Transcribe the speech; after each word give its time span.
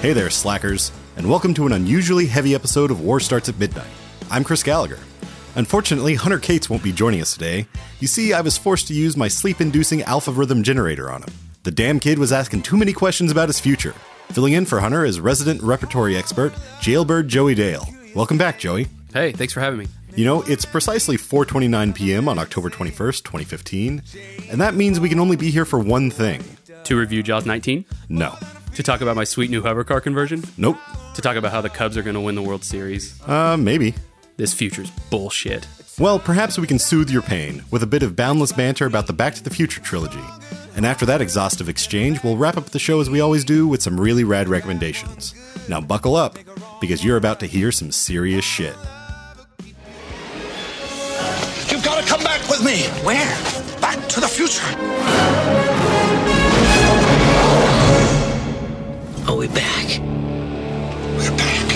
Hey 0.00 0.12
there, 0.12 0.30
slackers, 0.30 0.92
and 1.16 1.28
welcome 1.28 1.54
to 1.54 1.66
an 1.66 1.72
unusually 1.72 2.26
heavy 2.26 2.54
episode 2.54 2.90
of 2.92 3.00
War 3.00 3.18
Starts 3.18 3.48
at 3.48 3.58
Midnight. 3.58 3.88
I'm 4.30 4.44
Chris 4.44 4.62
Gallagher. 4.62 4.98
Unfortunately, 5.56 6.14
Hunter 6.14 6.38
Cates 6.38 6.70
won't 6.70 6.84
be 6.84 6.92
joining 6.92 7.20
us 7.20 7.32
today. 7.32 7.66
You 7.98 8.06
see, 8.06 8.32
I 8.32 8.40
was 8.40 8.56
forced 8.56 8.86
to 8.88 8.94
use 8.94 9.16
my 9.16 9.26
sleep 9.26 9.60
inducing 9.60 10.02
alpha 10.02 10.30
rhythm 10.30 10.62
generator 10.62 11.10
on 11.10 11.22
him. 11.22 11.32
The 11.64 11.72
damn 11.72 11.98
kid 11.98 12.18
was 12.18 12.32
asking 12.32 12.62
too 12.62 12.76
many 12.76 12.92
questions 12.92 13.32
about 13.32 13.48
his 13.48 13.58
future. 13.58 13.94
Filling 14.30 14.52
in 14.52 14.66
for 14.66 14.78
Hunter 14.78 15.04
is 15.04 15.18
resident 15.20 15.62
repertory 15.62 16.16
expert, 16.16 16.52
jailbird 16.80 17.26
Joey 17.26 17.56
Dale. 17.56 17.84
Welcome 18.14 18.38
back, 18.38 18.58
Joey. 18.60 18.86
Hey, 19.12 19.32
thanks 19.32 19.52
for 19.52 19.60
having 19.60 19.80
me. 19.80 19.88
You 20.14 20.24
know, 20.24 20.42
it's 20.42 20.64
precisely 20.64 21.16
4:29 21.16 21.94
p.m. 21.94 22.28
on 22.28 22.38
October 22.38 22.70
21st, 22.70 23.22
2015, 23.24 24.02
and 24.50 24.60
that 24.60 24.74
means 24.74 25.00
we 25.00 25.08
can 25.08 25.18
only 25.20 25.36
be 25.36 25.50
here 25.50 25.64
for 25.64 25.78
one 25.78 26.10
thing. 26.10 26.42
To 26.84 26.96
review 26.96 27.22
Jaws 27.22 27.44
19, 27.46 27.84
No. 28.08 28.36
To 28.78 28.82
talk 28.84 29.00
about 29.00 29.16
my 29.16 29.24
sweet 29.24 29.50
new 29.50 29.60
hover 29.60 29.82
car 29.82 30.00
conversion, 30.00 30.44
Nope. 30.56 30.78
to 31.16 31.20
talk 31.20 31.34
about 31.34 31.50
how 31.50 31.60
the 31.60 31.68
Cubs 31.68 31.96
are 31.96 32.02
going 32.02 32.14
to 32.14 32.20
win 32.20 32.36
the 32.36 32.42
World 32.42 32.62
Series. 32.62 33.20
Uh, 33.26 33.56
maybe. 33.56 33.92
This 34.36 34.54
future's 34.54 34.88
bullshit. 35.10 35.66
Well, 35.98 36.20
perhaps 36.20 36.60
we 36.60 36.68
can 36.68 36.78
soothe 36.78 37.10
your 37.10 37.22
pain 37.22 37.64
with 37.72 37.82
a 37.82 37.88
bit 37.88 38.04
of 38.04 38.14
boundless 38.14 38.52
banter 38.52 38.86
about 38.86 39.08
the 39.08 39.12
Back 39.12 39.34
to 39.34 39.42
the 39.42 39.50
Future 39.50 39.80
trilogy. 39.80 40.22
And 40.76 40.86
after 40.86 41.04
that 41.06 41.20
exhaustive 41.20 41.68
exchange, 41.68 42.22
we'll 42.22 42.36
wrap 42.36 42.56
up 42.56 42.66
the 42.66 42.78
show 42.78 43.00
as 43.00 43.10
we 43.10 43.20
always 43.20 43.44
do 43.44 43.66
with 43.66 43.82
some 43.82 43.98
really 44.00 44.22
rad 44.22 44.48
recommendations. 44.48 45.34
Now 45.68 45.80
buckle 45.80 46.14
up, 46.14 46.38
because 46.80 47.04
you're 47.04 47.16
about 47.16 47.40
to 47.40 47.46
hear 47.46 47.72
some 47.72 47.90
serious 47.90 48.44
shit. 48.44 48.76
You've 51.68 51.82
got 51.84 52.00
to 52.00 52.08
come 52.08 52.22
back 52.22 52.48
with 52.48 52.64
me. 52.64 52.82
Where? 53.04 53.26
Back 53.80 54.08
to 54.10 54.20
the 54.20 54.28
future. 54.28 55.67
Are 59.28 59.36
we 59.36 59.46
back? 59.48 60.00
We're 61.18 61.36
back. 61.36 61.66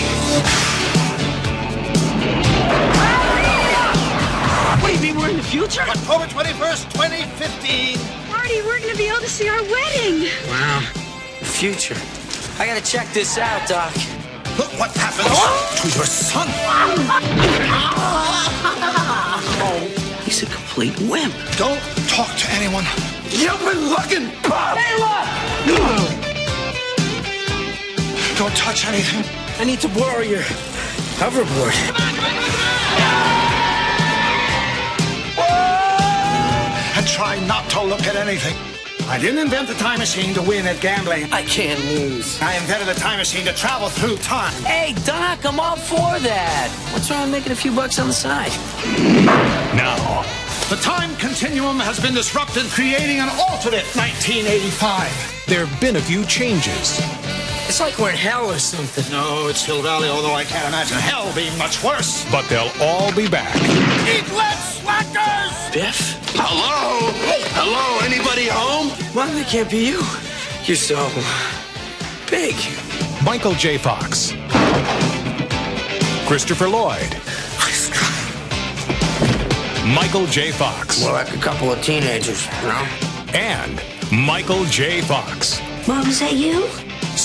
What 4.81 4.89
do 4.89 4.95
you 4.95 5.01
mean 5.03 5.17
we're 5.21 5.29
in 5.29 5.37
the 5.37 5.43
future? 5.43 5.83
October 5.83 6.25
21st, 6.25 6.91
2015. 6.93 7.99
Marty, 8.31 8.61
we're 8.63 8.79
gonna 8.79 8.95
be 8.95 9.07
able 9.07 9.19
to 9.19 9.29
see 9.29 9.47
our 9.49 9.61
wedding. 9.61 10.27
Wow. 10.47 10.79
The 11.37 11.45
future. 11.45 11.95
I 12.57 12.65
gotta 12.65 12.81
check 12.83 13.07
this 13.13 13.37
out, 13.37 13.67
Doc. 13.69 13.93
Look 14.57 14.73
what 14.79 14.89
happens 14.97 15.27
to 15.79 15.87
your 15.95 16.07
son. 16.07 16.47
He's 20.25 20.41
a 20.41 20.47
complete 20.47 20.99
wimp. 21.01 21.35
Don't 21.57 21.79
talk 22.09 22.35
to 22.35 22.49
anyone. 22.53 22.85
You've 23.29 23.59
been 23.59 23.89
looking, 23.89 24.31
Bob. 24.41 24.79
Don't 28.37 28.55
touch 28.55 28.87
anything. 28.87 29.23
I 29.59 29.63
need 29.63 29.79
to 29.81 29.89
borrow 29.89 30.21
your 30.21 30.41
hoverboard. 31.21 31.75
And 36.97 37.07
try 37.07 37.39
not 37.45 37.69
to 37.71 37.83
look 37.83 38.01
at 38.01 38.15
anything. 38.15 38.57
I 39.07 39.19
didn't 39.19 39.39
invent 39.39 39.67
the 39.67 39.75
time 39.75 39.99
machine 39.99 40.33
to 40.33 40.41
win 40.41 40.65
at 40.65 40.81
gambling. 40.81 41.31
I 41.31 41.43
can't 41.43 41.79
lose. 41.85 42.41
I 42.41 42.55
invented 42.55 42.87
the 42.87 42.99
time 42.99 43.19
machine 43.19 43.45
to 43.45 43.53
travel 43.53 43.89
through 43.89 44.17
time. 44.17 44.53
Hey, 44.63 44.93
Doc, 45.05 45.45
I'm 45.45 45.59
all 45.59 45.75
for 45.75 46.19
that. 46.19 46.71
What's 46.91 47.11
wrong 47.11 47.23
with 47.23 47.31
making 47.31 47.51
a 47.51 47.55
few 47.55 47.71
bucks 47.71 47.99
on 47.99 48.07
the 48.07 48.13
side? 48.13 48.51
Now, 49.75 50.23
the 50.69 50.77
time 50.77 51.15
continuum 51.17 51.79
has 51.79 51.99
been 51.99 52.15
disrupted, 52.15 52.63
creating 52.71 53.19
an 53.19 53.29
alternate 53.29 53.85
1985. 53.93 55.45
There 55.47 55.65
have 55.65 55.81
been 55.81 55.97
a 55.97 56.01
few 56.01 56.25
changes. 56.25 56.99
It's 57.73 57.79
like 57.79 57.97
we're 57.97 58.11
in 58.11 58.15
hell 58.15 58.51
or 58.51 58.59
something. 58.59 59.03
No, 59.11 59.47
it's 59.47 59.65
Hill 59.65 59.81
Valley, 59.81 60.07
although 60.07 60.35
I 60.35 60.43
can't 60.43 60.67
imagine 60.67 60.95
hell 60.99 61.33
being 61.33 61.57
much 61.57 61.83
worse. 61.83 62.23
but 62.31 62.47
they'll 62.47 62.69
all 62.79 63.11
be 63.15 63.27
back. 63.27 63.55
Eat 64.05 64.31
less 64.31 64.79
slackers! 64.79 65.73
Biff? 65.73 66.19
Hello? 66.35 67.09
Hello? 67.57 68.05
Anybody 68.05 68.45
home? 68.47 68.89
Well, 69.15 69.25
that 69.33 69.47
can't 69.47 69.71
be 69.71 69.87
you. 69.87 70.03
You're 70.65 70.77
so 70.77 71.09
big. 72.29 72.53
Michael 73.25 73.53
J. 73.55 73.79
Fox, 73.79 74.33
Christopher 76.27 76.69
Lloyd, 76.69 77.09
Michael 79.95 80.27
J. 80.27 80.51
Fox, 80.51 81.01
More 81.01 81.13
like 81.13 81.35
a 81.35 81.39
couple 81.39 81.71
of 81.71 81.81
teenagers, 81.81 82.45
you 82.45 82.67
know? 82.67 82.87
and 83.33 83.81
Michael 84.11 84.63
J. 84.65 85.01
Fox. 85.01 85.59
Mom, 85.87 86.05
is 86.05 86.19
that 86.19 86.33
you? 86.33 86.69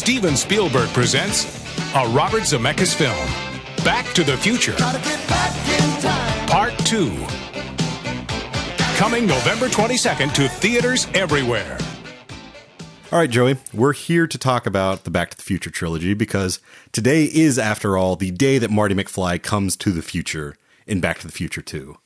Steven 0.08 0.36
Spielberg 0.38 0.88
presents 0.94 1.44
a 1.94 2.08
Robert 2.08 2.41
Zemeckis 2.41 2.94
film, 2.94 3.14
Back 3.84 4.06
to 4.14 4.24
the 4.24 4.38
Future, 4.38 4.72
Part 6.50 6.72
2. 6.86 7.10
Coming 8.97 9.26
November 9.26 9.68
22nd 9.68 10.32
to 10.32 10.48
theaters 10.48 11.08
everywhere. 11.12 11.76
All 13.12 13.18
right, 13.18 13.28
Joey, 13.28 13.58
we're 13.74 13.92
here 13.92 14.26
to 14.26 14.38
talk 14.38 14.64
about 14.64 15.04
the 15.04 15.10
Back 15.10 15.28
to 15.28 15.36
the 15.36 15.42
Future 15.42 15.68
trilogy 15.68 16.14
because 16.14 16.58
today 16.91 17.24
is, 17.24 17.58
after 17.58 17.98
all, 17.98 18.16
the 18.16 18.30
day 18.30 18.56
that 18.56 18.70
Marty 18.70 18.94
McFly 18.94 19.42
comes 19.42 19.76
to 19.76 19.92
the 19.92 20.00
future 20.00 20.56
in 20.86 21.02
Back 21.02 21.18
to 21.18 21.26
the 21.26 21.34
Future 21.34 21.60
2. 21.60 21.98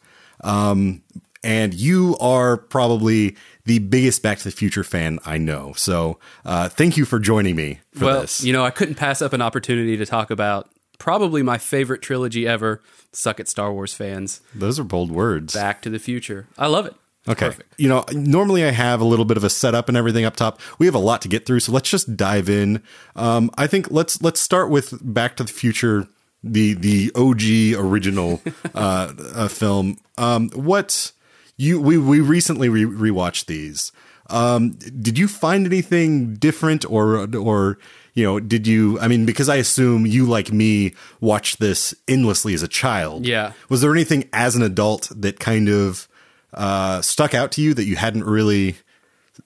Um, 0.42 1.02
and 1.42 1.74
you 1.74 2.16
are 2.20 2.56
probably 2.56 3.36
the 3.64 3.78
biggest 3.78 4.22
Back 4.22 4.38
to 4.38 4.44
the 4.44 4.50
Future 4.50 4.84
fan 4.84 5.18
I 5.24 5.38
know. 5.38 5.72
So 5.76 6.18
uh, 6.44 6.68
thank 6.68 6.96
you 6.96 7.04
for 7.04 7.18
joining 7.18 7.56
me 7.56 7.80
for 7.94 8.04
well, 8.04 8.20
this. 8.22 8.42
you 8.42 8.52
know, 8.52 8.64
I 8.64 8.70
couldn't 8.70 8.96
pass 8.96 9.22
up 9.22 9.32
an 9.32 9.42
opportunity 9.42 9.96
to 9.96 10.06
talk 10.06 10.30
about 10.30 10.68
probably 10.98 11.42
my 11.42 11.58
favorite 11.58 12.02
trilogy 12.02 12.46
ever. 12.46 12.80
Suck 13.12 13.40
at 13.40 13.48
Star 13.48 13.72
Wars 13.72 13.94
fans. 13.94 14.40
Those 14.54 14.78
are 14.78 14.84
bold 14.84 15.10
words. 15.10 15.54
Back 15.54 15.82
to 15.82 15.90
the 15.90 15.98
Future. 15.98 16.46
I 16.56 16.66
love 16.66 16.86
it. 16.86 16.94
Okay. 17.28 17.46
Perfect. 17.46 17.74
You 17.78 17.88
know, 17.88 18.04
normally 18.12 18.64
I 18.64 18.70
have 18.70 19.00
a 19.00 19.04
little 19.04 19.24
bit 19.24 19.36
of 19.36 19.44
a 19.44 19.50
setup 19.50 19.88
and 19.88 19.96
everything 19.96 20.24
up 20.24 20.34
top. 20.34 20.60
We 20.78 20.86
have 20.86 20.94
a 20.94 21.00
lot 21.00 21.22
to 21.22 21.28
get 21.28 21.46
through, 21.46 21.60
so 21.60 21.70
let's 21.70 21.88
just 21.88 22.16
dive 22.16 22.48
in. 22.48 22.82
Um, 23.14 23.50
I 23.56 23.68
think 23.68 23.90
let's 23.90 24.20
let's 24.22 24.40
start 24.40 24.70
with 24.70 24.98
Back 25.02 25.36
to 25.36 25.44
the 25.44 25.52
Future, 25.52 26.08
the 26.42 26.74
the 26.74 27.12
OG 27.14 27.80
original 27.80 28.40
uh, 28.74 29.12
uh, 29.34 29.48
film. 29.48 29.98
Um, 30.18 30.50
what 30.50 31.12
you 31.62 31.80
we 31.80 31.96
we 31.98 32.20
recently 32.20 32.68
re- 32.68 32.84
rewatched 32.84 33.46
these. 33.46 33.92
Um, 34.28 34.70
did 34.70 35.18
you 35.18 35.28
find 35.28 35.66
anything 35.66 36.34
different, 36.34 36.84
or 36.90 37.28
or 37.36 37.78
you 38.14 38.24
know, 38.24 38.40
did 38.40 38.66
you? 38.66 38.98
I 39.00 39.08
mean, 39.08 39.24
because 39.24 39.48
I 39.48 39.56
assume 39.56 40.06
you, 40.06 40.26
like 40.26 40.52
me, 40.52 40.94
watched 41.20 41.60
this 41.60 41.94
endlessly 42.08 42.54
as 42.54 42.62
a 42.62 42.68
child. 42.68 43.26
Yeah. 43.26 43.52
Was 43.68 43.80
there 43.80 43.92
anything 43.92 44.28
as 44.32 44.56
an 44.56 44.62
adult 44.62 45.10
that 45.14 45.40
kind 45.40 45.68
of 45.68 46.08
uh, 46.52 47.00
stuck 47.00 47.34
out 47.34 47.52
to 47.52 47.62
you 47.62 47.74
that 47.74 47.84
you 47.84 47.96
hadn't 47.96 48.24
really 48.24 48.76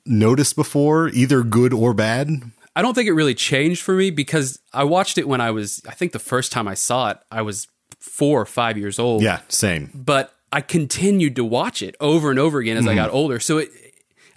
noticed 0.04 0.56
before, 0.56 1.09
either 1.09 1.43
good 1.43 1.72
or 1.72 1.94
bad? 1.94 2.28
I 2.75 2.83
don't 2.83 2.94
think 2.94 3.09
it 3.09 3.12
really 3.12 3.34
changed 3.34 3.83
for 3.83 3.94
me 3.94 4.10
because 4.10 4.59
I 4.72 4.84
watched 4.84 5.16
it 5.16 5.27
when 5.27 5.41
I 5.41 5.50
was, 5.50 5.81
I 5.88 5.93
think 5.93 6.12
the 6.12 6.19
first 6.19 6.53
time 6.53 6.69
I 6.69 6.75
saw 6.75 7.10
it, 7.10 7.19
I 7.31 7.41
was 7.41 7.69
four 7.98 8.41
or 8.41 8.44
five 8.44 8.77
years 8.77 8.98
old. 8.98 9.22
Yeah, 9.22 9.41
same. 9.48 9.91
but 9.94 10.36
I 10.53 10.61
continued 10.61 11.37
to 11.37 11.45
watch 11.45 11.83
it 11.83 11.97
over 12.01 12.31
and 12.31 12.39
over 12.39 12.59
again 12.59 12.77
as 12.77 12.87
I 12.87 12.91
Mm-hmm. 12.91 12.97
got 12.97 13.11
older. 13.11 13.41
So 13.41 13.59
it, 13.59 13.71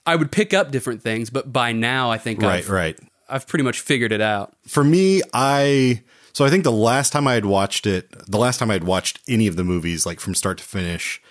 I 0.06 0.16
would 0.16 0.32
pick 0.32 0.54
up 0.54 0.72
different 0.72 1.02
things, 1.04 1.30
but 1.30 1.52
by 1.54 1.72
now 1.72 2.10
I 2.12 2.18
think 2.18 2.42
Right, 2.42 2.60
I've, 2.60 2.70
right. 2.70 3.00
I've 3.30 3.48
pretty 3.48 3.64
much 3.64 3.80
figured 3.80 4.12
it 4.12 4.22
out. 4.22 4.56
For 4.68 4.84
me, 4.84 5.22
I 5.34 6.02
so 6.34 6.46
I 6.46 6.50
think 6.50 6.64
the 6.64 6.72
last 6.72 7.12
time 7.12 7.28
I 7.28 7.34
had 7.34 7.46
watched 7.46 7.86
it, 7.86 8.10
the 8.30 8.38
last 8.40 8.58
time 8.60 8.70
I 8.70 8.74
had 8.74 8.84
watched 8.86 9.20
any 9.28 9.46
of 9.48 9.56
the 9.56 9.64
movies, 9.64 10.06
like 10.06 10.20
from 10.20 10.34
start 10.36 10.58
to 10.60 10.64
finish, 10.64 11.22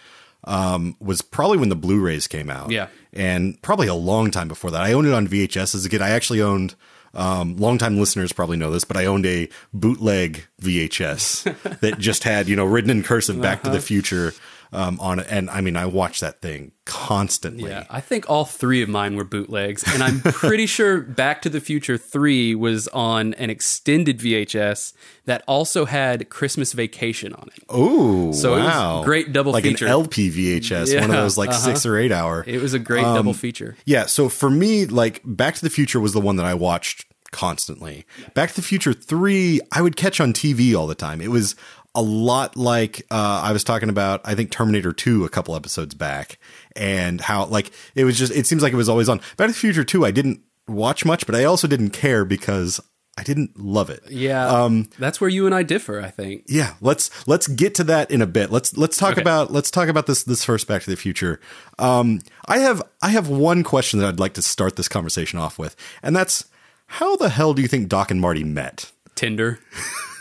um, 0.45 0.97
was 1.01 1.23
probably 1.23 1.59
when 1.59 1.69
the 1.71 1.77
Blu-rays 1.77 2.27
came 2.29 2.49
out. 2.51 2.71
Yeah. 2.71 2.87
and 3.13 3.61
probably 3.63 3.89
a 3.89 3.95
long 3.95 4.31
time 4.31 4.49
before 4.49 4.71
that. 4.71 4.83
I 4.83 4.93
owned 4.93 5.07
it 5.09 5.15
on 5.15 5.27
VHS 5.27 5.75
as 5.75 5.85
a 5.85 5.89
kid. 5.89 6.01
I 6.03 6.11
actually 6.11 6.41
owned. 6.43 6.75
Um, 7.15 7.57
longtime 7.57 7.99
listeners 7.99 8.33
probably 8.35 8.59
know 8.59 8.71
this, 8.71 8.85
but 8.85 8.97
I 8.99 9.07
owned 9.07 9.25
a 9.25 9.49
bootleg 9.73 10.47
VHS 10.61 11.81
that 11.81 11.99
just 11.99 12.23
had, 12.25 12.49
you 12.49 12.55
know, 12.55 12.67
written 12.67 12.91
in 12.91 13.03
cursive 13.03 13.41
"Back 13.41 13.61
Uh-huh. 13.61 13.71
to 13.73 13.79
the 13.79 13.81
Future" 13.81 14.35
um, 14.73 14.99
on 15.01 15.19
it, 15.21 15.27
and 15.31 15.49
I 15.51 15.61
mean, 15.61 15.77
I 15.77 15.87
watched 15.87 16.21
that 16.21 16.41
thing 16.43 16.73
constantly. 16.85 17.71
Yeah, 17.71 17.85
I 17.91 18.01
think 18.01 18.29
all 18.29 18.45
three 18.45 18.83
of 18.83 18.89
mine 18.89 19.17
were 19.17 19.25
bootlegs, 19.25 19.83
and 19.87 20.03
I'm 20.03 20.21
pretty 20.25 20.67
sure 20.67 21.01
Back 21.01 21.43
to 21.43 21.49
the 21.51 21.61
Future 21.61 21.97
3 21.99 22.55
was 22.55 22.89
on 22.89 23.35
an 23.35 23.51
extended 23.51 24.19
VHS 24.19 24.93
that 25.27 25.43
also 25.47 25.85
had 25.85 26.29
Christmas 26.31 26.73
Vacation 26.73 27.33
on 27.35 27.49
it. 27.57 27.63
Oh, 27.69 28.33
So 28.33 28.55
it 28.55 28.59
was 28.59 28.67
wow. 28.67 29.03
great 29.05 29.33
double 29.33 29.53
like 29.53 29.65
feature. 29.65 29.87
an 29.87 29.91
LP 29.91 30.31
VHS, 30.31 30.95
one 31.01 31.11
of 31.11 31.17
those 31.17 31.37
like 31.39 31.51
uh-huh. 31.51 31.59
six 31.59 31.85
or 31.87 31.97
eight 31.99 32.13
hour. 32.13 32.45
It 32.47 32.61
was 32.61 32.75
a 32.75 32.79
great 32.79 33.05
Um, 33.05 33.15
double 33.17 33.35
feature. 33.35 33.77
Yeah, 33.85 34.07
so 34.07 34.29
for 34.29 34.51
me, 34.51 34.87
like 34.87 35.21
Back 35.25 35.55
to 35.57 35.63
the 35.63 35.71
Future 35.71 36.01
was 36.01 36.13
the 36.13 36.21
one 36.21 36.37
that 36.37 36.47
I 36.47 36.55
watched 36.55 37.07
constantly. 37.31 38.07
Back 38.35 38.51
to 38.51 38.57
the 38.57 38.63
Future 38.63 38.93
3, 38.95 39.61
I 39.73 39.83
would 39.83 39.97
catch 39.97 40.19
on 40.21 40.33
TV 40.33 40.75
all 40.75 40.87
the 40.87 40.95
time. 40.95 41.21
It 41.21 41.31
was 41.31 41.55
a 41.99 42.03
lot 42.03 42.57
like 42.57 43.03
uh, 43.11 43.41
I 43.45 43.51
was 43.53 43.65
talking 43.65 43.89
about, 43.89 44.21
I 44.25 44.35
think 44.37 44.53
Terminator 44.53 44.93
2 44.93 45.25
a 45.25 45.29
couple 45.29 45.57
episodes 45.57 45.95
back, 45.95 46.39
and 46.77 47.21
how 47.21 47.47
like 47.47 47.73
it 47.97 48.05
was 48.05 48.17
just, 48.17 48.33
it 48.33 48.47
seems 48.47 48.63
like 48.63 48.73
it 48.73 48.77
was 48.77 48.89
always 48.89 49.09
on. 49.09 49.19
Back 49.37 49.49
to 49.49 49.53
the 49.53 49.53
Future 49.55 49.83
2, 49.85 50.07
I 50.07 50.13
didn't 50.13 50.41
watch 50.69 51.05
much, 51.05 51.27
but 51.27 51.35
I 51.35 51.43
also 51.45 51.67
didn't 51.67 51.91
care 51.91 52.25
because 52.25 52.81
I 53.17 53.25
didn't 53.25 53.59
love 53.59 53.91
it. 53.91 54.05
Yeah, 54.09 54.47
um, 54.47 54.89
that's 54.99 55.21
where 55.21 55.29
you 55.29 55.47
and 55.47 55.55
I 55.55 55.65
differ. 55.65 56.01
I 56.01 56.11
think. 56.11 56.45
Yeah, 56.47 56.75
let's 56.81 57.11
let's 57.27 57.49
get 57.49 57.75
to 57.77 57.85
that 57.85 58.13
in 58.13 58.23
a 58.23 58.27
bit. 58.29 58.53
Let's 58.53 58.77
let's 58.77 58.97
talk 58.97 59.13
Okay. 59.15 59.21
about 59.23 59.51
let's 59.53 59.73
talk 59.73 59.89
about 59.89 60.07
this 60.07 60.23
this 60.23 60.45
first 60.45 60.69
Back 60.69 60.83
to 60.85 60.91
the 60.91 60.97
Future. 60.97 61.41
Um, 61.81 62.21
I 62.47 62.59
have 62.59 62.81
I 63.03 63.09
have 63.09 63.29
one 63.29 63.65
question 63.65 63.99
that 63.99 64.07
I'd 64.07 64.21
like 64.21 64.35
to 64.35 64.43
start 64.43 64.77
this 64.77 64.89
conversation 64.89 65.41
off 65.41 65.59
with, 65.59 65.75
and 66.01 66.15
that's 66.15 66.45
how 66.87 67.17
the 67.17 67.29
hell 67.31 67.55
do 67.55 67.63
you 67.63 67.67
think 67.67 67.89
Doc 67.89 68.13
and 68.13 68.21
Marty 68.21 68.45
met? 68.45 68.93
Tinder. 69.17 69.59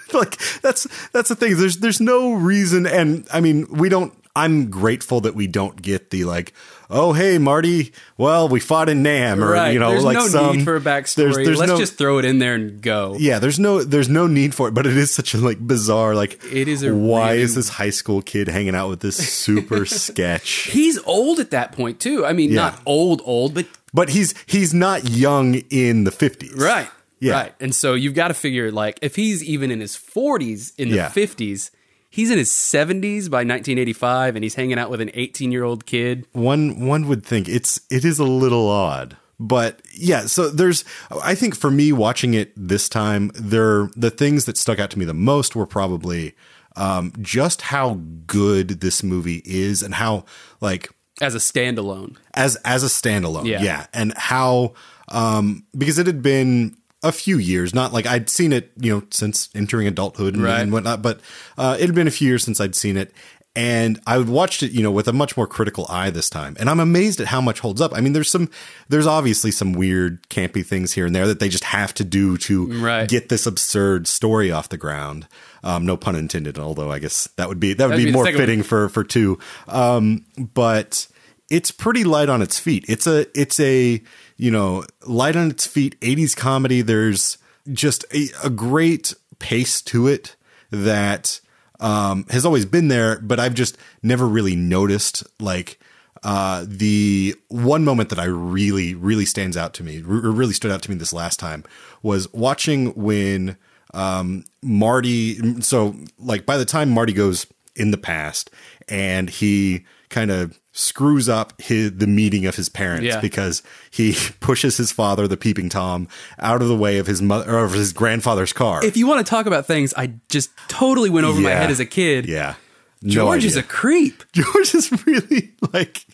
like 0.13 0.37
that's 0.61 0.87
that's 1.11 1.29
the 1.29 1.35
thing. 1.35 1.57
There's 1.57 1.77
there's 1.77 2.01
no 2.01 2.33
reason, 2.33 2.85
and 2.85 3.27
I 3.33 3.41
mean 3.41 3.67
we 3.69 3.89
don't. 3.89 4.13
I'm 4.35 4.69
grateful 4.69 5.21
that 5.21 5.33
we 5.33 5.47
don't 5.47 5.81
get 5.81 6.11
the 6.11 6.23
like, 6.25 6.53
oh 6.91 7.11
hey 7.13 7.39
Marty, 7.39 7.91
well 8.17 8.47
we 8.47 8.59
fought 8.59 8.87
in 8.87 9.01
Nam, 9.01 9.43
or 9.43 9.49
right. 9.53 9.71
you 9.73 9.79
know 9.79 9.89
there's 9.89 10.03
like 10.03 10.13
no 10.17 10.27
some 10.27 10.57
need 10.57 10.63
for 10.63 10.75
a 10.75 10.79
backstory. 10.79 11.15
there's- 11.15 11.35
there's 11.37 11.57
Let's 11.57 11.71
no- 11.71 11.77
just 11.79 11.97
throw 11.97 12.19
it 12.19 12.25
in 12.25 12.37
there 12.37 12.53
and 12.53 12.79
go. 12.79 13.15
yeah, 13.17 13.39
there's 13.39 13.57
no 13.57 13.81
there's 13.83 14.09
no 14.09 14.27
need 14.27 14.53
for 14.53 14.67
it, 14.67 14.75
but 14.75 14.85
it 14.85 14.95
is 14.95 15.09
such 15.11 15.33
a 15.33 15.39
like 15.39 15.57
bizarre 15.59 16.13
like 16.13 16.39
It 16.53 16.67
is 16.67 16.83
a 16.83 16.93
why 16.93 17.31
really- 17.31 17.41
is 17.41 17.55
this 17.55 17.67
high 17.69 17.89
school 17.89 18.21
kid 18.21 18.47
hanging 18.47 18.75
out 18.75 18.89
with 18.89 18.99
this 18.99 19.15
super 19.17 19.85
sketch? 19.87 20.69
He's 20.71 20.99
old 21.05 21.39
at 21.39 21.49
that 21.49 21.71
point 21.71 21.99
too. 21.99 22.23
I 22.23 22.33
mean, 22.33 22.51
Yeah. 22.51 22.57
not 22.61 22.79
old, 22.85 23.23
old, 23.25 23.55
but 23.55 23.65
But 23.91 24.09
he's 24.09 24.35
he's 24.45 24.71
not 24.71 25.09
young 25.09 25.55
in 25.71 26.03
the 26.03 26.11
50s. 26.11 26.55
right, 26.59 26.89
Yeah. 27.19 27.33
right. 27.33 27.53
And 27.59 27.73
so 27.73 27.93
you've 27.93 28.13
got 28.13 28.27
to 28.29 28.33
figure 28.33 28.71
like 28.71 28.99
if 29.01 29.15
he's 29.15 29.43
even 29.43 29.71
in 29.71 29.79
his 29.79 29.95
40s 29.95 30.73
in 30.77 30.89
the 30.89 30.95
Yeah. 30.97 31.09
50s, 31.09 31.71
he's 32.09 32.31
in 32.31 32.37
his 32.37 32.49
70s 32.49 33.29
by 33.29 33.39
1985, 33.43 34.35
and 34.35 34.43
he's 34.43 34.55
hanging 34.55 34.77
out 34.79 34.89
with 34.89 35.01
an 35.01 35.11
18 35.13 35.51
year 35.51 35.63
old 35.63 35.85
kid. 35.85 36.25
One 36.33 36.85
one 36.85 37.07
would 37.07 37.25
think 37.25 37.47
it's 37.49 37.79
it 37.89 38.05
is 38.05 38.19
a 38.19 38.23
little 38.23 38.69
odd. 38.69 39.17
But 39.39 39.81
yeah, 39.93 40.25
so 40.25 40.49
there's 40.49 40.83
I 41.23 41.35
think 41.35 41.55
for 41.55 41.69
me 41.69 41.91
watching 41.91 42.33
it 42.33 42.51
this 42.55 42.89
time, 42.89 43.31
there 43.35 43.89
the 43.95 44.09
things 44.09 44.45
that 44.45 44.57
stuck 44.57 44.79
out 44.79 44.89
to 44.91 44.99
me 44.99 45.05
the 45.05 45.13
most 45.13 45.55
were 45.55 45.67
probably 45.67 46.33
um, 46.75 47.11
just 47.21 47.61
how 47.63 47.99
good 48.27 48.81
this 48.81 49.01
movie 49.03 49.41
is 49.45 49.81
and 49.83 49.93
how 49.95 50.25
like 50.61 50.89
As 51.21 51.35
a 51.35 51.39
standalone, 51.39 52.15
as 52.33 52.55
as 52.65 52.83
a 52.83 52.87
standalone. 52.87 53.45
Yeah. 53.47 53.61
Yeah. 53.61 53.85
And 53.93 54.13
how 54.17 54.73
um 55.09 55.65
because 55.77 55.97
it 55.99 56.07
had 56.07 56.21
been 56.23 56.75
a 57.03 57.11
few 57.11 57.37
years, 57.37 57.73
not 57.75 57.93
like 57.93 58.05
I'd 58.07 58.29
seen 58.29 58.51
it, 58.53 58.71
you 58.79 58.91
know, 58.93 59.03
since 59.11 59.49
entering 59.53 59.87
adulthood 59.87 60.33
and, 60.35 60.43
Right. 60.43 60.59
and 60.61 60.71
whatnot, 60.71 61.01
but 61.01 61.19
uh 61.57 61.77
it 61.79 61.85
had 61.85 61.95
been 61.95 62.07
a 62.07 62.11
few 62.11 62.27
years 62.27 62.43
since 62.43 62.59
I'd 62.59 62.75
seen 62.75 62.97
it. 62.97 63.11
And 63.55 63.99
I 64.05 64.19
watched 64.19 64.61
it, 64.61 64.71
you 64.71 64.83
know, 64.83 64.91
with 64.91 65.07
a 65.07 65.13
much 65.13 65.35
more 65.35 65.47
critical 65.47 65.87
eye 65.89 66.11
this 66.11 66.29
time. 66.29 66.55
And 66.59 66.69
I'm 66.69 66.79
amazed 66.79 67.19
at 67.19 67.25
how 67.27 67.41
much 67.41 67.59
holds 67.59 67.81
up. 67.81 67.91
I 67.95 68.01
mean, 68.01 68.13
there's 68.13 68.29
some 68.29 68.49
there's 68.87 69.07
obviously 69.07 69.49
some 69.49 69.73
weird 69.73 70.21
campy 70.29 70.63
things 70.63 70.91
here 70.93 71.07
and 71.07 71.15
there 71.15 71.25
that 71.25 71.39
they 71.39 71.49
just 71.49 71.63
have 71.63 71.91
to 71.95 72.03
do 72.03 72.37
to 72.37 72.67
Right. 72.79 73.09
get 73.09 73.29
this 73.29 73.47
absurd 73.47 74.07
story 74.07 74.51
off 74.51 74.69
the 74.69 74.77
ground. 74.77 75.27
Um, 75.63 75.87
no 75.87 75.97
pun 75.97 76.15
intended, 76.15 76.59
although 76.59 76.91
I 76.91 76.99
guess 76.99 77.27
that 77.37 77.49
would 77.49 77.59
be 77.59 77.73
that 77.73 77.85
would 77.85 77.93
That'd 77.93 78.05
be, 78.05 78.11
be 78.11 78.15
more 78.15 78.25
second 78.25 78.39
one. 78.39 78.47
fitting 78.47 78.63
for 78.63 78.89
for 78.89 79.03
two. 79.03 79.39
Um, 79.67 80.25
but 80.37 81.07
it's 81.49 81.71
pretty 81.71 82.03
light 82.03 82.29
on 82.29 82.43
its 82.43 82.59
feet. 82.59 82.85
It's 82.87 83.07
a 83.07 83.25
it's 83.39 83.59
a 83.59 84.03
you 84.37 84.51
know 84.51 84.85
light 85.05 85.35
on 85.35 85.51
its 85.51 85.65
feet 85.65 85.99
80s 86.01 86.35
comedy. 86.35 86.81
There's 86.81 87.37
just 87.71 88.05
a, 88.13 88.27
a 88.43 88.49
great 88.49 89.13
pace 89.39 89.81
to 89.83 90.07
it 90.07 90.35
that 90.71 91.39
um, 91.79 92.25
has 92.29 92.45
always 92.45 92.65
been 92.65 92.87
there, 92.87 93.19
but 93.19 93.39
I've 93.39 93.53
just 93.53 93.77
never 94.01 94.27
really 94.27 94.55
noticed 94.55 95.23
like 95.39 95.79
uh, 96.23 96.65
the 96.67 97.35
one 97.49 97.83
moment 97.83 98.09
that 98.09 98.19
I 98.19 98.25
really 98.25 98.95
really 98.95 99.25
stands 99.25 99.57
out 99.57 99.73
to 99.75 99.83
me, 99.83 100.01
r- 100.01 100.13
really 100.13 100.53
stood 100.53 100.71
out 100.71 100.81
to 100.83 100.91
me 100.91 100.97
this 100.97 101.13
last 101.13 101.39
time 101.39 101.63
was 102.01 102.31
watching 102.33 102.87
when 102.93 103.57
um, 103.93 104.45
Marty. 104.61 105.61
So 105.61 105.95
like 106.17 106.45
by 106.45 106.57
the 106.57 106.65
time 106.65 106.89
Marty 106.89 107.13
goes 107.13 107.47
in 107.75 107.91
the 107.91 107.97
past 107.97 108.49
and 108.87 109.29
he 109.29 109.85
kind 110.09 110.31
of 110.31 110.59
screws 110.71 111.27
up 111.27 111.59
his, 111.61 111.97
the 111.97 112.07
meeting 112.07 112.45
of 112.45 112.55
his 112.55 112.69
parents 112.69 113.05
Yeah. 113.05 113.19
because 113.19 113.63
he 113.91 114.15
pushes 114.39 114.77
his 114.77 114.91
father, 114.91 115.27
the 115.27 115.37
peeping 115.37 115.69
tom, 115.69 116.07
out 116.39 116.61
of 116.61 116.67
the 116.67 116.75
way 116.77 116.97
of 116.97 117.07
his 117.07 117.21
mother 117.21 117.51
or 117.57 117.63
of 117.65 117.73
his 117.73 117.93
grandfather's 117.93 118.53
car. 118.53 118.83
if 118.85 118.95
you 118.95 119.07
want 119.07 119.25
to 119.25 119.29
talk 119.29 119.45
about 119.47 119.65
things 119.65 119.93
I 119.95 120.13
just 120.29 120.49
totally 120.67 121.09
went 121.09 121.25
over 121.25 121.41
my 121.41 121.49
head 121.51 121.71
as 121.71 121.79
a 121.79 121.85
kid, 121.85 122.25
yeah, 122.27 122.55
No 123.01 123.11
George 123.11 123.43
is 123.45 123.57
a 123.57 123.63
creep. 123.63 124.23
George 124.33 124.73
is 124.75 124.91
really 125.05 125.51
like. 125.73 126.05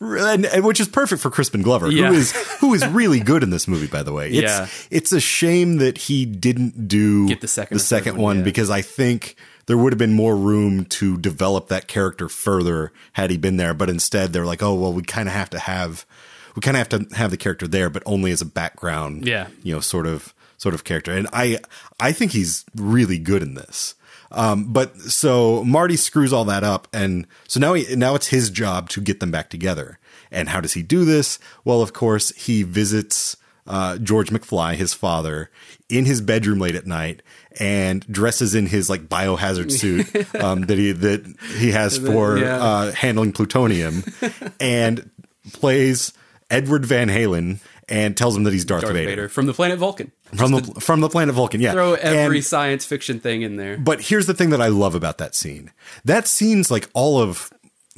And, 0.00 0.44
and 0.44 0.64
which 0.64 0.80
is 0.80 0.88
perfect 0.88 1.22
for 1.22 1.30
Crispin 1.30 1.62
Glover, 1.62 1.90
Yeah. 1.90 2.08
who 2.08 2.14
is 2.14 2.32
who 2.60 2.74
is 2.74 2.86
really 2.88 3.20
good 3.20 3.42
in 3.42 3.48
this 3.48 3.66
movie. 3.66 3.86
By 3.86 4.02
the 4.02 4.12
way, 4.12 4.28
it's 4.28 4.42
Yeah. 4.52 4.66
it's 4.90 5.12
a 5.12 5.20
shame 5.20 5.78
that 5.78 5.96
he 5.96 6.26
didn't 6.26 6.86
do 6.88 7.28
Get 7.28 7.40
the 7.40 7.48
second 7.48 7.76
the 7.78 7.82
second 7.82 8.16
one, 8.16 8.22
one 8.22 8.36
yeah. 8.38 8.44
because 8.44 8.68
I 8.68 8.82
think 8.82 9.36
there 9.66 9.76
would 9.78 9.92
have 9.92 9.98
been 9.98 10.12
more 10.12 10.36
room 10.36 10.84
to 10.86 11.16
develop 11.18 11.68
that 11.68 11.88
character 11.88 12.28
further 12.28 12.92
had 13.14 13.30
he 13.30 13.36
been 13.36 13.56
there. 13.56 13.74
But 13.74 13.90
instead, 13.90 14.32
they're 14.32 14.44
like, 14.46 14.62
oh 14.62 14.74
well, 14.74 14.92
we 14.92 15.02
kind 15.02 15.28
of 15.28 15.34
have 15.34 15.50
to 15.50 15.58
have 15.58 16.04
we 16.56 16.60
kind 16.60 16.76
of 16.76 16.86
have 16.88 17.08
to 17.08 17.16
have 17.16 17.30
the 17.30 17.36
character 17.36 17.66
there, 17.66 17.90
but 17.90 18.02
only 18.06 18.30
as 18.30 18.40
a 18.40 18.46
background, 18.46 19.26
Yeah. 19.26 19.48
you 19.62 19.74
know, 19.74 19.80
sort 19.80 20.06
of 20.06 20.32
sort 20.56 20.74
of 20.74 20.84
character. 20.84 21.12
And 21.12 21.26
I 21.32 21.58
I 21.98 22.12
think 22.12 22.32
he's 22.32 22.64
really 22.76 23.18
good 23.18 23.42
in 23.42 23.54
this. 23.54 23.94
Um, 24.30 24.72
but 24.72 24.96
so 25.00 25.62
Marty 25.64 25.96
screws 25.96 26.32
all 26.32 26.44
that 26.46 26.64
up, 26.64 26.88
and 26.92 27.26
so 27.46 27.60
now 27.60 27.74
he 27.74 27.94
now 27.96 28.14
it's 28.16 28.28
his 28.28 28.50
job 28.50 28.88
to 28.90 29.00
get 29.00 29.20
them 29.20 29.30
back 29.30 29.48
together. 29.50 29.98
And 30.32 30.48
how 30.48 30.60
does 30.60 30.72
he 30.72 30.82
do 30.82 31.04
this? 31.04 31.38
Well, 31.64 31.80
of 31.82 31.92
course, 31.92 32.30
he 32.30 32.64
visits 32.64 33.36
uh, 33.66 33.98
George 33.98 34.30
McFly, 34.30 34.74
his 34.74 34.92
father, 34.92 35.50
in 35.88 36.04
his 36.06 36.20
bedroom 36.20 36.58
late 36.58 36.74
at 36.74 36.86
night, 36.86 37.22
and 37.60 38.06
dresses 38.10 38.54
in 38.54 38.66
his 38.66 38.88
like 38.90 39.08
biohazard 39.08 39.70
suit 39.72 40.34
um, 40.42 40.62
that 40.62 40.78
he 40.78 40.92
that 40.92 41.24
he 41.58 41.70
has 41.72 41.98
for 41.98 42.38
yeah. 42.38 42.56
uh, 42.62 42.92
handling 42.92 43.32
plutonium, 43.32 44.02
and 44.60 45.10
plays 45.52 46.12
Edward 46.50 46.84
Van 46.86 47.08
Halen 47.08 47.60
and 47.88 48.16
tells 48.16 48.36
him 48.36 48.44
that 48.44 48.52
he's 48.52 48.64
Darth, 48.64 48.82
Darth 48.82 48.94
Vader, 48.94 49.08
Vader. 49.10 49.28
from 49.28 49.46
the 49.46 49.52
planet 49.52 49.78
Vulcan. 49.78 50.10
from 50.36 50.52
the 50.52 50.80
from 50.80 51.00
the 51.00 51.08
planet 51.08 51.34
Vulcan. 51.34 51.60
Yeah, 51.60 51.72
Throw 51.72 51.94
every 51.94 52.38
And- 52.38 52.44
science 52.46 52.84
fiction 52.84 53.20
thing 53.20 53.42
in 53.42 53.56
there. 53.56 53.76
but 53.76 54.00
here's 54.00 54.26
the 54.26 54.34
thing 54.34 54.50
that 54.50 54.62
I 54.62 54.68
love 54.68 54.94
about 54.94 55.18
that 55.18 55.34
scene. 55.34 55.70
That 56.04 56.26
scene's 56.26 56.70
like 56.70 56.88
all 56.94 57.20
of 57.20 57.50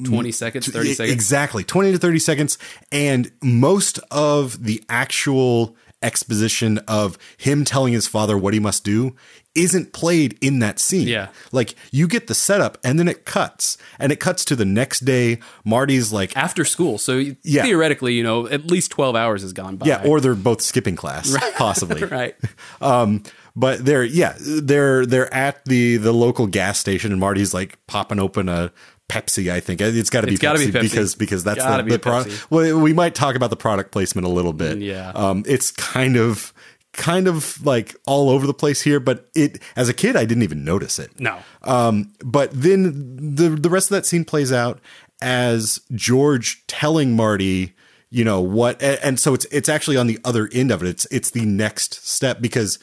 20 0.03 0.31
seconds, 0.31 0.67
30 0.67 0.89
E- 0.89 0.93
seconds. 0.93 1.13
Exactly. 1.13 1.63
20 1.63 1.93
to 1.93 1.97
30 1.97 2.19
seconds. 2.19 2.57
And 2.91 3.31
most 3.41 3.97
of 4.11 4.63
the 4.63 4.83
actual 4.89 5.75
exposition 6.03 6.77
of 6.87 7.17
him 7.37 7.65
telling 7.65 7.93
his 7.93 8.05
father 8.07 8.37
what 8.37 8.53
he 8.53 8.59
must 8.59 8.83
do 8.83 9.15
isn't 9.57 9.91
played 9.93 10.37
in 10.41 10.59
that 10.59 10.79
scene. 10.79 11.07
Yeah. 11.07 11.27
Like 11.51 11.75
you 11.91 12.07
get 12.07 12.27
the 12.27 12.35
setup 12.35 12.77
and 12.83 12.97
then 12.99 13.07
it 13.07 13.25
cuts. 13.25 13.77
And 13.99 14.11
it 14.11 14.19
cuts 14.19 14.45
to 14.45 14.55
the 14.55 14.65
next 14.65 15.01
day. 15.01 15.39
Marty's 15.65 16.13
like, 16.13 16.37
After 16.37 16.63
school. 16.63 16.97
So 16.97 17.23
Yeah. 17.43 17.63
theoretically, 17.63 18.13
you 18.13 18.23
know, 18.23 18.47
at 18.47 18.69
least 18.69 18.91
12 18.91 19.15
hours 19.15 19.41
has 19.41 19.53
gone 19.53 19.77
by. 19.77 19.87
yeah, 19.87 20.03
or 20.05 20.21
they're 20.21 20.35
both 20.35 20.61
skipping 20.61 20.95
class, 20.95 21.35
possibly. 21.57 22.03
right. 22.05 22.35
Um, 22.81 23.23
but 23.55 23.83
they're 23.83 24.03
yeah, 24.03 24.35
they're 24.39 25.03
they're 25.05 25.33
at 25.33 25.65
the 25.65 25.97
the 25.97 26.11
local 26.13 26.45
gas 26.45 26.77
station, 26.77 27.11
and 27.11 27.19
Marty's 27.19 27.55
like 27.55 27.79
popping 27.87 28.19
open 28.19 28.49
a 28.49 28.71
Pepsi. 29.09 29.51
I 29.51 29.59
think 29.61 29.81
it's 29.81 30.11
got 30.11 30.21
to 30.21 30.27
be 30.27 30.33
be 30.33 30.37
Pepsi. 30.37 30.71
because 30.81 31.15
because 31.15 31.43
that's 31.43 31.63
the, 31.63 31.81
be 31.83 31.91
the 31.93 31.97
product. 31.99 32.51
Well, 32.51 32.79
we 32.79 32.93
might 32.93 33.15
talk 33.15 33.35
about 33.35 33.49
the 33.49 33.55
product 33.55 33.91
placement 33.91 34.27
a 34.27 34.29
little 34.29 34.53
bit. 34.53 34.77
Yeah. 34.77 35.09
um, 35.15 35.43
it's 35.47 35.71
kind 35.71 36.17
of 36.17 36.53
kind 36.97 37.27
of 37.27 37.65
like 37.65 37.95
all 38.05 38.29
over 38.29 38.45
the 38.45 38.53
place 38.53 38.81
here, 38.81 38.99
but 38.99 39.29
it 39.33 39.61
as 39.77 39.87
a 39.87 39.93
kid 39.93 40.15
I 40.17 40.25
didn't 40.25 40.43
even 40.43 40.65
notice 40.65 40.99
it. 40.99 41.17
No. 41.19 41.39
Um, 41.63 42.11
but 42.25 42.49
then 42.51 43.15
the 43.35 43.49
the 43.49 43.69
rest 43.69 43.89
of 43.89 43.95
that 43.95 44.05
scene 44.05 44.25
plays 44.25 44.51
out 44.51 44.79
as 45.21 45.79
George 45.93 46.65
telling 46.67 47.15
Marty, 47.15 47.73
you 48.09 48.23
know 48.25 48.41
what, 48.41 48.81
and, 48.83 48.99
and 49.03 49.19
so 49.19 49.33
it's 49.33 49.45
it's 49.45 49.69
actually 49.69 49.95
on 49.97 50.07
the 50.07 50.19
other 50.25 50.49
end 50.51 50.71
of 50.71 50.83
it. 50.83 50.89
It's 50.89 51.07
it's 51.11 51.29
the 51.31 51.45
next 51.45 52.07
step 52.07 52.41
because 52.41 52.77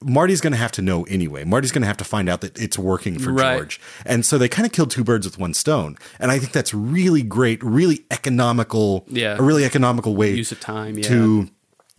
Marty's 0.00 0.40
going 0.40 0.52
to 0.52 0.58
have 0.58 0.70
to 0.72 0.82
know 0.82 1.02
anyway. 1.04 1.42
Marty's 1.42 1.72
going 1.72 1.82
to 1.82 1.88
have 1.88 1.96
to 1.96 2.04
find 2.04 2.28
out 2.28 2.40
that 2.42 2.56
it's 2.60 2.78
working 2.78 3.18
for 3.18 3.32
Right. 3.32 3.56
George, 3.56 3.80
and 4.06 4.24
so 4.24 4.38
they 4.38 4.48
kind 4.48 4.64
of 4.66 4.70
killed 4.72 4.90
two 4.92 5.02
birds 5.02 5.26
with 5.26 5.38
one 5.38 5.54
stone. 5.54 5.96
And 6.20 6.30
I 6.30 6.38
think 6.38 6.52
that's 6.52 6.72
really 6.72 7.22
great, 7.22 7.60
really 7.64 8.04
economical, 8.10 9.04
Yeah. 9.08 9.36
a 9.38 9.42
really 9.42 9.64
economical 9.64 10.14
way 10.14 10.34
Use 10.34 10.52
of 10.52 10.60
time, 10.60 10.96
yeah. 10.98 11.08
to 11.08 11.48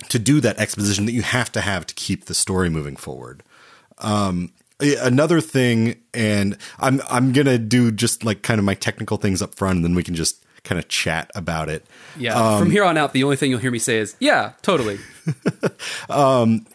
to 0.09 0.19
do 0.19 0.41
that 0.41 0.57
exposition 0.57 1.05
that 1.05 1.11
you 1.11 1.21
have 1.21 1.51
to 1.51 1.61
have 1.61 1.85
to 1.87 1.95
keep 1.95 2.25
the 2.25 2.33
story 2.33 2.69
moving 2.69 2.95
forward. 2.95 3.43
Um, 3.99 4.51
another 4.79 5.41
thing, 5.41 6.01
and 6.13 6.57
I'm 6.79 7.01
I'm 7.09 7.33
gonna 7.33 7.57
do 7.57 7.91
just 7.91 8.23
like 8.23 8.41
kind 8.41 8.59
of 8.59 8.65
my 8.65 8.75
technical 8.75 9.17
things 9.17 9.41
up 9.41 9.55
front, 9.55 9.77
and 9.77 9.85
then 9.85 9.95
we 9.95 10.03
can 10.03 10.15
just 10.15 10.43
kind 10.63 10.79
of 10.79 10.87
chat 10.87 11.31
about 11.35 11.69
it. 11.69 11.85
Yeah. 12.17 12.35
Um, 12.35 12.59
From 12.59 12.71
here 12.71 12.83
on 12.83 12.97
out, 12.97 13.13
the 13.13 13.23
only 13.23 13.35
thing 13.35 13.49
you'll 13.49 13.59
hear 13.59 13.71
me 13.71 13.79
say 13.79 13.97
is, 13.97 14.15
yeah, 14.19 14.53
totally. 14.61 14.99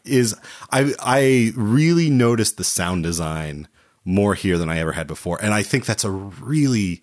is 0.04 0.36
I 0.70 0.92
I 1.00 1.52
really 1.56 2.10
noticed 2.10 2.56
the 2.56 2.64
sound 2.64 3.02
design 3.02 3.68
more 4.04 4.34
here 4.34 4.58
than 4.58 4.68
I 4.68 4.78
ever 4.78 4.92
had 4.92 5.06
before, 5.06 5.42
and 5.42 5.54
I 5.54 5.62
think 5.62 5.86
that's 5.86 6.04
a 6.04 6.10
really 6.10 7.02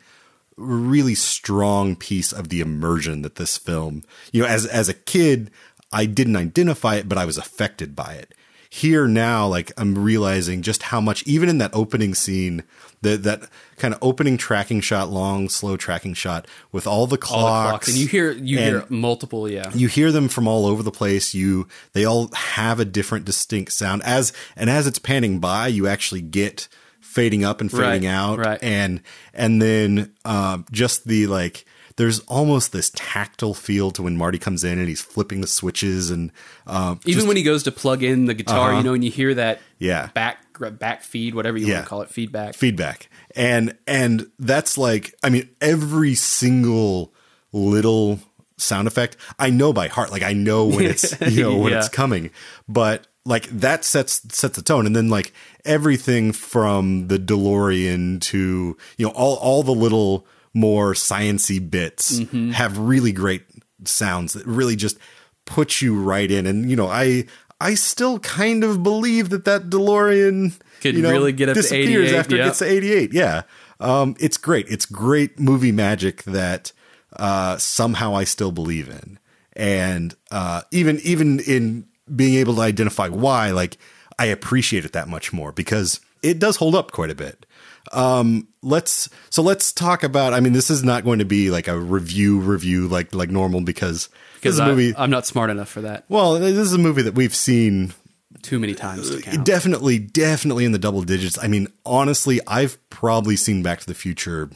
really 0.57 1.15
strong 1.15 1.95
piece 1.95 2.31
of 2.31 2.49
the 2.49 2.61
immersion 2.61 3.23
that 3.23 3.35
this 3.35 3.57
film. 3.57 4.03
You 4.31 4.43
know, 4.43 4.47
as 4.47 4.65
as 4.65 4.89
a 4.89 4.93
kid, 4.93 5.51
I 5.91 6.05
didn't 6.05 6.35
identify 6.35 6.95
it, 6.95 7.07
but 7.09 7.17
I 7.17 7.25
was 7.25 7.37
affected 7.37 7.95
by 7.95 8.13
it. 8.13 8.33
here 8.69 9.05
now, 9.07 9.45
like 9.47 9.71
I'm 9.77 9.97
realizing 9.97 10.61
just 10.61 10.83
how 10.83 11.01
much, 11.01 11.23
even 11.27 11.49
in 11.49 11.57
that 11.57 11.71
opening 11.73 12.15
scene, 12.15 12.63
that 13.01 13.23
that 13.23 13.49
kind 13.75 13.93
of 13.93 13.99
opening 14.01 14.37
tracking 14.37 14.79
shot, 14.79 15.09
long, 15.09 15.49
slow 15.49 15.75
tracking 15.75 16.13
shot 16.13 16.47
with 16.71 16.87
all 16.87 17.05
the 17.07 17.17
clocks, 17.17 17.33
All 17.43 17.63
the 17.63 17.69
clocks, 17.69 17.87
and 17.89 17.97
you 17.97 18.07
hear 18.07 18.31
you 18.31 18.59
and 18.59 18.75
hear 18.77 18.85
multiple. 18.89 19.49
Yeah, 19.49 19.69
you 19.73 19.89
hear 19.89 20.11
them 20.13 20.29
from 20.29 20.47
all 20.47 20.65
over 20.65 20.83
the 20.83 20.91
place. 20.91 21.33
You 21.33 21.67
they 21.91 22.05
all 22.05 22.29
have 22.33 22.79
a 22.79 22.85
different, 22.85 23.25
distinct 23.25 23.73
sound. 23.73 24.03
As 24.03 24.31
and 24.55 24.69
as 24.69 24.87
it's 24.87 24.99
panning 24.99 25.39
by, 25.39 25.67
you 25.67 25.85
actually 25.87 26.21
get 26.21 26.69
fading 27.01 27.43
up 27.43 27.59
and 27.59 27.69
fading 27.69 28.03
Right, 28.05 28.05
out, 28.05 28.39
right. 28.39 28.59
and 28.63 29.01
and 29.33 29.61
then 29.61 30.13
um, 30.23 30.65
just 30.71 31.05
the 31.05 31.27
like. 31.27 31.65
There's 32.01 32.19
almost 32.21 32.71
this 32.71 32.91
tactile 32.95 33.53
feel 33.53 33.91
to 33.91 34.01
when 34.03 34.17
Marty 34.17 34.39
comes 34.39 34.63
in 34.63 34.79
and 34.79 34.87
he's 34.87 35.01
flipping 35.01 35.41
the 35.41 35.47
switches 35.47 36.09
and 36.09 36.31
um, 36.65 36.99
even 37.05 37.13
just- 37.19 37.27
when 37.27 37.37
he 37.37 37.43
goes 37.43 37.61
to 37.63 37.71
plug 37.71 38.01
in 38.01 38.25
the 38.25 38.33
guitar, 38.33 38.69
Uh-huh. 38.69 38.77
you 38.79 38.83
know, 38.83 38.93
and 38.93 39.03
you 39.05 39.11
hear 39.11 39.33
that 39.35 39.61
Yeah. 39.77 40.09
back 40.13 40.37
back 40.79 41.03
feed, 41.03 41.35
whatever 41.35 41.57
you 41.57 41.67
Yeah. 41.67 41.73
want 41.75 41.85
to 41.85 41.89
call 41.89 42.01
it, 42.03 42.09
feedback. 42.09 42.53
feedback 42.55 43.09
and 43.35 43.75
and 43.87 44.27
that's 44.37 44.77
like 44.77 45.13
i 45.23 45.29
mean 45.29 45.47
every 45.61 46.13
single 46.15 47.13
little 47.51 48.19
sound 48.57 48.87
effect 48.87 49.17
i 49.39 49.49
know 49.49 49.73
by 49.73 49.87
heart 49.87 50.11
like 50.11 50.21
i 50.21 50.33
know 50.33 50.65
when 50.65 50.85
it's 50.85 51.19
you 51.27 51.41
know 51.43 51.57
when 51.57 51.71
Yeah. 51.71 51.79
it's 51.79 51.89
coming 51.89 52.29
but 52.69 53.07
like 53.25 53.45
that 53.47 53.83
sets 53.85 54.21
sets 54.35 54.55
the 54.55 54.61
tone 54.61 54.85
and 54.85 54.95
then 54.95 55.09
like 55.09 55.33
everything 55.65 56.31
from 56.31 57.07
the 57.07 57.17
delorean 57.17 58.21
to 58.21 58.77
you 58.97 59.05
know 59.05 59.11
all 59.13 59.35
all 59.37 59.63
the 59.63 59.71
little 59.73 60.25
more 60.53 60.93
sciency 60.93 61.59
bits 61.59 62.19
Mm-hmm. 62.19 62.51
have 62.51 62.77
really 62.77 63.11
great 63.11 63.43
sounds 63.85 64.33
that 64.33 64.45
really 64.45 64.75
just 64.75 64.97
put 65.45 65.81
you 65.81 65.99
right 66.01 66.29
in. 66.29 66.45
And 66.45 66.69
you 66.69 66.75
know 66.75 66.87
i 66.87 67.25
i 67.59 67.73
still 67.75 68.19
kind 68.19 68.63
of 68.63 68.83
believe 68.83 69.29
that 69.29 69.45
that 69.45 69.69
delorean 69.69 70.59
Could 70.81 70.95
you 70.95 71.01
know, 71.03 71.11
really 71.11 71.31
get 71.31 71.49
up 71.49 71.55
to 71.55 71.61
disappears 71.61 72.09
88, 72.09 72.19
after 72.19 72.35
it 72.35 72.39
yeah. 72.39 72.45
gets 72.45 72.59
to 72.59 72.65
88 72.65 73.13
yeah. 73.13 73.41
Um 73.79 74.15
it's 74.19 74.37
great. 74.37 74.67
It's 74.69 74.85
great 74.85 75.39
movie 75.39 75.71
magic 75.71 76.23
that 76.23 76.71
uh 77.17 77.57
somehow 77.57 78.15
i 78.15 78.23
still 78.23 78.51
believe 78.51 78.89
in. 78.89 79.19
And 79.53 80.15
uh 80.31 80.61
even 80.71 80.99
even 81.03 81.39
in 81.39 81.87
being 82.13 82.35
able 82.35 82.55
to 82.55 82.61
identify 82.61 83.07
why 83.07 83.51
like 83.51 83.77
i 84.19 84.25
appreciate 84.25 84.85
it 84.85 84.91
that 84.93 85.07
much 85.07 85.31
more 85.33 85.51
because 85.51 85.99
it 86.21 86.39
does 86.39 86.57
hold 86.57 86.75
up 86.75 86.91
quite 86.91 87.09
a 87.09 87.15
bit 87.15 87.45
um 87.91 88.47
let's 88.61 89.09
so 89.29 89.41
let's 89.41 89.71
talk 89.73 90.03
about 90.03 90.33
i 90.33 90.39
mean 90.39 90.53
this 90.53 90.69
is 90.69 90.83
not 90.83 91.03
going 91.03 91.19
to 91.19 91.25
be 91.25 91.49
like 91.51 91.67
a 91.67 91.77
review 91.79 92.39
review 92.39 92.87
like 92.87 93.13
like 93.15 93.29
normal 93.29 93.61
because 93.61 94.07
this 94.07 94.19
Because 94.35 94.53
is 94.55 94.59
a 94.59 94.65
movie 94.65 94.93
I'm 94.97 95.09
not 95.09 95.25
smart 95.25 95.49
enough 95.49 95.69
for 95.69 95.81
that. 95.81 96.05
well 96.09 96.33
this 96.39 96.55
is 96.57 96.73
a 96.73 96.77
movie 96.77 97.01
that 97.03 97.15
we've 97.15 97.35
seen 97.35 97.93
Too 98.43 98.59
many 98.59 98.73
times 98.75 99.09
to 99.09 99.21
count. 99.21 99.45
Definitely, 99.45 99.99
definitely 99.99 100.65
in 100.65 100.71
the 100.71 100.79
double 100.79 101.03
digits. 101.03 101.37
I 101.37 101.47
mean, 101.47 101.67
honestly, 101.85 102.39
I've 102.47 102.77
probably 102.89 103.35
seen 103.35 103.61
Back 103.61 103.79
to 103.81 103.85
the 103.85 103.93
Future. 103.93 104.49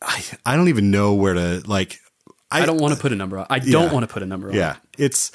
I 0.00 0.22
I 0.44 0.56
don't 0.56 0.68
even 0.68 0.90
know 0.90 1.14
where 1.14 1.34
to 1.34 1.62
like. 1.66 2.00
I 2.50 2.66
don't 2.66 2.78
want 2.80 2.94
to 2.94 3.00
put 3.00 3.12
a 3.12 3.16
number 3.16 3.38
on. 3.38 3.46
I 3.48 3.58
don't 3.60 3.84
Yeah. 3.88 3.92
want 3.92 4.06
to 4.08 4.12
put 4.12 4.22
a 4.22 4.26
number 4.26 4.48
on. 4.48 4.54
Yeah, 4.54 4.76
it's 4.98 5.30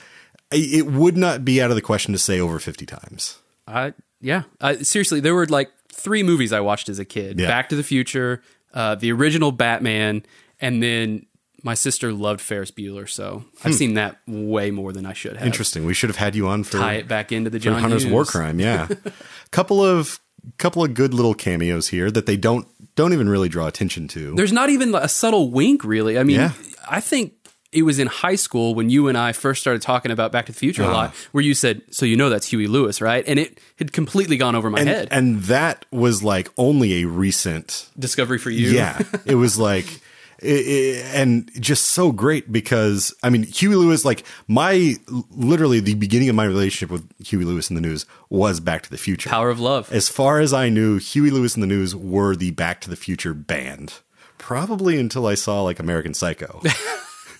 it 0.51 0.85
would 0.87 1.17
not 1.17 1.45
be 1.45 1.61
out 1.61 1.69
of 1.69 1.75
the 1.75 1.81
question 1.81 2.13
to 2.13 2.19
say 2.19 2.39
over 2.39 2.59
fifty 2.59 2.85
times. 2.85 3.37
I 3.67 3.93
yeah. 4.21 4.43
I, 4.59 4.77
seriously, 4.77 5.19
there 5.19 5.35
were 5.35 5.45
like 5.45 5.71
three 5.91 6.23
movies 6.23 6.53
I 6.53 6.59
watched 6.59 6.89
as 6.89 6.99
a 6.99 7.05
kid: 7.05 7.39
Yeah. 7.39 7.47
Back 7.47 7.69
to 7.69 7.75
the 7.75 7.83
Future, 7.83 8.41
uh, 8.73 8.95
the 8.95 9.11
original 9.11 9.51
Batman, 9.51 10.23
and 10.61 10.81
then 10.81 11.25
my 11.63 11.73
sister 11.73 12.13
loved 12.13 12.39
Ferris 12.39 12.71
Bueller, 12.71 13.09
so 13.09 13.43
I've 13.63 13.73
seen 13.75 13.95
that 13.95 14.17
way 14.27 14.71
more 14.71 14.93
than 14.93 15.05
I 15.05 15.13
should 15.13 15.33
have. 15.33 15.41
Hmm. 15.41 15.47
Interesting. 15.47 15.85
We 15.85 15.93
should 15.93 16.09
have 16.09 16.17
had 16.17 16.35
you 16.35 16.47
on 16.47 16.63
for 16.63 16.77
Tie 16.77 16.93
it 16.95 17.07
back 17.07 17.31
into 17.31 17.49
the 17.49 17.59
John 17.59 17.81
Hunter's 17.81 18.03
Hughes. 18.03 18.13
War 18.13 18.25
Crime. 18.25 18.59
Yeah, 18.59 18.87
couple 19.51 19.83
of 19.83 20.19
couple 20.57 20.83
of 20.83 20.93
good 20.93 21.13
little 21.13 21.33
cameos 21.33 21.89
here 21.89 22.09
that 22.11 22.25
they 22.25 22.37
don't 22.37 22.67
don't 22.95 23.11
even 23.13 23.27
really 23.27 23.49
draw 23.49 23.67
attention 23.67 24.07
to. 24.09 24.35
There's 24.35 24.53
not 24.53 24.69
even 24.69 24.93
a 24.95 25.07
subtle 25.09 25.51
wink, 25.51 25.83
really. 25.83 26.17
I 26.17 26.23
mean, 26.23 26.37
Yeah. 26.37 26.51
I 26.89 27.01
think 27.01 27.36
it 27.77 27.83
was 27.83 27.99
in 27.99 28.07
high 28.07 28.35
school 28.35 28.73
when 28.75 28.89
you 28.89 29.07
and 29.07 29.17
I 29.17 29.31
first 29.31 29.61
started 29.61 29.81
talking 29.81 30.11
about 30.11 30.31
Back 30.31 30.47
to 30.47 30.51
the 30.51 30.57
Future 30.57 30.83
Uh-huh. 30.83 30.91
a 30.91 30.93
lot, 30.93 31.13
where 31.31 31.43
you 31.43 31.53
said, 31.53 31.81
"So 31.91 32.05
you 32.05 32.15
know 32.17 32.29
that's 32.29 32.47
Huey 32.47 32.67
Lewis, 32.67 32.99
right?" 33.01 33.23
And 33.27 33.37
it 33.39 33.59
had 33.77 33.93
completely 33.93 34.37
gone 34.37 34.55
over 34.55 34.69
my 34.69 34.79
and, 34.79 34.89
head. 34.89 35.07
and 35.11 35.41
that 35.43 35.85
was 35.91 36.23
like 36.23 36.49
only 36.57 37.01
a 37.03 37.05
recent 37.07 37.89
Discovery 37.97 38.37
for 38.39 38.49
you, 38.49 38.69
Yeah, 38.71 38.99
it 39.25 39.35
was 39.35 39.57
like, 39.59 40.01
it, 40.39 40.47
it- 40.67 41.05
and 41.15 41.49
just 41.59 41.85
so 41.85 42.11
great 42.11 42.51
because 42.51 43.13
I 43.23 43.29
mean, 43.29 43.43
Huey 43.43 43.75
Lewis, 43.75 44.05
like 44.05 44.23
my 44.47 44.95
literally 45.31 45.79
the 45.79 45.95
beginning 45.95 46.29
of 46.29 46.35
my 46.35 46.45
relationship 46.45 46.91
with 46.91 47.03
Huey 47.25 47.43
Lewis 47.45 47.69
in 47.69 47.75
the 47.75 47.81
News 47.81 48.05
was 48.29 48.59
Back 48.59 48.83
to 48.83 48.89
the 48.89 48.97
Future. 48.97 49.29
Power 49.29 49.49
of 49.49 49.59
Love. 49.59 49.91
As 49.91 50.09
far 50.09 50.39
as 50.39 50.53
I 50.53 50.69
knew, 50.69 50.97
Huey 50.97 51.29
Lewis 51.31 51.55
and 51.55 51.63
the 51.63 51.67
News 51.67 51.95
were 51.95 52.35
the 52.35 52.51
Back 52.51 52.81
to 52.81 52.89
the 52.89 52.95
Future 52.95 53.33
band. 53.33 53.93
Probably 54.37 54.99
until 54.99 55.25
I 55.25 55.33
saw 55.35 55.63
like 55.63 55.79
American 55.79 56.13
Psycho. 56.13 56.61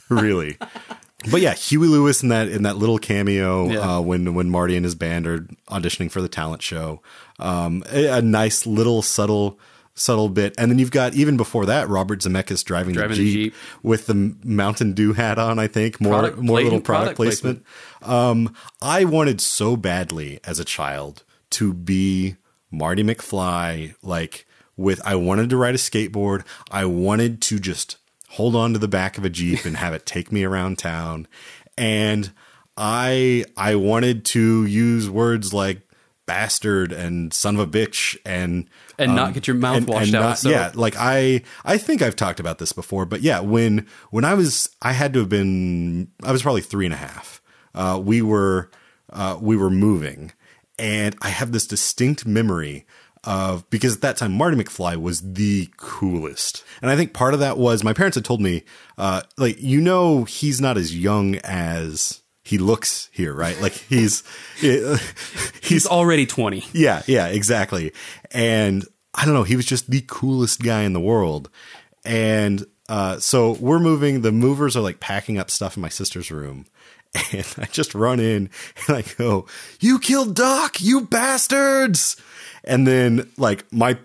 really. 0.09 0.57
But 1.31 1.41
yeah, 1.41 1.53
Huey 1.55 1.87
Lewis 1.87 2.21
in 2.23 2.29
that 2.29 2.47
in 2.47 2.63
that 2.63 2.77
little 2.77 2.99
cameo 2.99 3.69
Yeah. 3.69 3.79
uh, 3.97 4.01
when 4.01 4.33
when 4.33 4.49
Marty 4.49 4.75
and 4.75 4.85
his 4.85 4.95
band 4.95 5.25
are 5.27 5.39
auditioning 5.69 6.11
for 6.11 6.21
the 6.21 6.29
talent 6.29 6.61
show, 6.61 7.01
um, 7.39 7.83
a, 7.91 8.07
a 8.07 8.21
nice 8.21 8.65
little 8.67 9.01
subtle 9.01 9.59
subtle 9.95 10.29
bit, 10.29 10.53
and 10.59 10.69
then 10.69 10.77
you've 10.77 10.91
got 10.91 11.15
even 11.15 11.35
before 11.37 11.65
that 11.65 11.89
Robert 11.89 12.19
Zemeckis 12.19 12.63
driving, 12.63 12.93
Driving 12.93 13.17
the, 13.17 13.23
the 13.23 13.33
Jeep 13.33 13.53
Jeep. 13.53 13.61
with 13.81 14.05
the 14.05 14.35
Mountain 14.43 14.93
Dew 14.93 15.13
hat 15.13 15.39
on. 15.39 15.57
I 15.57 15.65
think 15.67 15.99
more 15.99 16.13
Product 16.13 16.37
more 16.37 16.57
little 16.61 16.79
placement- 16.81 16.83
product, 16.85 17.15
product 17.17 17.41
placement. 17.41 17.65
Um, 18.03 18.53
I 18.81 19.03
wanted 19.05 19.41
so 19.41 19.75
badly 19.75 20.39
as 20.43 20.59
a 20.59 20.65
child 20.65 21.23
to 21.51 21.73
be 21.73 22.35
Marty 22.69 23.01
McFly, 23.03 23.95
like 24.03 24.45
with 24.77 25.01
I 25.03 25.15
wanted 25.15 25.49
to 25.49 25.57
ride 25.57 25.73
a 25.73 25.79
skateboard. 25.79 26.45
I 26.69 26.85
wanted 26.85 27.41
to 27.41 27.57
just 27.59 27.97
hold 28.29 28.55
on 28.55 28.73
to 28.73 28.79
the 28.79 28.87
back 28.87 29.17
of 29.17 29.25
a 29.25 29.29
Jeep 29.29 29.65
and 29.65 29.77
have 29.77 29.93
it 29.93 30.05
take 30.05 30.31
me 30.31 30.43
around 30.43 30.77
town. 30.77 31.27
And 31.77 32.31
I 32.75 33.45
I 33.55 33.75
wanted 33.75 34.25
to 34.25 34.65
use 34.65 35.09
words 35.09 35.53
like 35.53 35.81
bastard 36.25 36.91
and 36.91 37.33
son 37.33 37.55
of 37.55 37.61
a 37.61 37.67
bitch 37.67 38.17
and 38.25 38.69
And 38.99 39.15
not 39.15 39.33
get 39.33 39.47
your 39.47 39.55
mouth 39.55 39.87
washed 39.87 40.13
out 40.13 40.29
with 40.31 40.37
soap. 40.39 40.51
yeah 40.51 40.71
like 40.75 40.93
i 40.99 41.41
i 41.63 41.77
think 41.77 42.01
i've 42.01 42.17
talked 42.17 42.41
about 42.41 42.57
this 42.57 42.73
before 42.73 43.05
but 43.05 43.21
yeah 43.21 43.39
when 43.39 43.87
when 44.11 44.25
i 44.25 44.33
was 44.33 44.69
i 44.81 44.91
had 44.91 45.13
to 45.13 45.19
have 45.19 45.29
been 45.29 46.11
i 46.23 46.33
was 46.33 46.41
probably 46.41 46.59
three 46.59 46.83
and 46.83 46.93
a 46.93 46.97
half 46.97 47.41
uh 47.75 47.97
we 48.03 48.21
were 48.21 48.69
uh 49.13 49.37
we 49.39 49.55
were 49.55 49.69
moving 49.69 50.33
and 50.77 51.15
i 51.21 51.29
have 51.29 51.53
this 51.53 51.65
distinct 51.65 52.25
memory 52.25 52.85
of 53.27 53.69
because 53.69 53.95
at 53.95 54.01
that 54.01 54.17
time 54.17 54.31
marty 54.31 54.55
mcfly 54.57 54.95
was 54.95 55.33
the 55.33 55.67
coolest 55.77 56.63
and 56.81 56.89
i 56.89 56.95
think 56.95 57.13
part 57.13 57.33
of 57.33 57.39
that 57.41 57.57
was 57.57 57.83
my 57.83 57.93
parents 57.93 58.15
had 58.15 58.25
told 58.25 58.41
me 58.41 58.63
uh 58.97 59.21
like 59.37 59.61
you 59.61 59.81
know 59.81 60.23
he's 60.23 60.61
not 60.61 60.77
as 60.77 60.95
young 60.97 61.35
as 61.43 62.21
he 62.43 62.57
looks 62.57 63.09
here 63.11 63.33
right 63.33 63.61
like 63.61 63.73
he's 63.73 64.23
He's 65.61 65.85
already 65.85 66.25
20. 66.25 66.63
yeah, 66.71 67.01
yeah, 67.07 67.27
exactly. 67.27 67.91
And 68.31 68.85
I 69.13 69.25
don't 69.25 69.33
know, 69.33 69.43
he 69.43 69.57
was 69.57 69.65
just 69.65 69.89
the 69.91 70.03
coolest 70.07 70.61
guy 70.61 70.83
in 70.83 70.93
the 70.93 70.99
world. 71.01 71.49
And 72.05 72.65
uh, 72.87 73.19
so 73.19 73.57
we're 73.59 73.79
moving, 73.79 74.21
the 74.21 74.31
movers 74.31 74.77
are 74.77 74.81
like 74.81 75.01
packing 75.01 75.37
up 75.37 75.51
stuff 75.51 75.75
in 75.75 75.81
my 75.81 75.89
sister's 75.89 76.31
room. 76.31 76.65
And 77.33 77.45
I 77.57 77.65
just 77.65 77.95
run 77.95 78.19
in 78.19 78.49
and 78.87 78.97
I 78.97 79.01
go, 79.17 79.47
You 79.79 79.97
killed 79.97 80.35
Doc, 80.35 80.79
you 80.79 81.01
bastards. 81.01 82.15
And 82.67 82.85
then, 82.85 83.31
like, 83.37 83.71
my, 83.71 83.97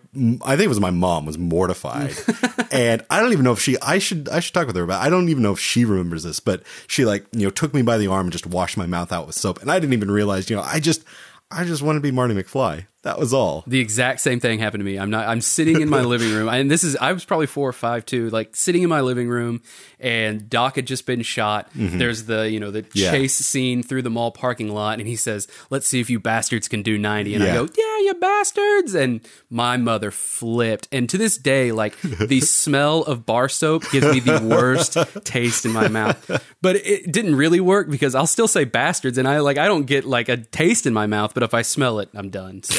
I 0.42 0.56
think 0.56 0.60
it 0.60 0.68
was 0.68 0.80
my 0.80 0.90
mom 0.90 1.26
was 1.26 1.36
mortified. 1.36 2.14
and 2.70 3.04
I 3.10 3.20
don't 3.20 3.32
even 3.32 3.44
know 3.44 3.52
if 3.52 3.60
she, 3.60 3.76
I 3.80 3.98
should, 3.98 4.28
I 4.28 4.40
should 4.40 4.54
talk 4.54 4.68
with 4.68 4.76
her 4.76 4.84
about, 4.84 5.02
it. 5.02 5.06
I 5.06 5.10
don't 5.10 5.28
even 5.28 5.42
know 5.42 5.52
if 5.52 5.60
she 5.60 5.84
remembers 5.84 6.22
this, 6.22 6.40
but 6.40 6.62
she, 6.86 7.04
like, 7.04 7.26
you 7.32 7.44
know, 7.44 7.50
took 7.50 7.74
me 7.74 7.82
by 7.82 7.98
the 7.98 8.06
arm 8.06 8.26
and 8.26 8.32
just 8.32 8.46
washed 8.46 8.76
my 8.76 8.86
mouth 8.86 9.12
out 9.12 9.26
with 9.26 9.34
soap. 9.34 9.60
And 9.60 9.70
I 9.70 9.78
didn't 9.80 9.94
even 9.94 10.10
realize, 10.10 10.48
you 10.48 10.56
know, 10.56 10.62
I 10.62 10.80
just, 10.80 11.04
I 11.50 11.64
just 11.64 11.82
want 11.82 11.96
to 11.96 12.00
be 12.00 12.10
Marty 12.10 12.34
McFly. 12.34 12.86
That 13.02 13.18
was 13.18 13.34
all. 13.34 13.64
The 13.66 13.80
exact 13.80 14.20
same 14.20 14.38
thing 14.38 14.60
happened 14.60 14.80
to 14.80 14.84
me. 14.84 14.96
I'm 14.96 15.10
not. 15.10 15.26
I'm 15.26 15.40
sitting 15.40 15.80
in 15.80 15.88
my 15.88 16.02
living 16.02 16.32
room, 16.32 16.48
and 16.48 16.70
this 16.70 16.84
is. 16.84 16.96
I 16.96 17.12
was 17.12 17.24
probably 17.24 17.46
four 17.48 17.68
or 17.68 17.72
five 17.72 18.06
too. 18.06 18.30
Like 18.30 18.54
sitting 18.54 18.82
in 18.84 18.88
my 18.88 19.00
living 19.00 19.28
room, 19.28 19.60
and 19.98 20.48
Doc 20.48 20.76
had 20.76 20.86
just 20.86 21.04
been 21.04 21.22
shot. 21.22 21.68
There's 21.74 22.24
the 22.26 22.48
you 22.48 22.60
know 22.60 22.70
the 22.70 22.82
Mm-hmm. 22.82 22.98
Yeah. 22.98 23.10
chase 23.10 23.34
scene 23.34 23.82
through 23.82 24.02
the 24.02 24.10
mall 24.10 24.30
parking 24.30 24.68
lot, 24.72 24.98
and 25.00 25.08
he 25.08 25.16
says, 25.16 25.48
"Let's 25.70 25.88
see 25.88 25.98
if 26.00 26.10
you 26.10 26.20
bastards 26.20 26.68
can 26.68 26.82
do 26.82 26.96
90." 26.96 27.34
And 27.34 27.42
I 27.44 27.52
go, 27.54 27.62
"Yeah, 27.76 27.98
you 28.06 28.14
bastards!" 28.20 28.94
And 28.94 29.20
my 29.50 29.76
mother 29.76 30.10
flipped. 30.10 30.86
And 30.92 31.08
to 31.10 31.18
this 31.18 31.36
day, 31.36 31.72
like 31.72 32.00
the 32.02 32.40
smell 32.42 33.02
of 33.02 33.26
bar 33.26 33.48
soap 33.48 33.82
gives 33.90 34.06
me 34.12 34.20
the 34.20 34.40
worst 34.42 34.96
taste 35.24 35.64
in 35.64 35.72
my 35.72 35.88
mouth. 35.88 36.40
But 36.60 36.76
it 36.76 37.10
didn't 37.10 37.34
really 37.34 37.60
work 37.60 37.90
because 37.90 38.14
I'll 38.14 38.26
still 38.28 38.46
say 38.48 38.64
bastards, 38.64 39.18
and 39.18 39.26
I 39.26 39.40
like 39.40 39.58
I 39.58 39.66
don't 39.66 39.86
get 39.86 40.04
like 40.04 40.28
a 40.28 40.36
taste 40.36 40.86
in 40.86 40.92
my 40.94 41.06
mouth, 41.06 41.34
but 41.34 41.42
if 41.42 41.52
I 41.54 41.62
smell 41.62 41.98
it, 41.98 42.08
I'm 42.14 42.30
done. 42.30 42.62
So, 42.62 42.74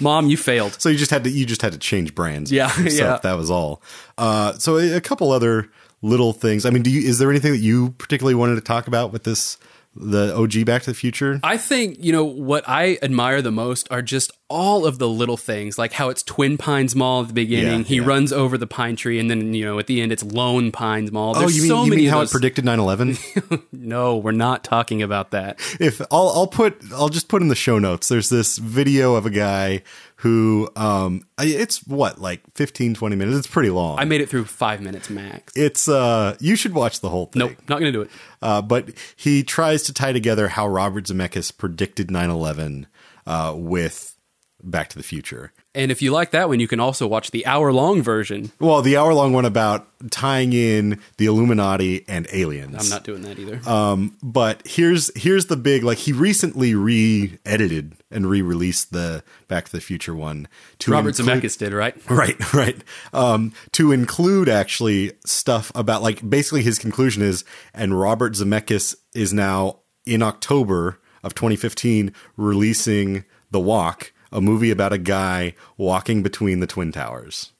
mom, 0.00 0.28
you 0.28 0.36
failed. 0.36 0.80
So 0.80 0.88
you 0.88 0.98
just 0.98 1.10
had 1.10 1.24
to 1.24 1.30
you 1.30 1.46
just 1.46 1.62
had 1.62 1.72
to 1.72 1.78
change 1.78 2.14
brands. 2.14 2.50
Yeah, 2.52 2.72
yeah. 2.80 3.18
That 3.22 3.34
was 3.34 3.50
all. 3.50 3.82
Uh, 4.18 4.54
so 4.54 4.78
a, 4.78 4.96
a 4.96 5.00
couple 5.00 5.32
other 5.32 5.70
little 6.02 6.32
things. 6.32 6.66
I 6.66 6.70
mean, 6.70 6.82
do 6.82 6.90
you 6.90 7.08
is 7.08 7.18
there 7.18 7.30
anything 7.30 7.52
that 7.52 7.58
you 7.58 7.90
particularly 7.92 8.34
wanted 8.34 8.56
to 8.56 8.60
talk 8.60 8.86
about 8.86 9.12
with 9.12 9.24
this 9.24 9.58
the 9.96 10.34
OG 10.36 10.64
Back 10.66 10.82
to 10.82 10.90
the 10.90 10.94
Future. 10.94 11.40
I 11.42 11.56
think, 11.56 11.98
you 12.02 12.12
know, 12.12 12.24
what 12.24 12.64
I 12.68 12.98
admire 13.02 13.40
the 13.42 13.52
most 13.52 13.86
are 13.90 14.02
just 14.02 14.32
all 14.50 14.86
of 14.86 14.98
the 14.98 15.08
little 15.08 15.36
things, 15.36 15.78
like 15.78 15.92
how 15.92 16.08
it's 16.10 16.22
Twin 16.22 16.58
Pines 16.58 16.94
Mall 16.94 17.22
at 17.22 17.28
the 17.28 17.34
beginning. 17.34 17.80
Yeah, 17.80 17.86
he 17.86 17.96
yeah. 17.96 18.06
runs 18.06 18.32
over 18.32 18.58
the 18.58 18.66
pine 18.66 18.96
tree, 18.96 19.18
and 19.18 19.30
then, 19.30 19.54
you 19.54 19.64
know, 19.64 19.78
at 19.78 19.86
the 19.86 20.00
end, 20.00 20.12
it's 20.12 20.22
Lone 20.22 20.70
Pines 20.72 21.10
Mall. 21.12 21.34
oh, 21.36 21.48
you 21.48 21.62
mean, 21.62 21.68
so 21.68 21.84
you 21.84 21.90
many 21.90 22.02
mean 22.02 22.10
how 22.10 22.18
those- 22.18 22.30
it 22.30 22.32
predicted 22.38 22.64
9/11? 22.64 23.62
No, 23.72 24.16
we're 24.16 24.32
not 24.32 24.64
talking 24.64 25.02
about 25.02 25.30
that. 25.30 25.58
if 25.80 26.00
I'll 26.10 26.28
I'll 26.34 26.46
put 26.46 26.76
I'll 26.92 27.08
just 27.08 27.28
put 27.28 27.42
in 27.42 27.48
the 27.48 27.54
show 27.54 27.78
notes. 27.78 28.08
There's 28.08 28.28
this 28.28 28.58
video 28.58 29.14
of 29.14 29.26
a 29.26 29.30
guy 29.30 29.82
who 30.24 30.70
um 30.74 31.20
it's 31.38 31.86
what 31.86 32.18
like 32.18 32.40
15 32.54 32.94
20 32.94 33.14
minutes. 33.14 33.36
It's 33.36 33.46
pretty 33.46 33.68
long. 33.68 33.98
I 33.98 34.06
made 34.06 34.22
it 34.22 34.30
through 34.30 34.46
five 34.46 34.80
minutes 34.80 35.10
max. 35.10 35.52
it's 35.54 35.86
uh 35.86 36.34
you 36.40 36.56
should 36.56 36.72
watch 36.72 37.00
the 37.00 37.10
whole 37.10 37.26
thing. 37.26 37.40
Nope, 37.40 37.52
not 37.68 37.78
going 37.78 37.92
to 37.92 37.98
do 37.98 38.00
it. 38.00 38.10
Uh, 38.40 38.62
but 38.62 38.88
he 39.16 39.42
tries 39.42 39.82
to 39.82 39.92
tie 39.92 40.12
together 40.12 40.48
how 40.48 40.66
Robert 40.66 41.04
Zemeckis 41.04 41.54
predicted 41.54 42.08
9/11 42.08 42.86
uh, 43.26 43.52
with 43.54 44.16
Back 44.62 44.88
to 44.88 44.96
the 44.96 45.02
Future. 45.02 45.52
And 45.74 45.90
if 45.90 46.00
you 46.02 46.12
like 46.12 46.30
that 46.30 46.48
one, 46.48 46.60
you 46.60 46.68
can 46.68 46.78
also 46.78 47.06
watch 47.06 47.30
the 47.32 47.44
hour 47.46 47.72
long 47.72 48.00
version. 48.02 48.52
Well, 48.60 48.80
the 48.80 48.96
hour 48.96 49.12
long 49.12 49.32
one 49.32 49.44
about 49.44 49.88
tying 50.10 50.52
in 50.52 51.00
the 51.16 51.26
Illuminati 51.26 52.04
and 52.06 52.28
aliens. 52.32 52.76
I'm 52.78 52.88
not 52.88 53.02
doing 53.04 53.22
that 53.22 53.38
either. 53.38 53.60
Um, 53.68 54.16
but 54.22 54.62
here's 54.66 55.10
here's 55.20 55.46
the 55.46 55.56
big 55.56 55.82
like 55.82 55.98
he 55.98 56.12
recently 56.12 56.74
re-edited 56.74 57.96
and 58.10 58.28
re-released 58.28 58.92
the 58.92 59.24
Back 59.48 59.64
to 59.66 59.72
the 59.72 59.80
Future 59.80 60.14
one 60.14 60.46
to 60.80 60.92
Robert 60.92 61.18
include- 61.18 61.42
Zemeckis 61.42 61.58
did, 61.58 61.72
right? 61.72 61.94
Right, 62.10 62.54
right. 62.54 62.76
Um, 63.12 63.52
to 63.72 63.90
include 63.90 64.48
actually 64.48 65.12
stuff 65.26 65.72
about 65.74 66.02
like 66.02 66.28
basically 66.28 66.62
his 66.62 66.78
conclusion 66.78 67.22
is, 67.22 67.44
and 67.72 67.98
Robert 67.98 68.34
Zemeckis 68.34 68.94
is 69.14 69.32
now 69.32 69.80
in 70.06 70.22
October 70.22 71.00
of 71.24 71.34
2015 71.34 72.12
releasing 72.36 73.24
The 73.50 73.60
Walk, 73.60 74.12
a 74.34 74.40
movie 74.40 74.70
about 74.70 74.92
a 74.92 74.98
guy 74.98 75.54
walking 75.78 76.22
between 76.22 76.60
the 76.60 76.66
twin 76.66 76.92
towers. 76.92 77.52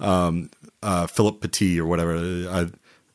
Um, 0.00 0.50
uh, 0.82 1.06
Philippe 1.06 1.38
Petit 1.38 1.80
or 1.80 1.86
whatever. 1.86 2.16
Uh, 2.16 2.66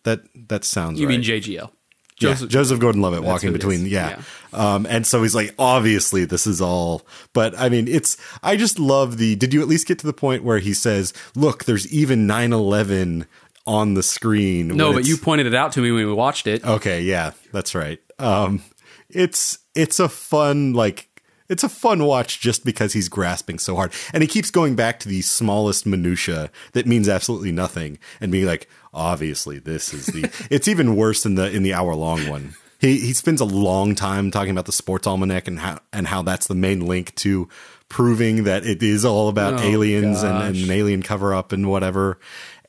that 0.03 0.21
that 0.47 0.63
sounds. 0.63 0.99
You 0.99 1.07
right. 1.07 1.19
mean 1.19 1.21
JGL? 1.21 1.69
Joseph, 2.17 2.49
Joseph 2.49 2.79
Gordon-Levitt 2.79 3.23
walking 3.23 3.51
between, 3.51 3.87
is. 3.87 3.91
yeah. 3.91 4.21
Um, 4.53 4.85
and 4.89 5.05
so 5.05 5.21
he's 5.21 5.35
like, 5.35 5.53
obviously, 5.59 6.23
this 6.23 6.47
is 6.47 6.61
all. 6.61 7.05
But 7.33 7.59
I 7.59 7.67
mean, 7.67 7.89
it's. 7.89 8.15
I 8.41 8.55
just 8.55 8.79
love 8.79 9.17
the. 9.17 9.35
Did 9.35 9.53
you 9.53 9.61
at 9.61 9.67
least 9.67 9.85
get 9.85 9.99
to 9.99 10.07
the 10.07 10.13
point 10.13 10.43
where 10.43 10.59
he 10.59 10.73
says, 10.73 11.13
"Look, 11.35 11.65
there's 11.65 11.91
even 11.91 12.25
9/11 12.25 13.25
on 13.67 13.95
the 13.95 14.03
screen"? 14.03 14.69
No, 14.69 14.93
but 14.93 15.05
you 15.05 15.17
pointed 15.17 15.47
it 15.47 15.55
out 15.55 15.73
to 15.73 15.81
me 15.81 15.91
when 15.91 16.05
we 16.05 16.13
watched 16.13 16.47
it. 16.47 16.63
Okay, 16.63 17.01
yeah, 17.01 17.31
that's 17.51 17.75
right. 17.75 17.99
Um, 18.17 18.61
it's 19.09 19.59
it's 19.75 19.99
a 19.99 20.07
fun 20.07 20.71
like 20.71 21.09
it's 21.49 21.63
a 21.63 21.69
fun 21.69 22.03
watch 22.05 22.39
just 22.39 22.65
because 22.65 22.93
he's 22.93 23.09
grasping 23.09 23.59
so 23.59 23.75
hard, 23.75 23.93
and 24.13 24.23
he 24.23 24.27
keeps 24.27 24.51
going 24.51 24.75
back 24.75 24.99
to 25.01 25.09
the 25.09 25.21
smallest 25.21 25.85
minutia 25.85 26.51
that 26.73 26.85
means 26.87 27.07
absolutely 27.07 27.51
nothing, 27.51 27.99
and 28.19 28.31
being 28.31 28.45
like, 28.45 28.67
obviously, 28.93 29.59
this 29.59 29.93
is 29.93 30.07
the. 30.07 30.29
it's 30.49 30.67
even 30.67 30.95
worse 30.95 31.25
in 31.25 31.35
the 31.35 31.51
in 31.51 31.63
the 31.63 31.73
hour 31.73 31.95
long 31.95 32.27
one. 32.27 32.55
He 32.79 32.99
he 32.99 33.13
spends 33.13 33.41
a 33.41 33.45
long 33.45 33.95
time 33.95 34.31
talking 34.31 34.51
about 34.51 34.65
the 34.65 34.71
sports 34.71 35.07
almanac 35.07 35.47
and 35.47 35.59
how 35.59 35.79
and 35.93 36.07
how 36.07 36.21
that's 36.21 36.47
the 36.47 36.55
main 36.55 36.85
link 36.85 37.15
to 37.15 37.47
proving 37.89 38.43
that 38.43 38.65
it 38.65 38.81
is 38.83 39.05
all 39.05 39.29
about 39.29 39.59
Oh, 39.59 39.63
aliens 39.63 40.23
and, 40.23 40.37
and 40.37 40.55
an 40.55 40.71
alien 40.71 41.01
cover 41.01 41.33
up 41.33 41.51
and 41.51 41.69
whatever. 41.69 42.19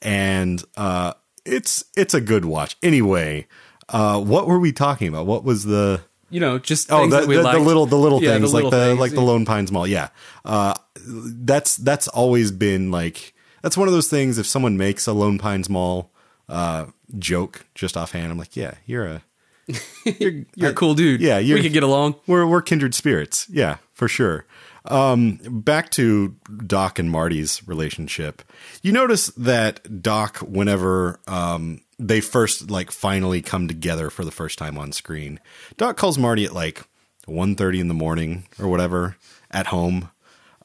And 0.02 0.62
uh, 0.76 1.14
it's 1.44 1.84
it's 1.96 2.14
a 2.14 2.20
good 2.20 2.44
watch. 2.44 2.76
Anyway, 2.82 3.46
uh, 3.88 4.20
what 4.20 4.46
were 4.46 4.58
we 4.58 4.72
talking 4.72 5.08
about? 5.08 5.26
What 5.26 5.44
was 5.44 5.64
the 5.64 6.02
You 6.30 6.40
know, 6.40 6.58
just 6.58 6.90
oh 6.92 7.06
the, 7.08 7.20
that 7.20 7.28
we 7.28 7.36
the, 7.36 7.42
the 7.42 7.58
little 7.58 7.86
the 7.86 7.96
little 7.96 8.22
Yeah, 8.22 8.32
things 8.32 8.52
little 8.52 8.70
like 8.70 8.78
the 8.78 8.86
things, 8.86 9.00
like 9.00 9.12
the. 9.12 9.20
Lone 9.20 9.44
Pines 9.44 9.70
Mall? 9.70 9.86
Yeah, 9.86 10.08
uh, 10.44 10.74
that's 11.06 11.76
that's 11.76 12.08
always 12.08 12.50
been 12.50 12.90
like 12.90 13.34
that's 13.62 13.76
one 13.76 13.88
of 13.88 13.94
those 13.94 14.08
things. 14.08 14.38
If 14.38 14.46
someone 14.46 14.76
makes 14.76 15.06
a 15.06 15.12
Lone 15.12 15.38
Pines 15.38 15.68
Mall 15.70 16.10
uh, 16.48 16.86
joke 17.18 17.66
just 17.74 17.96
offhand, 17.96 18.32
I'm 18.32 18.38
like, 18.38 18.56
yeah, 18.56 18.74
you're 18.86 19.06
a 19.06 19.22
you're, 20.18 20.44
You're 20.54 20.70
a 20.70 20.74
cool 20.74 20.94
dude. 20.94 21.20
Yeah, 21.20 21.38
you're, 21.38 21.56
we 21.56 21.62
could 21.62 21.72
get 21.72 21.82
along. 21.82 22.16
We're 22.26 22.46
we're 22.46 22.62
kindred 22.62 22.94
spirits. 22.94 23.46
Yeah, 23.50 23.78
for 23.92 24.08
sure. 24.08 24.46
Um, 24.84 25.40
back 25.42 25.90
to 25.92 26.36
Doc 26.64 27.00
and 27.00 27.10
Marty's 27.10 27.66
relationship. 27.66 28.42
You 28.82 28.92
notice 28.92 29.26
that 29.36 30.02
Doc, 30.02 30.38
whenever 30.38 31.18
um, 31.26 31.80
they 31.98 32.20
first 32.20 32.70
like 32.70 32.90
finally 32.90 33.42
come 33.42 33.68
together 33.68 34.10
for 34.10 34.24
the 34.24 34.30
first 34.30 34.58
time 34.58 34.78
on 34.78 34.92
screen, 34.92 35.40
Doc 35.76 35.96
calls 35.96 36.18
Marty 36.18 36.44
at 36.44 36.52
like 36.52 36.84
1.30 37.26 37.80
in 37.80 37.88
the 37.88 37.94
morning 37.94 38.46
or 38.58 38.68
whatever 38.68 39.16
at 39.50 39.68
home. 39.68 40.10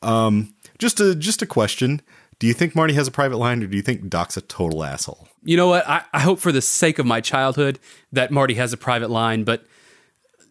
Um, 0.02 0.54
just 0.78 1.00
a 1.00 1.16
just 1.16 1.42
a 1.42 1.46
question. 1.46 2.02
Do 2.40 2.48
you 2.48 2.54
think 2.54 2.76
Marty 2.76 2.96
has 2.96 3.08
a 3.08 3.12
private 3.12 3.38
line, 3.38 3.62
or 3.62 3.68
do 3.68 3.78
you 3.78 3.84
think 3.84 4.10
Doc's 4.10 4.36
a 4.36 4.42
total 4.42 4.84
asshole? 4.84 5.28
You 5.44 5.58
know 5.58 5.68
what? 5.68 5.88
I, 5.88 6.04
I 6.12 6.22
hope 6.22 6.40
for 6.40 6.52
the 6.52 6.62
sake 6.62 6.98
of 6.98 7.06
my 7.06 7.22
childhood 7.22 7.80
that 8.12 8.32
Marty 8.32 8.56
has 8.56 8.74
a 8.74 8.78
private 8.78 9.12
line, 9.12 9.44
but 9.44 9.64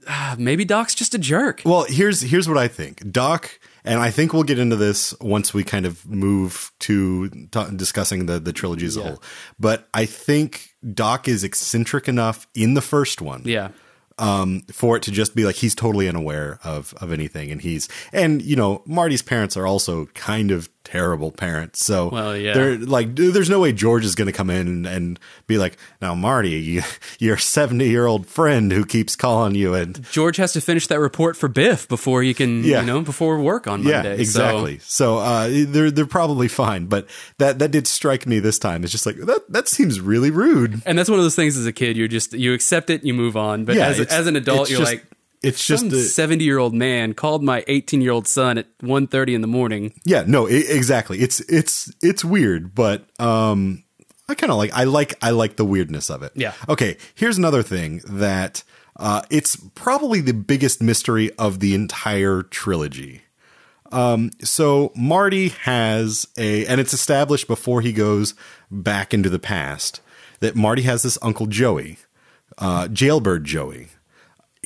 uh, 0.07 0.37
maybe 0.39 0.65
Doc's 0.65 0.95
just 0.95 1.15
a 1.15 1.19
jerk. 1.19 1.63
Well, 1.65 1.85
here's 1.89 2.21
here's 2.21 2.49
what 2.49 2.59
I 2.59 2.69
think. 2.69 3.11
Doc, 3.11 3.59
and 3.85 3.99
I 3.99 4.11
think 4.11 4.33
we'll 4.33 4.45
get 4.45 4.61
into 4.61 4.77
this 4.77 5.15
once 5.21 5.53
we 5.53 5.65
kind 5.65 5.85
of 5.85 6.09
move 6.09 6.71
to 6.81 7.29
ta 7.51 7.71
discussing 7.71 8.27
the 8.27 8.39
the 8.39 8.53
trilogy 8.53 8.87
as 8.87 8.97
a 8.97 9.03
whole. 9.03 9.23
But 9.59 9.89
I 9.93 10.07
think 10.07 10.70
Doc 10.95 11.29
is 11.29 11.45
eccentric 11.45 12.09
enough 12.09 12.47
in 12.55 12.75
the 12.75 12.83
first 12.83 13.21
one. 13.21 13.43
Yeah. 13.45 13.71
Um, 14.19 14.63
for 14.71 14.97
it 14.97 15.03
to 15.05 15.11
just 15.11 15.35
be 15.35 15.45
like 15.45 15.57
he's 15.57 15.75
totally 15.75 16.07
unaware 16.07 16.59
of 16.63 16.93
of 17.01 17.11
anything, 17.11 17.51
and 17.51 17.61
he's 17.61 17.89
and 18.13 18.43
you 18.43 18.55
know 18.55 18.83
Marty's 18.85 19.23
parents 19.23 19.57
are 19.57 19.67
also 19.67 20.07
kind 20.07 20.51
of 20.51 20.69
terrible 20.85 21.31
parents. 21.31 21.85
So 21.85 22.09
Well, 22.09 22.37
yeah. 22.37 22.55
they're 22.55 22.79
like, 22.79 23.15
there's 23.15 23.51
no 23.51 23.61
way 23.61 23.73
George 23.73 24.05
is 24.05 24.15
going 24.15 24.27
to 24.27 24.33
come 24.33 24.51
in 24.51 24.67
and, 24.67 24.87
and 24.87 25.21
be 25.47 25.59
like, 25.59 25.77
now 26.01 26.15
Marty, 26.15 26.51
you, 26.51 26.83
your 27.19 27.37
70 27.37 27.87
year 27.89 28.07
old 28.07 28.27
friend 28.27 28.73
who 28.73 28.85
keeps 28.85 29.15
calling 29.15 29.55
you 29.55 29.75
and 29.75 30.03
George 30.13 30.37
has 30.39 30.53
to 30.55 30.61
finish 30.61 30.87
that 30.89 30.99
report 30.99 31.37
for 31.37 31.49
Biff 31.49 31.87
before 31.87 32.23
he 32.23 32.35
can, 32.35 32.65
Yeah. 32.65 32.81
you 32.81 32.87
know, 32.87 33.03
before 33.03 33.39
work 33.41 33.67
on 33.67 33.85
Monday. 33.85 34.17
So- 34.17 34.21
exactly. 34.21 34.79
So, 34.83 35.19
uh, 35.19 35.49
they're 35.51 35.91
they're 35.91 36.07
probably 36.07 36.49
fine, 36.49 36.87
but 36.87 37.07
that 37.39 37.59
that 37.61 37.71
did 37.71 37.87
strike 37.87 38.27
me 38.27 38.39
this 38.41 38.59
time. 38.59 38.83
It's 38.83 38.93
just 38.93 39.07
like 39.07 39.17
that 39.17 39.43
that 39.51 39.69
seems 39.69 40.01
really 40.01 40.31
rude. 40.31 40.81
and 40.87 40.99
that's 40.99 41.11
one 41.11 41.19
of 41.19 41.25
those 41.25 41.37
things 41.37 41.57
as 41.57 41.67
a 41.67 41.73
kid, 41.73 41.97
you're 41.97 42.09
just, 42.09 42.33
you 42.33 42.53
accept 42.55 42.91
it, 42.91 43.05
you 43.05 43.15
move 43.15 43.37
on. 43.37 43.65
But 43.65 43.77
Yeah, 43.77 43.89
as, 43.89 44.01
as 44.01 44.27
an 44.27 44.37
adult, 44.37 44.71
you're 44.71 44.79
just- 44.81 44.91
like, 44.93 45.05
It's 45.43 45.67
just 45.67 45.87
a- 45.87 46.01
70 46.03 46.45
year 46.45 46.59
old 46.59 46.75
man 46.75 47.15
called 47.15 47.43
my 47.43 47.65
18 47.67 48.01
year 48.03 48.13
old 48.13 48.27
son 48.29 48.59
at 48.59 48.79
1.30 48.79 49.35
in 49.35 49.41
the 49.41 49.47
morning. 49.47 49.93
yeah, 50.05 50.25
no, 50.27 50.47
i 50.47 50.51
exactly. 50.53 51.19
It's 51.21 51.41
it's 51.41 51.93
it's 52.03 52.25
weird, 52.25 52.75
but 52.75 53.07
um, 53.21 53.85
I 54.29 54.35
kind 54.35 54.51
of 54.51 54.59
like 54.59 54.73
I 54.75 54.85
like 54.85 55.15
I 55.23 55.31
like 55.31 55.57
the 55.57 55.65
weirdness 55.65 56.11
of 56.11 56.23
it. 56.23 56.33
Yeah. 56.35 56.53
Okay, 56.69 56.97
here's 57.15 57.39
another 57.39 57.63
thing 57.63 58.03
that 58.07 58.63
uh, 58.97 59.23
it's 59.31 59.57
probably 59.75 60.21
the 60.21 60.35
biggest 60.35 60.83
mystery 60.83 61.31
of 61.39 61.61
the 61.61 61.75
entire 61.75 62.43
trilogy. 62.43 63.23
Um, 63.93 64.31
so 64.43 64.93
Marty 64.95 65.49
has 65.49 66.27
a, 66.39 66.65
and 66.67 66.81
it's 66.81 66.93
established 66.93 67.49
before 67.49 67.81
he 67.81 67.93
goes 67.93 68.35
back 68.71 69.13
into 69.15 69.29
the 69.29 69.39
past 69.41 70.01
that 70.39 70.55
Marty 70.55 70.83
has 70.83 71.03
this 71.03 71.19
uncle 71.23 71.47
Joey, 71.47 71.97
uh, 72.59 72.87
Jailbird 72.89 73.45
Joey, 73.45 73.89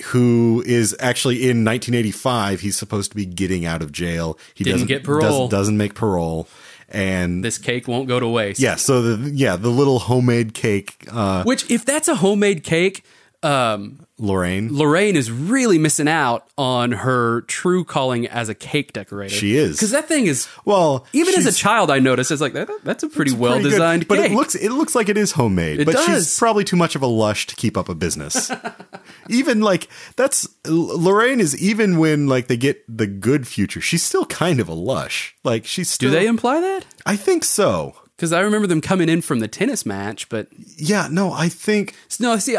who 0.06 0.62
is 0.66 0.96
actually 1.00 1.36
in 1.42 1.64
1985. 1.64 2.60
He's 2.60 2.76
supposed 2.76 3.10
to 3.12 3.16
be 3.16 3.26
getting 3.26 3.64
out 3.64 3.82
of 3.82 3.92
jail. 3.92 4.38
He 4.54 4.64
Didn't 4.64 4.74
doesn't 4.74 4.88
get 4.88 5.04
parole. 5.04 5.20
Doesn't, 5.20 5.50
doesn't 5.50 5.76
make 5.76 5.94
parole, 5.94 6.48
and 6.88 7.44
This 7.44 7.58
cake 7.58 7.86
won't 7.86 8.08
go 8.08 8.18
to 8.20 8.28
waste. 8.28 8.60
yeah. 8.60 8.74
So 8.76 9.02
the 9.02 9.30
yeah 9.30 9.56
the 9.56 9.68
little 9.70 10.00
homemade 10.00 10.54
cake, 10.54 11.06
uh, 11.10 11.44
Which, 11.44 11.70
if 11.70 11.84
that's 11.84 12.08
a 12.08 12.16
homemade 12.16 12.64
cake, 12.64 13.04
um, 13.42 14.03
Lorraine. 14.18 14.72
Lorraine 14.72 15.16
is 15.16 15.30
really 15.30 15.76
missing 15.76 16.06
out 16.06 16.46
on 16.56 16.92
her 16.92 17.40
true 17.42 17.84
calling 17.84 18.28
as 18.28 18.48
a 18.48 18.54
cake 18.54 18.92
decorator. 18.92 19.34
She 19.34 19.56
is. 19.56 19.76
because 19.76 19.90
that 19.90 20.06
thing 20.06 20.26
is 20.26 20.46
Well, 20.64 21.04
even 21.12 21.34
as 21.34 21.46
a 21.46 21.52
child, 21.52 21.90
I 21.90 21.98
noticed 21.98 22.30
it's 22.30 22.40
like 22.40 22.52
that, 22.52 22.68
that's 22.84 23.02
a 23.02 23.08
pretty 23.08 23.32
well 23.32 23.60
designed 23.60 24.06
but 24.06 24.18
it 24.20 24.30
looks 24.30 24.54
it 24.54 24.70
looks 24.70 24.94
like 24.94 25.08
it 25.08 25.18
is 25.18 25.32
homemade. 25.32 25.80
It 25.80 25.86
but 25.86 25.96
does. 25.96 26.06
she's 26.06 26.38
probably 26.38 26.62
too 26.62 26.76
much 26.76 26.94
of 26.94 27.02
a 27.02 27.06
lush 27.06 27.46
to 27.48 27.56
keep 27.56 27.76
up 27.76 27.88
a 27.88 27.94
business. 27.94 28.52
even 29.28 29.60
like 29.60 29.88
that's 30.16 30.46
Lorraine 30.64 31.40
is 31.40 31.60
even 31.60 31.98
when 31.98 32.28
like 32.28 32.46
they 32.46 32.56
get 32.56 32.84
the 32.88 33.08
good 33.08 33.48
future, 33.48 33.80
she's 33.80 34.02
still 34.02 34.26
kind 34.26 34.60
of 34.60 34.68
a 34.68 34.74
lush. 34.74 35.34
Like 35.42 35.64
she's 35.66 35.90
still, 35.90 36.10
Do 36.10 36.16
they 36.16 36.26
imply 36.26 36.60
that? 36.60 36.86
I 37.04 37.16
think 37.16 37.42
so. 37.44 37.96
Because 38.16 38.32
I 38.32 38.40
remember 38.42 38.68
them 38.68 38.80
coming 38.80 39.08
in 39.08 39.22
from 39.22 39.40
the 39.40 39.48
tennis 39.48 39.84
match, 39.84 40.28
but 40.28 40.46
Yeah. 40.76 41.08
No, 41.10 41.32
I 41.32 41.48
think 41.48 41.96
no. 42.20 42.38
See, 42.38 42.56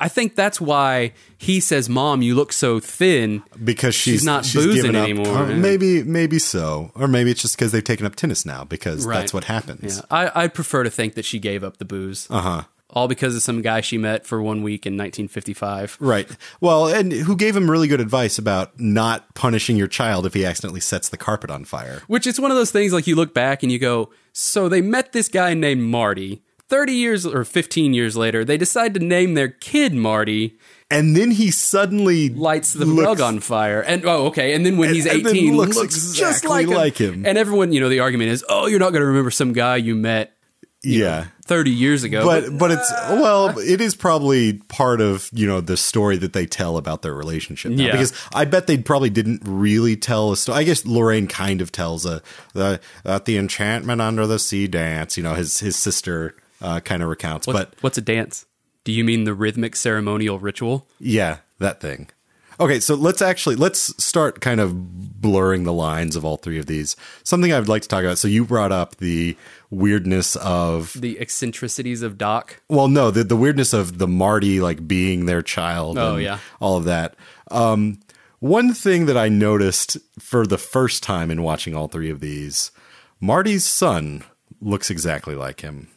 I 0.00 0.08
think 0.08 0.34
that's 0.36 0.60
why 0.60 1.12
he 1.38 1.60
says, 1.60 1.88
"Mom, 1.88 2.22
you 2.22 2.34
look 2.34 2.52
so 2.52 2.80
thin." 2.80 3.42
because 3.62 3.94
she's, 3.94 4.14
She's 4.14 4.24
not 4.24 4.44
she's 4.44 4.64
boozing 4.64 4.94
up. 4.96 5.02
anymore, 5.04 5.42
Or 5.42 5.46
maybe 5.46 6.02
maybe 6.02 6.38
so, 6.38 6.90
or 6.94 7.08
maybe 7.08 7.30
it's 7.30 7.42
just 7.42 7.56
because 7.56 7.72
they've 7.72 7.82
taken 7.84 8.06
up 8.06 8.16
tennis 8.16 8.44
now 8.46 8.64
because 8.64 9.06
Right. 9.06 9.18
that's 9.20 9.32
what 9.34 9.44
happens. 9.44 9.96
Yeah, 9.98 10.02
I, 10.10 10.44
I 10.44 10.48
prefer 10.48 10.82
to 10.84 10.90
think 10.90 11.14
that 11.14 11.24
she 11.24 11.38
gave 11.38 11.62
up 11.64 11.76
the 11.78 11.84
booze. 11.84 12.26
Uh 12.30 12.40
huh. 12.40 12.62
all 12.90 13.08
because 13.08 13.34
of 13.34 13.42
some 13.42 13.60
guy 13.60 13.80
she 13.80 13.98
met 13.98 14.24
for 14.24 14.40
one 14.40 14.62
week 14.62 14.86
in 14.86 14.96
1955. 14.96 15.96
Right. 16.00 16.28
Well, 16.60 16.86
and 16.88 17.10
who 17.12 17.34
gave 17.36 17.56
him 17.56 17.68
really 17.70 17.88
good 17.88 18.00
advice 18.00 18.38
about 18.38 18.78
not 18.78 19.34
punishing 19.34 19.76
your 19.76 19.88
child 19.88 20.26
if 20.26 20.34
he 20.34 20.44
accidentally 20.44 20.80
sets 20.80 21.08
the 21.08 21.16
carpet 21.16 21.50
on 21.50 21.64
fire. 21.64 22.02
Which 22.06 22.26
is 22.26 22.38
one 22.40 22.50
of 22.52 22.56
those 22.56 22.70
things 22.70 22.92
like 22.92 23.06
you 23.08 23.16
look 23.16 23.34
back 23.34 23.62
and 23.64 23.72
you 23.72 23.78
go, 23.80 24.10
so 24.32 24.68
they 24.68 24.80
met 24.80 25.12
this 25.12 25.28
guy 25.28 25.54
named 25.54 25.82
Marty. 25.82 26.42
30 26.68 26.92
years 26.92 27.26
or 27.26 27.44
15 27.44 27.92
years 27.94 28.16
later, 28.16 28.44
they 28.44 28.56
decide 28.56 28.94
to 28.94 29.00
name 29.00 29.34
their 29.34 29.48
kid 29.48 29.92
Marty, 29.94 30.56
And 30.90 31.14
then 31.16 31.30
he 31.32 31.50
suddenly 31.50 32.28
lights 32.30 32.72
the 32.72 32.86
looks- 32.86 33.06
rug 33.06 33.20
on 33.20 33.40
fire. 33.40 33.80
And 33.80 34.04
oh, 34.06 34.26
okay. 34.26 34.54
And 34.54 34.64
then 34.64 34.76
when 34.76 34.88
And- 34.88 34.96
he's 34.96 35.06
and 35.06 35.24
then 35.24 35.36
18, 35.36 35.56
looks 35.56 35.76
looks, 35.76 36.12
just 36.14 36.44
like 36.44 36.66
him. 36.68 36.74
like 36.74 36.96
him. 36.96 37.24
And 37.26 37.36
everyone, 37.38 37.72
you 37.72 37.80
know, 37.80 37.88
the 37.88 38.00
argument 38.00 38.30
is, 38.30 38.44
oh, 38.48 38.66
you're 38.66 38.78
not 38.78 38.90
going 38.90 39.00
to 39.02 39.06
remember 39.06 39.30
some 39.30 39.52
guy 39.52 39.76
you 39.76 39.94
met 39.94 40.32
Yeah. 40.82 41.26
30 41.46 41.70
years 41.70 42.04
ago. 42.04 42.24
But 42.24 42.56
but 42.58 42.70
it's 42.70 42.90
well, 43.10 43.58
it 43.58 43.80
is 43.82 43.94
probably 43.94 44.54
part 44.68 45.00
of 45.02 45.28
you 45.32 45.46
know 45.46 45.60
the 45.60 45.76
story 45.76 46.16
that 46.18 46.32
they 46.32 46.46
tell 46.46 46.76
about 46.78 47.02
their 47.02 47.14
relationship. 47.14 47.72
now. 47.72 47.84
Yeah. 47.84 47.92
because 47.92 48.12
I 48.34 48.44
bet 48.46 48.66
they 48.66 48.78
probably 48.78 49.10
didn't 49.10 49.42
really 49.44 49.96
tell 49.96 50.32
a 50.32 50.36
story. 50.38 50.58
I 50.58 50.64
guess 50.64 50.86
Lorraine 50.86 51.26
kind 51.26 51.60
of 51.60 51.70
tells 51.72 52.06
a 52.06 52.22
the 52.54 52.80
at 53.04 53.26
the 53.26 53.36
enchantment 53.36 54.00
under 54.00 54.26
the 54.26 54.38
sea 54.38 54.66
dance. 54.66 55.16
You 55.18 55.22
know, 55.22 55.34
his 55.34 55.60
his 55.60 55.76
sister 55.76 56.34
uh, 56.60 56.80
kind 56.80 57.02
of 57.02 57.08
recounts, 57.08 57.46
What's, 57.46 57.58
but 57.58 57.74
what's 57.80 57.98
a 57.98 58.02
dance? 58.02 58.46
Do 58.84 58.92
you 58.92 59.04
mean 59.04 59.24
the 59.24 59.34
rhythmic 59.34 59.76
ceremonial 59.76 60.38
ritual? 60.38 60.86
Yeah, 60.98 61.38
that 61.58 61.80
thing. 61.80 62.10
Okay, 62.60 62.78
so 62.78 62.94
let's 62.94 63.20
actually 63.20 63.56
let's 63.56 63.92
start 64.02 64.40
kind 64.40 64.60
of 64.60 65.20
blurring 65.20 65.64
the 65.64 65.72
lines 65.72 66.14
of 66.14 66.24
all 66.24 66.36
three 66.36 66.58
of 66.58 66.66
these. 66.66 66.94
Something 67.24 67.52
I 67.52 67.58
would 67.58 67.68
like 67.68 67.82
to 67.82 67.88
talk 67.88 68.04
about. 68.04 68.18
So 68.18 68.28
you 68.28 68.44
brought 68.44 68.70
up 68.70 68.96
the 68.96 69.36
weirdness 69.70 70.36
of 70.36 70.92
The 71.00 71.18
eccentricities 71.18 72.02
of 72.02 72.16
Doc. 72.16 72.60
well, 72.68 72.86
no, 72.86 73.10
the 73.10 73.24
the 73.24 73.36
weirdness 73.36 73.72
of 73.72 73.98
the 73.98 74.06
Marty 74.06 74.60
like 74.60 74.86
being 74.86 75.26
their 75.26 75.42
child. 75.42 75.98
Oh, 75.98 76.14
and 76.14 76.22
yeah. 76.22 76.38
all 76.60 76.76
of 76.76 76.84
that. 76.84 77.16
Um, 77.50 78.00
one 78.38 78.72
thing 78.74 79.06
that 79.06 79.16
I 79.16 79.28
noticed 79.28 79.96
for 80.20 80.46
the 80.46 80.58
first 80.58 81.02
time 81.02 81.30
in 81.30 81.42
watching 81.42 81.74
all 81.74 81.88
three 81.88 82.10
of 82.10 82.20
these, 82.20 82.70
Marty's 83.20 83.64
son 83.64 84.22
looks 84.60 84.90
exactly 84.90 85.34
like 85.34 85.62
him. 85.62 85.88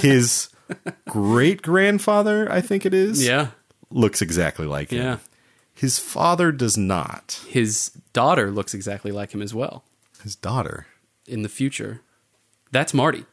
His 0.00 0.48
great 1.08 1.62
grandfather, 1.62 2.50
I 2.50 2.60
think 2.60 2.84
it 2.86 2.94
is, 2.94 3.24
Yeah. 3.26 3.48
looks 3.90 4.20
exactly 4.22 4.66
like 4.66 4.90
him. 4.90 5.02
Yeah. 5.02 5.16
His 5.74 5.98
father 5.98 6.50
does 6.52 6.76
not. 6.76 7.40
His 7.48 7.90
daughter 8.12 8.50
looks 8.50 8.74
exactly 8.74 9.12
like 9.12 9.32
him 9.32 9.40
as 9.42 9.54
well 9.54 9.84
His 10.22 10.34
daughter. 10.36 10.86
in 11.26 11.42
the 11.42 11.48
future. 11.48 12.00
That's 12.72 12.92
Marty. 12.92 13.24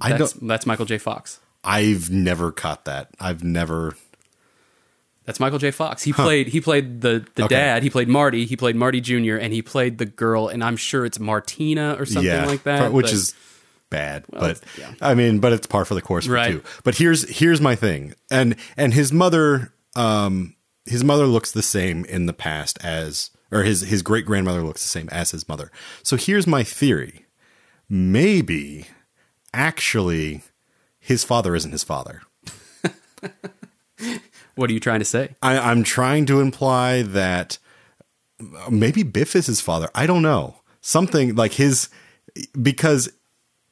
I 0.00 0.10
That's, 0.16 0.32
don't. 0.34 0.46
that's 0.48 0.66
Michael 0.66 0.84
J. 0.86 0.98
Fox. 0.98 1.40
I've 1.64 2.10
never 2.10 2.52
caught 2.52 2.84
that. 2.86 3.08
I've 3.18 3.42
never. 3.44 3.96
That's 5.26 5.38
Michael 5.40 5.58
J. 5.58 5.70
Fox. 5.70 6.02
He 6.02 6.12
played 6.12 6.48
he 6.48 6.60
played 6.60 7.02
the 7.02 7.26
the 7.34 7.44
Okay. 7.44 7.54
dad. 7.54 7.82
He 7.82 7.90
played 7.90 8.08
Marty. 8.08 8.46
He 8.46 8.56
played 8.56 8.76
Marty 8.76 9.00
Jr. 9.00 9.36
and 9.36 9.52
he 9.52 9.60
played 9.62 9.98
the 9.98 10.06
girl. 10.06 10.48
And 10.48 10.64
I'm 10.64 10.76
sure 10.76 11.04
it's 11.04 11.18
Martina 11.20 11.96
or 11.98 12.06
something 12.06 12.24
yeah, 12.24 12.46
like 12.46 12.62
that. 12.62 12.92
which 12.92 13.06
but- 13.06 13.12
is 13.12 13.34
bad. 13.90 14.24
Well, 14.30 14.40
but 14.42 14.60
yeah. 14.78 14.92
I 15.00 15.14
mean, 15.14 15.38
but 15.40 15.52
it's 15.52 15.66
par 15.66 15.84
for 15.84 15.94
the 15.94 16.02
course 16.02 16.26
for 16.26 16.32
Right. 16.32 16.52
two. 16.52 16.62
But 16.84 16.96
here's 16.96 17.28
here's 17.38 17.60
my 17.60 17.74
thing, 17.74 18.14
and 18.30 18.56
and 18.76 18.94
his 18.94 19.12
mother, 19.12 19.72
um, 19.96 20.54
his 20.86 21.04
mother 21.04 21.26
looks 21.26 21.50
the 21.52 21.62
same 21.62 22.04
in 22.06 22.26
the 22.26 22.32
past 22.32 22.78
as, 22.82 23.30
or 23.52 23.62
his 23.64 23.82
his 23.82 24.02
great 24.02 24.24
grandmother 24.26 24.62
looks 24.62 24.82
the 24.82 24.88
same 24.88 25.08
as 25.10 25.32
his 25.32 25.48
mother. 25.48 25.70
So 26.02 26.16
here's 26.16 26.46
my 26.46 26.62
theory: 26.62 27.26
maybe 27.88 28.86
actually 29.52 30.42
his 30.98 31.24
father 31.24 31.54
isn't 31.54 31.72
his 31.72 31.84
father. 31.84 32.22
what 34.54 34.70
are 34.70 34.72
you 34.72 34.80
trying 34.80 35.00
to 35.00 35.04
say? 35.04 35.34
I, 35.42 35.58
I'm 35.58 35.82
trying 35.82 36.26
to 36.26 36.40
imply 36.40 37.02
that 37.02 37.58
maybe 38.70 39.02
Biff 39.02 39.34
is 39.36 39.46
his 39.46 39.60
father. 39.60 39.88
I 39.94 40.06
don't 40.06 40.22
know. 40.22 40.56
Something 40.80 41.34
like 41.34 41.52
his 41.54 41.88
because 42.60 43.12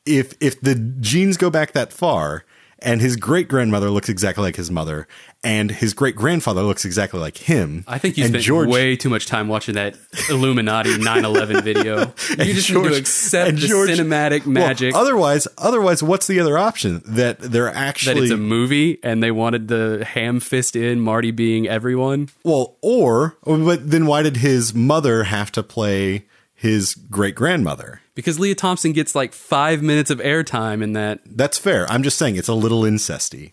if 0.09 0.35
if 0.41 0.61
the 0.61 0.75
genes 0.75 1.37
go 1.37 1.51
back 1.51 1.73
that 1.73 1.93
far 1.93 2.45
and 2.81 3.01
his 3.01 3.17
great 3.17 3.49
grandmother 3.49 3.91
looks 3.91 4.09
exactly 4.09 4.45
like 4.45 4.55
his 4.55 4.71
mother 4.71 5.09
and 5.43 5.69
his 5.73 5.95
great 5.95 6.15
grandfather 6.15 6.63
looks 6.63 6.85
exactly 6.85 7.19
like 7.19 7.37
him. 7.37 7.83
I 7.89 7.99
think 7.99 8.17
you 8.17 8.23
and 8.25 8.31
spent 8.33 8.45
George, 8.45 8.69
way 8.69 8.95
too 8.95 9.09
much 9.09 9.27
time 9.27 9.49
watching 9.49 9.75
that 9.75 9.97
Illuminati 10.31 10.91
9/11 10.97 11.63
video. 11.65 12.13
You 12.39 12.55
just 12.55 12.71
need 12.71 12.85
to 12.85 12.95
accept 12.97 13.57
the 13.57 13.67
George- 13.67 13.91
cinematic 13.91 14.45
Well, 14.47 14.53
magic 14.53 14.95
otherwise, 14.95 15.49
otherwise, 15.59 16.05
what's 16.05 16.29
the 16.29 16.39
other 16.39 16.57
option? 16.57 17.03
That 17.05 17.41
they're 17.41 17.69
actually 17.75 18.15
that 18.15 18.23
it's 18.25 18.33
a 18.33 18.37
movie 18.37 18.99
and 19.03 19.23
they 19.23 19.33
wanted 19.33 19.67
the 19.69 20.05
ham 20.05 20.39
fist 20.39 20.77
in 20.77 21.01
Marty 21.01 21.33
being 21.33 21.67
everyone. 21.67 22.29
Well, 22.45 22.77
or 22.81 23.37
but 23.45 23.91
then 23.91 24.07
why 24.07 24.23
did 24.23 24.37
his 24.39 24.73
mother 24.73 25.25
have 25.25 25.51
to 25.53 25.63
play 25.65 26.27
his 26.59 26.95
great 26.97 27.37
grandmother? 27.37 28.01
Because 28.17 28.41
Lea 28.41 28.55
Thompson 28.55 28.93
gets 28.93 29.15
like 29.15 29.33
five 29.33 29.81
minutes 29.81 30.11
of 30.11 30.19
airtime 30.19 30.83
in 30.83 30.93
that. 30.95 31.21
That's 31.25 31.57
fair. 31.57 31.89
I'm 31.91 32.03
just 32.03 32.19
saying 32.19 32.35
it's 32.35 32.49
a 32.49 32.55
little 32.55 32.83
incesty. 32.83 33.53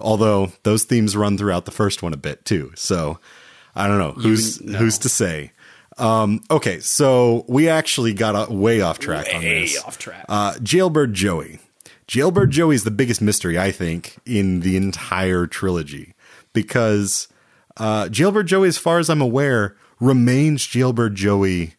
Although 0.00 0.50
those 0.64 0.82
themes 0.82 1.16
run 1.16 1.38
throughout 1.38 1.64
the 1.64 1.70
first 1.70 2.02
one 2.02 2.12
a 2.12 2.16
bit 2.16 2.44
too. 2.44 2.72
So 2.74 3.20
I 3.76 3.86
don't 3.86 3.98
know 3.98 4.12
who's 4.12 4.60
know. 4.60 4.78
who's 4.78 4.98
to 4.98 5.08
say. 5.08 5.52
Um, 5.96 6.40
okay, 6.50 6.80
so 6.80 7.44
we 7.48 7.68
actually 7.68 8.14
got 8.14 8.34
uh, 8.34 8.46
way 8.52 8.80
off 8.80 8.98
track 8.98 9.26
on 9.32 9.42
Way 9.42 9.60
this. 9.62 9.82
off 9.84 9.98
track. 9.98 10.24
Uh, 10.28 10.54
Jailbird 10.54 11.12
Joey. 11.12 11.60
Jailbird 12.08 12.50
Joey 12.50 12.74
is 12.74 12.82
the 12.84 12.90
biggest 12.90 13.20
mystery 13.20 13.58
I 13.58 13.70
think 13.70 14.16
in 14.26 14.60
the 14.60 14.76
entire 14.76 15.46
trilogy 15.46 16.14
because 16.52 17.28
uh, 17.76 18.08
Jailbird 18.08 18.46
Joey, 18.46 18.66
as 18.68 18.78
far 18.78 18.98
as 18.98 19.08
I'm 19.08 19.20
aware, 19.20 19.76
remains 20.00 20.66
Jailbird 20.66 21.14
Joey 21.14 21.74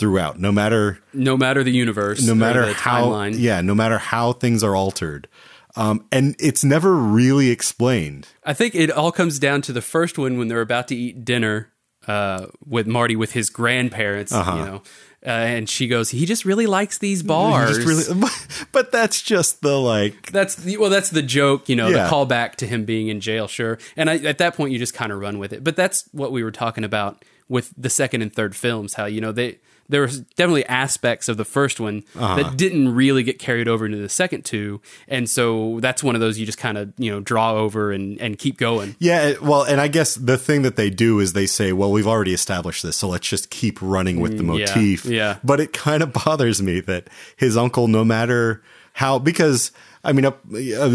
throughout, 0.00 0.40
no 0.40 0.50
matter 0.50 0.98
no 1.12 1.36
matter 1.36 1.62
the 1.62 1.70
universe, 1.70 2.26
no 2.26 2.34
matter 2.34 2.66
the 2.66 2.72
how 2.74 3.06
timeline. 3.10 3.34
yeah 3.38 3.60
no 3.60 3.74
matter 3.74 3.98
how 3.98 4.32
things 4.32 4.64
are 4.64 4.74
altered 4.74 5.28
um, 5.76 6.04
and 6.10 6.34
it's 6.40 6.64
never 6.64 6.96
really 6.96 7.50
explained 7.50 8.26
I 8.44 8.54
think 8.54 8.74
it 8.74 8.90
all 8.90 9.12
comes 9.12 9.38
down 9.38 9.62
to 9.62 9.72
the 9.72 9.82
first 9.82 10.18
one 10.18 10.38
when 10.38 10.48
they're 10.48 10.60
about 10.60 10.88
to 10.88 10.96
eat 10.96 11.24
dinner 11.24 11.68
uh, 12.08 12.46
with 12.66 12.86
Marty 12.86 13.14
with 13.14 13.32
his 13.32 13.50
grandparents, 13.50 14.32
you 14.32 14.38
know, 14.38 14.82
uh, 15.24 15.28
and 15.28 15.68
she 15.68 15.86
goes, 15.86 16.08
"He 16.08 16.24
just 16.24 16.46
really 16.46 16.66
likes 16.66 16.96
these 16.96 17.22
bars." 17.22 17.76
Uh-huh. 17.76 17.86
Really, 17.86 18.30
but 18.72 18.90
that's 18.90 19.20
just 19.20 19.60
the 19.60 19.78
like 19.78 20.32
That's 20.32 20.54
the, 20.54 20.78
well, 20.78 20.88
that's 20.88 21.10
the 21.10 21.20
joke, 21.22 21.68
you 21.68 21.76
know, 21.76 21.88
Yeah. 21.88 22.04
the 22.04 22.10
callback 22.10 22.54
to 22.56 22.66
him 22.66 22.86
being 22.86 23.08
in 23.08 23.20
jail, 23.20 23.46
sure. 23.48 23.78
And 23.98 24.08
I, 24.08 24.16
at 24.16 24.38
that 24.38 24.56
point, 24.56 24.72
you 24.72 24.78
just 24.78 24.94
kind 24.94 25.12
of 25.12 25.20
run 25.20 25.38
with 25.38 25.52
it. 25.52 25.62
But 25.62 25.76
that's 25.76 26.08
what 26.12 26.32
we 26.32 26.42
were 26.42 26.50
talking 26.50 26.84
about 26.84 27.22
with 27.50 27.70
the 27.76 27.90
second 27.90 28.22
and 28.22 28.32
third 28.34 28.56
films. 28.56 28.94
How 28.94 29.04
you 29.04 29.20
know 29.20 29.30
they 29.30 29.58
there 29.90 30.02
was 30.02 30.20
definitely 30.20 30.64
aspects 30.66 31.28
of 31.28 31.36
the 31.36 31.44
first 31.44 31.80
one 31.80 32.02
Uh-huh. 32.16 32.36
that 32.42 32.56
didn't 32.56 32.94
really 32.94 33.22
get 33.22 33.38
carried 33.38 33.68
over 33.68 33.84
into 33.86 33.98
the 33.98 34.08
second 34.08 34.44
two, 34.44 34.80
and 35.08 35.28
so 35.28 35.78
that's 35.80 36.02
one 36.02 36.14
of 36.14 36.20
those 36.20 36.38
you 36.38 36.46
just 36.46 36.58
kind 36.58 36.78
of 36.78 36.92
you 36.96 37.10
know 37.10 37.20
draw 37.20 37.52
over 37.52 37.92
and 37.92 38.18
and 38.20 38.38
keep 38.38 38.56
going. 38.56 38.94
yeah 38.98 39.34
well 39.42 39.62
and 39.64 39.80
i 39.80 39.88
guess 39.88 40.14
the 40.14 40.38
thing 40.38 40.62
that 40.62 40.76
they 40.76 40.90
do 40.90 41.18
is 41.20 41.32
they 41.32 41.46
say 41.46 41.72
well 41.72 41.90
we've 41.92 42.06
already 42.06 42.32
established 42.32 42.82
this 42.82 42.96
so 42.96 43.08
let's 43.08 43.28
just 43.28 43.50
keep 43.50 43.78
running 43.82 44.20
with 44.20 44.36
the 44.38 44.42
Mm, 44.44 44.58
yeah, 44.58 44.66
motif 44.66 45.04
yeah. 45.04 45.36
but 45.44 45.60
it 45.60 45.72
kind 45.72 46.02
of 46.02 46.12
bothers 46.24 46.62
me 46.62 46.80
that 46.80 47.08
his 47.36 47.56
uncle 47.56 47.88
no 47.88 48.04
matter 48.04 48.62
how 48.94 49.18
because 49.18 49.72
i 50.04 50.12
mean 50.12 50.24
a, 50.24 50.34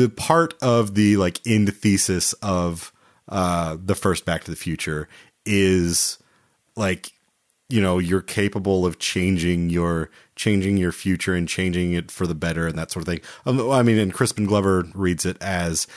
a 0.05 0.09
part 0.09 0.53
of 0.61 0.95
the 0.95 1.17
like 1.17 1.39
end 1.45 1.73
thesis 1.75 2.33
of 2.41 2.91
uh 3.29 3.75
the 3.83 3.95
first 3.95 4.25
back 4.25 4.43
to 4.43 4.51
the 4.51 4.57
future 4.57 5.07
is 5.45 6.17
like 6.75 7.11
you 7.69 7.81
know 7.81 7.97
you're 7.97 8.21
capable 8.21 8.85
of 8.85 8.99
changing 8.99 9.69
your 9.69 10.09
changing 10.35 10.77
your 10.77 10.91
future 10.91 11.33
and 11.33 11.47
changing 11.47 11.93
it 11.93 12.11
for 12.11 12.27
the 12.27 12.35
better 12.35 12.67
and 12.67 12.77
that 12.77 12.91
sort 12.91 13.01
of 13.01 13.07
thing 13.07 13.21
um, 13.45 13.71
i 13.71 13.81
mean 13.81 13.97
and 13.97 14.13
crispin 14.13 14.45
glover 14.45 14.85
reads 14.93 15.25
it 15.25 15.37
as 15.41 15.87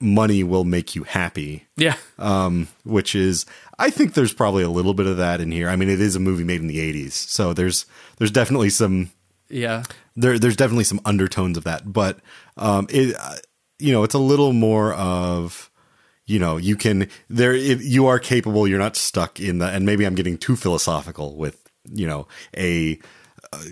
money 0.00 0.44
will 0.44 0.64
make 0.64 0.94
you 0.94 1.04
happy 1.04 1.66
Yeah, 1.76 1.96
um, 2.18 2.68
which 2.84 3.14
is 3.14 3.46
I 3.78 3.90
think 3.90 4.14
there's 4.14 4.32
probably 4.32 4.62
a 4.62 4.70
little 4.70 4.94
bit 4.94 5.06
of 5.06 5.16
that 5.16 5.40
in 5.40 5.50
here. 5.50 5.68
I 5.68 5.76
mean, 5.76 5.88
it 5.88 6.00
is 6.00 6.16
a 6.16 6.20
movie 6.20 6.44
made 6.44 6.60
in 6.60 6.68
the 6.68 6.78
'80s, 6.78 7.12
so 7.12 7.52
there's 7.52 7.86
there's 8.18 8.30
definitely 8.30 8.70
some 8.70 9.10
yeah. 9.48 9.82
there 10.16 10.38
there's 10.38 10.56
definitely 10.56 10.84
some 10.84 11.00
undertones 11.04 11.56
of 11.56 11.64
that, 11.64 11.92
but 11.92 12.18
um, 12.56 12.86
it 12.90 13.16
you 13.78 13.92
know 13.92 14.02
it's 14.04 14.14
a 14.14 14.18
little 14.18 14.52
more 14.52 14.94
of 14.94 15.67
you 16.28 16.38
know 16.38 16.56
you 16.56 16.76
can 16.76 17.08
there 17.28 17.54
you 17.56 18.06
are 18.06 18.20
capable, 18.20 18.68
you're 18.68 18.78
not 18.78 18.94
stuck 18.96 19.40
in 19.40 19.58
the 19.58 19.66
and 19.66 19.84
maybe 19.84 20.04
I'm 20.06 20.14
getting 20.14 20.38
too 20.38 20.54
philosophical 20.54 21.36
with 21.36 21.68
you 21.90 22.06
know 22.06 22.28
a 22.56 23.00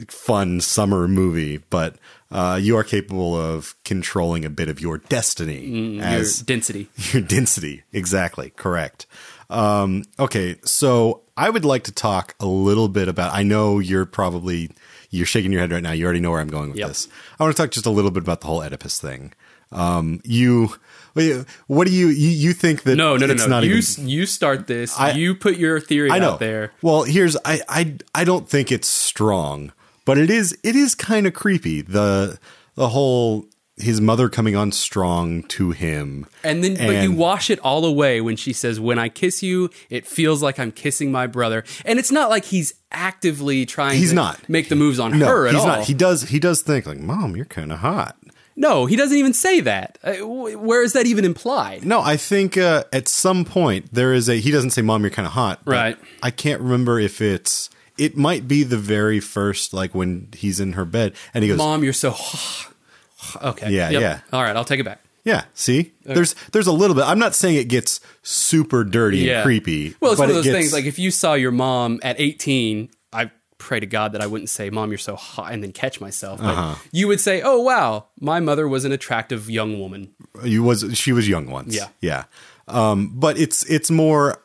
fun 0.09 0.61
summer 0.61 1.07
movie, 1.07 1.59
but 1.71 1.97
uh, 2.31 2.59
you 2.61 2.77
are 2.77 2.83
capable 2.85 3.37
of 3.37 3.75
controlling 3.85 4.45
a 4.45 4.51
bit 4.51 4.69
of 4.69 4.81
your 4.81 4.99
destiny 4.99 6.01
as 6.01 6.41
Your 6.41 6.47
density. 6.47 6.89
your 7.13 7.23
density. 7.23 7.83
Exactly. 7.93 8.51
Correct. 8.57 9.07
Um 9.51 10.03
okay. 10.19 10.57
So 10.65 11.23
i 11.37 11.51
would 11.51 11.65
like 11.67 11.85
to 11.85 11.93
talk 11.93 12.35
a 12.41 12.47
little 12.47 12.89
bit 12.89 13.09
about 13.09 13.35
i 13.35 13.43
know 13.43 13.79
you're 13.79 14.07
probably 14.07 14.71
you're 15.11 15.27
shaking 15.27 15.53
your 15.53 15.61
head 15.61 15.71
right 15.71 15.83
now. 15.83 15.93
You 15.93 16.05
already 16.05 16.21
know 16.21 16.31
where 16.33 16.41
i'm 16.41 16.49
going 16.49 16.71
with 16.71 16.79
Yep. 16.79 16.89
this. 16.89 17.09
I 17.39 17.45
want 17.45 17.55
to 17.57 17.63
talk 17.63 17.71
just 17.71 17.87
a 17.87 17.91
little 17.91 18.11
bit 18.11 18.23
about 18.25 18.41
the 18.41 18.47
whole 18.49 18.63
oedipus 18.63 18.99
thing. 19.01 19.33
Um, 19.73 20.21
you, 20.25 20.75
what 21.67 21.87
do 21.87 21.93
you, 21.93 22.09
you, 22.09 22.29
you 22.31 22.53
think 22.53 22.83
that 22.85 22.97
No, 22.97 23.17
no, 23.17 23.27
no, 23.27 23.35
no. 23.47 23.61
you 23.61 23.77
even, 23.77 24.09
you 24.09 24.27
start 24.27 24.67
this. 24.67 24.99
I- 24.99 25.13
you 25.13 25.35
put 25.35 25.57
your 25.57 25.81
theory 25.81 26.11
I 26.11 26.19
know. 26.19 26.33
out 26.33 26.39
there. 26.41 26.73
Well, 26.83 27.03
here's 27.05 27.37
I 27.45 27.61
I 27.69 27.97
I 28.15 28.25
don't 28.25 28.49
think 28.49 28.71
it's 28.71 28.89
strong, 28.89 29.73
but 30.05 30.19
it 30.19 30.31
is 30.31 30.57
it 30.63 30.77
is 30.77 30.95
kind 30.95 31.27
of 31.27 31.35
creepy. 31.35 31.81
The 31.83 32.39
the 32.75 32.89
whole 32.91 33.47
his 33.79 34.01
mother 34.01 34.31
coming 34.31 34.57
on 34.57 34.73
strong 34.73 35.43
to 35.43 35.71
him. 35.71 36.25
And 36.43 36.65
then, 36.65 36.77
but 36.79 37.03
you 37.03 37.13
wash 37.13 37.51
it 37.51 37.59
all 37.59 37.85
away 37.85 38.23
when 38.23 38.35
she 38.37 38.55
says, 38.55 38.81
"When 38.81 38.99
I 38.99 39.11
kiss 39.11 39.43
you, 39.43 39.69
it 39.91 40.07
feels 40.07 40.43
like 40.43 40.59
I'm 40.59 40.73
kissing 40.73 41.13
my 41.13 41.27
brother." 41.27 41.63
And 41.85 41.99
it's 41.99 42.11
not 42.11 42.31
like 42.31 42.47
he's 42.47 42.73
actively 42.91 43.67
trying. 43.67 43.99
He's 43.99 44.11
to 44.11 44.15
not. 44.15 44.49
make 44.49 44.71
the 44.71 44.77
moves 44.77 44.99
on 44.99 45.19
No, 45.19 45.27
her 45.27 45.47
at 45.47 45.53
he's 45.55 45.61
all. 45.61 45.67
not. 45.69 45.85
He 45.85 45.93
does 45.95 46.23
he 46.31 46.39
does 46.39 46.63
think 46.63 46.87
like, 46.87 47.01
"Mom, 47.01 47.37
you're 47.37 47.45
kind 47.45 47.71
of 47.71 47.81
hot." 47.81 48.17
No, 48.57 48.87
he 48.87 48.97
doesn't 48.97 49.17
even 49.19 49.33
say 49.35 49.61
that. 49.61 49.99
Uh, 50.03 50.15
Where 50.27 50.83
is 50.83 50.95
that 50.95 51.07
even 51.07 51.25
implied? 51.25 51.85
No, 51.85 52.01
I 52.01 52.17
think 52.17 52.57
uh, 52.57 52.85
at 52.93 53.07
some 53.09 53.45
point 53.45 53.93
there 53.93 54.13
is 54.15 54.29
a. 54.29 54.37
He 54.37 54.51
doesn't 54.51 54.71
say, 54.71 54.83
"Mom, 54.83 55.03
you're 55.03 55.11
kind 55.11 55.27
of 55.27 55.33
hot." 55.33 55.61
but 55.65 55.73
Right. 55.73 55.99
I 56.23 56.31
can't 56.31 56.61
remember 56.61 56.99
if 56.99 57.21
it's. 57.21 57.71
It 57.99 58.17
might 58.17 58.47
be 58.47 58.63
the 58.63 58.77
very 58.77 59.21
first, 59.21 59.73
like 59.73 59.95
when 59.95 60.29
he's 60.37 60.61
in 60.61 60.73
her 60.75 60.85
bed, 60.85 61.15
and 61.33 61.43
he 61.45 61.49
goes, 61.49 61.57
Mom, 61.59 61.83
you're 61.83 61.93
so. 61.95 62.15
okay. 63.43 63.71
Yeah, 63.71 63.91
Yep. 63.91 64.01
yeah. 64.01 64.21
All 64.33 64.43
right, 64.43 64.55
I'll 64.55 64.65
take 64.65 64.81
it 64.81 64.85
back. 64.85 65.01
"Yeah, 65.25 65.45
see, 65.55 65.93
there's 66.05 66.35
there's 66.53 66.67
a 66.69 66.73
little 66.73 66.95
bit." 66.95 67.05
I'm 67.05 67.19
not 67.19 67.35
saying 67.35 67.57
it 67.57 67.69
gets 67.69 68.01
super 68.23 68.85
dirty 68.85 69.19
Yeah. 69.19 69.39
and 69.39 69.45
creepy. 69.45 69.95
Well, 70.01 70.13
it's 70.13 70.19
one 70.21 70.29
of 70.31 70.35
it 70.35 70.39
those 70.39 70.45
gets- 70.45 70.57
things. 70.57 70.73
Like 70.73 70.85
if 70.85 70.99
you 70.99 71.11
saw 71.11 71.35
your 71.35 71.51
mom 71.51 71.99
at 72.03 72.17
18, 72.21 72.89
I 72.89 72.96
pray 73.59 73.81
to 73.81 73.87
God 73.87 74.13
that 74.13 74.21
I 74.21 74.27
wouldn't 74.27 74.51
say, 74.51 74.71
"Mom, 74.71 74.91
you're 74.91 74.99
so 74.99 75.17
hot," 75.17 75.53
and 75.53 75.63
then 75.63 75.73
catch 75.73 76.01
myself. 76.01 76.41
But 76.41 76.49
Uh-huh. 76.57 76.75
you 76.93 77.09
would 77.09 77.21
say, 77.21 77.43
"Oh 77.43 77.61
wow, 77.61 78.07
my 78.21 78.41
mother 78.41 78.69
was 78.69 78.85
an 78.85 78.93
attractive 78.93 79.49
young 79.51 79.79
woman." 79.81 80.13
you 80.45 80.63
was 80.63 80.85
she 80.95 81.13
was 81.13 81.29
young 81.29 81.47
once. 81.51 81.75
Yeah. 81.75 81.89
yeah. 82.01 82.25
Um, 82.69 83.13
but 83.15 83.39
it's 83.39 83.65
it's 83.71 83.91
more, 83.91 84.43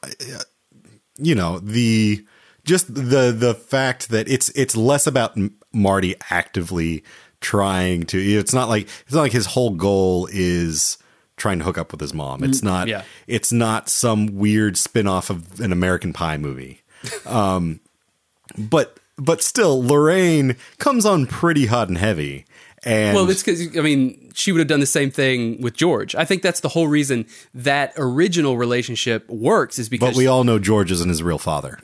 you 1.17 1.35
know, 1.35 1.59
the 1.59 2.25
just 2.65 2.93
the 2.93 3.31
the 3.37 3.53
fact 3.55 4.09
that 4.09 4.27
it's 4.29 4.49
it's 4.49 4.75
less 4.75 5.07
about 5.07 5.37
Marty 5.73 6.15
actively 6.29 7.03
trying 7.41 8.03
to. 8.05 8.17
It's 8.19 8.53
not 8.53 8.69
like 8.69 8.87
it's 9.05 9.13
not 9.13 9.21
like 9.21 9.31
his 9.31 9.47
whole 9.47 9.71
goal 9.71 10.27
is 10.31 10.97
trying 11.37 11.57
to 11.57 11.65
hook 11.65 11.77
up 11.79 11.91
with 11.91 11.99
his 11.99 12.13
mom. 12.13 12.43
It's 12.43 12.61
not. 12.61 12.85
Mm, 12.87 12.91
yeah. 12.91 13.03
It's 13.25 13.51
not 13.51 13.89
some 13.89 14.27
weird 14.27 14.77
spin 14.77 15.07
off 15.07 15.31
of 15.31 15.59
an 15.59 15.71
American 15.71 16.13
Pie 16.13 16.37
movie. 16.37 16.81
Um, 17.25 17.79
but 18.57 18.99
but 19.21 19.43
still, 19.43 19.81
Lorraine 19.81 20.55
comes 20.79 21.05
on 21.05 21.27
pretty 21.27 21.67
hot 21.67 21.87
and 21.89 21.97
heavy. 21.97 22.45
And 22.83 23.15
Well, 23.15 23.29
it's 23.29 23.43
because 23.43 23.77
I 23.77 23.81
mean, 23.81 24.31
she 24.33 24.51
would 24.51 24.57
have 24.59 24.67
done 24.67 24.79
the 24.79 24.87
same 24.87 25.11
thing 25.11 25.61
with 25.61 25.75
George. 25.75 26.15
I 26.15 26.25
think 26.25 26.41
that's 26.41 26.61
the 26.61 26.69
whole 26.69 26.87
reason 26.87 27.27
that 27.53 27.93
original 27.95 28.57
relationship 28.57 29.29
works 29.29 29.77
is 29.77 29.87
because 29.87 30.09
but 30.09 30.17
we 30.17 30.25
all 30.25 30.43
know 30.43 30.57
George 30.57 30.91
isn't 30.91 31.07
his 31.07 31.21
real 31.21 31.37
father. 31.37 31.79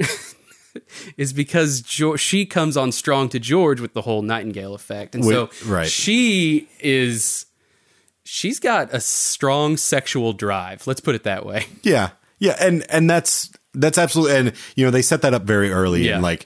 is 1.17 1.33
because 1.33 1.83
she 1.85 2.45
comes 2.47 2.75
on 2.75 2.91
strong 2.91 3.29
to 3.29 3.39
George 3.39 3.79
with 3.79 3.93
the 3.93 4.01
whole 4.01 4.23
Nightingale 4.23 4.73
effect, 4.73 5.13
and 5.13 5.23
so 5.23 5.49
right. 5.67 5.87
she 5.87 6.67
is 6.79 7.45
she's 8.23 8.59
got 8.59 8.91
a 8.91 8.99
strong 8.99 9.77
sexual 9.77 10.33
drive. 10.33 10.87
Let's 10.87 11.01
put 11.01 11.13
it 11.13 11.23
that 11.23 11.45
way. 11.45 11.67
Yeah, 11.83 12.11
yeah, 12.39 12.55
and 12.59 12.83
and 12.89 13.07
that's 13.07 13.51
that's 13.79 13.97
absolutely, 13.97 14.35
and 14.37 14.53
you 14.75 14.85
know 14.85 14.91
they 14.91 15.01
set 15.01 15.21
that 15.21 15.33
up 15.33 15.43
very 15.43 15.71
early, 15.71 16.07
Yeah. 16.07 16.15
and 16.15 16.23
like 16.23 16.45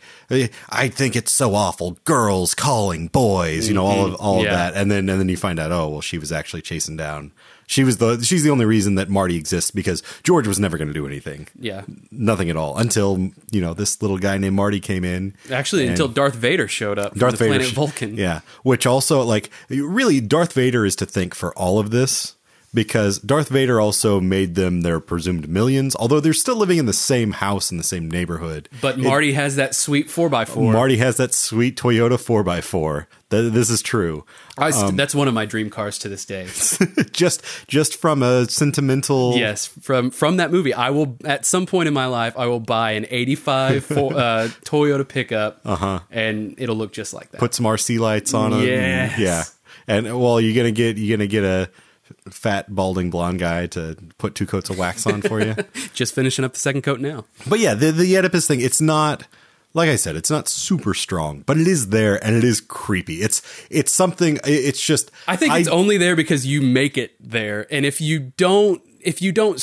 I 0.70 0.88
think 0.88 1.16
it's 1.16 1.32
so 1.32 1.56
awful, 1.56 1.98
girls 2.06 2.54
calling 2.56 3.08
boys, 3.08 3.68
you 3.68 3.74
know, 3.74 3.86
all 3.86 4.06
of 4.06 4.16
all 4.16 4.36
Mm-hmm. 4.38 4.46
Yeah. 4.46 4.68
of 4.68 4.74
that, 4.74 4.82
and 4.82 4.90
then 4.92 5.10
and 5.10 5.20
then 5.20 5.30
you 5.30 5.38
find 5.38 5.60
out, 5.60 5.72
oh 5.72 5.90
well, 5.90 6.02
she 6.02 6.18
was 6.18 6.32
actually 6.32 6.62
chasing 6.62 6.96
down. 6.98 7.32
She 7.68 7.86
was 7.86 7.98
the 7.98 8.22
she's 8.22 8.44
the 8.44 8.50
only 8.50 8.66
reason 8.66 8.96
that 8.96 9.08
Marty 9.10 9.38
exists 9.38 9.72
because 9.72 10.04
George 10.24 10.46
was 10.46 10.60
never 10.60 10.78
going 10.78 10.90
to 10.90 10.94
do 10.94 11.08
anything, 11.08 11.48
Yeah, 11.58 11.84
nothing 12.12 12.50
at 12.50 12.58
all, 12.58 12.78
until 12.78 13.30
you 13.52 13.62
know 13.62 13.74
this 13.74 14.02
little 14.02 14.18
guy 14.18 14.38
named 14.38 14.56
Marty 14.58 14.82
came 14.82 15.06
in. 15.06 15.36
actually, 15.50 15.88
until 15.88 16.10
Darth 16.10 16.36
Vader 16.36 16.68
showed 16.68 17.00
up, 17.00 17.16
Darth 17.16 17.40
Vader, 17.40 17.54
planet 17.56 17.74
Vulcan. 17.74 18.18
Yeah, 18.18 18.42
which 18.64 18.86
also 18.86 19.22
like 19.24 19.50
really 19.70 20.20
Darth 20.20 20.52
Vader 20.54 20.86
is 20.86 20.98
to 20.98 21.06
thank 21.06 21.34
for 21.34 21.54
all 21.58 21.80
of 21.80 21.92
this 21.92 22.36
because 22.74 23.20
Darth 23.20 23.50
Vader 23.50 23.82
also 23.82 24.20
made 24.22 24.56
them 24.56 24.82
their 24.82 25.00
presumed 25.00 25.50
millions, 25.50 25.96
although 25.98 26.20
they're 26.20 26.34
still 26.34 26.56
living 26.56 26.78
in 26.78 26.86
the 26.86 26.94
same 26.94 27.32
house 27.34 27.72
in 27.72 27.78
the 27.78 27.84
same 27.84 28.10
neighborhood. 28.10 28.70
But 28.82 28.98
Marty 28.98 29.34
has 29.34 29.56
that 29.58 29.76
sweet 29.76 30.10
four 30.10 30.34
x 30.34 30.52
four. 30.52 30.72
Marty 30.72 30.98
has 30.98 31.18
that 31.18 31.34
sweet 31.34 31.76
Toyota 31.78 32.12
4x4. 32.18 33.06
Th- 33.30 33.52
This 33.52 33.70
is 33.70 33.82
true. 33.82 34.26
Um, 34.58 34.96
that's 34.96 35.16
one 35.16 35.28
of 35.28 35.34
my 35.34 35.46
dream 35.46 35.70
cars 35.70 35.98
to 36.00 36.10
this 36.10 36.26
day. 36.26 36.48
just 37.12 37.44
just 37.68 37.96
from 37.98 38.22
a 38.24 38.46
sentimental 38.50 39.36
Yes, 39.38 39.66
from 39.68 40.12
from 40.12 40.38
that 40.38 40.52
movie, 40.52 40.74
I 40.74 40.92
will 40.92 41.18
at 41.26 41.46
some 41.46 41.66
point 41.66 41.88
in 41.88 41.94
my 41.94 42.06
life 42.06 42.38
I 42.38 42.46
will 42.48 42.60
buy 42.60 42.92
an 42.92 43.06
'85 43.10 43.86
Fo- 43.86 44.10
uh, 44.12 44.48
Toyota 44.66 45.08
pickup, 45.08 45.62
uh-huh. 45.66 46.00
and 46.12 46.56
it'll 46.58 46.76
look 46.76 46.94
just 46.94 47.14
like 47.14 47.32
that. 47.32 47.40
put 47.40 47.54
some 47.54 47.66
KC 47.66 48.00
lights 48.00 48.34
on 48.34 48.54
it. 48.54 48.66
Yes. 48.68 49.12
and- 49.14 49.22
yeah. 49.22 49.44
And 49.88 50.20
well, 50.22 50.40
you're 50.40 50.54
going 50.54 50.68
to 50.68 50.72
get 50.78 50.98
you're 50.98 51.18
going 51.18 51.28
to 51.28 51.32
get 51.32 51.44
a 51.44 51.70
fat 52.30 52.74
balding 52.74 53.10
blonde 53.10 53.40
guy 53.40 53.68
to 53.68 53.98
put 54.18 54.36
two 54.36 54.46
coats 54.46 54.70
of 54.70 54.78
wax 54.78 55.06
on 55.06 55.22
for 55.22 55.42
you. 55.42 55.56
just 55.94 56.14
finishing 56.14 56.46
up 56.46 56.54
the 56.54 56.60
second 56.60 56.82
coat 56.82 57.00
now. 57.00 57.26
But 57.48 57.60
yeah, 57.60 57.74
the 57.74 57.92
the 57.92 58.18
Oedipus 58.18 58.48
thing, 58.48 58.62
it's 58.62 58.82
not 58.82 59.26
like 59.74 59.90
I 59.90 59.96
said, 59.96 60.16
it's 60.16 60.30
not 60.30 60.48
super 60.48 60.94
strong, 60.94 61.42
but 61.42 61.58
it 61.58 61.68
is 61.68 61.90
there 61.90 62.24
and 62.24 62.36
it 62.36 62.44
is 62.44 62.62
creepy. 62.62 63.22
It's 63.22 63.42
it's 63.70 63.92
something 63.92 64.40
it's 64.46 64.86
just 64.86 65.12
I 65.28 65.36
think 65.36 65.54
it's 65.56 65.70
only 65.70 65.98
there 65.98 66.16
because 66.16 66.46
you 66.46 66.62
make 66.62 66.98
it 66.98 67.16
there, 67.20 67.68
and 67.74 67.86
if 67.86 68.02
you 68.02 68.20
don't, 68.20 68.82
if 69.00 69.22
you 69.22 69.32
don't. 69.32 69.60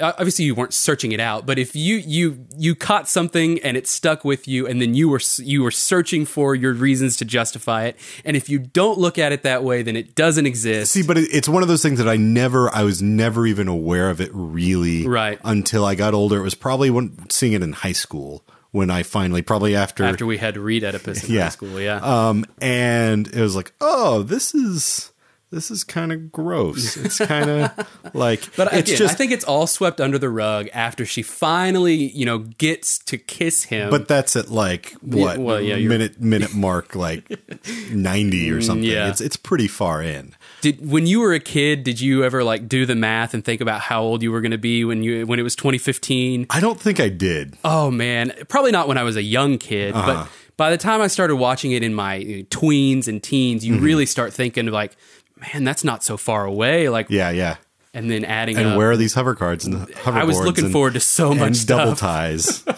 Obviously, 0.00 0.44
you 0.44 0.54
weren't 0.54 0.74
searching 0.74 1.12
it 1.12 1.20
out, 1.20 1.46
but 1.46 1.58
if 1.58 1.76
you 1.76 1.96
you 1.96 2.46
you 2.56 2.74
caught 2.74 3.08
something 3.08 3.60
and 3.60 3.76
it 3.76 3.86
stuck 3.86 4.24
with 4.24 4.48
you, 4.48 4.66
and 4.66 4.80
then 4.80 4.94
you 4.94 5.08
were 5.08 5.20
you 5.38 5.62
were 5.62 5.70
searching 5.70 6.24
for 6.24 6.54
your 6.54 6.72
reasons 6.72 7.16
to 7.18 7.24
justify 7.24 7.84
it, 7.84 7.96
and 8.24 8.36
if 8.36 8.48
you 8.48 8.58
don't 8.58 8.98
look 8.98 9.18
at 9.18 9.32
it 9.32 9.42
that 9.42 9.64
way, 9.64 9.82
then 9.82 9.96
it 9.96 10.14
doesn't 10.14 10.46
exist. 10.46 10.92
See, 10.92 11.02
but 11.02 11.16
it's 11.18 11.48
one 11.48 11.62
of 11.62 11.68
those 11.68 11.82
things 11.82 11.98
that 11.98 12.08
I 12.08 12.16
never, 12.16 12.74
I 12.74 12.82
was 12.82 13.02
never 13.02 13.46
even 13.46 13.68
aware 13.68 14.10
of 14.10 14.20
it 14.20 14.30
really, 14.32 15.06
Right. 15.06 15.38
Until 15.44 15.84
I 15.84 15.94
got 15.94 16.14
older. 16.14 16.38
It 16.38 16.42
was 16.42 16.54
probably 16.54 16.90
when 16.90 17.28
seeing 17.30 17.52
it 17.52 17.62
in 17.62 17.72
high 17.72 17.92
school 17.92 18.44
when 18.70 18.90
I 18.90 19.02
finally, 19.02 19.42
probably 19.42 19.76
after, 19.76 20.02
after 20.04 20.24
we 20.24 20.38
had 20.38 20.54
to 20.54 20.60
read 20.60 20.82
Oedipus 20.82 21.24
in 21.24 21.34
yeah, 21.34 21.42
high 21.44 21.48
school, 21.50 21.78
yeah. 21.80 21.96
Um, 21.96 22.46
and 22.60 23.28
it 23.28 23.40
was 23.40 23.54
like, 23.54 23.74
oh, 23.80 24.22
this 24.22 24.54
is 24.54 25.11
this 25.52 25.70
is 25.70 25.84
kind 25.84 26.10
of 26.12 26.32
gross. 26.32 26.96
It's 27.04 27.18
kind 27.18 27.48
of 27.50 27.88
like, 28.14 28.40
But 28.56 28.72
it's 28.72 28.88
again, 28.90 28.96
just, 28.98 29.14
I 29.14 29.16
think 29.16 29.30
it's 29.32 29.44
all 29.44 29.66
swept 29.66 30.00
under 30.00 30.18
the 30.18 30.30
rug 30.30 30.68
after 30.72 31.04
she 31.04 31.22
finally, 31.22 31.94
you 32.12 32.24
know, 32.26 32.38
gets 32.38 32.98
to 33.00 33.18
kiss 33.18 33.64
him. 33.64 33.90
But 33.90 34.08
that's 34.08 34.34
at 34.34 34.48
like 34.50 34.92
what 35.02 35.38
well, 35.38 35.60
yeah, 35.60 35.76
minute 35.76 36.20
minute 36.20 36.54
mark 36.54 36.94
like 36.96 37.28
ninety 37.90 38.50
or 38.50 38.60
something. 38.62 38.84
yeah. 38.88 39.08
It's 39.08 39.20
it's 39.20 39.36
pretty 39.36 39.68
far 39.68 40.02
in. 40.02 40.34
did 40.62 40.88
when 40.90 41.06
you 41.06 41.20
were 41.20 41.32
a 41.34 41.40
kid, 41.40 41.84
did 41.84 42.00
you 42.00 42.24
ever 42.24 42.42
like 42.42 42.68
do 42.68 42.86
the 42.86 42.94
math 42.96 43.34
and 43.34 43.44
think 43.44 43.60
about 43.60 43.80
how 43.82 44.02
old 44.02 44.22
you 44.22 44.32
were 44.32 44.40
going 44.40 44.52
to 44.52 44.58
be 44.58 44.84
when 44.84 45.02
you 45.02 45.26
when 45.26 45.38
it 45.38 45.42
was 45.42 45.54
2015? 45.56 46.46
I 46.50 46.60
don't 46.60 46.80
think 46.80 46.98
I 47.00 47.08
did. 47.08 47.56
Oh 47.64 47.90
man, 47.90 48.32
probably 48.48 48.72
not 48.72 48.88
when 48.88 48.98
I 48.98 49.02
was 49.02 49.16
a 49.16 49.22
young 49.22 49.58
kid, 49.58 49.94
Uh-huh. 49.94 50.24
but 50.24 50.28
by 50.56 50.70
the 50.70 50.76
time 50.78 51.00
I 51.00 51.06
started 51.08 51.36
watching 51.36 51.72
it 51.72 51.82
in 51.82 51.94
my 51.94 52.16
uh, 52.18 52.22
tweens 52.50 53.08
and 53.08 53.22
teens, 53.22 53.64
Mm-hmm. 53.64 53.74
you 53.74 53.80
really 53.80 54.06
start 54.06 54.32
thinking 54.32 54.66
like, 54.66 54.96
man, 55.42 55.64
that's 55.64 55.84
not 55.84 56.02
so 56.04 56.16
far 56.16 56.44
away. 56.44 56.88
Like, 56.88 57.06
Yeah, 57.10 57.30
yeah. 57.30 57.56
And 57.94 58.10
then 58.10 58.24
adding 58.24 58.56
And 58.56 58.68
up. 58.68 58.78
where 58.78 58.90
are 58.90 58.96
these 58.96 59.14
hover 59.14 59.34
cards 59.34 59.64
and 59.66 59.86
hoverboards? 59.88 60.12
I 60.16 60.24
was 60.24 60.40
looking 60.40 60.64
and- 60.64 60.72
forward 60.72 60.94
to 60.94 61.00
so 61.00 61.34
much 61.34 61.66
double 61.66 61.94
ties. 61.94 62.64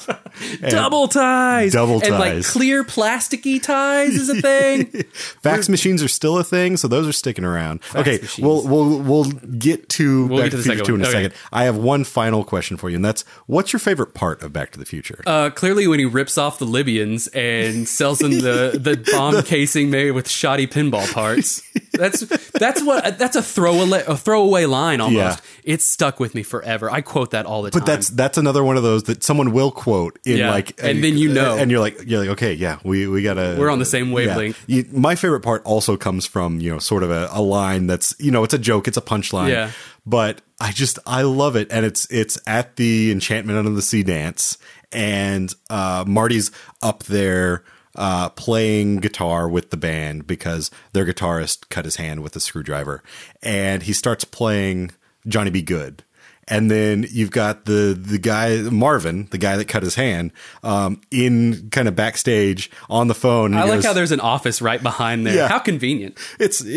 Double 0.68 1.06
ties, 1.06 1.72
Double 1.74 2.00
and 2.02 2.10
like 2.18 2.42
clear 2.44 2.82
plasticky 2.82 3.62
ties 3.62 4.14
is 4.14 4.28
a 4.28 4.40
thing. 4.42 4.86
Fax 5.42 5.68
machines 5.68 6.02
are 6.02 6.08
still 6.08 6.38
a 6.38 6.42
thing, 6.42 6.76
so 6.76 6.88
those 6.88 7.06
are 7.06 7.12
sticking 7.12 7.44
around. 7.44 7.80
okay, 7.94 8.18
machines. 8.20 8.38
we'll 8.44 8.66
we'll 8.66 8.98
we'll 9.00 9.24
get 9.30 9.88
to 9.90 10.26
We'll 10.26 10.38
Back 10.42 10.50
get 10.50 10.50
to 10.50 10.56
the 10.56 10.62
the 10.64 10.74
Future 10.74 10.84
two 10.84 10.94
in 10.96 11.00
a. 11.02 11.04
Okay. 11.04 11.12
second. 11.12 11.34
I 11.52 11.64
have 11.64 11.76
one 11.76 12.02
final 12.02 12.42
question 12.42 12.76
for 12.76 12.90
you, 12.90 12.96
and 12.96 13.04
that's 13.04 13.22
what's 13.46 13.72
your 13.72 13.78
favorite 13.78 14.12
part 14.14 14.42
of 14.42 14.52
Back 14.52 14.72
to 14.72 14.78
the 14.80 14.84
Future? 14.84 15.22
Uh, 15.24 15.50
clearly, 15.50 15.86
when 15.86 16.00
he 16.00 16.04
rips 16.04 16.36
off 16.36 16.58
the 16.58 16.66
Libyans 16.66 17.28
and 17.28 17.86
sells 17.86 18.18
them 18.18 18.32
the, 18.32 18.76
the 18.80 19.08
bomb 19.12 19.40
casing 19.44 19.88
made 19.88 20.10
with 20.12 20.28
shoddy 20.28 20.66
pinball 20.66 21.10
parts, 21.12 21.62
that's 21.92 22.22
that's 22.50 22.82
what 22.82 23.18
that's 23.18 23.36
a 23.36 23.42
throwaway 23.42 24.02
a 24.08 24.16
throwaway 24.16 24.64
line 24.66 25.00
almost. 25.04 25.38
Yeah. 25.38 25.72
It's 25.74 25.84
stuck 25.84 26.18
with 26.20 26.34
me 26.34 26.42
forever. 26.42 26.90
I 26.90 27.00
quote 27.00 27.30
that 27.30 27.46
all 27.46 27.62
the 27.62 27.70
but 27.70 27.78
time. 27.78 27.80
But 27.80 27.86
that's 27.86 28.08
that's 28.08 28.38
another 28.38 28.62
one 28.64 28.76
of 28.76 28.82
those 28.82 29.04
that 29.04 29.22
someone 29.22 29.52
will 29.52 29.70
quote 29.70 30.18
in 30.24 30.38
Yeah, 30.38 30.50
like, 30.50 30.82
and 30.82 31.02
then 31.02 31.16
you 31.16 31.32
know. 31.32 31.56
and 31.56 31.70
you're 31.70 31.80
like, 31.80 31.98
you're 32.06 32.20
like, 32.20 32.30
okay, 32.30 32.52
yeah, 32.54 32.78
we 32.84 33.06
we 33.06 33.22
gotta, 33.22 33.56
We're 33.58 33.70
on 33.70 33.78
the 33.78 33.84
same 33.86 34.08
yeah. 34.08 34.14
wavelength. 34.14 34.62
You- 34.66 34.86
my 34.92 35.14
favorite 35.14 35.40
part 35.42 35.62
also 35.64 35.96
comes 35.96 36.26
from 36.26 36.60
you 36.60 36.70
know 36.72 36.78
sort 36.78 37.02
of 37.02 37.10
a, 37.10 37.28
a 37.32 37.40
line 37.40 37.86
that's 37.86 38.14
you 38.18 38.30
know 38.30 38.44
it's 38.44 38.54
a 38.54 38.58
joke, 38.58 38.88
it's 38.88 38.96
a 38.96 39.02
punchline, 39.02 39.50
Yeah. 39.50 39.70
But 40.06 40.42
I 40.60 40.70
just 40.72 40.98
I 41.06 41.22
love 41.22 41.56
it, 41.56 41.68
and 41.70 41.86
it's 41.86 42.06
it's 42.10 42.38
at 42.46 42.76
the 42.76 43.10
Enchantment 43.10 43.58
Under 43.58 43.70
the 43.70 43.80
Sea 43.82 44.02
dance, 44.02 44.58
and 44.92 45.54
uh, 45.70 46.04
Marty's 46.06 46.50
up 46.82 47.04
there. 47.04 47.64
Uh, 47.96 48.28
playing 48.30 48.96
guitar 48.96 49.48
with 49.48 49.70
the 49.70 49.76
band 49.76 50.26
because 50.26 50.70
their 50.92 51.04
guitarist 51.06 51.68
cut 51.68 51.84
his 51.84 51.96
hand 51.96 52.22
with 52.22 52.34
a 52.34 52.40
screwdriver, 52.40 53.02
and 53.42 53.84
he 53.84 53.92
starts 53.92 54.24
playing 54.24 54.90
Johnny 55.28 55.50
B. 55.50 55.62
Goode. 55.62 56.02
And 56.46 56.70
then 56.70 57.06
you've 57.08 57.30
got 57.30 57.64
the 57.64 57.98
the 57.98 58.18
guy 58.18 58.56
Marvin, 58.62 59.28
the 59.30 59.38
guy 59.38 59.56
that 59.56 59.66
cut 59.66 59.82
his 59.82 59.94
hand, 59.94 60.32
um, 60.62 61.00
in 61.10 61.70
kind 61.70 61.88
of 61.88 61.96
backstage 61.96 62.70
on 62.90 63.06
the 63.08 63.14
phone. 63.14 63.54
I 63.54 63.62
like 63.62 63.76
goes- 63.76 63.86
how 63.86 63.92
there's 63.94 64.12
an 64.12 64.20
office 64.20 64.60
right 64.60 64.82
behind 64.82 65.26
there. 65.26 65.36
Yeah. 65.36 65.48
How 65.48 65.58
convenient. 65.58 66.18
it's 66.38 66.60
it, 66.60 66.68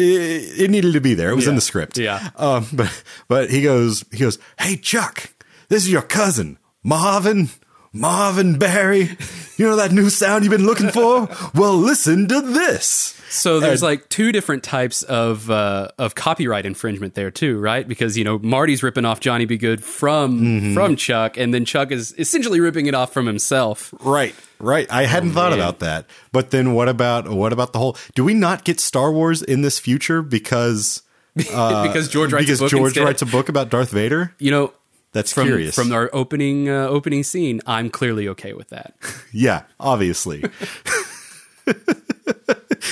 it 0.61 0.71
needed 0.71 0.93
to 0.93 1.01
be 1.01 1.15
there. 1.15 1.31
It 1.31 1.35
was 1.35 1.47
in 1.47 1.55
the 1.55 1.61
script. 1.61 1.97
Yeah. 1.97 2.29
Um, 2.37 2.65
but 2.73 3.03
but 3.27 3.49
he 3.49 3.61
goes 3.61 4.05
he 4.11 4.19
goes, 4.19 4.37
"Hey 4.57 4.77
Chuck, 4.77 5.33
this 5.67 5.83
is 5.83 5.91
your 5.91 6.03
cousin 6.03 6.59
Marvin." 6.83 7.49
Marvin 7.99 8.57
Berry, 8.57 9.17
you 9.57 9.65
know 9.65 9.75
that 9.77 9.91
new 9.91 10.09
sound 10.09 10.43
you've 10.43 10.51
been 10.51 10.65
looking 10.65 10.89
for? 10.89 11.27
Well, 11.55 11.75
listen 11.77 12.27
to 12.27 12.41
this. 12.41 13.13
So 13.29 13.59
there's 13.59 13.81
And- 13.83 13.89
like 13.89 14.07
two 14.09 14.31
different 14.31 14.63
types 14.63 15.03
of 15.03 15.51
uh, 15.51 15.89
of 15.97 16.15
copyright 16.15 16.65
infringement 16.65 17.13
there 17.13 17.29
too, 17.29 17.59
right? 17.59 17.85
Because 17.87 18.17
you 18.17 18.23
know 18.23 18.39
Marty's 18.39 18.83
ripping 18.83 19.03
off 19.03 19.19
Johnny 19.19 19.45
B. 19.45 19.57
Goode 19.57 19.83
from 19.83 20.39
Mm-hmm. 20.39 20.73
from 20.73 20.95
Chuck, 20.95 21.35
and 21.37 21.53
then 21.53 21.65
Chuck 21.65 21.91
is 21.91 22.13
essentially 22.17 22.59
ripping 22.61 22.85
it 22.85 22.93
off 22.93 23.11
from 23.11 23.25
himself. 23.25 23.93
Right, 24.01 24.33
right. 24.59 24.87
I 24.89 25.03
hadn't 25.05 25.31
thought 25.31 25.49
man. 25.51 25.59
about 25.59 25.79
that. 25.79 26.05
But 26.31 26.51
then 26.51 26.73
what 26.73 26.87
about 26.87 27.27
what 27.29 27.51
about 27.51 27.73
the 27.73 27.79
whole? 27.79 27.97
Do 28.15 28.23
we 28.23 28.33
not 28.33 28.63
get 28.63 28.79
Star 28.79 29.11
Wars 29.11 29.41
in 29.41 29.61
this 29.61 29.77
future 29.77 30.21
because 30.21 31.01
because 31.35 32.07
George 32.07 32.31
writes 32.33 32.45
because 32.45 32.61
a 32.61 32.63
book 32.63 32.71
George 32.71 32.85
instead. 32.91 33.03
writes 33.03 33.21
a 33.21 33.25
book 33.25 33.49
about 33.49 33.69
Darth 33.69 33.91
Vader? 33.91 34.33
You 34.39 34.51
know, 34.51 34.73
That's 35.13 35.33
from 35.33 35.47
curious. 35.47 35.75
from 35.75 35.91
our 35.91 36.09
opening 36.13 36.69
uh, 36.69 36.87
opening 36.87 37.23
scene, 37.23 37.61
I'm 37.65 37.89
clearly 37.89 38.27
okay 38.29 38.53
with 38.53 38.69
that. 38.69 38.95
yeah, 39.31 39.63
obviously. 39.79 40.43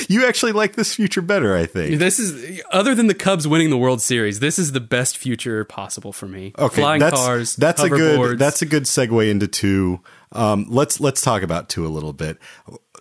you 0.08 0.25
actually 0.25 0.51
like 0.51 0.75
this 0.75 0.95
future 0.95 1.21
better, 1.21 1.56
I 1.56 1.65
think. 1.65 1.99
This 1.99 2.19
is 2.19 2.62
other 2.71 2.95
than 2.95 3.08
the 3.08 3.13
Cubs 3.13 3.47
winning 3.47 3.69
the 3.69 3.78
World 3.78 4.01
Series. 4.01 4.39
This 4.39 4.58
is 4.58 4.71
the 4.71 4.80
best 4.80 5.17
future 5.17 5.63
possible 5.65 6.13
for 6.13 6.28
me. 6.28 6.54
Okay, 6.58 6.82
Flying 6.82 6.99
that's, 6.99 7.15
cars, 7.15 7.56
That's 7.56 7.84
a 7.84 7.89
good. 7.89 8.39
That's 8.39 8.62
a 8.62 8.65
good 8.65 8.84
segue 8.84 9.30
into 9.30 9.47
two. 9.47 10.01
Um, 10.32 10.65
let's 10.69 10.99
let's 10.99 11.21
talk 11.21 11.43
about 11.43 11.69
two 11.69 11.86
a 11.86 11.89
little 11.89 12.13
bit. 12.13 12.38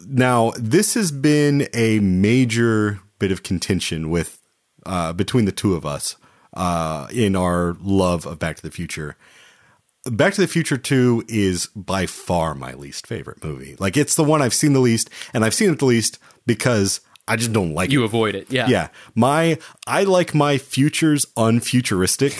Now, 0.07 0.53
this 0.59 0.95
has 0.95 1.13
been 1.13 1.69
a 1.73 2.01
major 2.01 3.01
bit 3.19 3.33
of 3.33 3.43
contention 3.43 4.11
with 4.11 4.41
uh, 4.87 5.13
between 5.13 5.45
the 5.45 5.53
two 5.53 5.75
of 5.75 5.87
us 5.87 6.17
uh, 6.55 7.09
in 7.13 7.37
our 7.37 7.77
love 7.81 8.27
of 8.27 8.39
Back 8.39 8.57
to 8.57 8.63
the 8.63 8.71
Future. 8.71 9.17
Back 10.11 10.35
to 10.35 10.41
the 10.41 10.47
Future 10.47 10.77
2 10.77 11.25
is 11.29 11.69
by 11.75 12.07
far 12.07 12.55
my 12.55 12.75
least 12.75 13.07
favorite 13.07 13.43
movie. 13.43 13.77
Like 13.79 13.97
it's 13.97 14.15
the 14.15 14.25
one 14.25 14.43
I've 14.43 14.55
seen 14.55 14.73
the 14.73 14.81
least, 14.81 15.11
and 15.33 15.45
I've 15.45 15.55
seen 15.55 15.71
it 15.71 15.79
the 15.79 15.87
least 15.87 16.19
because 16.47 17.01
I 17.27 17.37
just 17.37 17.53
don't 17.53 17.73
like 17.73 17.91
you 17.91 18.01
it. 18.01 18.03
You 18.03 18.05
avoid 18.05 18.35
it. 18.35 18.53
Yeah, 18.53 18.69
Yeah. 18.69 18.89
My 19.15 19.59
I 19.87 20.05
like 20.05 20.35
my 20.35 20.59
futures 20.59 21.25
unfuturistic. 21.37 22.35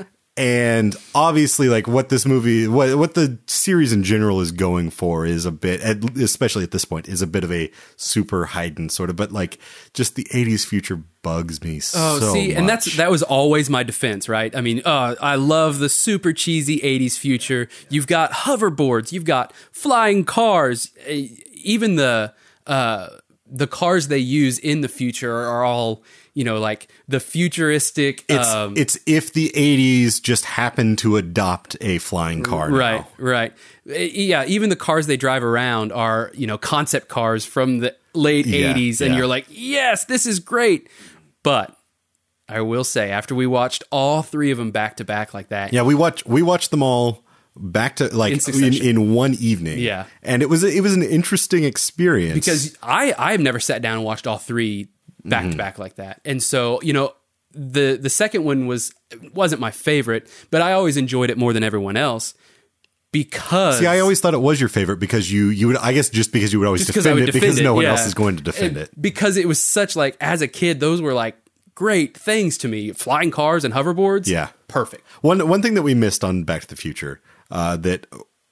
and 0.36 0.96
obviously 1.14 1.68
like 1.68 1.86
what 1.86 2.08
this 2.08 2.26
movie 2.26 2.66
what 2.66 2.96
what 2.98 3.14
the 3.14 3.38
series 3.46 3.92
in 3.92 4.02
general 4.02 4.40
is 4.40 4.50
going 4.50 4.90
for 4.90 5.24
is 5.24 5.46
a 5.46 5.52
bit 5.52 5.80
at- 5.80 6.16
especially 6.18 6.64
at 6.64 6.72
this 6.72 6.84
point 6.84 7.08
is 7.08 7.22
a 7.22 7.26
bit 7.26 7.44
of 7.44 7.52
a 7.52 7.70
super 7.96 8.46
heightened 8.46 8.90
sort 8.90 9.10
of 9.10 9.14
but 9.16 9.30
like 9.30 9.58
just 9.92 10.16
the 10.16 10.24
80s 10.32 10.66
future 10.66 11.00
bugs 11.22 11.62
me 11.62 11.76
Oh, 11.94 12.18
so 12.18 12.32
see, 12.32 12.52
and 12.52 12.68
that's 12.68 12.96
that 12.96 13.10
was 13.10 13.22
always 13.22 13.70
my 13.70 13.82
defense, 13.82 14.28
right? 14.28 14.54
I 14.54 14.60
mean, 14.60 14.82
uh, 14.84 15.14
I 15.22 15.36
love 15.36 15.78
the 15.78 15.88
super 15.88 16.34
cheesy 16.34 16.80
'80s 16.80 17.16
future. 17.16 17.68
You've 17.88 18.06
got 18.06 18.30
hoverboards, 18.32 19.10
you've 19.10 19.24
got 19.24 19.52
flying 19.72 20.24
cars, 20.26 20.90
eh, 21.06 21.28
even 21.54 21.96
the 21.96 22.34
uh, 22.66 23.08
the 23.46 23.66
cars 23.66 24.08
they 24.08 24.18
use 24.18 24.58
in 24.58 24.82
the 24.82 24.88
future 24.88 25.34
are 25.34 25.64
all 25.64 26.02
you 26.34 26.44
know 26.44 26.58
like 26.58 26.88
the 27.08 27.20
futuristic. 27.20 28.24
it's 28.28 28.48
um, 28.48 28.74
it's 28.76 28.98
if 29.06 29.32
the 29.32 29.50
80s 29.54 30.20
just 30.22 30.44
happened 30.44 30.98
to 30.98 31.16
adopt 31.16 31.76
a 31.80 31.98
flying 31.98 32.42
car 32.42 32.70
now. 32.70 32.76
right, 32.76 33.04
right, 33.18 33.52
Eh, 33.88 34.10
yeah. 34.12 34.44
Even 34.46 34.68
the 34.70 34.76
cars 34.76 35.06
they 35.06 35.16
drive 35.16 35.42
around 35.44 35.92
are 35.92 36.30
you 36.34 36.46
know 36.46 36.58
concept 36.58 37.08
cars 37.08 37.44
from 37.46 37.78
the 37.78 37.94
late 38.14 38.46
Yeah, 38.46 38.74
'80s, 38.74 39.00
and 39.00 39.10
yeah. 39.12 39.18
you're 39.18 39.26
like, 39.26 39.46
yes, 39.48 40.04
this 40.06 40.26
is 40.26 40.40
great. 40.40 40.88
But 41.42 41.76
I 42.48 42.60
will 42.62 42.84
say, 42.84 43.10
after 43.10 43.34
we 43.34 43.46
watched 43.46 43.84
all 43.90 44.22
three 44.22 44.50
of 44.50 44.58
them 44.58 44.70
back 44.70 44.96
to 44.98 45.04
back 45.04 45.34
like 45.34 45.48
that, 45.48 45.72
Yeah, 45.72 45.82
we 45.82 45.94
watched 45.94 46.26
we 46.26 46.42
watched 46.42 46.70
them 46.70 46.82
all 46.82 47.24
back 47.56 47.96
to 47.96 48.08
like 48.16 48.32
In 48.48 48.64
in, 48.64 48.74
in, 48.74 49.14
one 49.14 49.34
evening. 49.34 49.78
Yeah. 49.78 50.06
and 50.22 50.42
it 50.42 50.48
was 50.48 50.64
it 50.64 50.82
was 50.82 50.94
an 50.94 51.02
interesting 51.02 51.64
experience 51.64 52.34
because 52.34 52.76
I 52.82 53.14
I 53.16 53.30
have 53.32 53.40
never 53.40 53.60
sat 53.60 53.80
down 53.82 53.96
and 53.98 54.04
watched 54.04 54.26
all 54.26 54.38
three 54.38 54.88
back 55.24 55.42
Mm-hmm. 55.42 55.50
to 55.52 55.56
back 55.56 55.78
like 55.78 55.94
that, 55.96 56.20
and 56.24 56.42
so 56.42 56.80
you 56.82 56.92
know 56.92 57.14
the 57.52 57.98
the 58.00 58.10
second 58.10 58.44
one 58.44 58.66
was 58.66 58.92
wasn't 59.32 59.60
my 59.60 59.70
favorite, 59.70 60.28
but 60.50 60.60
I 60.62 60.72
always 60.72 60.96
enjoyed 60.96 61.30
it 61.30 61.38
more 61.38 61.52
than 61.52 61.62
everyone 61.62 61.96
else 61.96 62.34
because 63.12 63.78
See, 63.78 63.86
I 63.86 64.00
always 64.00 64.20
thought 64.20 64.34
it 64.34 64.40
was 64.40 64.58
your 64.60 64.68
favorite 64.68 64.98
because 64.98 65.30
you 65.30 65.48
you 65.48 65.68
would 65.68 65.76
I 65.76 65.92
guess 65.92 66.08
just 66.10 66.32
because 66.32 66.52
you 66.52 66.58
would 66.58 66.66
always 66.66 66.84
defend 66.86 67.14
would 67.14 67.22
it 67.22 67.26
defend 67.26 67.40
because 67.42 67.58
it, 67.60 67.62
no 67.64 67.74
one 67.74 67.84
yeah. 67.84 67.90
else 67.90 68.06
is 68.06 68.14
going 68.14 68.36
to 68.36 68.42
defend 68.42 68.76
And 68.76 68.88
it. 68.88 69.00
because 69.00 69.36
it 69.36 69.46
was 69.46 69.60
such 69.60 69.94
like 69.94 70.16
as 70.20 70.42
a 70.42 70.48
kid 70.48 70.80
those 70.80 71.00
were 71.00 71.14
like 71.14 71.36
great 71.76 72.16
things 72.16 72.58
to 72.58 72.68
me 72.68 72.90
flying 72.92 73.30
cars 73.30 73.64
and 73.64 73.72
hoverboards 73.72 74.26
Yeah. 74.26 74.48
perfect 74.68 75.04
One 75.22 75.46
one 75.48 75.62
thing 75.62 75.74
that 75.74 75.82
we 75.82 75.94
missed 75.94 76.24
on 76.24 76.42
Back 76.44 76.62
to 76.62 76.66
the 76.68 76.76
Future 76.76 77.20
uh, 77.52 77.76
that 77.78 78.06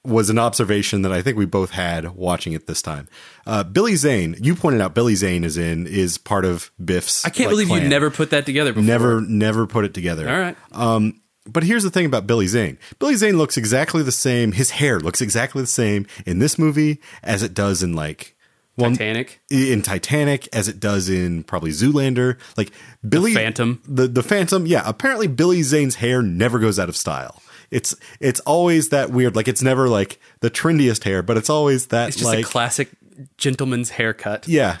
was 0.05 0.29
an 0.29 0.37
observation 0.37 1.01
that 1.03 1.13
I 1.13 1.21
think 1.21 1.37
we 1.37 1.45
both 1.45 1.71
had 1.71 2.15
watching 2.15 2.53
it 2.53 2.67
this 2.67 2.81
time. 2.81 3.07
Uh, 3.47 3.63
Billy 3.63 3.95
Zane, 3.95 4.35
you 4.39 4.55
pointed 4.55 4.81
out 4.81 4.93
Billy 4.93 5.15
Zane 5.15 5.43
is 5.43 5.57
in 5.57 5.87
is 5.87 6.17
part 6.17 6.45
of 6.45 6.71
Biff's. 6.83 7.25
I 7.25 7.29
can't 7.29 7.51
like, 7.51 7.65
believe 7.65 7.83
you 7.83 7.87
never 7.87 8.11
put 8.11 8.29
that 8.31 8.45
together 8.45 8.73
before 8.73 8.85
never 8.85 9.21
never 9.21 9.65
put 9.65 9.85
it 9.85 9.93
together. 9.93 10.29
all 10.29 10.39
right 10.39 10.57
Um, 10.71 11.21
but 11.45 11.63
here's 11.63 11.83
the 11.83 11.89
thing 11.89 12.05
about 12.05 12.27
Billy 12.27 12.47
Zane. 12.47 12.77
Billy 12.99 13.15
Zane 13.15 13.37
looks 13.37 13.57
exactly 13.57 14.03
the 14.03 14.11
same. 14.11 14.53
His 14.53 14.71
hair 14.71 14.99
looks 14.99 15.21
exactly 15.21 15.61
the 15.61 15.67
same 15.67 16.05
in 16.25 16.39
this 16.39 16.57
movie 16.57 17.01
as 17.21 17.43
it 17.43 17.53
does 17.53 17.83
in 17.83 17.93
like 17.93 18.35
well, 18.75 18.91
Titanic 18.91 19.41
in 19.49 19.81
Titanic 19.81 20.47
as 20.51 20.67
it 20.67 20.79
does 20.79 21.07
in 21.07 21.43
probably 21.43 21.71
Zoolander. 21.71 22.39
Like 22.57 22.71
Billy 23.07 23.33
Phantom. 23.33 23.81
the 23.87 24.07
the 24.07 24.23
Phantom. 24.23 24.65
Yeah, 24.65 24.83
apparently 24.85 25.27
Billy 25.27 25.63
Zane's 25.63 25.95
hair 25.95 26.21
never 26.21 26.59
goes 26.59 26.79
out 26.79 26.89
of 26.89 26.97
style. 26.97 27.41
It's 27.73 27.95
it's 28.19 28.39
always 28.41 28.89
that 28.89 29.09
weird. 29.09 29.35
Like 29.35 29.47
it's 29.47 29.61
never 29.61 29.89
like 29.89 30.19
the 30.41 30.49
trendiest 30.51 31.03
hair, 31.03 31.23
but 31.23 31.35
it's 31.37 31.49
always 31.49 31.87
that 31.87 32.09
it's 32.09 32.17
just 32.17 32.29
like 32.29 32.45
a 32.45 32.47
classic 32.47 32.89
gentleman's 33.37 33.91
haircut 33.91 34.47
yeah, 34.47 34.77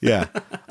yeah. 0.00 0.26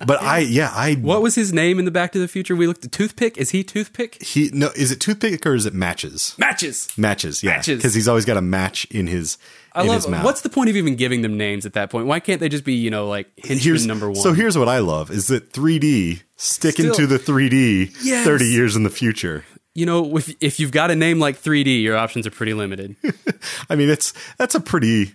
But 0.05 0.21
I 0.21 0.39
yeah 0.39 0.71
I 0.73 0.95
what 0.95 1.21
was 1.21 1.35
his 1.35 1.53
name 1.53 1.79
in 1.79 1.85
the 1.85 1.91
Back 1.91 2.11
to 2.11 2.19
the 2.19 2.27
Future 2.27 2.55
we 2.55 2.67
looked 2.67 2.83
at 2.85 2.91
toothpick 2.91 3.37
is 3.37 3.51
he 3.51 3.63
toothpick 3.63 4.21
he 4.21 4.49
no 4.53 4.67
is 4.75 4.91
it 4.91 4.99
toothpick 4.99 5.45
or 5.45 5.55
is 5.55 5.65
it 5.65 5.73
matches? 5.73 6.35
matches 6.37 6.89
Matches, 6.97 7.41
yeah, 7.43 7.51
Matches. 7.51 7.77
because 7.77 7.93
he's 7.93 8.07
always 8.07 8.25
got 8.25 8.35
a 8.37 8.41
match 8.41 8.85
in 8.91 9.07
his 9.07 9.37
I 9.73 9.81
in 9.81 9.87
love. 9.87 9.95
his 9.97 10.07
mouth. 10.07 10.23
What's 10.25 10.41
the 10.41 10.49
point 10.49 10.69
of 10.69 10.75
even 10.77 10.95
giving 10.95 11.21
them 11.21 11.37
names 11.37 11.65
at 11.65 11.73
that 11.73 11.89
point? 11.89 12.05
Why 12.07 12.19
can't 12.21 12.39
they 12.39 12.47
just 12.49 12.63
be, 12.63 12.73
you 12.75 12.89
know, 12.91 13.07
like 13.09 13.29
here's 13.35 13.85
number 13.85 14.07
one? 14.07 14.15
So 14.21 14.31
here's 14.33 14.57
what 14.57 14.69
I 14.69 14.79
love 14.79 15.11
is 15.11 15.27
that 15.27 15.51
3D 15.51 16.21
sticking 16.37 16.93
Still- 16.93 17.07
to 17.07 17.07
the 17.07 17.17
3D 17.19 17.93
Yes. 18.03 18.25
30 18.25 18.45
years 18.45 18.75
in 18.77 18.83
the 18.83 18.89
future. 18.89 19.43
You 19.75 19.85
know, 19.85 20.17
if 20.17 20.33
if 20.41 20.59
you've 20.59 20.71
got 20.71 20.89
a 20.89 20.95
name 20.95 21.19
like 21.19 21.37
3D, 21.39 21.83
your 21.83 21.95
options 21.97 22.25
are 22.25 22.31
pretty 22.31 22.53
limited. 22.55 22.95
I 23.69 23.75
mean, 23.75 23.89
it's 23.89 24.13
that's 24.37 24.55
a 24.55 24.59
pretty 24.59 25.13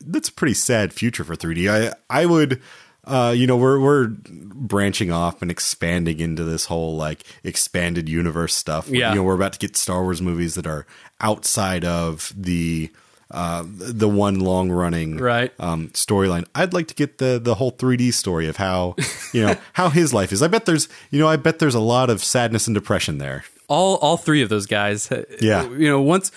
that's 0.00 0.30
a 0.30 0.32
pretty 0.32 0.54
sad 0.54 0.92
future 0.94 1.24
for 1.24 1.36
3D. 1.36 1.68
I 1.68 1.92
I 2.08 2.24
would 2.24 2.62
uh, 3.04 3.32
you 3.36 3.46
know, 3.46 3.56
we're 3.56 3.80
we're 3.80 4.08
branching 4.08 5.10
off 5.10 5.40
and 5.42 5.50
expanding 5.50 6.20
into 6.20 6.44
this 6.44 6.66
whole 6.66 6.94
like 6.96 7.24
expanded 7.42 8.08
universe 8.08 8.54
stuff. 8.54 8.88
Yeah. 8.88 9.10
You 9.10 9.16
know, 9.16 9.22
we're 9.22 9.34
about 9.34 9.54
to 9.54 9.58
get 9.58 9.76
Star 9.76 10.02
Wars 10.02 10.20
movies 10.22 10.54
that 10.56 10.66
are 10.66 10.86
outside 11.20 11.84
of 11.86 12.32
the 12.36 12.90
uh, 13.30 13.64
the 13.66 14.08
one 14.08 14.40
long 14.40 14.70
running 14.70 15.16
Right. 15.18 15.52
um, 15.58 15.88
storyline. 15.90 16.46
I'd 16.54 16.72
like 16.74 16.86
to 16.88 16.94
get 16.94 17.18
the 17.18 17.38
the 17.42 17.54
whole 17.56 17.72
3D 17.72 18.12
story 18.12 18.46
of 18.46 18.56
how 18.56 18.94
you 19.32 19.42
know 19.44 19.56
how 19.72 19.88
his 19.88 20.12
life 20.12 20.30
is. 20.32 20.42
I 20.42 20.48
bet 20.48 20.66
there's 20.66 20.88
you 21.10 21.18
know 21.18 21.28
I 21.28 21.36
bet 21.36 21.58
there's 21.58 21.74
a 21.74 21.80
lot 21.80 22.10
of 22.10 22.22
sadness 22.22 22.66
and 22.66 22.74
depression 22.74 23.18
there. 23.18 23.44
All 23.68 23.96
all 23.96 24.16
three 24.16 24.42
of 24.42 24.48
those 24.48 24.66
guys. 24.66 25.10
uh, 25.12 25.24
Yeah. 25.40 25.68
You 25.68 25.88
know, 25.88 26.00
once 26.02 26.30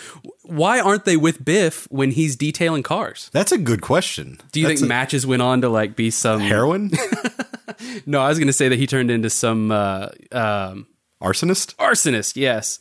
why 0.44 0.80
aren't 0.80 1.06
they 1.06 1.16
with 1.18 1.44
Biff 1.44 1.88
when 1.90 2.12
he's 2.12 2.36
detailing 2.36 2.84
cars? 2.84 3.30
That's 3.34 3.52
a 3.52 3.58
good 3.58 3.82
question. 3.82 4.38
Do 4.52 4.60
you 4.60 4.68
That's 4.68 4.82
think 4.82 4.86
a- 4.88 4.90
matches 4.90 5.26
went 5.26 5.42
on 5.42 5.62
to 5.62 5.70
like 5.70 5.96
be 5.96 6.12
some 6.12 6.42
heroin 6.42 6.92
No, 8.06 8.22
I 8.22 8.28
was 8.30 8.38
going 8.38 8.48
to 8.48 8.54
say 8.54 8.68
that 8.70 8.78
he 8.78 8.86
turned 8.86 9.10
into 9.10 9.30
some 9.30 9.72
uh, 9.72 10.10
um, 10.32 10.88
arsonist? 11.22 11.74
arsonist. 11.76 12.36
Yes. 12.36 12.80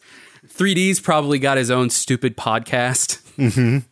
3D's 0.49 1.01
probably 1.01 1.39
got 1.39 1.57
his 1.57 1.71
own 1.71 1.89
stupid 1.91 2.37
podcast. 2.37 3.21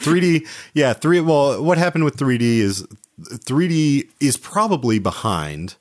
3D, 0.00 0.46
yeah, 0.74 0.92
three. 0.92 1.20
Well, 1.20 1.62
what 1.62 1.78
happened 1.78 2.04
with 2.04 2.16
3D 2.16 2.40
is 2.58 2.86
3D 3.20 4.08
is 4.20 4.36
probably 4.36 4.98
behind. 4.98 5.76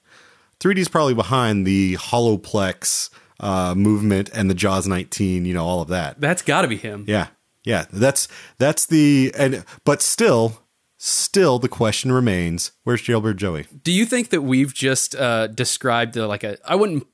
3D 0.60 0.78
is 0.80 0.88
probably 0.90 1.14
behind 1.14 1.66
the 1.66 1.96
Holoplex 1.96 3.10
uh, 3.40 3.74
movement 3.76 4.30
and 4.34 4.50
the 4.50 4.54
Jaws 4.56 4.88
19. 4.88 5.46
You 5.46 5.54
know, 5.54 5.66
all 5.66 5.82
of 5.82 5.88
that. 5.90 6.20
That's 6.20 6.42
got 6.42 6.62
to 6.64 6.68
be 6.68 6.78
him. 6.78 7.06
Yeah, 7.08 7.28
yeah. 7.64 7.86
That's 7.92 8.28
that's 8.58 8.86
the 8.86 9.34
and 9.38 9.64
but 9.84 10.02
still, 10.02 10.62
still 10.98 11.60
the 11.60 11.70
question 11.70 12.12
remains: 12.12 12.72
Where's 12.84 13.02
Jailbird 13.02 13.38
Joey? 13.38 13.66
Do 13.84 13.92
you 13.92 14.06
think 14.06 14.30
that 14.30 14.42
we've 14.42 14.74
just 14.74 15.16
uh, 15.16 15.48
described 15.48 16.18
uh, 16.18 16.28
like 16.28 16.44
a? 16.44 16.58
I 16.70 16.76
wouldn't 16.76 17.06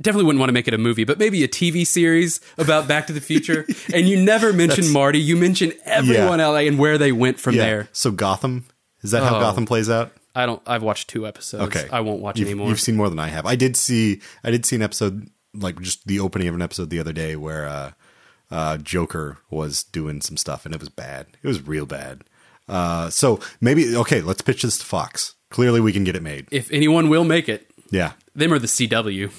definitely 0.00 0.26
wouldn't 0.26 0.40
want 0.40 0.48
to 0.50 0.54
make 0.54 0.68
it 0.68 0.74
a 0.74 0.78
movie, 0.78 1.04
but 1.04 1.18
maybe 1.18 1.42
a 1.42 1.48
TV 1.48 1.86
series 1.86 2.40
about 2.58 2.86
Back 2.86 3.06
to 3.06 3.12
the 3.12 3.20
Future. 3.20 3.66
and 3.94 4.06
you 4.08 4.22
never 4.22 4.52
mention 4.52 4.92
Marty. 4.92 5.18
You 5.18 5.36
mention 5.36 5.72
everyone 5.84 6.38
Yeah. 6.38 6.44
else 6.46 6.58
and 6.68 6.78
where 6.78 6.98
they 6.98 7.12
went 7.12 7.40
from 7.40 7.56
there. 7.56 7.88
So 7.92 8.10
Gotham 8.10 8.66
is 9.02 9.12
that 9.12 9.22
how 9.22 9.36
Oh. 9.36 9.40
Gotham 9.40 9.66
plays 9.66 9.88
out? 9.88 10.12
I 10.34 10.44
don't. 10.44 10.60
I've 10.66 10.82
watched 10.82 11.08
two 11.08 11.26
episodes. 11.26 11.64
Okay, 11.74 11.88
I 11.90 12.00
won't 12.00 12.20
watch 12.20 12.38
you've, 12.38 12.48
anymore. 12.48 12.68
You've 12.68 12.80
seen 12.80 12.94
more 12.96 13.08
than 13.08 13.18
I 13.18 13.28
have. 13.28 13.46
I 13.46 13.56
did 13.56 13.74
see. 13.74 14.20
I 14.44 14.50
did 14.50 14.66
see 14.66 14.76
an 14.76 14.82
episode, 14.82 15.30
like 15.58 15.80
just 15.80 16.06
the 16.06 16.20
opening 16.20 16.48
of 16.48 16.54
an 16.54 16.62
episode 16.62 16.90
the 16.90 17.00
other 17.00 17.12
day, 17.12 17.36
where 17.36 17.66
uh, 17.68 17.92
uh, 18.50 18.76
Joker 18.78 19.38
was 19.50 19.82
doing 19.84 20.20
some 20.20 20.36
stuff, 20.36 20.64
and 20.66 20.74
it 20.74 20.80
was 20.80 20.88
bad. 20.88 21.26
It 21.42 21.46
was 21.48 21.66
real 21.66 21.86
bad. 21.86 22.24
Uh, 22.68 23.10
so 23.10 23.40
maybe 23.60 23.94
okay, 23.96 24.20
let's 24.20 24.42
pitch 24.42 24.62
this 24.62 24.78
to 24.78 24.84
Fox. 24.84 25.34
Clearly, 25.50 25.80
we 25.80 25.92
can 25.92 26.04
get 26.04 26.16
it 26.16 26.22
made. 26.22 26.46
if 26.50 26.70
anyone 26.72 27.08
will 27.08 27.24
make 27.24 27.48
it, 27.48 27.70
Yeah, 27.90 28.12
them 28.34 28.52
or 28.52 28.58
the 28.58 28.66
CW. 28.66 29.30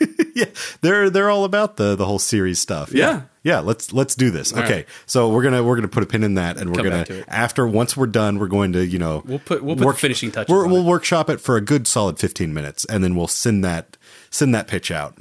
yeah, 0.34 0.46
they're 0.80 1.10
they're 1.10 1.28
all 1.30 1.44
about 1.44 1.76
the 1.76 1.94
the 1.96 2.06
whole 2.06 2.18
series 2.18 2.58
stuff. 2.58 2.92
Yeah. 2.92 3.22
yeah. 3.42 3.58
Let's 3.60 3.92
let's 3.92 4.14
do 4.14 4.30
this. 4.30 4.52
All 4.52 4.60
okay, 4.60 4.72
right. 4.74 4.86
so 5.06 5.28
we're 5.30 5.42
gonna 5.42 5.62
we're 5.62 5.74
gonna 5.74 5.88
put 5.88 6.02
a 6.02 6.06
pin 6.06 6.22
in 6.24 6.34
that, 6.34 6.56
and 6.56 6.70
we're 6.70 6.76
Come 6.76 6.88
gonna 6.90 7.04
to 7.04 7.24
after 7.28 7.66
once 7.66 7.96
we're 7.96 8.06
done, 8.06 8.38
we're 8.38 8.46
going 8.48 8.72
to 8.72 8.86
you 8.86 8.98
know 8.98 9.22
We'll 9.26 9.38
put- 9.40 9.62
we'll 9.62 9.76
put 9.76 9.86
the 9.86 9.92
finishing 9.94 10.30
touches 10.30 10.50
We'll 10.52 10.76
it. 10.76 10.84
workshop 10.84 11.28
it 11.28 11.40
for 11.40 11.56
a 11.56 11.60
good 11.60 11.86
solid 11.86 12.18
fifteen 12.18 12.54
minutes, 12.54 12.84
and 12.86 13.02
then 13.04 13.14
we'll 13.16 13.26
send 13.28 13.64
that 13.64 13.96
send 14.30 14.54
that 14.54 14.68
pitch 14.68 14.90
out. 14.90 15.18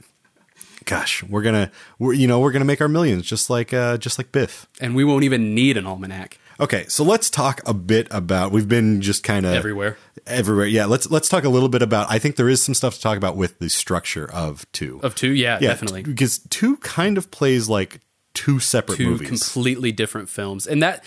Gosh, 0.88 1.22
we're 1.24 1.44
gonna 1.44 1.72
we're 2.00 2.14
you 2.14 2.28
know 2.28 2.40
we're 2.40 2.52
gonna 2.52 2.66
make 2.66 2.82
our 2.82 2.88
millions 2.88 3.26
just 3.26 3.50
like 3.50 3.74
uh 3.74 3.98
just 3.98 4.18
like 4.18 4.32
Biff. 4.32 4.68
and 4.82 4.96
we 4.96 5.04
won't 5.04 5.24
even 5.24 5.54
need 5.54 5.78
an 5.78 5.86
almanac 5.86 6.40
Okay, 6.60 6.86
so 6.88 7.04
let's 7.04 7.30
talk 7.30 7.62
a 7.68 7.74
bit 7.74 8.08
about. 8.10 8.52
We've 8.52 8.68
been 8.68 9.02
just 9.02 9.24
kind 9.24 9.46
of 9.46 9.54
everywhere. 9.54 9.98
everywhere. 10.26 10.66
Yeah, 10.66 10.86
let's 10.86 11.10
let's 11.12 11.30
talk 11.30 11.44
a 11.44 11.50
little 11.50 11.70
bit 11.70 11.84
about. 11.84 12.10
I 12.10 12.18
think 12.18 12.36
there 12.36 12.50
is 12.50 12.64
some 12.64 12.74
stuff 12.74 12.96
to 12.96 13.02
talk 13.02 13.16
about 13.16 13.38
with 13.38 13.60
the 13.60 13.70
structure 13.70 14.30
of 14.32 14.66
two. 14.72 15.00
Of 15.04 15.14
two, 15.14 15.34
yeah, 15.34 15.60
yeah, 15.62 15.70
definitely. 15.70 16.02
because 16.02 16.40
two 16.50 16.78
kind 16.78 17.18
of 17.18 17.30
plays 17.30 17.70
like 17.70 18.00
two 18.34 18.60
separate 18.60 18.98
two 18.98 19.12
movies. 19.12 19.28
completely 19.30 19.92
different 19.92 20.30
films. 20.30 20.66
And 20.66 20.82
that 20.82 21.04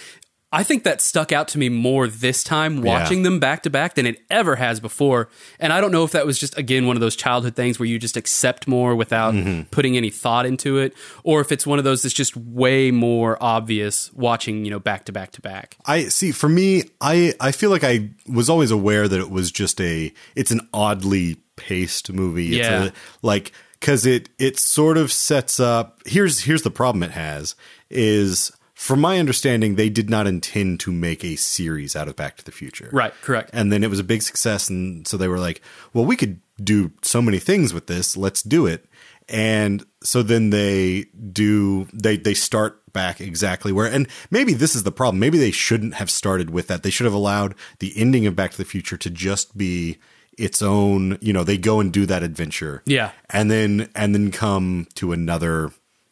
I 0.53 0.65
think 0.65 0.83
that 0.83 1.01
stuck 1.01 1.31
out 1.31 1.47
to 1.49 1.59
me 1.59 1.69
more 1.69 2.09
this 2.09 2.43
time 2.43 2.83
watching 2.83 3.19
Yeah. 3.19 3.25
them 3.25 3.39
back 3.39 3.63
to 3.63 3.71
back 3.71 3.95
than 3.95 4.05
it 4.05 4.21
ever 4.29 4.57
has 4.57 4.81
before. 4.81 5.29
And 5.61 5.73
I 5.73 5.81
don't 5.81 5.93
know 5.93 6.03
if 6.03 6.11
that 6.11 6.27
was 6.27 6.41
just 6.41 6.59
again 6.59 6.87
one 6.89 6.97
of 6.97 7.01
those 7.01 7.15
childhood 7.15 7.55
things 7.55 7.79
where 7.79 7.87
you 7.87 8.01
just 8.01 8.17
accept 8.17 8.67
more 8.67 8.97
without 8.97 9.35
Mm-hmm. 9.35 9.63
putting 9.71 9.97
any 9.97 10.11
thought 10.11 10.47
into 10.47 10.79
it 10.79 10.93
or 11.23 11.41
if 11.41 11.53
it's 11.53 11.67
one 11.69 11.79
of 11.79 11.85
those 11.85 12.03
that's 12.03 12.13
just 12.15 12.37
way 12.37 12.91
more 12.91 13.39
obvious 13.41 14.13
watching, 14.13 14.65
you 14.65 14.73
know, 14.73 14.81
back 14.81 15.05
to 15.05 15.13
back 15.13 15.31
to 15.33 15.41
back. 15.41 15.77
I 15.87 16.05
see. 16.09 16.33
For 16.33 16.49
me, 16.49 16.83
I 17.01 17.33
I 17.39 17.53
feel 17.53 17.71
like 17.71 17.85
I 17.85 18.11
was 18.27 18.51
always 18.51 18.73
aware 18.73 19.07
that 19.07 19.21
it 19.21 19.31
was 19.31 19.53
just 19.53 19.81
a. 19.81 20.13
It's 20.35 20.51
an 20.51 20.69
oddly 20.75 21.37
paced 21.55 22.11
movie. 22.13 22.49
It's 22.59 22.69
Yeah. 22.69 22.85
a, 22.87 22.93
like 23.23 23.53
because 23.79 24.05
it 24.05 24.29
it 24.41 24.59
sort 24.59 24.99
of 24.99 25.13
sets 25.13 25.61
up. 25.61 26.01
Here's 26.07 26.41
here's 26.41 26.63
the 26.63 26.73
problem 26.73 27.05
it 27.05 27.13
has 27.13 27.55
is. 27.89 28.51
From 28.81 29.03
my 29.03 29.19
understanding, 29.19 29.75
they 29.75 29.91
did 29.91 30.09
not 30.09 30.27
intend 30.27 30.81
to 30.81 30.91
make 30.91 31.23
a 31.23 31.37
series 31.37 31.95
out 31.95 32.09
of 32.09 32.17
Back 32.17 32.39
to 32.39 32.45
the 32.47 32.51
Future. 32.51 32.89
Right, 32.91 33.13
correct. 33.21 33.51
And 33.53 33.71
then 33.71 33.85
it 33.85 33.91
was 33.91 33.99
a 33.99 34.05
big 34.05 34.23
success. 34.23 34.71
And 34.71 35.07
so 35.07 35.19
they 35.19 35.29
were 35.29 35.39
like, 35.39 35.61
well, 35.93 36.07
we 36.07 36.17
could 36.17 36.41
do 36.65 36.91
so 37.03 37.21
many 37.21 37.39
things 37.39 37.75
with 37.75 37.89
this. 37.89 38.17
Let's 38.17 38.43
do 38.43 38.65
it. 38.65 38.87
And 39.29 39.85
so 40.03 40.23
then 40.23 40.49
they 40.49 41.05
do, 41.31 41.89
they, 41.93 42.17
they 42.17 42.33
start 42.33 42.91
back 42.95 43.21
exactly 43.21 43.71
where, 43.71 43.87
and 43.87 44.09
maybe 44.31 44.55
this 44.55 44.75
is 44.75 44.83
the 44.83 44.91
problem. 44.91 45.21
Maybe 45.21 45.37
they 45.37 45.51
shouldn't 45.51 45.95
have 45.95 46.11
started 46.11 46.49
with 46.49 46.69
that. 46.69 46.83
They 46.83 46.91
should 46.91 47.05
have 47.05 47.13
allowed 47.13 47.55
the 47.81 47.93
ending 47.97 48.27
of 48.27 48.35
Back 48.35 48.53
to 48.53 48.57
the 48.57 48.65
Future 48.65 48.97
to 48.97 49.11
just 49.11 49.59
be 49.59 49.99
its 50.39 50.63
own, 50.63 51.19
you 51.21 51.35
know, 51.35 51.45
they 51.45 51.59
go 51.59 51.81
and 51.81 51.93
do 51.93 52.07
that 52.07 52.23
adventure. 52.23 52.83
Yeah. 52.87 53.11
And 53.29 53.51
then, 53.51 53.91
and 53.95 54.15
then 54.15 54.31
come 54.31 54.89
to 54.95 55.13
another, 55.13 55.71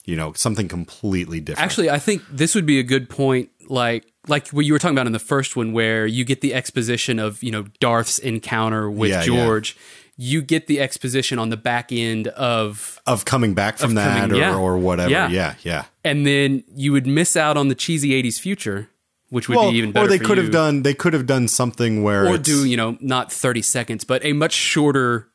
you 0.08 0.16
know, 0.16 0.32
something 0.32 0.68
completely 0.68 1.38
different. 1.38 1.62
Actually, 1.62 1.90
I 1.90 1.98
think 1.98 2.22
this 2.32 2.54
would 2.54 2.64
be 2.64 2.78
a 2.78 2.82
good 2.82 3.10
point, 3.10 3.50
like 3.68 4.10
like 4.26 4.48
what 4.48 4.64
you 4.64 4.72
were 4.72 4.78
talking 4.78 4.96
about 4.96 5.06
in 5.06 5.12
the 5.12 5.18
first 5.18 5.54
one, 5.54 5.72
where 5.72 6.06
you 6.06 6.24
get 6.24 6.40
the 6.40 6.54
exposition 6.54 7.18
of 7.18 7.42
you 7.42 7.50
know 7.50 7.66
Darth's 7.78 8.18
encounter 8.18 8.90
with 8.90 9.10
Yeah, 9.10 9.18
yeah. 9.20 9.26
George. 9.26 9.76
You 10.16 10.40
get 10.40 10.66
the 10.66 10.80
exposition 10.80 11.38
on 11.38 11.50
the 11.50 11.56
back 11.58 11.92
end 11.92 12.26
of, 12.28 13.00
of 13.06 13.24
coming 13.24 13.54
back 13.54 13.78
from 13.78 13.94
that 13.94 14.22
coming- 14.22 14.36
or, 14.36 14.40
yeah. 14.40 14.56
or 14.56 14.76
whatever. 14.78 15.10
Yeah. 15.10 15.28
yeah. 15.28 15.54
Yeah. 15.62 15.84
and 16.02 16.26
then 16.26 16.64
you 16.74 16.90
would 16.90 17.06
miss 17.06 17.36
out 17.36 17.56
on 17.58 17.68
the 17.68 17.76
cheesy 17.76 18.20
'80s 18.20 18.40
future, 18.40 18.88
which 19.28 19.48
would 19.50 19.60
be 19.70 19.76
even 19.76 19.92
better. 19.92 20.06
Or 20.06 20.08
they 20.08 20.18
could 20.18 20.38
you. 20.38 20.44
have 20.44 20.52
done 20.52 20.82
they 20.84 20.94
could 20.94 21.12
have 21.12 21.26
done 21.26 21.48
something 21.48 22.02
where 22.02 22.26
or 22.26 22.38
do 22.38 22.64
you 22.64 22.78
know 22.78 22.96
not 23.02 23.30
30 23.30 23.60
seconds, 23.60 24.04
but 24.04 24.24
a 24.24 24.32
much 24.32 24.54
shorter, 24.54 25.28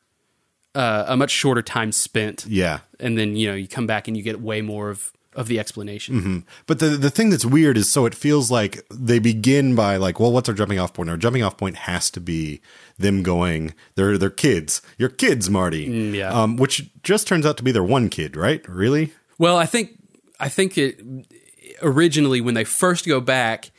uh, 0.74 1.04
a 1.08 1.16
much 1.16 1.30
shorter 1.30 1.62
time 1.62 1.92
spent, 1.92 2.46
yeah. 2.48 2.80
and 2.98 3.16
then 3.16 3.36
you 3.36 3.48
know 3.48 3.54
you 3.54 3.68
come 3.68 3.86
back 3.86 4.08
and 4.08 4.16
you 4.16 4.22
get 4.22 4.40
way 4.40 4.60
more 4.60 4.90
of 4.90 5.12
of 5.34 5.48
the 5.48 5.58
explanation. 5.58 6.20
Mm-hmm. 6.20 6.38
But 6.66 6.78
the 6.78 6.88
the 6.88 7.10
thing 7.10 7.30
that's 7.30 7.44
weird 7.44 7.76
is 7.76 7.90
so 7.90 8.06
it 8.06 8.14
feels 8.14 8.50
like 8.50 8.84
they 8.90 9.18
begin 9.18 9.74
by 9.74 9.96
like, 9.96 10.20
well, 10.20 10.32
what's 10.32 10.48
our 10.48 10.54
jumping 10.54 10.78
off 10.78 10.94
point? 10.94 11.10
Our 11.10 11.16
jumping 11.16 11.42
off 11.42 11.56
point 11.56 11.76
has 11.76 12.10
to 12.10 12.20
be 12.20 12.60
them 12.98 13.22
going, 13.22 13.74
they're 13.94 14.18
they're 14.18 14.30
kids. 14.30 14.82
You're 14.98 15.08
kids, 15.08 15.50
Marty. 15.50 15.88
Mm, 15.88 16.14
yeah. 16.14 16.32
Um, 16.32 16.56
which 16.56 16.90
just 17.02 17.26
turns 17.26 17.44
out 17.46 17.56
to 17.58 17.62
be 17.62 17.72
their 17.72 17.84
one 17.84 18.08
kid, 18.08 18.36
right? 18.36 18.66
Really? 18.68 19.12
Well, 19.38 19.56
I 19.56 19.66
think 19.66 19.98
I 20.38 20.48
think 20.48 20.78
it 20.78 21.00
originally 21.82 22.40
when 22.40 22.54
they 22.54 22.64
first 22.64 23.06
go 23.06 23.20
back. 23.20 23.70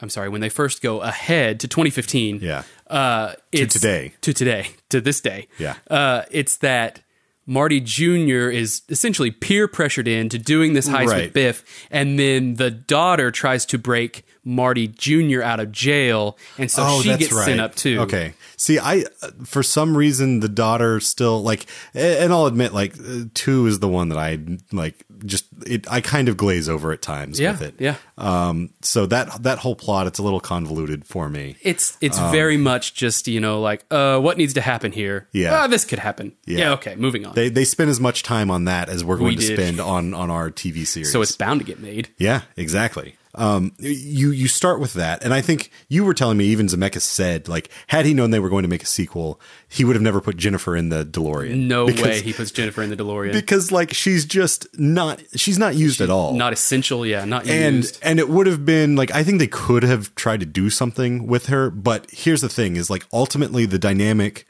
I'm 0.00 0.10
sorry, 0.10 0.28
when 0.28 0.40
they 0.40 0.48
first 0.48 0.82
go 0.82 1.00
ahead 1.00 1.60
to 1.60 1.68
2015. 1.68 2.40
Yeah. 2.42 2.64
Uh, 2.92 3.34
it's, 3.52 3.74
today. 3.74 4.12
To 4.22 4.32
today. 4.32 4.68
To 4.90 5.00
this 5.00 5.22
day. 5.22 5.48
Yeah. 5.58 5.76
Uh, 5.90 6.22
it's 6.30 6.56
that 6.56 7.00
Marty 7.46 7.80
Jr. 7.80 8.50
is 8.50 8.82
essentially 8.90 9.30
peer 9.30 9.66
pressured 9.66 10.06
into 10.06 10.38
doing 10.38 10.74
this 10.74 10.86
heist 10.86 11.06
Right. 11.08 11.22
with 11.24 11.32
Biff, 11.32 11.64
and 11.90 12.18
then 12.18 12.56
the 12.56 12.70
daughter 12.70 13.30
tries 13.30 13.64
to 13.66 13.78
break 13.78 14.24
Marty 14.44 14.88
Jr. 14.88 15.40
out 15.42 15.60
of 15.60 15.72
jail, 15.72 16.36
and 16.58 16.70
so 16.70 17.00
she 17.00 17.16
gets 17.16 17.44
sent 17.44 17.58
up 17.60 17.74
too. 17.74 17.96
Oh, 18.00 18.02
Okay. 18.02 18.34
See, 18.58 18.78
I 18.78 19.04
uh, 19.22 19.30
for 19.44 19.62
some 19.62 19.96
reason 19.96 20.40
the 20.40 20.48
daughter 20.48 21.00
still 21.00 21.42
like, 21.42 21.64
and 21.94 22.32
I'll 22.32 22.46
admit, 22.46 22.74
like 22.74 22.94
uh, 23.00 23.24
two 23.34 23.66
is 23.66 23.78
the 23.80 23.88
one 23.88 24.10
that 24.10 24.18
I 24.18 24.38
like. 24.72 25.04
Just 25.24 25.46
it, 25.66 25.86
I 25.90 26.00
kind 26.00 26.28
of 26.28 26.36
glaze 26.36 26.68
over 26.68 26.92
at 26.92 27.02
times 27.02 27.38
Yeah, 27.40 27.52
with 27.52 27.62
it. 27.62 27.74
yeah. 27.78 27.96
Um. 28.18 28.70
So 28.82 29.06
that 29.06 29.42
that 29.42 29.58
whole 29.58 29.74
plot, 29.76 30.06
it's 30.06 30.18
a 30.18 30.22
little 30.22 30.40
convoluted 30.40 31.04
for 31.04 31.28
me. 31.28 31.56
It's 31.62 31.96
it's 32.00 32.18
very 32.18 32.56
much 32.56 32.94
just 32.94 33.28
you 33.28 33.40
know 33.40 33.60
like 33.60 33.84
uh 33.90 34.18
what 34.20 34.38
needs 34.38 34.54
to 34.54 34.60
happen 34.60 34.92
here. 34.92 35.28
Yeah. 35.32 35.62
Ah, 35.62 35.66
this 35.66 35.84
could 35.84 35.98
happen. 35.98 36.32
Yeah. 36.46 36.58
Yeah. 36.58 36.72
okay, 36.72 36.94
moving 36.96 37.24
on. 37.26 37.34
They 37.34 37.48
they 37.48 37.64
spend 37.64 37.90
as 37.90 38.00
much 38.00 38.22
time 38.22 38.50
on 38.50 38.64
that 38.64 38.88
as 38.88 39.04
we're 39.04 39.16
going 39.16 39.28
We 39.30 39.36
to 39.36 39.46
did. 39.48 39.58
spend 39.58 39.80
on 39.80 40.14
on 40.14 40.30
our 40.30 40.50
TV 40.50 40.86
series. 40.86 41.12
so 41.12 41.22
it's 41.22 41.36
bound 41.36 41.60
to 41.60 41.66
get 41.66 41.78
made. 41.80 42.08
yeah, 42.18 42.42
exactly. 42.56 43.16
Um, 43.34 43.72
you 43.78 44.30
you 44.30 44.46
start 44.46 44.78
with 44.78 44.92
that, 44.92 45.24
and 45.24 45.32
I 45.32 45.40
think 45.40 45.70
you 45.88 46.04
were 46.04 46.12
telling 46.12 46.36
me 46.36 46.44
even 46.46 46.66
Zemeckis 46.66 47.00
said 47.00 47.48
like 47.48 47.70
had 47.86 48.04
he 48.04 48.12
known 48.12 48.30
they 48.30 48.38
were 48.40 48.50
going 48.50 48.64
to 48.64 48.68
make 48.68 48.82
a 48.82 48.86
sequel, 48.86 49.40
he 49.70 49.84
would 49.84 49.96
have 49.96 50.02
never 50.02 50.20
put 50.20 50.36
Jennifer 50.36 50.76
in 50.76 50.90
the 50.90 51.02
DeLorean. 51.06 51.66
No 51.66 51.86
Because- 51.86 52.02
way 52.04 52.20
he 52.20 52.34
puts 52.34 52.50
Jennifer 52.50 52.82
in 52.82 52.90
the 52.90 52.96
DeLorean. 52.96 53.32
because 53.32 53.72
like 53.72 53.94
she's 53.94 54.26
just 54.26 54.66
not 54.78 55.22
she's 55.34 55.58
not 55.58 55.74
used 55.74 56.02
at 56.02 56.10
all. 56.10 56.34
not 56.34 56.52
essential, 56.52 57.06
yeah, 57.06 57.24
not 57.24 57.46
and 57.48 57.76
used. 57.76 57.98
and 58.02 58.18
it 58.18 58.28
would 58.28 58.46
have 58.46 58.66
been 58.66 58.96
like 58.96 59.10
I 59.12 59.24
think 59.24 59.38
they 59.38 59.46
could 59.46 59.82
have 59.82 60.14
tried 60.14 60.40
to 60.40 60.46
do 60.46 60.68
something 60.68 61.26
with 61.26 61.46
her, 61.46 61.70
but 61.70 62.10
here's 62.10 62.42
the 62.42 62.50
thing: 62.50 62.76
is 62.76 62.90
like 62.90 63.06
ultimately 63.14 63.64
the 63.64 63.78
dynamic, 63.78 64.46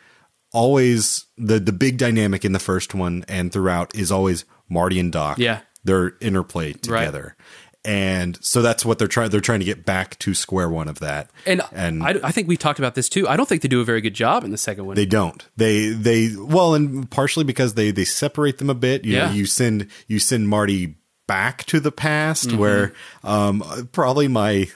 always 0.52 1.26
the 1.38 1.60
the 1.60 1.72
big 1.72 1.98
dynamic 1.98 2.44
in 2.44 2.50
the 2.52 2.58
first 2.58 2.94
one 2.94 3.24
and 3.28 3.52
throughout 3.52 3.94
is 3.94 4.10
always 4.10 4.44
Marty 4.68 4.98
and 4.98 5.12
Doc. 5.12 5.38
Yeah. 5.38 5.60
their 5.84 6.12
interplay 6.20 6.72
together, 6.72 7.36
and 7.84 8.38
so 8.44 8.62
that's 8.62 8.84
what 8.84 8.98
they're 8.98 9.08
trying. 9.08 9.30
They're 9.30 9.40
trying 9.40 9.58
to 9.60 9.64
get 9.64 9.84
back 9.84 10.18
to 10.20 10.34
square 10.34 10.68
one 10.68 10.88
of 10.88 11.00
that, 11.00 11.30
And, 11.46 11.62
and 11.72 12.02
I, 12.02 12.14
I 12.22 12.30
think 12.32 12.46
we 12.48 12.56
talked 12.56 12.78
about 12.78 12.94
this 12.94 13.08
too. 13.08 13.26
I 13.28 13.36
don't 13.36 13.48
think 13.48 13.62
they 13.62 13.68
do 13.68 13.80
a 13.80 13.84
very 13.84 14.00
good 14.00 14.14
job 14.14 14.44
in 14.44 14.50
the 14.52 14.58
second 14.58 14.86
one. 14.86 14.94
they 14.96 15.06
don't. 15.06 15.44
They 15.56 15.88
they 15.88 16.30
well, 16.38 16.74
and 16.74 17.10
partially 17.10 17.44
because 17.44 17.74
they 17.74 17.90
they 17.90 18.04
separate 18.04 18.58
them 18.58 18.70
a 18.70 18.74
bit. 18.74 19.04
You 19.04 19.14
Yeah. 19.16 19.26
know, 19.26 19.32
you 19.32 19.46
send 19.46 19.88
you 20.06 20.18
send 20.18 20.48
Marty 20.48 20.94
back 21.26 21.64
to 21.66 21.80
the 21.80 21.92
past, 21.92 22.48
Mm-hmm. 22.48 22.58
where 22.58 22.92
um 23.24 23.62
probably 23.92 24.28
my 24.28 24.68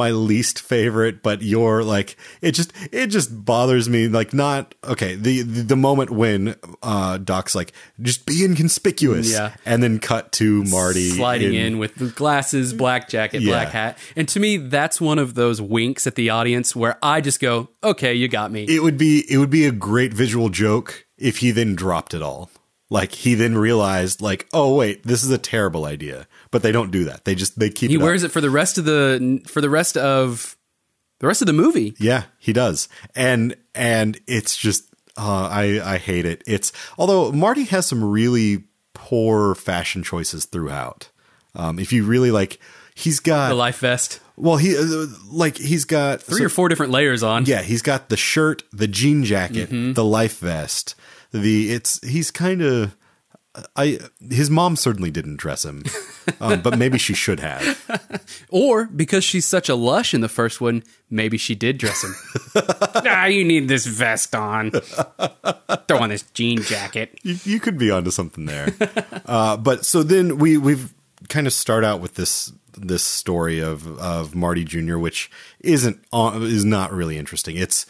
my 0.00 0.10
least 0.10 0.60
favorite, 0.60 1.22
but 1.22 1.42
you're 1.42 1.84
like 1.84 2.16
it 2.40 2.52
just 2.52 2.72
it 2.90 3.08
just 3.08 3.44
bothers 3.44 3.88
me. 3.88 4.08
Like 4.08 4.32
not 4.34 4.74
okay. 4.82 5.14
The 5.14 5.42
the, 5.42 5.62
the 5.62 5.76
moment 5.76 6.10
when 6.10 6.56
uh 6.82 7.18
Doc's 7.18 7.54
like 7.54 7.72
just 8.00 8.24
be 8.26 8.42
inconspicuous, 8.44 9.30
Yeah. 9.32 9.54
and 9.66 9.82
then 9.82 9.98
cut 9.98 10.32
to 10.40 10.64
Marty 10.64 11.10
sliding 11.10 11.54
in, 11.54 11.78
with 11.78 11.94
the 11.96 12.06
glasses, 12.08 12.72
black 12.72 13.08
jacket, 13.08 13.44
black 13.44 13.68
hat. 13.68 13.98
And 14.16 14.26
to 14.30 14.40
me, 14.40 14.56
that's 14.56 15.00
one 15.00 15.18
of 15.18 15.34
those 15.34 15.60
winks 15.60 16.06
at 16.06 16.14
the 16.14 16.30
audience 16.30 16.74
where 16.74 16.96
I 17.02 17.20
just 17.20 17.40
go, 17.40 17.68
okay, 17.84 18.14
you 18.14 18.26
got 18.28 18.50
me. 18.50 18.64
it 18.68 18.82
would 18.82 18.96
be 18.98 19.24
it 19.30 19.36
would 19.38 19.50
be 19.50 19.66
a 19.66 19.72
great 19.72 20.12
visual 20.14 20.48
joke 20.48 21.06
if 21.18 21.38
he 21.38 21.50
then 21.50 21.74
dropped 21.74 22.14
it 22.14 22.22
all. 22.22 22.50
Like 22.92 23.12
he 23.12 23.34
then 23.34 23.56
realized, 23.56 24.20
like, 24.20 24.48
oh 24.52 24.74
wait, 24.74 25.04
this 25.04 25.22
is 25.22 25.30
a 25.30 25.38
terrible 25.38 25.84
idea. 25.84 26.26
But 26.50 26.62
they 26.62 26.72
don't 26.72 26.90
do 26.90 27.04
that. 27.04 27.24
They 27.24 27.34
just 27.34 27.58
they 27.58 27.70
keep. 27.70 27.90
he 27.90 27.96
it 27.96 27.98
up. 27.98 28.02
wears 28.04 28.22
it 28.24 28.30
for 28.32 28.40
the 28.40 28.50
rest 28.50 28.76
of 28.78 28.84
the 28.84 29.40
for 29.46 29.60
the 29.60 29.70
rest 29.70 29.96
of 29.96 30.56
the 31.20 31.26
rest 31.26 31.42
of 31.42 31.46
the 31.46 31.52
movie. 31.52 31.94
Yeah, 31.98 32.24
he 32.38 32.52
does. 32.52 32.88
And 33.14 33.54
and 33.74 34.18
it's 34.26 34.56
just 34.56 34.88
uh, 35.16 35.48
I 35.50 35.80
I 35.94 35.98
hate 35.98 36.24
it. 36.26 36.42
It's 36.46 36.72
although 36.98 37.30
Marty 37.30 37.64
has 37.64 37.86
some 37.86 38.02
really 38.02 38.64
poor 38.94 39.54
fashion 39.54 40.02
choices 40.02 40.44
throughout. 40.44 41.08
Um, 41.54 41.78
if 41.78 41.92
you 41.92 42.04
really 42.04 42.30
like, 42.30 42.58
he's 42.94 43.18
got 43.20 43.48
The 43.48 43.54
life 43.54 43.78
vest, 43.78 44.20
well, 44.36 44.56
he 44.56 44.76
uh, 44.76 45.06
like 45.30 45.56
he's 45.56 45.84
got 45.84 46.22
three 46.22 46.44
or 46.44 46.48
four 46.48 46.68
different 46.68 46.92
layers 46.92 47.22
on. 47.22 47.44
Yeah, 47.44 47.62
he's 47.62 47.82
got 47.82 48.08
the 48.08 48.16
shirt, 48.16 48.62
the 48.72 48.86
jean 48.88 49.24
jacket, 49.24 49.68
Mm-hmm. 49.70 49.92
the 49.94 50.04
life 50.04 50.38
vest. 50.38 50.94
The 51.32 51.72
it's 51.72 52.00
he's 52.06 52.30
kind 52.30 52.60
of 52.62 52.96
I 53.76 53.98
his 54.30 54.50
mom 54.50 54.76
certainly 54.76 55.10
didn't 55.10 55.36
dress 55.36 55.64
him, 55.64 55.84
um, 56.40 56.62
but 56.62 56.78
maybe 56.78 56.98
she 56.98 57.14
should 57.14 57.40
have. 57.40 58.20
Or 58.52 58.86
because 58.86 59.22
she's 59.22 59.46
such 59.46 59.68
a 59.68 59.74
lush 59.74 60.12
in 60.12 60.20
the 60.20 60.28
first 60.28 60.60
one, 60.60 60.82
maybe 61.08 61.38
she 61.38 61.54
did 61.54 61.78
dress 61.78 62.02
him. 62.02 62.14
ah, 62.76 63.26
you 63.26 63.44
need 63.44 63.68
this 63.68 63.86
vest 63.86 64.34
on. 64.34 64.70
Throw 64.70 65.98
on 65.98 66.10
this 66.10 66.22
jean 66.34 66.62
jacket. 66.62 67.18
You, 67.22 67.36
you 67.44 67.60
could 67.60 67.78
be 67.78 67.90
onto 67.90 68.10
something 68.10 68.46
there. 68.46 68.74
uh, 69.26 69.56
but 69.56 69.84
so 69.84 70.02
then 70.02 70.38
we 70.38 70.56
we've 70.56 70.92
kind 71.28 71.46
of 71.46 71.52
start 71.52 71.84
out 71.84 72.00
with 72.00 72.14
this 72.14 72.52
this 72.76 73.04
story 73.04 73.60
of 73.60 73.86
of 73.98 74.34
Marty 74.34 74.64
Jr., 74.64 74.98
which 74.98 75.30
isn't 75.60 76.02
on, 76.12 76.42
is 76.42 76.64
not 76.64 76.92
really 76.92 77.18
interesting. 77.18 77.56
It's 77.56 77.86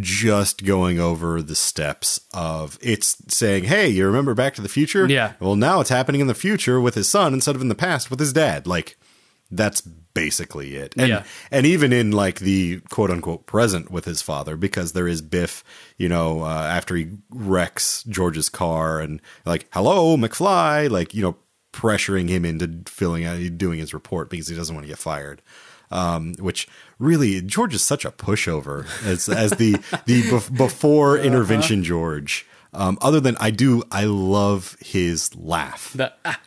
just 0.00 0.64
going 0.64 1.00
over 1.00 1.40
the 1.42 1.54
steps 1.54 2.20
of 2.34 2.78
it's 2.82 3.16
saying, 3.28 3.64
"Hey, 3.64 3.88
you 3.88 4.06
remember 4.06 4.34
Back 4.34 4.54
to 4.54 4.62
the 4.62 4.68
Future? 4.68 5.06
Yeah. 5.06 5.32
Well, 5.40 5.56
now 5.56 5.80
it's 5.80 5.90
happening 5.90 6.20
in 6.20 6.26
the 6.26 6.34
future 6.34 6.80
with 6.80 6.94
his 6.94 7.08
son 7.08 7.32
instead 7.34 7.56
of 7.56 7.62
in 7.62 7.68
the 7.68 7.74
past 7.74 8.10
with 8.10 8.20
his 8.20 8.32
dad. 8.32 8.66
Like 8.66 8.96
that's 9.50 9.80
basically 9.80 10.76
it. 10.76 10.94
And 10.96 11.08
Yeah. 11.08 11.22
and 11.50 11.66
even 11.66 11.92
in 11.92 12.10
like 12.12 12.40
the 12.40 12.80
quote 12.90 13.10
unquote 13.10 13.46
present 13.46 13.90
with 13.90 14.04
his 14.04 14.22
father, 14.22 14.56
because 14.56 14.92
there 14.92 15.08
is 15.08 15.22
Biff, 15.22 15.64
you 15.96 16.08
know, 16.08 16.42
uh, 16.44 16.46
after 16.70 16.94
he 16.94 17.08
wrecks 17.30 18.02
George's 18.04 18.48
car 18.48 19.00
and 19.00 19.20
like, 19.46 19.66
hello, 19.72 20.16
McFly, 20.16 20.90
like, 20.90 21.14
you 21.14 21.22
know, 21.22 21.36
pressuring 21.72 22.28
him 22.28 22.44
into 22.44 22.82
filling 22.90 23.24
out, 23.24 23.38
doing 23.56 23.78
his 23.78 23.94
report 23.94 24.28
because 24.30 24.48
he 24.48 24.54
doesn't 24.56 24.74
want 24.74 24.84
to 24.84 24.88
get 24.92 24.98
fired. 24.98 25.40
Um, 25.92 26.34
which 26.38 26.68
really 27.00 27.40
George 27.42 27.74
is 27.74 27.82
such 27.82 28.04
a 28.04 28.12
pushover 28.12 28.86
as 29.04 29.28
as 29.28 29.50
the 29.52 29.72
the 30.06 30.22
bef- 30.22 30.56
before 30.56 31.18
intervention 31.18 31.82
George. 31.82 32.46
Um, 32.72 32.98
other 33.02 33.18
than 33.18 33.36
I 33.40 33.50
do, 33.50 33.82
I 33.90 34.04
love 34.04 34.76
his 34.80 35.34
laugh. 35.34 35.92
The, 35.94 36.12
ah, 36.24 36.40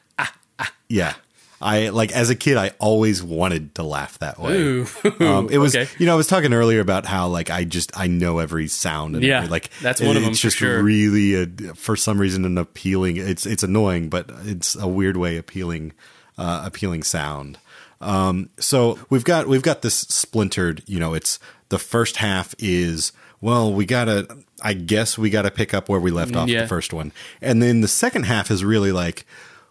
Yeah. 0.88 1.16
I 1.62 1.90
like 1.90 2.12
as 2.12 2.30
a 2.30 2.36
kid, 2.36 2.58
I 2.58 2.72
always 2.80 3.24
wanted 3.24 3.76
to 3.76 3.84
laugh 3.84 4.20
that 4.20 4.38
way. 4.38 4.54
Ooh. 4.58 4.86
Um, 5.22 5.48
it 5.50 5.60
was, 5.60 5.74
Okay. 5.76 5.90
you 5.98 6.06
know, 6.06 6.12
I 6.14 6.16
was 6.18 6.28
talking 6.28 6.54
earlier 6.54 6.82
about 6.82 7.06
how 7.06 7.28
like 7.28 7.50
I 7.50 7.64
just 7.64 7.98
I 7.98 8.08
know 8.08 8.40
every 8.40 8.68
sound. 8.68 9.16
And 9.16 9.24
Yeah, 9.24 9.38
every, 9.38 9.50
like 9.50 9.70
that's 9.82 10.02
one 10.02 10.18
of 10.18 10.24
them 10.24 10.32
It's 10.32 10.42
for 10.42 10.48
just 10.48 10.58
sure. 10.58 10.84
really 10.84 11.36
a, 11.42 11.48
for 11.74 11.96
some 11.96 12.18
reason 12.20 12.44
an 12.44 12.58
appealing. 12.58 13.16
It's 13.16 13.46
it's 13.46 13.64
annoying, 13.64 14.10
but 14.10 14.30
it's 14.44 14.76
a 14.76 14.88
weird 14.90 15.16
way 15.16 15.38
appealing, 15.38 15.94
uh, 16.38 16.64
appealing 16.66 17.04
sound. 17.04 17.58
Um, 18.04 18.50
so 18.60 19.00
we've 19.10 19.24
got 19.24 19.48
we've 19.48 19.62
got 19.62 19.82
this 19.82 19.96
splintered. 19.96 20.84
You 20.86 21.00
know, 21.00 21.14
it's 21.14 21.40
the 21.70 21.80
first 21.80 22.18
half 22.18 22.54
is 22.60 23.12
well, 23.42 23.74
we 23.74 23.86
gotta. 23.86 24.28
I 24.62 24.74
guess 24.74 25.18
we 25.18 25.30
gotta 25.30 25.52
pick 25.52 25.74
up 25.74 25.90
where 25.90 26.00
we 26.00 26.12
left 26.12 26.36
off 26.36 26.48
Yeah. 26.48 26.62
the 26.62 26.68
first 26.68 26.94
one, 26.94 27.12
and 27.42 27.62
then 27.62 27.82
the 27.82 27.88
second 27.88 28.24
half 28.24 28.50
is 28.50 28.64
really 28.64 28.92
like, 28.94 29.26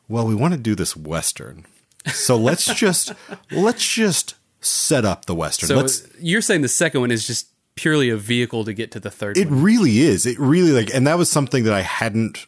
well, 0.09 0.26
we 0.26 0.35
want 0.35 0.53
to 0.55 0.61
do 0.61 0.74
this 0.74 0.95
western, 0.97 1.64
so 2.12 2.37
let's 2.37 2.64
just 2.74 3.12
let's 3.51 3.87
just 3.95 4.35
set 4.61 5.05
up 5.05 5.24
the 5.24 5.35
western. 5.35 5.68
so 5.68 5.76
let's 5.76 6.07
you're 6.20 6.43
saying 6.43 6.61
the 6.62 6.68
second 6.68 7.01
one 7.01 7.11
is 7.11 7.26
just 7.26 7.49
purely 7.74 8.11
a 8.11 8.16
vehicle 8.18 8.64
to 8.66 8.74
get 8.74 8.91
to 8.93 9.01
the 9.01 9.11
third 9.11 9.39
It 9.39 9.49
one. 9.49 9.62
really 9.62 10.01
is. 10.01 10.26
It 10.26 10.39
really 10.39 10.72
like, 10.72 10.95
and 10.95 11.07
that 11.07 11.16
was 11.16 11.30
something 11.30 11.64
that 11.64 11.72
I 11.72 11.80
hadn't 11.80 12.47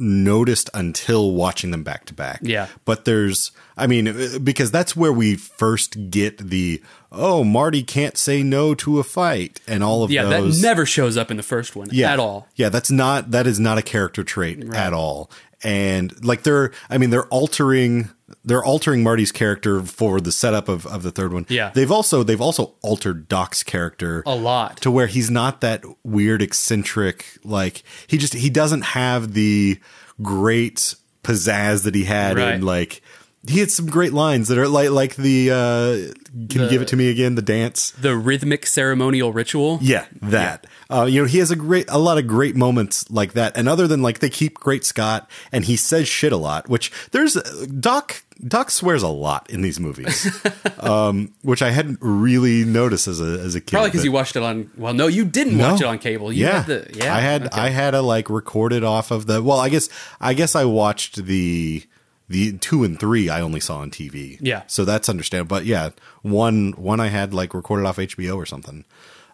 noticed 0.00 0.70
until 0.74 1.32
watching 1.32 1.70
them 1.70 1.82
back 1.84 2.06
to 2.06 2.14
back. 2.14 2.40
Yeah. 2.42 2.66
But 2.84 3.04
there's, 3.04 3.52
I 3.76 3.86
mean, 3.86 4.08
uh, 4.08 4.38
because 4.42 4.70
that's 4.70 4.96
where 4.96 5.12
we 5.12 5.36
first 5.36 6.10
get 6.10 6.38
the, 6.38 6.82
oh, 7.12 7.44
Marty 7.44 7.82
can't 7.82 8.16
say 8.16 8.42
no 8.42 8.74
to 8.76 8.98
a 8.98 9.04
fight 9.04 9.60
and 9.66 9.84
all 9.84 10.02
of 10.02 10.10
Yeah, 10.10 10.24
those. 10.24 10.60
that 10.60 10.66
never 10.66 10.86
shows 10.86 11.16
up 11.16 11.30
in 11.30 11.36
the 11.36 11.42
first 11.42 11.76
one 11.76 11.88
yeah. 11.92 12.12
at 12.12 12.18
all. 12.18 12.48
Yeah, 12.56 12.70
that's 12.70 12.90
not, 12.90 13.30
that 13.30 13.46
is 13.46 13.60
not 13.60 13.78
a 13.78 13.82
character 13.82 14.24
trait 14.24 14.74
at 14.74 14.92
all. 14.92 15.30
And 15.62 16.24
like 16.24 16.42
they're, 16.42 16.72
I 16.88 16.96
mean, 16.98 17.10
they're 17.10 17.26
altering, 17.26 18.10
they're 18.44 18.64
altering 18.64 19.02
Marty's 19.02 19.30
character 19.32 19.82
for 19.82 20.20
the 20.20 20.32
setup 20.32 20.68
of, 20.68 20.86
of 20.86 21.02
the 21.02 21.10
third 21.10 21.32
one. 21.32 21.44
Yeah. 21.48 21.70
They've 21.74 21.90
also, 21.90 22.22
they've 22.22 22.40
also 22.40 22.74
altered 22.82 23.28
Doc's 23.28 23.62
character 23.62 24.22
A 24.26 24.34
lot. 24.34 24.78
to 24.82 24.90
where 24.90 25.06
he's 25.06 25.30
not 25.30 25.60
that 25.60 25.84
weird 26.02 26.40
eccentric 26.42 27.24
like 27.44 27.82
he 28.06 28.16
just 28.18 28.32
he 28.34 28.48
doesn't 28.48 28.82
have 28.82 29.34
the 29.34 29.78
great 30.22 30.94
pizzazz 31.22 31.84
that 31.84 31.94
he 31.94 32.04
had 32.04 32.36
Right. 32.36 32.54
in 32.54 32.62
like 32.62 33.02
he 33.48 33.60
had 33.60 33.70
some 33.70 33.86
great 33.86 34.12
lines 34.12 34.48
that 34.48 34.58
are 34.58 34.68
like 34.68 34.90
like 34.90 35.16
the 35.16 35.50
uh 35.50 36.12
can 36.48 36.62
you 36.62 36.68
give 36.68 36.82
it 36.82 36.88
to 36.88 36.96
me 36.96 37.08
again 37.10 37.34
the 37.36 37.42
dance 37.42 37.92
The 37.92 38.14
rhythmic 38.16 38.66
ceremonial 38.66 39.32
ritual. 39.32 39.78
yeah 39.80 40.06
that 40.22 40.66
uh 40.90 41.04
you 41.04 41.20
know 41.22 41.26
he 41.26 41.38
has 41.38 41.50
a 41.50 41.56
great 41.56 41.86
a 41.88 41.98
lot 41.98 42.18
of 42.18 42.26
great 42.26 42.54
moments 42.54 43.10
like 43.10 43.32
that 43.32 43.56
and 43.56 43.68
other 43.68 43.86
than 43.86 44.02
like 44.02 44.18
they 44.18 44.30
keep 44.30 44.54
great 44.54 44.84
scott 44.84 45.28
and 45.52 45.64
he 45.64 45.76
says 45.76 46.06
shit 46.06 46.32
a 46.32 46.36
lot 46.36 46.68
which 46.68 46.92
there's 47.12 47.34
doc 47.80 48.22
doc 48.46 48.70
swears 48.70 49.02
a 49.02 49.08
lot 49.08 49.48
in 49.50 49.62
these 49.62 49.80
movies 49.80 50.28
um 50.80 51.32
which 51.42 51.62
i 51.62 51.70
hadn't 51.70 51.98
really 52.00 52.64
noticed 52.64 53.08
as 53.08 53.20
a 53.20 53.40
as 53.40 53.54
a 53.54 53.60
kid 53.60 53.70
Probably 53.72 53.90
because 53.90 54.04
you 54.04 54.12
watched 54.12 54.36
it 54.36 54.42
on. 54.42 54.70
Well, 54.76 54.92
no, 54.94 55.06
you 55.06 55.24
didn't 55.24 55.58
watch 55.58 55.80
it 55.80 55.86
on 55.86 55.98
cable. 55.98 56.32
You 56.32 56.44
yeah, 56.44 56.62
had 56.62 56.66
the, 56.66 56.90
yeah, 56.94 57.14
I 57.14 57.20
had 57.20 57.46
okay. 57.46 57.60
I 57.60 57.68
had 57.70 57.94
a 57.94 58.02
like 58.02 58.28
recorded 58.30 58.82
off 58.84 59.10
of 59.10 59.26
the. 59.26 59.42
Well, 59.42 59.58
I 59.58 59.68
guess 59.68 59.88
I 60.20 60.34
guess 60.34 60.54
I 60.54 60.64
watched 60.64 61.24
the 61.24 61.84
the 62.30 62.56
two 62.58 62.84
and 62.84 62.98
three. 62.98 63.28
I 63.28 63.40
only 63.40 63.60
saw 63.60 63.78
on 63.78 63.90
TV. 63.90 64.38
Yeah. 64.40 64.62
so 64.68 64.84
that's 64.84 65.08
understandable. 65.08 65.56
But 65.56 65.66
yeah, 65.66 65.90
one 66.22 66.72
one 66.72 67.00
I 67.00 67.08
had 67.08 67.34
like 67.34 67.52
recorded 67.52 67.86
off 67.86 67.96
HBO 67.96 68.36
or 68.36 68.46
something. 68.46 68.84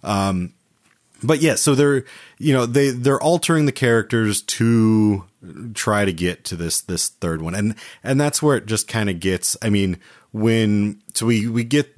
Um, 0.03 0.55
but 1.23 1.41
yeah, 1.41 1.55
so 1.55 1.75
they're 1.75 2.05
you 2.39 2.55
know 2.55 2.65
they 2.67 2.91
they're 2.91 3.21
altering 3.21 3.67
the 3.67 3.73
characters 3.73 4.41
to 4.43 5.25
try 5.75 6.07
to 6.07 6.13
get 6.13 6.45
to 6.47 6.57
this 6.57 6.81
this 6.81 7.09
third 7.09 7.43
one, 7.43 7.55
and 7.55 7.75
and 8.03 8.21
that's 8.21 8.43
where 8.43 8.57
it 8.57 8.67
just 8.67 8.89
kind 8.89 9.11
of 9.11 9.21
gets. 9.21 9.57
I 9.61 9.69
mean, 9.69 9.99
when 10.33 11.03
so 11.15 11.27
we 11.27 11.49
we 11.49 11.65
get 11.65 11.93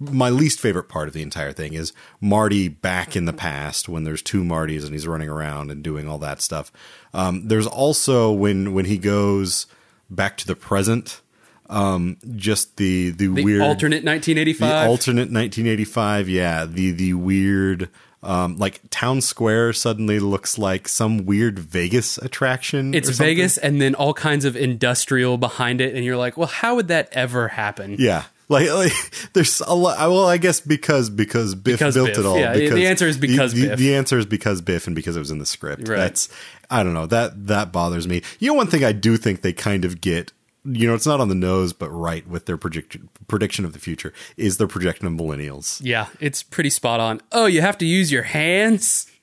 my 0.00 0.30
least 0.30 0.58
favorite 0.58 0.88
part 0.88 1.08
of 1.08 1.14
the 1.14 1.22
entire 1.22 1.52
thing 1.52 1.74
is 1.74 1.92
Marty 2.20 2.68
back 2.68 3.14
in 3.14 3.26
the 3.26 3.32
past 3.32 3.88
when 3.88 4.04
there's 4.04 4.22
two 4.22 4.42
Martys 4.42 4.84
and 4.84 4.92
he's 4.92 5.06
running 5.06 5.28
around 5.28 5.70
and 5.70 5.82
doing 5.82 6.08
all 6.08 6.18
that 6.18 6.40
stuff. 6.42 6.72
Um, 7.12 7.48
there's 7.48 7.66
also 7.66 8.32
when 8.32 8.72
when 8.72 8.86
he 8.86 8.98
goes 8.98 9.66
back 10.10 10.36
to 10.38 10.46
the 10.46 10.56
present, 10.56 11.20
um, 11.68 12.16
just 12.36 12.76
the 12.76 13.10
the, 13.10 13.26
the 13.28 13.42
weird 13.42 13.62
alternate 13.62 14.04
1985. 14.04 14.68
the 14.68 14.88
alternate 14.88 15.32
1985. 15.32 16.28
Yeah, 16.28 16.66
the 16.66 16.90
the 16.92 17.14
weird. 17.14 17.90
Um, 18.22 18.56
like 18.56 18.80
town 18.88 19.20
square 19.20 19.74
suddenly 19.74 20.18
looks 20.18 20.56
like 20.56 20.88
some 20.88 21.26
weird 21.26 21.58
Vegas 21.58 22.16
attraction. 22.16 22.94
it's. 22.94 23.10
Vegas, 23.10 23.58
and 23.58 23.82
then 23.82 23.94
all 23.94 24.14
kinds 24.14 24.46
of 24.46 24.56
industrial 24.56 25.36
behind 25.36 25.82
it, 25.82 25.94
and 25.94 26.06
you're 26.06 26.16
like, 26.16 26.38
well, 26.38 26.48
how 26.48 26.74
would 26.76 26.88
that 26.88 27.10
ever 27.12 27.48
happen? 27.48 27.96
Yeah. 27.98 28.24
Like, 28.48 28.70
like 28.70 28.92
there's 29.32 29.60
a 29.60 29.74
lot. 29.74 29.98
Well, 29.98 30.26
I 30.26 30.36
guess 30.36 30.60
because 30.60 31.10
because 31.10 31.54
Biff 31.54 31.78
Because 31.78 31.94
built 31.94 32.08
Biff. 32.08 32.18
it 32.18 32.26
all. 32.26 32.38
Yeah, 32.38 32.52
the- 32.54 32.86
answer 32.86 33.06
is 33.08 33.16
because 33.16 33.52
the, 33.54 33.62
the, 33.62 33.68
Biff. 33.68 33.78
The 33.78 33.94
answer 33.94 34.18
is 34.18 34.26
because 34.26 34.60
Biff 34.60 34.86
and 34.86 34.94
because 34.94 35.16
it 35.16 35.20
was 35.20 35.30
in 35.30 35.38
the 35.38 35.46
script. 35.46 35.88
Right. 35.88 35.96
That's 35.96 36.28
I 36.70 36.82
don't 36.82 36.94
know 36.94 37.06
that 37.06 37.46
that 37.46 37.72
bothers 37.72 38.06
me. 38.06 38.22
You 38.38 38.48
know, 38.48 38.54
one 38.54 38.66
thing 38.66 38.84
I 38.84 38.92
do 38.92 39.16
think 39.16 39.42
they 39.42 39.52
kind 39.52 39.84
of 39.84 40.00
get. 40.00 40.32
You 40.66 40.86
know, 40.86 40.94
it's 40.94 41.06
not 41.06 41.20
on 41.20 41.28
the 41.28 41.34
nose, 41.34 41.74
but 41.74 41.90
right 41.90 42.26
with 42.26 42.46
their 42.46 42.56
prediction 42.56 43.10
prediction 43.28 43.66
of 43.66 43.74
the 43.74 43.78
future 43.78 44.14
is 44.38 44.56
their 44.56 44.66
projection 44.66 45.06
of 45.06 45.12
millennials. 45.12 45.78
Yeah, 45.84 46.06
it's 46.20 46.42
pretty 46.42 46.70
spot 46.70 47.00
on. 47.00 47.20
Oh, 47.32 47.44
you 47.44 47.60
have 47.60 47.76
to 47.78 47.86
use 47.86 48.10
your 48.12 48.22
hands. 48.24 49.06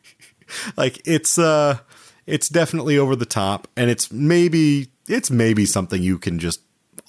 Like 0.75 1.01
it's 1.05 1.39
uh, 1.39 1.77
it's 2.25 2.49
definitely 2.49 2.97
over 2.97 3.15
the 3.15 3.25
top, 3.25 3.69
and 3.77 3.89
it's 3.89 4.11
maybe 4.11 4.89
it's 5.07 5.31
maybe 5.31 5.65
something 5.65 6.03
you 6.03 6.17
can 6.19 6.39
just 6.39 6.59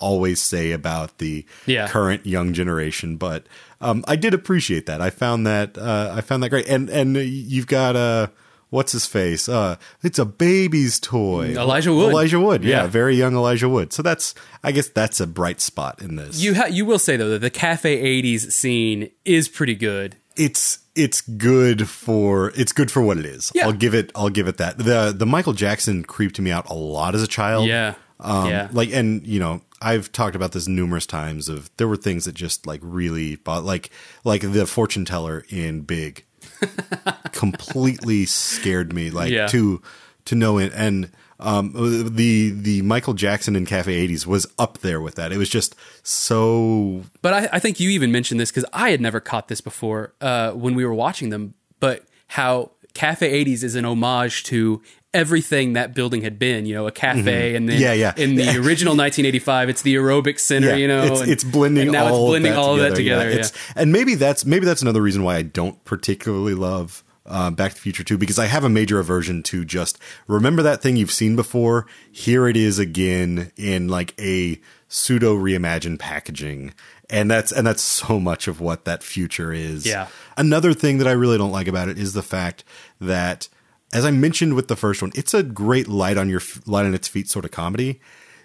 always 0.03 0.41
say 0.41 0.73
about 0.73 1.19
the 1.19 1.47
Yeah. 1.67 1.87
current 1.89 2.27
young 2.27 2.53
generation 2.53 3.17
but 3.17 3.47
um, 3.81 4.05
i 4.09 4.17
did 4.17 4.35
appreciate 4.35 4.87
that 4.87 5.01
i 5.01 5.11
found 5.11 5.47
that 5.47 5.79
uh, 5.79 6.13
i 6.17 6.21
found 6.21 6.43
that 6.43 6.51
great 6.51 6.67
and 6.69 6.91
and 6.91 7.17
you've 7.17 7.67
got 7.69 7.95
uh 7.97 8.27
what's 8.71 8.93
his 8.93 9.07
face 9.07 9.49
uh 9.49 9.77
it's 10.03 10.19
a 10.19 10.25
baby's 10.25 10.99
toy 10.99 11.55
Elijah 11.57 11.93
Wood. 11.95 12.11
elijah 12.11 12.41
wood 12.41 12.65
yeah, 12.65 12.83
Yeah. 12.83 12.87
very 12.87 13.15
young 13.17 13.35
elijah 13.35 13.69
wood 13.69 13.93
so 13.93 14.03
that's 14.03 14.35
i 14.65 14.73
guess 14.73 14.89
that's 14.89 15.21
a 15.21 15.27
bright 15.27 15.61
spot 15.61 16.01
in 16.03 16.17
this 16.17 16.43
You 16.43 16.55
ha- 16.55 16.67
you 16.71 16.85
will 16.87 16.99
say 16.99 17.17
though 17.17 17.29
that 17.31 17.41
the 17.41 17.51
cafe 17.51 18.01
80s 18.23 18.51
scene 18.53 19.11
is 19.25 19.49
pretty 19.49 19.75
good. 19.75 20.17
it's 20.37 20.79
it's 20.95 21.21
good 21.23 21.89
for 21.89 22.53
it's 22.55 22.73
good 22.73 22.91
for 22.91 23.03
what 23.03 23.19
it 23.19 23.27
is 23.27 23.53
Yeah. 23.55 23.67
i'll 23.67 23.73
give 23.85 23.95
it 23.95 24.11
i'll 24.15 24.31
give 24.31 24.49
it 24.49 24.57
that 24.59 24.79
the 24.79 25.15
the 25.17 25.27
michael 25.27 25.53
jackson 25.55 26.03
creeped 26.03 26.39
me 26.41 26.51
out 26.51 26.69
a 26.71 26.75
lot 26.75 27.15
as 27.15 27.23
a 27.23 27.27
child 27.29 27.67
Yeah. 27.69 27.95
Um, 28.25 28.49
yeah. 28.51 28.69
like, 28.73 28.93
and 28.93 29.27
you 29.27 29.41
know, 29.41 29.63
I've 29.83 30.13
talked 30.13 30.37
about 30.37 30.53
this 30.53 30.69
numerous 30.69 31.07
times. 31.07 31.49
Of 31.49 31.71
there 31.77 31.89
were 31.89 31.97
things 31.97 32.25
that 32.25 32.35
just 32.35 32.67
like 32.67 32.81
really, 32.83 33.37
bo- 33.37 33.61
like 33.61 33.91
like 34.25 34.41
the 34.43 34.67
fortune 34.67 35.05
teller 35.05 35.45
in 35.49 35.83
Big, 35.83 36.25
completely 37.33 38.25
scared 38.27 38.93
me. 38.93 39.11
Like 39.11 39.31
Yeah. 39.33 39.47
to 39.49 39.83
to 40.27 40.35
know 40.35 40.59
it 40.59 40.73
and. 40.75 41.11
Um, 41.45 41.73
the 42.15 42.51
the 42.51 42.83
Michael 42.83 43.15
Jackson 43.15 43.57
in 43.57 43.67
Cafe 43.67 44.07
80s 44.07 44.27
was 44.27 44.47
up 44.61 44.79
there 44.79 45.01
with 45.01 45.17
that. 45.17 45.33
It 45.33 45.39
was 45.39 45.49
just 45.49 45.75
so 46.05 47.03
But 47.21 47.33
I, 47.35 47.49
I 47.55 47.59
think 47.59 47.81
you 47.81 47.91
even 47.91 48.13
mentioned 48.13 48.39
this 48.39 48.53
because 48.53 48.65
I 48.73 48.91
had 48.91 49.01
never 49.01 49.19
caught 49.19 49.49
this 49.49 49.61
before 49.61 50.13
uh, 50.21 50.53
when 50.53 50.77
we 50.77 50.85
were 50.87 50.95
watching 50.95 51.31
them. 51.31 51.55
But 51.81 52.05
how 52.29 52.71
Cafe 52.95 53.45
80s 53.45 53.63
is 53.63 53.75
an 53.75 53.85
homage 53.85 54.45
to 54.45 54.83
everything 55.15 55.75
that 55.75 55.95
building 55.95 56.23
had 56.23 56.39
been. 56.39 56.67
You 56.67 56.75
know, 56.75 56.87
a 56.87 56.93
cafe, 56.93 57.55
and 57.55 57.69
then 57.69 57.77
Mm-hmm. 57.77 57.83
Yeah, 57.83 57.93
yeah. 57.93 58.15
in 58.17 58.35
the 58.35 58.43
original 58.59 58.97
1985, 58.97 59.69
it's 59.69 59.83
the 59.83 59.95
aerobic 59.95 60.39
center. 60.39 60.75
You 60.77 60.89
know, 60.89 61.03
it's, 61.05 61.21
and- 61.21 61.31
it's 61.31 61.45
blending 61.45 61.83
and 61.85 61.93
now 61.93 62.07
all 62.13 62.27
it's 62.27 62.31
blending 62.31 62.53
of 62.53 62.57
that 62.57 62.63
all 62.63 62.77
together. 62.77 62.87
of 62.89 62.91
that 62.93 62.97
together. 62.97 63.31
Yeah. 63.31 63.37
Yeah, 63.77 63.83
and 63.83 63.93
maybe 63.93 64.15
that's 64.15 64.45
maybe 64.45 64.65
that's 64.67 64.83
another 64.83 65.03
reason 65.03 65.23
why 65.23 65.37
I 65.37 65.43
don't 65.43 65.83
particularly 65.85 66.55
love 66.55 67.05
uh, 67.27 67.51
Back 67.51 67.71
to 67.73 67.75
the 67.77 67.81
Future 67.83 68.03
2 68.05 68.19
because 68.19 68.39
I 68.39 68.47
have 68.47 68.65
a 68.65 68.69
major 68.69 68.99
aversion 68.99 69.43
to 69.45 69.65
just 69.65 69.99
remember 70.27 70.63
that 70.63 70.83
thing 70.83 70.97
you've 70.97 71.13
seen 71.13 71.37
before. 71.37 71.87
Here 72.11 72.49
it 72.49 72.57
is 72.57 72.79
again 72.79 73.53
in 73.57 73.89
like 73.89 74.15
a 74.21 74.61
pseudo 74.89 75.37
reimagined 75.37 75.99
packaging. 75.99 76.75
And 77.13 77.31
that's 77.31 77.53
and 77.53 77.65
that's 77.67 77.83
so 77.83 78.19
much 78.19 78.49
of 78.49 78.61
what 78.61 78.85
that 78.87 79.03
future 79.05 79.53
is. 79.53 79.87
Yeah. 79.87 80.09
Another 80.37 80.73
thing 80.73 80.99
that 80.99 81.07
I 81.07 81.13
really 81.13 81.39
don't 81.39 81.53
like 81.53 81.69
about 81.69 81.89
it 81.89 81.99
is 81.99 82.15
the 82.15 82.23
fact 82.23 82.65
that 83.01 83.49
as 83.93 84.05
I 84.07 84.11
mentioned 84.11 84.55
with 84.55 84.69
the 84.69 84.77
first 84.77 85.03
one, 85.03 85.13
it's 85.15 85.35
a 85.35 85.43
great 85.43 85.87
light 85.89 86.17
on 86.17 86.29
your 86.31 86.41
light 86.67 86.87
on 86.87 86.95
its 86.95 87.07
feet 87.09 87.29
sort 87.29 87.45
of 87.45 87.51
comedy. 87.51 88.01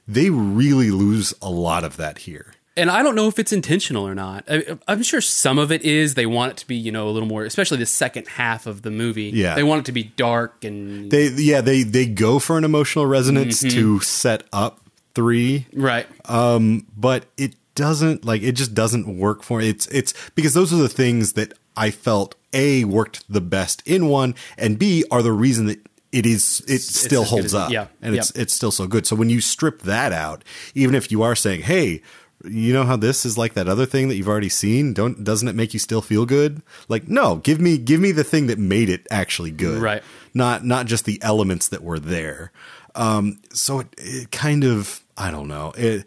They 0.07 0.29
really 0.29 0.91
lose 0.91 1.33
a 1.41 1.49
lot 1.49 1.83
of 1.85 1.97
that 1.97 2.19
here. 2.19 2.53
and 2.75 2.91
I 2.91 3.01
don't 3.03 3.15
know 3.15 3.27
if 3.27 3.39
it's 3.39 3.51
intentional 3.53 4.05
or 4.07 4.13
not. 4.13 4.43
I, 4.49 4.77
I'm 4.87 5.01
sure 5.01 5.19
some 5.21 5.57
of 5.57 5.71
it 5.71 5.81
is. 5.83 6.13
They 6.13 6.25
want 6.27 6.51
it 6.51 6.57
to 6.57 6.67
be, 6.67 6.75
you 6.75 6.91
know, 6.91 7.07
a 7.07 7.11
little 7.11 7.27
more, 7.27 7.43
especially 7.45 7.77
the 7.77 7.85
second 7.87 8.27
half 8.27 8.67
of 8.67 8.81
the 8.83 8.91
movie. 8.91 9.31
Yeah. 9.33 9.55
they 9.55 9.63
want 9.63 9.79
it 9.79 9.85
to 9.85 9.91
be 9.93 10.03
dark 10.03 10.63
and 10.65 11.09
They 11.09 11.29
yeah 11.29 11.61
they 11.61 11.83
they 11.83 12.05
go 12.05 12.37
for 12.39 12.57
an 12.57 12.63
emotional 12.65 13.05
resonance 13.05 13.63
Mm-hmm. 13.63 13.77
to 13.79 13.99
set 14.01 14.43
up 14.51 14.81
three, 15.15 15.65
right. 15.73 16.05
Um, 16.25 16.85
but 16.95 17.25
it 17.37 17.55
doesn't 17.77 18.25
like 18.25 18.41
it 18.41 18.53
just 18.53 18.73
doesn't 18.73 19.17
work 19.17 19.43
for 19.43 19.61
it's 19.61 19.87
it's 19.87 20.13
because 20.35 20.53
those 20.53 20.73
are 20.73 20.77
the 20.77 20.89
things 20.89 21.33
that 21.33 21.53
I 21.77 21.91
felt 21.91 22.35
a 22.51 22.83
worked 22.83 23.23
the 23.31 23.39
best 23.39 23.81
in 23.85 24.09
one 24.09 24.35
and 24.57 24.77
b 24.77 25.05
are 25.09 25.21
the 25.21 25.31
reason 25.31 25.67
that 25.67 25.79
it 26.11 26.25
is 26.25 26.63
it 26.67 26.79
still 26.79 27.23
as 27.23 27.29
holds 27.29 27.53
up 27.53 27.71
yeah, 27.71 27.87
and 28.01 28.15
yeah. 28.15 28.21
it's 28.21 28.31
it's 28.31 28.53
still 28.53 28.71
so 28.71 28.87
good. 28.87 29.05
So 29.05 29.15
when 29.15 29.29
you 29.29 29.41
strip 29.41 29.81
that 29.83 30.11
out, 30.11 30.43
even 30.73 30.95
if 30.95 31.11
you 31.11 31.21
are 31.21 31.35
saying, 31.35 31.61
"Hey, 31.61 32.01
you 32.45 32.73
know 32.73 32.85
how 32.85 32.95
this 32.95 33.25
is 33.25 33.37
like 33.37 33.53
that 33.53 33.67
other 33.67 33.85
thing 33.85 34.07
that 34.07 34.15
you've 34.15 34.27
already 34.27 34.49
seen, 34.49 34.93
don't 34.93 35.23
doesn't 35.23 35.47
it 35.47 35.55
make 35.55 35.73
you 35.73 35.79
still 35.79 36.01
feel 36.01 36.25
good?" 36.25 36.61
Like, 36.87 37.07
no, 37.07 37.37
give 37.37 37.59
me 37.59 37.77
give 37.77 37.99
me 37.99 38.11
the 38.11 38.23
thing 38.23 38.47
that 38.47 38.57
made 38.57 38.89
it 38.89 39.05
actually 39.11 39.51
good. 39.51 39.81
Right. 39.81 40.03
Not 40.33 40.65
not 40.65 40.85
just 40.85 41.05
the 41.05 41.21
elements 41.21 41.67
that 41.67 41.83
were 41.83 41.99
there. 41.99 42.51
Um 42.95 43.39
so 43.53 43.81
it, 43.81 43.87
it 43.97 44.31
kind 44.31 44.63
of 44.63 45.03
I 45.17 45.29
don't 45.29 45.47
know. 45.47 45.73
It 45.75 46.05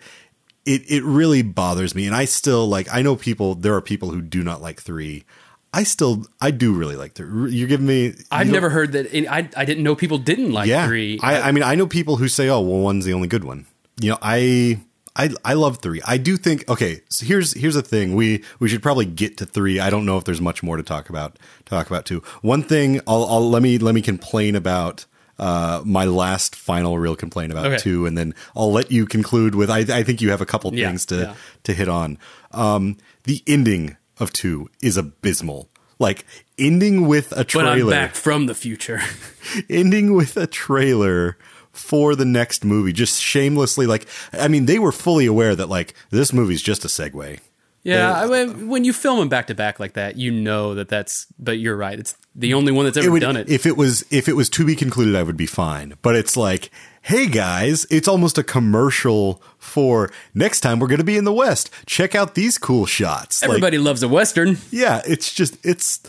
it 0.67 0.91
it 0.91 1.03
really 1.05 1.43
bothers 1.43 1.95
me 1.95 2.07
and 2.07 2.15
I 2.15 2.25
still 2.25 2.67
like 2.67 2.89
I 2.93 3.03
know 3.03 3.17
people 3.17 3.55
there 3.55 3.75
are 3.75 3.81
people 3.81 4.11
who 4.11 4.21
do 4.21 4.43
not 4.43 4.61
like 4.61 4.81
3. 4.81 5.25
I 5.73 5.85
still 5.85 6.27
I 6.41 6.51
do 6.51 6.73
really 6.73 6.97
like 6.97 7.13
3. 7.15 7.53
You're 7.53 7.69
giving 7.69 7.87
me 7.87 8.15
I've 8.31 8.49
know- 8.49 8.55
never 8.55 8.71
heard 8.71 8.93
that. 8.93 9.07
I 9.15 9.49
I 9.57 9.65
didn't 9.65 9.85
know 9.85 9.95
people 9.95 10.19
didn't 10.19 10.53
like 10.53 10.69
yeah. 10.69 10.87
three. 10.87 11.19
I, 11.23 11.49
I 11.49 11.53
mean, 11.53 11.63
I 11.63 11.75
know 11.77 11.87
people 11.87 12.17
who 12.17 12.29
say, 12.29 12.49
"Oh, 12.49 12.61
well, 12.61 12.81
one's 12.81 13.05
the 13.05 13.15
only 13.15 13.29
good 13.29 13.45
one." 13.45 13.67
You 14.01 14.11
know, 14.11 14.19
I, 14.23 14.81
I, 15.15 15.31
I 15.45 15.55
love 15.55 15.79
three. 15.79 16.01
I 16.07 16.17
do 16.17 16.37
think. 16.37 16.69
Okay, 16.69 17.03
so 17.09 17.27
here's 17.27 17.53
here's 17.53 17.75
the 17.75 17.83
thing. 17.83 18.15
We 18.17 18.43
we 18.59 18.69
should 18.69 18.83
probably 18.83 19.05
get 19.05 19.37
to 19.39 19.47
three. 19.47 19.79
I 19.79 19.91
don't 19.91 20.05
know 20.07 20.17
if 20.19 20.25
there's 20.25 20.41
much 20.41 20.63
more 20.63 20.77
to 20.77 20.83
talk 20.83 21.09
about. 21.11 21.39
Talk 21.67 21.87
about 21.87 22.05
two. 22.07 22.23
One 22.43 22.63
thing. 22.63 23.01
I'll, 23.07 23.25
I'll 23.27 23.49
let 23.49 23.63
me 23.63 23.79
let 23.79 23.95
me 23.95 24.03
complain 24.03 24.57
about. 24.57 25.07
Uh, 25.41 25.80
my 25.86 26.05
last 26.05 26.55
final 26.55 26.99
real 26.99 27.16
complaint 27.16 27.51
about 27.51 27.64
Okay. 27.66 27.78
two, 27.78 28.05
and 28.05 28.16
then 28.18 28.34
I'll 28.55 28.70
let 28.72 28.93
you 28.93 29.07
conclude 29.07 29.55
with. 29.55 29.70
I, 29.70 29.78
I 29.78 30.03
think 30.05 30.20
you 30.20 30.30
have 30.30 30.43
a 30.43 30.47
couple 30.47 30.72
Yeah, 30.74 30.88
things 30.88 31.07
to 31.07 31.16
yeah. 31.16 31.34
to 31.64 31.72
hit 31.72 31.88
on. 31.88 32.18
Um, 32.53 32.99
the 33.24 33.43
ending 33.47 33.97
of 34.18 34.32
two 34.34 34.68
is 34.82 34.99
abysmal. 34.99 35.70
Like 35.99 36.26
ending 36.59 37.09
with 37.09 37.32
a 37.32 37.45
trailer. 37.45 37.74
but 37.74 37.80
I'm 37.80 37.88
back 37.91 38.14
from 38.14 38.47
the 38.47 38.55
future. 38.55 39.01
ending 39.70 40.12
with 40.14 40.36
a 40.36 40.47
trailer 40.47 41.36
for 41.72 42.14
the 42.16 42.24
next 42.26 42.64
movie 42.64 42.93
just 42.93 43.22
shamelessly 43.22 43.86
like 43.86 44.05
i 44.32 44.49
mean 44.49 44.66
they 44.66 44.76
were 44.80 44.91
fully 44.91 45.24
aware 45.26 45.55
that 45.55 45.68
like 45.68 45.95
this 46.11 46.32
movie's 46.32 46.61
just 46.62 46.84
a 46.84 46.88
segue 46.88 47.38
Yeah, 47.83 48.12
I 48.20 48.26
mean, 48.26 48.68
when 48.68 48.85
you 48.85 48.93
film 48.93 49.18
them 49.20 49.28
back 49.31 49.47
to 49.47 49.55
back 49.55 49.81
like 49.81 49.95
that, 49.95 50.16
you 50.16 50.31
know 50.31 50.74
that 50.74 50.89
that's. 50.89 51.26
But 51.39 51.59
you're 51.59 51.76
right; 51.76 51.99
it's 51.99 52.14
the 52.35 52.53
only 52.55 52.72
one 52.72 52.85
that's 52.85 52.99
ever 52.99 53.07
it 53.07 53.11
would, 53.11 53.20
done 53.22 53.37
it. 53.37 53.49
if 53.49 53.64
it 53.66 53.76
was 53.76 54.05
if 54.11 54.28
it 54.28 54.35
was 54.37 54.49
to 54.51 54.64
be 54.64 54.76
concluded 54.76 55.16
i 55.16 55.22
would 55.22 55.37
be 55.37 55.47
fine 55.47 55.95
but 56.01 56.14
it's 56.14 56.37
like 56.37 56.70
hey 57.03 57.26
guys 57.26 57.87
it's 57.91 58.07
almost 58.07 58.39
a 58.39 58.43
commercial 58.45 59.43
for 59.59 60.12
next 60.33 60.61
time 60.61 60.78
we're 60.78 60.87
going 60.87 60.99
to 61.01 61.05
be 61.05 61.16
in 61.16 61.24
the 61.24 61.33
west 61.33 61.70
check 61.87 62.14
out 62.14 62.37
these 62.37 62.57
cool 62.57 62.87
shots 62.87 63.43
Like, 63.43 63.49
Everybody 63.51 63.78
loves 63.78 64.03
a 64.05 64.09
western. 64.09 64.59
yeah 64.70 65.03
it's 65.07 65.35
just 65.35 65.59
it's 65.66 66.01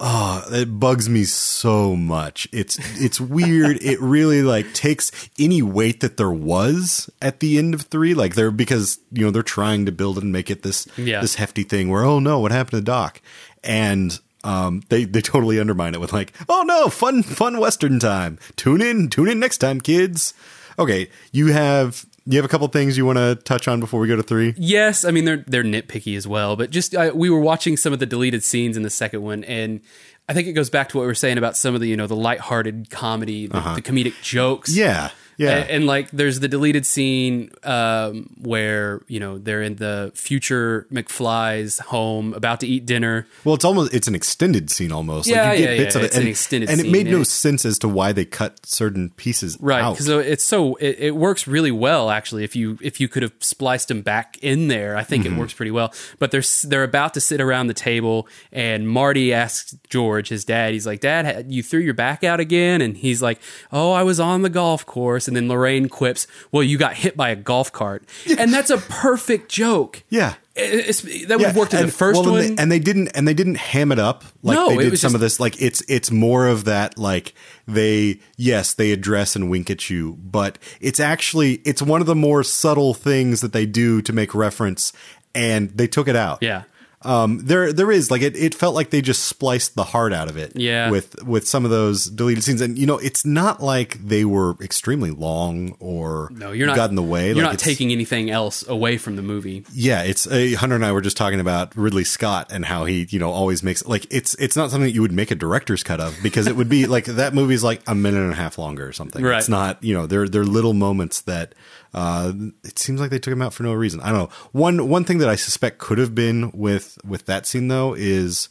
oh 0.00 0.44
it 0.50 0.78
bugs 0.78 1.08
me 1.08 1.24
so 1.24 1.96
much. 1.96 2.46
It's 2.52 2.78
it's 3.00 3.20
weird. 3.20 3.78
It 3.82 4.00
really 4.00 4.42
like 4.42 4.72
takes 4.74 5.10
any 5.38 5.62
weight 5.62 6.00
that 6.00 6.16
there 6.16 6.30
was 6.30 7.08
at 7.22 7.40
the 7.40 7.58
end 7.58 7.74
of 7.74 7.82
three 7.82 8.14
like 8.14 8.34
they're 8.34 8.50
because 8.50 8.98
you 9.12 9.24
know 9.24 9.30
they're 9.30 9.42
trying 9.42 9.86
to 9.86 9.92
build 9.92 10.18
and 10.18 10.30
make 10.32 10.50
it 10.50 10.62
this 10.62 10.86
Yeah. 10.96 11.20
this 11.20 11.36
hefty 11.36 11.62
thing 11.64 11.88
where 11.88 12.04
oh 12.04 12.18
no 12.18 12.38
what 12.38 12.52
happened 12.52 12.78
to 12.80 12.84
doc? 12.84 13.20
And 13.64 14.18
um 14.44 14.82
they 14.88 15.04
they 15.04 15.20
totally 15.20 15.58
undermine 15.58 15.94
it 15.94 16.00
with 16.00 16.12
like 16.12 16.32
oh 16.48 16.62
no 16.66 16.88
fun 16.88 17.22
fun 17.22 17.58
western 17.58 17.98
time. 17.98 18.38
Tune 18.56 18.80
in 18.82 19.08
tune 19.08 19.28
in 19.28 19.40
next 19.40 19.58
time 19.58 19.80
kids. 19.80 20.34
Okay 20.78 21.08
you 21.32 21.48
have 21.48 22.06
you 22.28 22.38
have 22.38 22.44
a 22.44 22.48
couple 22.48 22.68
things 22.68 22.96
you 22.96 23.06
want 23.06 23.18
to 23.18 23.34
touch 23.44 23.66
on 23.68 23.80
before 23.80 24.00
we 24.00 24.08
go 24.08 24.16
to 24.16 24.22
three 24.22 24.54
Yes, 24.56 25.04
I 25.04 25.10
mean 25.10 25.24
they're 25.24 25.44
they're 25.46 25.64
nitpicky 25.64 26.16
as 26.16 26.26
well, 26.26 26.56
but 26.56 26.70
just 26.70 26.94
I, 26.94 27.10
we 27.10 27.30
were 27.30 27.40
watching 27.40 27.76
some 27.76 27.92
of 27.92 27.98
the 27.98 28.06
deleted 28.06 28.42
scenes 28.42 28.76
in 28.76 28.82
the 28.82 28.90
second 28.90 29.22
one, 29.22 29.44
and 29.44 29.80
I 30.28 30.34
think 30.34 30.46
it 30.46 30.52
goes 30.52 30.70
back 30.70 30.90
to 30.90 30.98
what 30.98 31.02
we 31.02 31.06
were 31.06 31.14
saying 31.14 31.38
about 31.38 31.56
some 31.56 31.74
of 31.74 31.80
the 31.80 31.88
you 31.88 31.96
know 31.96 32.06
the 32.06 32.16
lighthearted 32.16 32.90
comedy, 32.90 33.46
the, 33.46 33.60
the 33.74 33.82
comedic 33.82 34.14
jokes. 34.22 34.70
Uh-huh. 34.70 34.88
yeah 34.88 35.10
yeah 35.38 35.58
A- 35.64 35.70
And, 35.74 35.86
like, 35.86 36.10
there's 36.10 36.40
the 36.40 36.48
deleted 36.48 36.84
scene 36.84 37.50
um, 37.64 38.28
where 38.40 39.00
you 39.08 39.18
know 39.20 39.38
they're 39.38 39.62
in 39.62 39.76
the 39.76 40.12
future 40.14 40.86
McFly's 40.92 41.78
home, 41.78 42.34
about 42.34 42.60
to 42.60 42.66
eat 42.66 42.84
dinner. 42.86 43.26
Well, 43.44 43.54
it's 43.54 43.64
almost 43.64 43.94
it's 43.94 44.08
an 44.08 44.14
extended 44.14 44.70
scene 44.70 44.92
almost. 44.92 45.28
Yeah, 45.28 45.48
like 45.50 45.58
you 45.58 45.64
yeah, 45.64 45.70
get 45.76 45.78
bits 45.84 45.94
yeah, 45.94 45.98
of 46.00 46.04
it, 46.04 46.06
it's 46.08 46.16
an 46.16 46.22
and, 46.22 46.28
extended 46.30 46.70
and 46.70 46.80
it 46.80 46.90
made 46.90 47.06
no 47.06 47.18
yeah. 47.18 47.24
sense 47.24 47.64
as 47.64 47.78
to 47.80 47.88
why 47.88 48.12
they 48.12 48.24
cut 48.24 48.64
certain 48.66 49.10
pieces 49.10 49.56
Right, 49.60 49.82
out. 49.82 49.92
because 49.94 50.08
it's 50.08 50.44
so 50.44 50.74
it, 50.76 50.96
it 50.98 51.16
works 51.16 51.46
really 51.46 51.70
well 51.72 52.10
actually. 52.10 52.44
If 52.44 52.54
you 52.56 52.78
if 52.82 53.00
you 53.00 53.08
could 53.08 53.22
have 53.22 53.32
spliced 53.40 53.88
them 53.88 54.02
back 54.02 54.38
in 54.42 54.68
there, 54.68 54.96
I 54.96 55.04
think 55.04 55.24
Mm-hmm. 55.24 55.36
it 55.36 55.38
works 55.38 55.52
pretty 55.54 55.70
well. 55.72 55.92
But 56.18 56.30
they're 56.30 56.42
they're 56.64 56.84
about 56.84 57.14
to 57.14 57.20
sit 57.20 57.40
around 57.40 57.66
the 57.68 57.74
table, 57.74 58.28
and 58.52 58.88
Marty 58.88 59.32
asks 59.34 59.76
George, 59.88 60.28
his 60.28 60.44
dad, 60.44 60.72
he's 60.72 60.86
like, 60.86 61.00
"Dad, 61.00 61.46
you 61.52 61.62
threw 61.62 61.80
your 61.80 61.94
back 61.94 62.24
out 62.24 62.40
again?" 62.40 62.80
And 62.80 62.96
he's 62.96 63.20
like, 63.22 63.40
"Oh, 63.72 63.92
I 63.92 64.02
was 64.02 64.18
on 64.20 64.42
the 64.42 64.50
golf 64.50 64.84
course." 64.86 65.27
And 65.28 65.36
then 65.36 65.48
Lorraine 65.48 65.88
quips, 65.88 66.26
"Well, 66.50 66.62
you 66.64 66.76
got 66.78 66.94
hit 66.94 67.16
by 67.16 67.28
a 67.30 67.36
golf 67.36 67.70
cart," 67.70 68.02
and 68.38 68.52
that's 68.52 68.70
a 68.70 68.78
perfect 68.78 69.48
joke. 69.50 70.02
yeah. 70.08 70.34
It's, 70.60 71.02
that 71.02 71.38
would 71.38 71.46
have 71.46 71.56
worked 71.56 71.72
in 71.72 71.78
and, 71.78 71.88
the 71.88 71.92
first 71.92 72.20
well, 72.20 72.32
one. 72.32 72.40
and 72.40 72.56
they, 72.58 72.62
and 72.62 72.72
they 72.72 72.78
didn't 72.80 73.08
and 73.14 73.28
they 73.28 73.34
didn't 73.34 73.58
ham 73.58 73.92
it 73.92 74.00
up 74.00 74.24
like 74.42 74.56
No, 74.56 74.70
they 74.70 74.90
did 74.90 74.98
some 74.98 75.10
just- 75.10 75.14
of 75.14 75.20
this. 75.20 75.38
Like 75.38 75.62
it's 75.62 75.82
it's 75.88 76.10
more 76.10 76.48
of 76.48 76.64
that 76.64 76.98
like 76.98 77.32
they 77.68 78.18
yes 78.36 78.74
they 78.74 78.90
address 78.90 79.36
and 79.36 79.48
wink 79.50 79.70
at 79.70 79.88
you, 79.88 80.14
but 80.20 80.58
it's 80.80 80.98
actually 80.98 81.60
it's 81.64 81.80
one 81.80 82.00
of 82.00 82.08
the 82.08 82.16
more 82.16 82.42
subtle 82.42 82.92
things 82.92 83.40
that 83.40 83.52
they 83.52 83.66
do 83.66 84.02
to 84.02 84.12
make 84.12 84.34
reference, 84.34 84.92
and 85.32 85.70
they 85.70 85.86
took 85.86 86.08
it 86.08 86.16
out. 86.16 86.38
yeah. 86.42 86.64
Um 87.02 87.38
there 87.44 87.72
there 87.72 87.92
is 87.92 88.10
like 88.10 88.22
it, 88.22 88.36
it 88.36 88.54
felt 88.56 88.74
like 88.74 88.90
they 88.90 89.00
just 89.00 89.24
spliced 89.24 89.76
the 89.76 89.84
heart 89.84 90.12
out 90.12 90.28
of 90.28 90.36
it 90.36 90.52
Yeah. 90.56 90.90
with 90.90 91.22
with 91.22 91.46
some 91.46 91.64
of 91.64 91.70
those 91.70 92.06
deleted 92.06 92.42
scenes 92.42 92.60
and 92.60 92.76
you 92.76 92.86
know 92.86 92.98
it's 92.98 93.24
not 93.24 93.62
like 93.62 94.04
they 94.04 94.24
were 94.24 94.56
extremely 94.60 95.12
long 95.12 95.76
or 95.78 96.28
No, 96.32 96.50
you're 96.50 96.66
not. 96.66 96.74
got 96.74 96.90
in 96.90 96.96
the 96.96 97.02
way 97.04 97.28
You're 97.28 97.36
like 97.36 97.44
not 97.52 97.58
taking 97.60 97.92
anything 97.92 98.30
else 98.30 98.66
away 98.66 98.98
from 98.98 99.14
the 99.14 99.22
movie. 99.22 99.64
yeah 99.72 100.02
it's 100.02 100.26
uh, 100.26 100.54
hunter 100.58 100.74
and 100.74 100.84
i 100.84 100.90
were 100.90 101.00
just 101.00 101.16
talking 101.16 101.38
about 101.38 101.76
ridley 101.76 102.02
scott 102.02 102.48
and 102.50 102.64
how 102.64 102.84
he 102.84 103.06
you 103.10 103.20
know 103.20 103.30
always 103.30 103.62
makes 103.62 103.86
like 103.86 104.04
it's 104.12 104.34
it's 104.34 104.56
not 104.56 104.70
something 104.72 104.88
that 104.88 104.94
you 104.94 105.00
would 105.02 105.12
make 105.12 105.30
a 105.30 105.36
director's 105.36 105.84
cut 105.84 106.00
of 106.00 106.18
because 106.20 106.48
it 106.48 106.56
would 106.56 106.68
be 106.68 106.86
like 106.96 107.04
that 107.04 107.32
movie's 107.32 107.62
like 107.62 107.80
a 107.86 107.94
minute 107.94 108.22
and 108.22 108.32
a 108.32 108.36
half 108.36 108.58
longer 108.58 108.84
or 108.88 108.92
something 108.92 109.22
Right. 109.22 109.38
it's 109.38 109.48
not 109.48 109.82
you 109.84 109.94
know 109.94 110.06
they're 110.06 110.28
they're 110.28 110.44
little 110.44 110.74
moments 110.74 111.20
that 111.22 111.54
uh 111.94 112.32
it 112.64 112.78
seems 112.78 113.00
like 113.00 113.10
they 113.10 113.18
took 113.18 113.32
him 113.32 113.42
out 113.42 113.54
for 113.54 113.62
no 113.62 113.72
reason. 113.72 114.00
I 114.00 114.10
don't 114.10 114.18
know. 114.30 114.36
One 114.52 114.88
one 114.88 115.04
thing 115.04 115.18
that 115.18 115.28
i 115.28 115.36
suspect 115.36 115.78
could 115.78 115.98
have 115.98 116.14
been 116.14 116.50
with 116.52 116.98
with 117.04 117.26
that 117.26 117.46
scene 117.46 117.68
though 117.68 117.94
is 117.94 118.48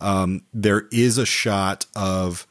um 0.00 0.42
there 0.52 0.86
is 0.90 1.18
a 1.18 1.26
shot 1.26 1.86
of 1.94 2.46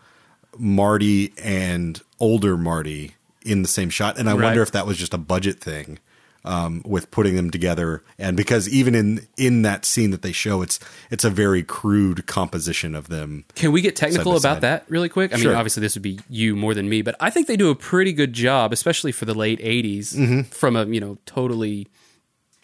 marty 0.57 1.33
and 1.41 2.01
older 2.19 2.57
marty 2.57 3.15
in 3.43 3.61
the 3.61 3.67
same 3.67 3.89
shot 3.89 4.17
and 4.17 4.29
i 4.29 4.33
Right. 4.33 4.45
wonder 4.45 4.61
if 4.61 4.71
that 4.71 4.85
was 4.85 4.97
just 4.97 5.13
a 5.13 5.17
budget 5.17 5.59
thing 5.61 5.99
um, 6.45 6.81
with 6.85 7.11
putting 7.11 7.35
them 7.35 7.51
together, 7.51 8.01
and 8.17 8.37
because 8.37 8.69
even 8.69 8.95
in 8.95 9.27
in 9.37 9.61
that 9.63 9.83
scene 9.85 10.11
that 10.11 10.21
they 10.21 10.31
show, 10.31 10.61
it's 10.61 10.79
it's 11.11 11.23
a 11.23 11.29
very 11.29 11.63
crude 11.63 12.25
composition 12.27 12.95
of 12.95 13.09
them. 13.09 13.43
Can 13.55 13.71
we 13.71 13.81
get 13.81 13.95
technical 13.95 14.31
about 14.33 14.41
side. 14.55 14.61
that 14.61 14.85
really 14.89 15.09
quick? 15.09 15.33
I 15.33 15.37
mean, 15.37 15.47
obviously 15.49 15.81
this 15.81 15.95
would 15.95 16.01
be 16.03 16.19
you 16.29 16.55
more 16.55 16.73
than 16.73 16.87
me, 16.87 17.01
but 17.01 17.15
I 17.19 17.29
think 17.29 17.47
they 17.47 17.57
do 17.57 17.69
a 17.69 17.75
pretty 17.75 18.13
good 18.13 18.33
job, 18.33 18.71
especially 18.73 19.11
for 19.11 19.25
the 19.25 19.33
late 19.33 19.59
'80s, 19.59 20.15
Mm-hmm. 20.15 20.41
from 20.43 20.75
a 20.75 20.85
you 20.85 20.99
know 21.01 21.17
totally 21.25 21.87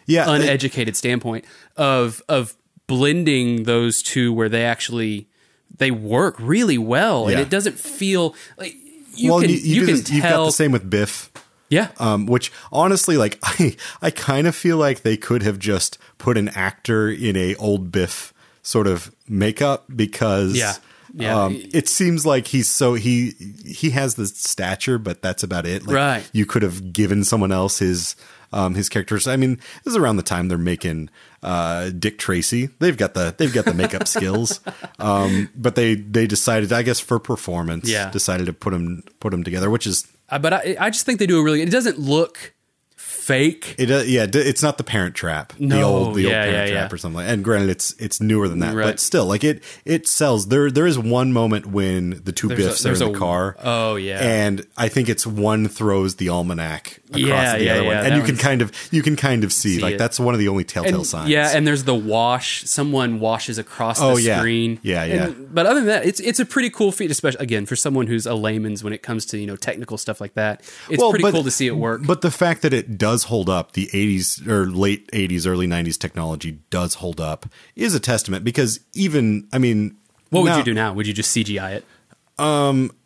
Yeah, 0.06 0.24
it- 0.30 0.40
uneducated 0.42 0.96
standpoint 0.96 1.44
of 1.76 2.22
of 2.28 2.54
blending 2.86 3.64
those 3.64 4.02
two, 4.02 4.32
where 4.32 4.48
they 4.48 4.64
actually 4.64 5.28
they 5.76 5.90
work 5.90 6.36
really 6.38 6.78
well, 6.78 7.28
and 7.28 7.38
it 7.38 7.50
doesn't 7.50 7.78
feel 7.78 8.34
like 8.56 8.74
you 9.14 9.30
well, 9.32 9.40
can 9.40 9.50
you, 9.50 9.56
you, 9.56 9.74
you, 9.80 9.86
can 9.86 9.96
this- 9.96 10.10
you've 10.10 10.22
got 10.22 10.28
tell. 10.30 10.46
the 10.46 10.52
same 10.52 10.72
with 10.72 10.88
Biff. 10.88 11.30
Yeah, 11.68 11.88
um, 11.98 12.26
which 12.26 12.52
honestly, 12.72 13.16
like 13.16 13.38
I, 13.42 13.76
I 14.02 14.10
kind 14.10 14.46
of 14.46 14.54
feel 14.54 14.76
like 14.76 15.02
they 15.02 15.16
could 15.16 15.42
have 15.42 15.58
just 15.58 15.98
put 16.18 16.36
an 16.38 16.48
actor 16.50 17.08
in 17.10 17.36
a 17.36 17.54
old 17.56 17.90
Biff 17.92 18.32
sort 18.62 18.86
of 18.86 19.14
makeup 19.28 19.84
because 19.94 20.56
Yeah. 20.56 20.74
Yeah. 21.14 21.44
Um, 21.44 21.56
it 21.72 21.88
seems 21.88 22.26
like 22.26 22.46
he's 22.48 22.68
so 22.68 22.92
he 22.94 23.30
he 23.64 23.90
has 23.90 24.16
the 24.16 24.26
stature, 24.26 24.98
but 24.98 25.22
that's 25.22 25.42
about 25.42 25.64
it. 25.64 25.86
Like, 25.86 25.96
Right. 25.96 26.30
You 26.32 26.44
could 26.44 26.62
have 26.62 26.92
given 26.92 27.24
someone 27.24 27.52
else 27.52 27.78
his 27.78 28.16
um, 28.52 28.74
his 28.74 28.88
characters. 28.90 29.26
I 29.26 29.36
mean, 29.36 29.56
this 29.84 29.92
is 29.92 29.96
around 29.96 30.16
the 30.18 30.22
time 30.22 30.48
they're 30.48 30.58
making 30.58 31.08
uh, 31.42 31.88
Dick 31.90 32.18
Tracy. 32.18 32.66
They've 32.80 32.96
got 32.96 33.14
the 33.14 33.34
they've 33.38 33.52
got 33.52 33.64
the 33.64 33.72
makeup 33.72 34.06
skills, 34.16 34.60
um, 34.98 35.48
but 35.56 35.74
they 35.74 35.94
they 35.94 36.26
decided, 36.26 36.72
I 36.72 36.82
guess, 36.82 37.00
for 37.00 37.18
performance, 37.18 37.88
Yeah. 37.88 38.10
decided 38.10 38.46
to 38.46 38.52
put 38.52 38.72
them 38.72 39.02
put 39.20 39.30
them 39.30 39.42
together, 39.42 39.70
which 39.70 39.86
is 39.86 40.06
but 40.28 40.52
I, 40.52 40.76
I 40.78 40.90
just 40.90 41.06
think 41.06 41.18
they 41.18 41.26
do 41.26 41.38
a 41.38 41.42
really. 41.42 41.62
It 41.62 41.70
doesn't 41.70 41.98
look 41.98 42.54
fake. 43.26 43.74
It 43.78 43.90
uh, 43.90 44.02
yeah, 44.06 44.26
it's 44.32 44.62
not 44.62 44.78
the 44.78 44.84
Parent 44.84 45.14
Trap, 45.14 45.52
the 45.58 45.82
old 45.82 46.14
the 46.14 46.22
yeah, 46.22 46.28
old 46.28 46.34
Parent 46.34 46.52
yeah, 46.52 46.66
Trap 46.74 46.90
yeah. 46.90 46.94
or 46.94 46.98
something. 46.98 47.16
Like, 47.16 47.28
and 47.28 47.42
granted, 47.44 47.70
it's 47.70 47.94
it's 47.98 48.20
newer 48.20 48.48
than 48.48 48.60
that, 48.60 48.74
Right. 48.74 48.84
but 48.84 49.00
still, 49.00 49.26
like 49.26 49.42
it 49.44 49.62
it 49.84 50.06
sells. 50.06 50.48
There 50.48 50.70
there 50.70 50.86
is 50.86 50.98
one 50.98 51.32
moment 51.32 51.66
when 51.66 52.20
the 52.24 52.32
two 52.32 52.48
There's 52.48 52.64
Biffs 52.64 52.82
there's 52.82 53.02
are 53.02 53.06
in 53.06 53.12
the 53.12 53.16
a- 53.16 53.20
car. 53.20 53.56
oh, 53.62 53.96
yeah. 53.96 54.20
and 54.20 54.64
I 54.76 54.88
think 54.88 55.08
it's 55.08 55.26
one 55.26 55.68
throws 55.68 56.16
the 56.16 56.28
almanac 56.28 57.00
across 57.08 57.18
Yeah, 57.20 57.58
the 57.58 57.70
other 57.70 57.84
one, 57.84 57.96
and 57.96 58.16
you 58.16 58.22
can 58.22 58.36
kind 58.36 58.62
of 58.62 58.72
you 58.92 59.02
can 59.02 59.16
kind 59.16 59.42
of 59.44 59.52
see, 59.52 59.76
See 59.76 59.82
like 59.82 59.94
it. 59.94 59.98
that's 59.98 60.20
one 60.20 60.34
of 60.34 60.40
the 60.40 60.48
only 60.48 60.64
telltale 60.64 60.96
And- 60.96 61.06
signs. 61.06 61.28
Yeah, 61.30 61.50
and 61.54 61.66
there's 61.66 61.84
the 61.84 61.94
wash. 61.94 62.62
Someone 62.64 63.18
washes 63.20 63.58
across 63.58 64.00
Oh, 64.00 64.16
the 64.16 64.22
yeah. 64.22 64.38
screen. 64.38 64.78
Yeah, 64.82 65.04
yeah. 65.04 65.24
And- 65.26 65.54
but 65.54 65.66
other 65.66 65.80
than 65.80 65.86
that, 65.88 66.06
it's 66.06 66.20
it's 66.20 66.38
a 66.40 66.44
pretty 66.46 66.70
cool 66.70 66.92
feat, 66.92 67.10
especially 67.10 67.42
again 67.42 67.66
for 67.66 67.76
someone 67.76 68.06
who's 68.06 68.26
a 68.26 68.34
layman's 68.34 68.84
when 68.84 68.92
it 68.92 69.02
comes 69.02 69.24
to 69.26 69.38
you 69.38 69.46
know 69.46 69.56
technical 69.56 69.98
stuff 69.98 70.20
like 70.20 70.34
that. 70.34 70.60
It's 70.90 71.00
Well, 71.00 71.10
pretty 71.10 71.22
but- 71.22 71.32
cool 71.32 71.44
to 71.44 71.50
see 71.50 71.66
it 71.66 71.76
work. 71.76 72.02
But 72.06 72.20
the 72.20 72.30
fact 72.30 72.62
that 72.62 72.72
it 72.72 72.98
does 72.98 73.15
hold 73.24 73.48
up, 73.48 73.72
the 73.72 73.88
80s 73.92 74.46
or 74.46 74.66
late 74.66 75.10
80s, 75.12 75.46
early 75.46 75.66
90s 75.66 75.98
technology 75.98 76.58
does 76.70 76.94
hold 76.94 77.20
up, 77.20 77.46
is 77.74 77.94
a 77.94 78.00
testament 78.00 78.44
because 78.44 78.80
even, 78.94 79.48
I 79.52 79.58
mean, 79.58 79.96
what 80.30 80.42
would 80.42 80.50
now- 80.50 80.58
you 80.58 80.64
do 80.64 80.74
now? 80.74 80.92
Would 80.92 81.06
you 81.06 81.12
just 81.12 81.34
CGI 81.36 81.72
it? 81.76 81.84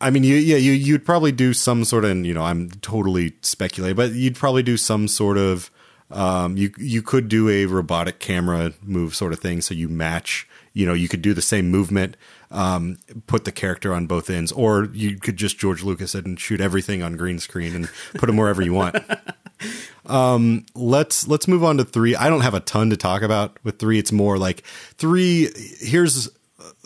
I 0.00 0.10
mean, 0.10 0.24
you, 0.24 0.34
yeah, 0.36 0.56
you 0.56 0.72
you'd 0.72 1.04
probably 1.04 1.30
do 1.32 1.52
some 1.52 1.84
sort 1.84 2.04
of, 2.04 2.10
and, 2.10 2.26
you 2.26 2.34
know, 2.34 2.42
I'm 2.42 2.70
totally 2.82 3.34
speculating, 3.42 3.96
but 3.96 4.12
you'd 4.12 4.34
probably 4.34 4.62
do 4.64 4.76
some 4.76 5.06
sort 5.06 5.38
of, 5.38 5.70
um, 6.10 6.56
you 6.56 6.72
you 6.76 7.02
could 7.02 7.28
do 7.28 7.48
a 7.48 7.66
robotic 7.66 8.18
camera 8.18 8.72
move 8.82 9.14
sort 9.14 9.32
of 9.32 9.38
thing, 9.38 9.60
so 9.60 9.72
you 9.72 9.88
match, 9.88 10.48
you 10.72 10.84
know, 10.84 10.94
you 10.94 11.06
could 11.08 11.22
do 11.22 11.32
the 11.32 11.42
same 11.42 11.70
movement, 11.70 12.16
um, 12.50 12.98
put 13.26 13.44
the 13.44 13.52
character 13.52 13.92
on 13.94 14.06
both 14.06 14.28
ends, 14.30 14.50
or 14.52 14.88
you 14.92 15.16
could 15.18 15.36
just 15.36 15.58
George 15.58 15.82
Lucas 15.82 16.14
and 16.14 16.38
shoot 16.38 16.60
everything 16.60 17.02
on 17.02 17.16
green 17.16 17.38
screen 17.38 17.74
and 17.74 17.90
put 18.14 18.26
them 18.26 18.36
wherever 18.36 18.62
you 18.62 18.72
want. 18.74 18.96
Um, 20.06 20.64
let's 20.74 21.28
let's 21.28 21.46
move 21.46 21.62
on 21.62 21.76
to 21.76 21.84
three. 21.84 22.16
I 22.16 22.28
don't 22.30 22.40
have 22.40 22.54
a 22.54 22.60
ton 22.60 22.90
to 22.90 22.96
talk 22.96 23.22
about 23.22 23.58
with 23.62 23.78
three. 23.78 23.98
It's 23.98 24.10
more 24.10 24.38
like 24.38 24.62
three. 24.96 25.50
Here's 25.78 26.30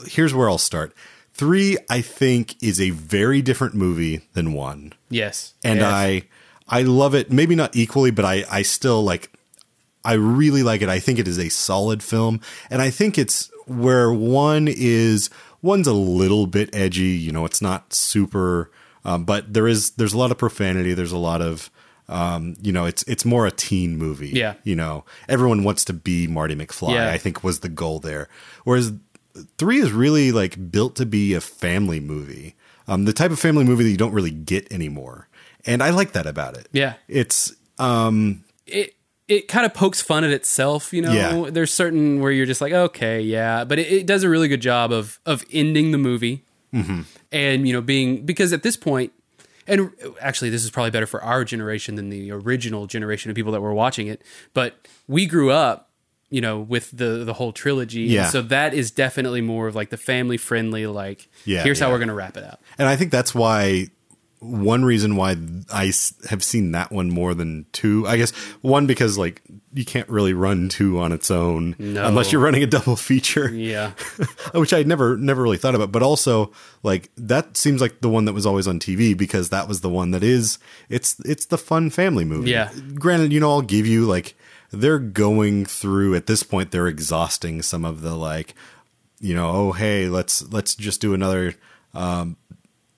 here's 0.06 0.34
where 0.34 0.48
I'll 0.50 0.58
start. 0.58 0.92
Three, 1.32 1.76
I 1.88 2.00
think, 2.00 2.62
is 2.62 2.80
a 2.80 2.90
very 2.90 3.42
different 3.42 3.74
movie 3.74 4.22
than 4.34 4.52
one, 4.52 4.92
Yes, 5.08 5.54
and 5.64 5.80
Yes. 5.80 5.92
I 5.92 6.22
I 6.68 6.82
love 6.82 7.14
it. 7.14 7.30
Maybe 7.32 7.54
not 7.54 7.74
equally, 7.76 8.10
but 8.10 8.24
I 8.24 8.44
I 8.50 8.62
still 8.62 9.02
like. 9.02 9.30
I 10.04 10.14
really 10.14 10.62
like 10.62 10.82
it. 10.82 10.90
I 10.90 10.98
think 10.98 11.18
it 11.18 11.26
is 11.26 11.38
a 11.38 11.48
solid 11.48 12.02
film, 12.02 12.40
and 12.70 12.82
I 12.82 12.90
think 12.90 13.16
it's 13.16 13.50
where 13.66 14.12
one 14.12 14.68
is 14.68 15.30
one's 15.64 15.86
a 15.86 15.92
little 15.92 16.46
bit 16.46 16.74
edgy. 16.74 17.02
You 17.02 17.32
know, 17.32 17.44
it's 17.44 17.62
not 17.62 17.92
super, 17.94 18.70
um, 19.04 19.24
but 19.24 19.52
there 19.52 19.66
is 19.66 19.92
there's 19.92 20.12
a 20.12 20.18
lot 20.18 20.30
of 20.30 20.38
profanity. 20.38 20.92
There's 20.92 21.12
a 21.12 21.18
lot 21.18 21.40
of 21.40 21.70
um, 22.08 22.56
you 22.60 22.70
know, 22.70 22.84
it's 22.84 23.02
it's 23.04 23.24
more 23.24 23.46
a 23.46 23.50
teen 23.50 23.96
movie. 23.96 24.28
Yeah. 24.28 24.54
you 24.62 24.76
know, 24.76 25.04
everyone 25.28 25.64
wants 25.64 25.84
to 25.86 25.92
be 25.92 26.26
Marty 26.26 26.54
McFly. 26.54 26.94
Yeah. 26.94 27.10
I 27.10 27.18
think 27.18 27.42
was 27.42 27.60
the 27.60 27.70
goal 27.70 27.98
there. 27.98 28.28
Whereas 28.64 28.92
three 29.56 29.78
is 29.78 29.90
really 29.90 30.30
like 30.30 30.70
built 30.70 30.96
to 30.96 31.06
be 31.06 31.34
a 31.34 31.40
family 31.40 32.00
movie, 32.00 32.56
um, 32.86 33.06
the 33.06 33.14
type 33.14 33.30
of 33.30 33.38
family 33.38 33.64
movie 33.64 33.84
that 33.84 33.90
you 33.90 33.96
don't 33.96 34.12
really 34.12 34.30
get 34.30 34.70
anymore, 34.70 35.28
and 35.64 35.82
I 35.82 35.90
like 35.90 36.12
that 36.12 36.26
about 36.26 36.56
it. 36.56 36.68
Yeah. 36.72 36.94
it's 37.08 37.54
um, 37.78 38.44
it 38.66 38.94
it 39.28 39.48
kind 39.48 39.64
of 39.64 39.72
pokes 39.74 40.02
fun 40.02 40.22
at 40.24 40.30
itself. 40.30 40.92
You 40.92 41.02
know, 41.02 41.12
Yeah. 41.12 41.50
there's 41.50 41.72
certain 41.72 42.20
where 42.20 42.30
you're 42.32 42.46
just 42.46 42.60
like, 42.60 42.72
okay, 42.72 43.20
yeah, 43.20 43.64
but 43.64 43.78
it, 43.78 43.90
it 43.90 44.06
does 44.06 44.22
a 44.22 44.28
really 44.28 44.48
good 44.48 44.60
job 44.60 44.92
of 44.92 45.18
of 45.26 45.44
ending 45.52 45.90
the 45.92 45.98
movie, 45.98 46.44
Mm-hmm. 46.74 47.02
and 47.32 47.66
you 47.66 47.72
know, 47.72 47.80
being 47.80 48.24
because 48.26 48.52
at 48.52 48.62
this. 48.62 48.76
And 49.66 49.92
actually, 50.20 50.50
this 50.50 50.62
is 50.62 50.70
probably 50.70 50.90
better 50.90 51.06
for 51.06 51.22
our 51.22 51.42
generation 51.44 51.94
than 51.94 52.10
the 52.10 52.30
original 52.32 52.86
generation 52.86 53.30
of 53.30 53.34
people 53.34 53.52
that 53.52 53.62
were 53.62 53.72
watching 53.72 54.08
it. 54.08 54.20
But 54.52 54.74
we 55.08 55.24
grew 55.24 55.50
up, 55.52 55.88
you 56.28 56.42
know, 56.42 56.60
with 56.60 56.90
the 56.90 57.24
the 57.24 57.32
whole 57.32 57.50
trilogy. 57.52 58.02
and 58.02 58.10
Yeah. 58.12 58.28
so 58.28 58.42
that 58.42 58.74
is 58.74 58.90
definitely 58.90 59.40
more 59.40 59.66
of 59.66 59.74
like 59.74 59.88
the 59.88 59.96
family 59.96 60.36
friendly. 60.36 60.86
Like, 60.86 61.28
Yeah, 61.46 61.62
here's 61.62 61.80
how 61.80 61.90
we're 61.90 61.98
gonna 61.98 62.12
wrap 62.14 62.36
it 62.36 62.44
up. 62.44 62.62
And 62.76 62.86
I 62.88 62.96
think 62.96 63.10
that's 63.10 63.34
why 63.34 63.88
one 64.45 64.84
reason 64.84 65.16
why 65.16 65.36
I 65.72 65.92
have 66.28 66.42
seen 66.45 66.72
that 66.72 66.92
one 66.92 67.11
more 67.11 67.32
than 67.34 67.66
two. 67.72 68.07
I 68.07 68.16
guess 68.16 68.30
one 68.61 68.86
because 68.86 69.16
like 69.16 69.42
you 69.72 69.84
can't 69.84 70.09
really 70.09 70.34
run 70.34 70.68
two 70.68 70.99
on 71.01 71.12
its 71.12 71.30
own 71.30 71.74
No. 71.78 72.05
unless 72.07 72.30
you're 72.30 72.40
running 72.42 72.62
a 72.62 72.66
double 72.66 72.97
feature, 72.97 73.49
Yeah, 73.53 73.92
which 74.55 74.72
I 74.72 74.82
never 74.82 75.16
never 75.16 75.42
really 75.42 75.57
thought 75.57 75.74
about. 75.74 75.90
But 75.92 76.03
also 76.03 76.53
like 76.82 77.11
that 77.16 77.57
seems 77.57 77.80
like 77.80 78.01
the 78.01 78.09
one 78.11 78.26
that 78.26 78.32
was 78.34 78.47
always 78.47 78.68
on 78.68 78.78
TV 78.78 79.16
because 79.16 79.49
that 79.51 79.66
was 79.68 79.80
the 79.80 79.88
one 79.90 80.11
that 80.11 80.22
is 80.22 80.59
it's 80.88 81.18
it's 81.20 81.47
the 81.47 81.59
fun 81.59 81.90
family 81.90 82.24
movie. 82.24 82.51
Yeah. 82.51 82.70
Granted, 82.95 83.32
you 83.32 83.40
know, 83.40 83.51
I'll 83.51 83.62
give 83.62 83.86
you 83.86 84.05
like 84.05 84.36
they're 84.70 84.99
going 84.99 85.64
through 85.64 86.14
at 86.16 86.26
this 86.26 86.42
point 86.42 86.70
they're 86.72 86.88
exhausting 86.88 87.62
some 87.62 87.84
of 87.84 88.01
the 88.01 88.14
like 88.16 88.55
you 89.20 89.32
know 89.32 89.49
oh 89.49 89.72
hey 89.72 90.09
let's 90.09 90.42
let's 90.53 90.74
just 90.74 91.01
do 91.01 91.14
another 91.14 91.55
um, 91.95 92.36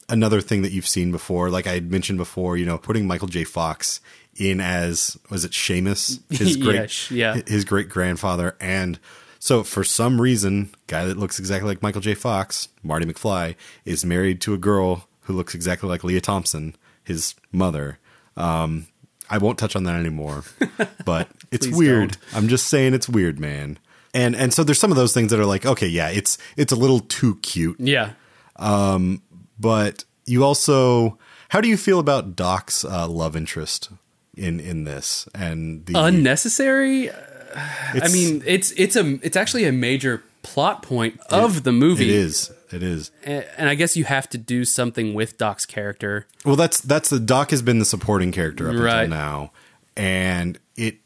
another 0.09 0.41
thing 0.41 0.63
that 0.63 0.73
you've 0.73 0.87
seen 0.87 1.13
before, 1.13 1.51
like 1.51 1.67
I 1.67 1.75
had 1.75 1.91
mentioned 1.91 2.19
before, 2.19 2.57
you 2.57 2.67
know, 2.67 2.79
putting 2.79 3.07
Michael 3.07 3.29
J. 3.29 3.45
Fox 3.45 4.01
in 4.37 4.61
as 4.61 5.19
was 5.31 5.45
it 5.45 5.53
Seamus, 5.53 6.21
his 6.31 6.57
great, 6.57 7.11
yeah. 7.11 7.41
his 7.47 7.65
great 7.65 7.89
grandfather, 7.89 8.57
and 8.61 8.99
so 9.39 9.63
for 9.63 9.85
some 9.85 10.21
reason, 10.21 10.71
guy 10.87 11.05
that 11.05 11.17
looks 11.17 11.39
exactly 11.39 11.69
like 11.69 11.83
Michael 11.83 12.01
J. 12.01 12.15
Fox, 12.15 12.69
Marty 12.83 13.07
McFly, 13.07 13.55
is 13.85 14.05
married 14.05 14.41
to 14.43 14.55
a 14.55 14.59
girl 14.59 15.09
who 15.23 15.35
looks 15.35 15.55
exactly 15.55 15.89
like 15.89 16.05
Lea 16.05 16.21
Thompson, 16.21 16.75
his 17.05 17.35
mother. 17.53 17.99
Um, 18.37 18.87
I 19.29 19.39
won't 19.39 19.59
touch 19.59 19.77
on 19.77 19.85
that 19.85 19.95
anymore, 19.95 20.45
but 21.05 21.29
it's 21.51 21.69
weird. 21.69 22.13
don't. 22.13 22.35
I'm 22.35 22.49
just 22.49 22.67
saying 22.69 22.95
it's 22.95 23.09
weird, 23.09 23.39
man. 23.39 23.79
And 24.15 24.35
and 24.35 24.53
so 24.53 24.65
there's 24.65 24.81
some 24.81 24.91
of 24.91 24.97
those 24.97 25.13
things 25.13 25.31
that 25.31 25.41
are 25.41 25.47
like, 25.47 25.67
okay, 25.67 25.89
yeah, 25.89 26.09
it's 26.11 26.39
it's 26.57 26.73
a 26.73 26.77
little 26.77 27.01
too 27.01 27.37
cute 27.37 27.79
yeah. 27.79 28.13
But 29.59 30.05
you 30.25 30.45
also 30.45 31.19
how 31.51 31.61
do 31.61 31.69
you 31.69 31.77
feel 31.77 31.99
about 31.99 32.35
Doc's 32.37 32.85
uh, 32.85 33.07
love 33.09 33.37
interest 33.37 33.91
in 34.37 34.61
in 34.61 34.85
this 34.85 35.29
and 35.35 35.87
the 35.87 35.95
Unnecessary. 35.97 37.11
I 37.55 38.09
mean, 38.13 38.43
it's 38.47 38.73
it's 38.77 38.97
a 38.97 39.19
it's 39.23 39.37
actually 39.37 39.65
a 39.65 39.73
major 39.73 40.23
plot 40.43 40.83
point 40.83 41.19
of 41.31 41.63
the 41.65 41.73
movie. 41.73 42.05
it 42.09 42.15
is 42.15 42.53
it 42.71 42.83
is 42.83 43.11
and 43.25 43.69
I 43.69 43.75
guess 43.75 43.97
you 43.97 44.05
have 44.05 44.29
to 44.31 44.39
do 44.39 44.65
something 44.65 45.15
with 45.15 45.39
Doc's 45.39 45.65
character. 45.67 46.27
well 46.45 46.57
that's 46.57 46.81
that's 46.81 47.09
the 47.11 47.19
Doc 47.21 47.51
has 47.51 47.63
been 47.63 47.79
the 47.79 47.85
supporting 47.85 48.31
character 48.33 48.69
up 48.69 48.77
Right. 48.77 49.05
until 49.05 49.17
now 49.19 49.53
and 49.97 50.59
it 50.77 50.99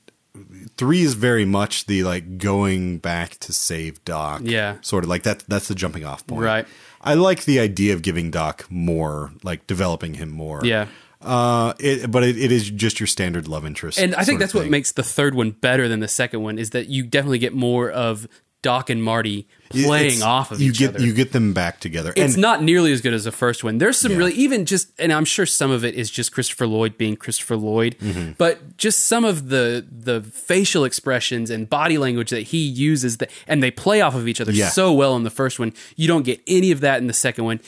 three 0.77 1.03
is 1.03 1.15
very 1.15 1.45
much 1.45 1.87
the 1.87 2.03
like 2.05 2.39
going 2.39 2.99
back 2.99 3.39
to 3.41 3.53
save 3.53 4.05
Doc 4.05 4.43
Yeah. 4.45 4.77
sort 4.81 5.05
of 5.05 5.11
like 5.11 5.23
that 5.25 5.45
that's 5.49 5.69
the 5.69 5.75
jumping 5.75 6.05
off 6.05 6.27
point 6.27 6.43
Right. 6.43 6.67
I 7.01 7.15
like 7.15 7.45
the 7.45 7.59
idea 7.61 7.95
of 7.95 8.03
giving 8.03 8.31
Doc 8.31 8.67
more 8.71 9.33
like 9.43 9.67
developing 9.67 10.15
him 10.15 10.31
more 10.31 10.61
Yeah. 10.65 10.87
uh 11.21 11.75
it, 11.79 12.11
but 12.11 12.23
it, 12.25 12.37
it 12.39 12.51
is 12.53 12.71
just 12.71 13.01
your 13.01 13.07
standard 13.07 13.47
love 13.49 13.65
interest 13.67 13.99
And 13.99 14.15
I 14.15 14.25
think 14.25 14.41
that's 14.41 14.55
what 14.55 14.69
makes 14.69 14.93
the 14.93 15.03
third 15.03 15.35
one 15.35 15.51
better 15.51 15.89
than 15.89 16.01
the 16.01 16.09
second 16.09 16.43
one 16.43 16.59
is 16.59 16.71
that 16.71 16.89
you 16.89 17.05
definitely 17.05 17.39
get 17.39 17.55
more 17.55 17.91
of 17.91 18.27
Doc 18.63 18.91
and 18.91 19.03
Marty 19.03 19.47
playing 19.71 20.07
It's- 20.07 20.23
off 20.23 20.51
of 20.53 20.61
you 20.61 20.71
each 20.71 20.79
get 20.79 20.95
other. 20.97 21.07
you 21.07 21.13
get 21.15 21.33
them 21.33 21.53
back 21.55 21.81
together. 21.81 22.13
it's 22.15 22.35
and 22.35 22.43
not 22.43 22.63
nearly 22.63 22.93
as 22.93 23.01
good 23.01 23.15
as 23.15 23.25
the 23.25 23.33
first 23.33 23.65
one. 23.65 23.79
There's 23.79 23.97
some 23.97 24.17
really 24.17 24.33
even 24.35 24.67
just, 24.67 24.89
and 24.99 25.13
I'm 25.13 25.25
sure 25.25 25.47
some 25.47 25.71
of 25.71 25.85
it 25.85 25.95
is 25.95 26.11
just 26.11 26.33
Christopher 26.33 26.67
Lloyd 26.67 26.99
being 26.99 27.17
Christopher 27.17 27.57
Lloyd, 27.57 27.97
Mm-hmm. 28.01 28.33
but 28.37 28.77
just 28.77 29.05
some 29.05 29.25
of 29.25 29.49
the 29.49 29.87
the 29.91 30.21
facial 30.23 30.85
expressions 30.85 31.51
and 31.51 31.71
body 31.71 31.97
language 31.99 32.31
that 32.31 32.43
he 32.49 32.59
uses 32.59 33.17
that, 33.19 33.31
and 33.47 33.63
they 33.63 33.71
play 33.71 34.01
off 34.03 34.15
of 34.15 34.29
each 34.29 34.41
other 34.41 34.53
Yeah. 34.53 34.69
so 34.69 34.93
well 34.93 35.17
in 35.17 35.23
the 35.23 35.31
first 35.31 35.59
one. 35.59 35.73
You 35.97 36.09
don't 36.09 36.25
get 36.25 36.41
any 36.47 36.71
of 36.71 36.81
that 36.81 37.01
in 37.01 37.07
the 37.07 37.13
second 37.15 37.45
one, 37.45 37.61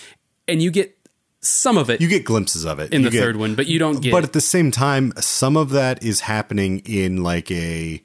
and 0.49 0.63
you 0.63 0.71
get 0.71 0.97
some 1.45 1.77
of 1.77 1.91
it 1.91 2.01
you 2.01 2.07
get 2.07 2.25
glimpses 2.25 2.65
of 2.65 2.79
it 2.79 2.93
in 2.93 3.01
You 3.03 3.09
the 3.09 3.13
get- 3.13 3.21
third 3.21 3.37
one, 3.37 3.55
but 3.57 3.67
you 3.67 3.79
don't 3.79 4.01
get. 4.03 4.13
But 4.13 4.23
at 4.25 4.33
the 4.33 4.41
same 4.41 4.71
time, 4.71 5.13
some 5.21 5.57
of 5.57 5.71
that 5.71 6.03
is 6.03 6.21
happening 6.21 6.81
in 6.85 7.23
like 7.23 7.51
a 7.51 8.03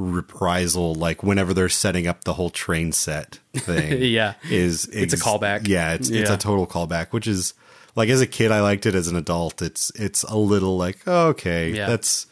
reprisal, 0.00 0.94
like 0.94 1.22
whenever 1.22 1.52
they're 1.54 1.68
setting 1.68 2.06
up 2.06 2.24
the 2.24 2.34
whole 2.34 2.50
train 2.50 2.92
set 2.92 3.38
thing. 3.54 4.00
Yeah. 4.02 4.34
is 4.50 4.86
It's 4.86 5.12
a 5.14 5.16
callback. 5.16 5.68
Yeah, 5.68 5.92
it's 5.94 6.08
it's 6.08 6.28
Yeah. 6.30 6.34
a 6.34 6.38
total 6.38 6.66
callback, 6.66 7.08
which 7.12 7.26
is 7.26 7.54
like 7.96 8.08
as 8.08 8.20
a 8.20 8.26
kid 8.26 8.50
I 8.50 8.60
liked 8.60 8.86
it. 8.86 8.94
As 8.94 9.08
an 9.08 9.16
adult, 9.16 9.60
it's 9.62 9.90
it's 9.94 10.22
a 10.24 10.36
little 10.36 10.76
like 10.76 10.98
oh, 11.06 11.28
okay, 11.28 11.70
Yeah. 11.70 11.86
that's 11.86 12.26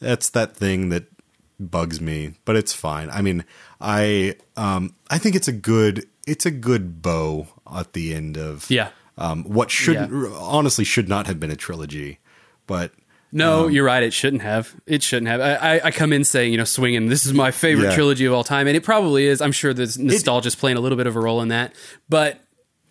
that's 0.00 0.30
that 0.30 0.56
thing 0.56 0.88
that 0.90 1.04
bugs 1.58 2.00
me, 2.00 2.34
but 2.44 2.56
it's 2.56 2.72
fine. 2.72 3.10
I 3.10 3.20
mean, 3.22 3.44
I 3.80 4.36
um 4.56 4.94
I 5.10 5.18
think 5.18 5.36
it's 5.36 5.48
a 5.48 5.52
good 5.52 6.06
it's 6.26 6.46
a 6.46 6.50
good 6.50 7.02
bow 7.02 7.48
at 7.74 7.92
the 7.92 8.14
end 8.14 8.36
of 8.38 8.70
Yeah. 8.70 8.88
um 9.18 9.44
what 9.44 9.70
should 9.70 9.96
Yeah. 9.96 10.08
honestly 10.38 10.84
should 10.84 11.08
not 11.08 11.26
have 11.26 11.38
been 11.38 11.50
a 11.50 11.56
trilogy, 11.56 12.18
but 12.66 12.92
No, 13.32 13.66
Um, 13.66 13.70
you're 13.72 13.84
right. 13.84 14.02
It 14.02 14.12
shouldn't 14.12 14.42
have. 14.42 14.74
It 14.86 15.02
shouldn't 15.02 15.28
have. 15.28 15.40
I, 15.40 15.54
I, 15.76 15.80
I 15.86 15.90
come 15.92 16.12
in 16.12 16.24
saying, 16.24 16.50
you 16.52 16.58
know, 16.58 16.64
swinging. 16.64 17.06
This 17.08 17.26
is 17.26 17.32
my 17.32 17.50
favorite 17.52 17.90
Yeah. 17.90 17.94
trilogy 17.94 18.24
of 18.24 18.32
all 18.32 18.42
time, 18.44 18.66
and 18.66 18.76
it 18.76 18.82
probably 18.82 19.26
is. 19.26 19.40
I'm 19.40 19.52
sure 19.52 19.72
there's 19.72 19.98
nostalgia's 19.98 20.56
playing 20.56 20.76
a 20.76 20.80
little 20.80 20.98
bit 20.98 21.06
of 21.06 21.14
a 21.16 21.20
role 21.20 21.40
in 21.40 21.48
that, 21.48 21.72
but 22.08 22.40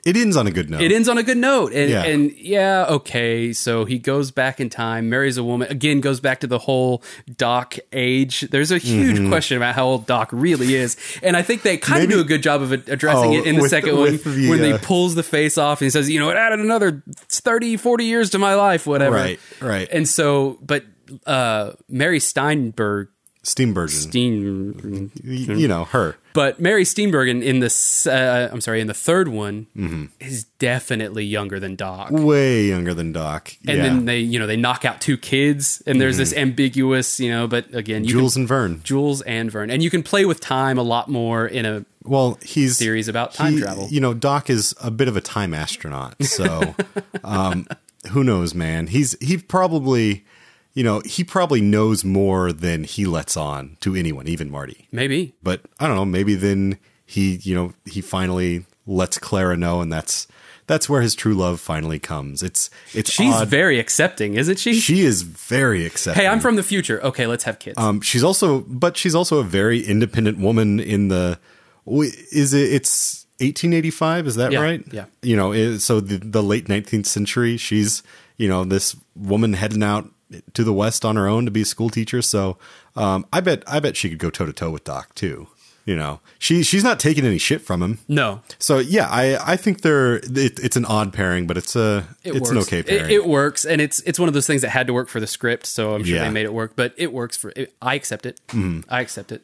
it 0.06 0.16
ends 0.18 0.36
on 0.36 0.48
a 0.48 0.52
good 0.52 0.70
note. 0.70 0.82
it 0.82 0.92
ends 0.92 1.08
on 1.10 1.18
a 1.18 1.24
good 1.24 1.38
note. 1.38 1.74
And 1.74 1.90
Yeah. 1.90 2.04
and 2.04 2.32
yeah, 2.38 2.86
okay. 2.90 3.54
So 3.54 3.86
he 3.86 4.00
goes 4.00 4.32
back 4.32 4.60
in 4.60 4.70
time, 4.70 5.10
marries 5.10 5.38
a 5.38 5.44
woman. 5.44 5.70
Again, 5.70 6.00
goes 6.02 6.20
back 6.20 6.40
to 6.42 6.48
the 6.48 6.60
whole 6.60 7.04
Doc 7.38 7.76
age. 7.94 8.42
There's 8.52 8.72
a 8.72 8.78
huge 8.78 9.18
Mm-hmm. 9.18 9.30
question 9.30 9.58
about 9.58 9.76
how 9.76 9.86
old 9.86 10.06
Doc 10.06 10.30
really 10.32 10.76
is, 10.76 10.98
and 11.24 11.36
I 11.38 11.42
think 11.42 11.62
they 11.64 11.78
kind 11.78 12.02
Maybe- 12.02 12.14
of 12.14 12.20
do 12.20 12.22
a 12.22 12.28
good 12.28 12.44
job 12.44 12.62
of 12.62 12.72
addressing 12.72 13.32
Oh, 13.32 13.38
it 13.38 13.46
in 13.46 13.56
the 13.56 13.62
with- 13.62 13.72
second 13.72 13.98
one 13.98 14.18
the, 14.18 14.48
when 14.50 14.60
he 14.64 14.74
uh, 14.74 14.78
pulls 14.82 15.16
the 15.16 15.24
face 15.24 15.58
off 15.58 15.82
and 15.82 15.86
he 15.86 15.90
says, 15.90 16.10
you 16.10 16.20
know, 16.20 16.30
it 16.30 16.38
added 16.38 16.60
another 16.60 17.04
30, 17.30 17.78
40 17.78 18.06
years 18.06 18.30
to 18.32 18.38
my 18.40 18.56
life, 18.56 18.88
whatever. 18.88 19.16
Right, 19.16 19.40
right. 19.62 19.88
And 19.92 20.08
so, 20.08 20.58
but 20.62 20.84
uh, 21.26 21.72
Mary 21.88 22.20
Steinberg, 22.20 23.10
Steenburgen. 23.44 23.90
Steen, 23.90 25.12
you 25.24 25.68
know 25.68 25.86
her. 25.86 26.18
but 26.34 26.60
Mary 26.60 26.84
Steenburgen 26.84 27.42
in 27.42 27.60
the 27.62 27.68
uh, 28.12 28.54
I'm 28.54 28.60
sorry, 28.62 28.82
in 28.82 28.88
the 28.88 28.94
third 28.94 29.30
one 29.30 29.68
Mm-hmm. 29.78 30.06
is 30.20 30.44
definitely 30.60 31.24
younger 31.24 31.60
than 31.60 31.76
Doc. 31.76 32.10
Way 32.12 32.66
younger 32.68 32.94
than 32.94 33.12
Doc. 33.14 33.54
And 33.68 33.78
yeah. 33.78 33.84
then 33.84 34.06
they, 34.06 34.20
you 34.20 34.40
know, 34.40 34.46
they 34.48 34.58
knock 34.58 34.84
out 34.84 35.00
two 35.00 35.18
kids, 35.18 35.82
and 35.88 36.02
there's 36.02 36.18
this 36.18 36.34
ambiguous, 36.34 37.20
you 37.20 37.30
know. 37.32 37.48
But 37.48 37.74
again, 37.74 38.04
you 38.04 38.12
Jules 38.12 38.34
can, 38.34 38.42
and 38.42 38.48
Vern. 38.50 38.82
Jules 38.84 39.22
and 39.22 39.50
Vern, 39.50 39.70
and 39.72 39.82
you 39.82 39.90
can 39.90 40.04
play 40.04 40.26
with 40.26 40.42
time 40.42 40.78
a 40.78 40.84
lot 40.84 41.08
more 41.08 41.48
in 41.48 41.66
a 41.66 41.86
Well, 42.04 42.38
he's 42.44 42.78
series 42.78 43.08
about 43.08 43.34
time 43.34 43.54
he- 43.54 43.62
travel. 43.62 43.88
You 43.90 44.02
know, 44.02 44.14
Doc 44.14 44.50
is 44.50 44.76
a 44.84 44.92
bit 44.92 45.08
of 45.08 45.16
a 45.16 45.22
time 45.22 45.54
astronaut, 45.54 46.22
so 46.24 46.76
um, 47.24 47.68
who 48.12 48.24
knows, 48.26 48.54
man? 48.54 48.88
He's 48.88 49.18
he 49.22 49.38
probably, 49.38 50.26
you 50.74 50.84
know, 50.84 51.02
he 51.06 51.24
probably 51.24 51.62
knows 51.62 52.04
more 52.06 52.52
than 52.54 52.84
he 52.84 53.06
lets 53.06 53.36
on 53.36 53.78
to 53.82 53.96
anyone, 53.96 54.28
even 54.28 54.50
Marty. 54.50 54.88
maybe. 54.92 55.34
But 55.44 55.62
I 55.80 55.88
don't 55.88 55.96
know. 55.96 56.06
Maybe 56.06 56.36
then 56.36 56.78
he, 57.06 57.38
you 57.44 57.56
know, 57.56 57.74
he 57.86 58.02
finally 58.02 58.66
lets 58.86 59.18
Clara 59.18 59.58
know, 59.58 59.82
and 59.82 59.92
that's 59.92 60.28
that's 60.68 60.88
where 60.88 61.02
his 61.02 61.16
true 61.16 61.34
love 61.34 61.60
finally 61.60 61.98
comes. 61.98 62.44
It's 62.44 62.70
it's 62.94 63.10
She's 63.12 63.34
odd. 63.34 63.48
very 63.48 63.80
accepting, 63.80 64.36
isn't 64.36 64.60
she? 64.60 64.76
she 64.80 65.02
is 65.02 65.24
very 65.24 65.86
accepting. 65.86 66.22
hey, 66.24 66.28
I'm 66.30 66.40
from 66.40 66.56
the 66.56 66.64
future. 66.64 67.04
Okay, 67.04 67.26
let's 67.26 67.44
have 67.46 67.58
kids. 67.58 67.78
Um, 67.80 68.02
she's 68.02 68.24
also, 68.24 68.60
but 68.62 68.96
she's 68.96 69.16
also 69.16 69.40
a 69.40 69.44
very 69.44 69.80
independent 69.82 70.38
woman. 70.38 70.80
In 70.80 71.08
the, 71.08 71.40
is 71.88 72.54
it? 72.54 72.72
It's 72.72 73.26
1885. 73.40 74.28
Is 74.28 74.36
that 74.36 74.52
Yeah, 74.52 74.62
right? 74.62 74.84
yeah. 74.92 75.06
You 75.24 75.36
know, 75.36 75.78
so 75.78 76.00
the 76.00 76.18
the 76.18 76.44
late 76.44 76.66
19th 76.68 77.08
century. 77.08 77.58
She's, 77.58 78.04
you 78.38 78.48
know, 78.48 78.64
this 78.64 78.96
woman 79.16 79.54
heading 79.54 79.82
out 79.82 80.08
to 80.54 80.64
the 80.64 80.74
west 80.74 81.04
on 81.06 81.16
her 81.16 81.28
own 81.28 81.46
to 81.46 81.52
be 81.52 81.62
a 81.62 81.66
school 81.66 81.90
teacher. 81.90 82.22
So, 82.22 82.58
um, 82.96 83.26
I 83.34 83.42
bet, 83.42 83.64
I 83.68 83.80
bet 83.80 83.96
she 83.98 84.10
could 84.10 84.20
go 84.20 84.30
toe 84.30 84.46
to 84.46 84.54
toe 84.54 84.70
with 84.70 84.84
Doc 84.84 85.16
too. 85.16 85.48
You 85.86 85.96
know, 85.96 86.20
she 86.38 86.62
she's 86.62 86.84
not 86.84 87.00
taking 87.00 87.26
any 87.26 87.40
shit 87.40 87.62
from 87.62 87.82
him. 87.82 87.98
no, 88.08 88.42
So 88.60 88.78
yeah, 88.78 89.08
I 89.10 89.54
I 89.54 89.56
think 89.56 89.82
they're 89.82 90.18
it, 90.18 90.60
it's 90.60 90.76
an 90.76 90.86
odd 90.86 91.14
pairing, 91.14 91.48
but 91.48 91.58
it's 91.58 91.76
a 91.76 92.06
it 92.24 92.36
it's 92.36 92.42
works. 92.42 92.50
an 92.52 92.58
okay 92.60 92.84
pairing. 92.84 93.12
It, 93.12 93.26
works, 93.26 93.66
and 93.66 93.82
it's 93.82 94.00
it's 94.02 94.20
one 94.20 94.28
of 94.28 94.36
those 94.36 94.46
things 94.46 94.62
that 94.62 94.70
had 94.70 94.86
to 94.86 94.94
work 94.94 95.08
for 95.10 95.20
the 95.20 95.26
script. 95.26 95.66
So 95.66 95.96
I'm 95.96 96.04
sure 96.04 96.18
Yeah. 96.18 96.26
they 96.26 96.30
made 96.30 96.46
it 96.46 96.54
work, 96.54 96.74
but 96.76 96.94
it 96.96 97.12
works 97.12 97.38
for. 97.38 97.52
It, 97.56 97.74
I 97.82 97.96
accept 97.96 98.28
it. 98.28 98.40
I 98.88 99.02
accept 99.02 99.32
it. 99.32 99.42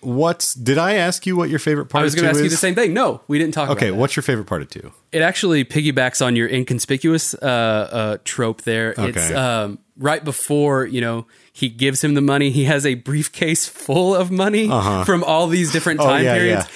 What's 0.00 0.54
did 0.54 0.78
I 0.78 0.94
ask 0.94 1.26
you 1.26 1.36
what 1.36 1.50
your 1.50 1.58
favorite 1.58 1.86
part? 1.86 2.00
I 2.00 2.04
was 2.04 2.14
going 2.14 2.24
to 2.24 2.30
ask 2.30 2.42
you 2.42 2.48
the 2.48 2.56
same 2.56 2.74
thing. 2.74 2.94
No, 2.94 3.20
we 3.28 3.38
didn't 3.38 3.52
talk. 3.52 3.68
Okay, 3.70 3.88
about 3.88 3.96
that. 3.96 4.00
what's 4.00 4.16
your 4.16 4.22
favorite 4.22 4.46
part 4.46 4.62
of 4.62 4.70
two? 4.70 4.92
it 5.12 5.20
actually 5.20 5.64
piggybacks 5.64 6.24
on 6.24 6.36
your 6.36 6.48
inconspicuous 6.48 7.34
uh, 7.34 7.36
uh, 7.46 8.18
trope 8.24 8.62
there. 8.62 8.92
It's 8.92 8.98
Okay. 8.98 9.34
um, 9.34 9.78
right 9.98 10.24
before 10.24 10.86
you 10.86 11.00
know 11.00 11.26
he 11.56 11.70
gives 11.70 12.04
him 12.04 12.12
the 12.12 12.20
money. 12.20 12.50
He 12.50 12.64
has 12.64 12.84
a 12.84 12.94
briefcase 12.96 13.66
full 13.66 14.14
of 14.14 14.30
money 14.30 14.66
from 15.04 15.24
all 15.24 15.46
these 15.46 15.72
different 15.72 16.00
Uh-huh. 16.00 16.08
Oh, 16.10 16.12
time 16.16 16.24
yeah, 16.24 16.34
periods. 16.34 16.66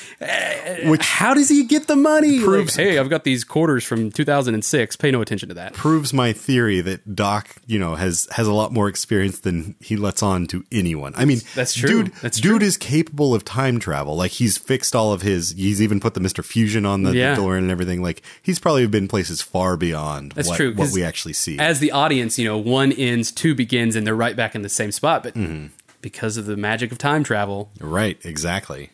Which 0.88 1.02
How 1.06 1.34
does 1.34 1.48
he 1.50 1.64
get 1.64 1.86
the 1.86 1.96
money? 1.96 2.36
Like, 2.38 2.44
Proves- 2.44 2.76
hey, 2.76 2.98
I've 2.98 3.10
got 3.10 3.24
these 3.24 3.44
quarters 3.44 3.84
from 3.84 4.10
2006. 4.10 4.96
Pay 4.96 5.10
no 5.10 5.20
attention 5.20 5.48
to 5.50 5.54
that. 5.56 5.74
proves 5.74 6.12
my 6.14 6.32
theory 6.32 6.80
that 6.80 7.14
Doc, 7.14 7.48
you 7.66 7.78
know, 7.78 7.94
has 7.94 8.26
has 8.32 8.46
a 8.46 8.52
lot 8.52 8.72
more 8.72 8.88
experience 8.88 9.40
than 9.40 9.74
he 9.80 9.96
lets 9.96 10.22
on 10.22 10.46
to 10.48 10.64
anyone. 10.72 11.12
I 11.16 11.24
mean, 11.26 11.40
That's 11.54 11.74
true. 11.74 12.04
Dude, 12.04 12.12
That's 12.22 12.40
dude 12.40 12.62
is 12.62 12.76
capable 12.78 13.34
of 13.34 13.44
time 13.44 13.78
travel. 13.80 14.16
Like 14.16 14.30
he's 14.32 14.56
fixed 14.56 14.96
all 14.96 15.12
of 15.12 15.20
his. 15.22 15.50
He's 15.52 15.82
even 15.82 16.00
put 16.00 16.14
the 16.14 16.20
Mister 16.20 16.42
Fusion 16.42 16.86
on 16.86 17.02
the, 17.02 17.12
Yeah. 17.14 17.34
the 17.34 17.42
DeLorean 17.42 17.58
and 17.58 17.70
everything. 17.70 18.02
Like 18.02 18.22
he's 18.42 18.58
probably 18.58 18.86
been 18.86 19.08
places 19.08 19.42
far 19.42 19.76
beyond 19.76 20.32
That's 20.32 20.48
what, 20.48 20.56
true, 20.56 20.74
what 20.74 20.90
we 20.92 21.02
actually 21.04 21.34
see. 21.34 21.58
As 21.58 21.80
the 21.80 21.92
audience, 21.92 22.38
you 22.38 22.46
know, 22.46 22.56
one 22.56 22.92
ends, 22.92 23.30
two 23.30 23.54
begins, 23.54 23.94
and 23.96 24.06
they're 24.06 24.14
right 24.16 24.36
back 24.36 24.54
in 24.54 24.62
the 24.62 24.69
same 24.70 24.92
spot. 24.92 25.22
But 25.22 25.34
Mm-hmm. 25.34 25.66
because 26.00 26.36
of 26.36 26.46
the 26.46 26.56
magic 26.56 26.92
of 26.92 26.98
time 26.98 27.22
travel, 27.24 27.70
Right, 27.80 28.18
exactly. 28.24 28.90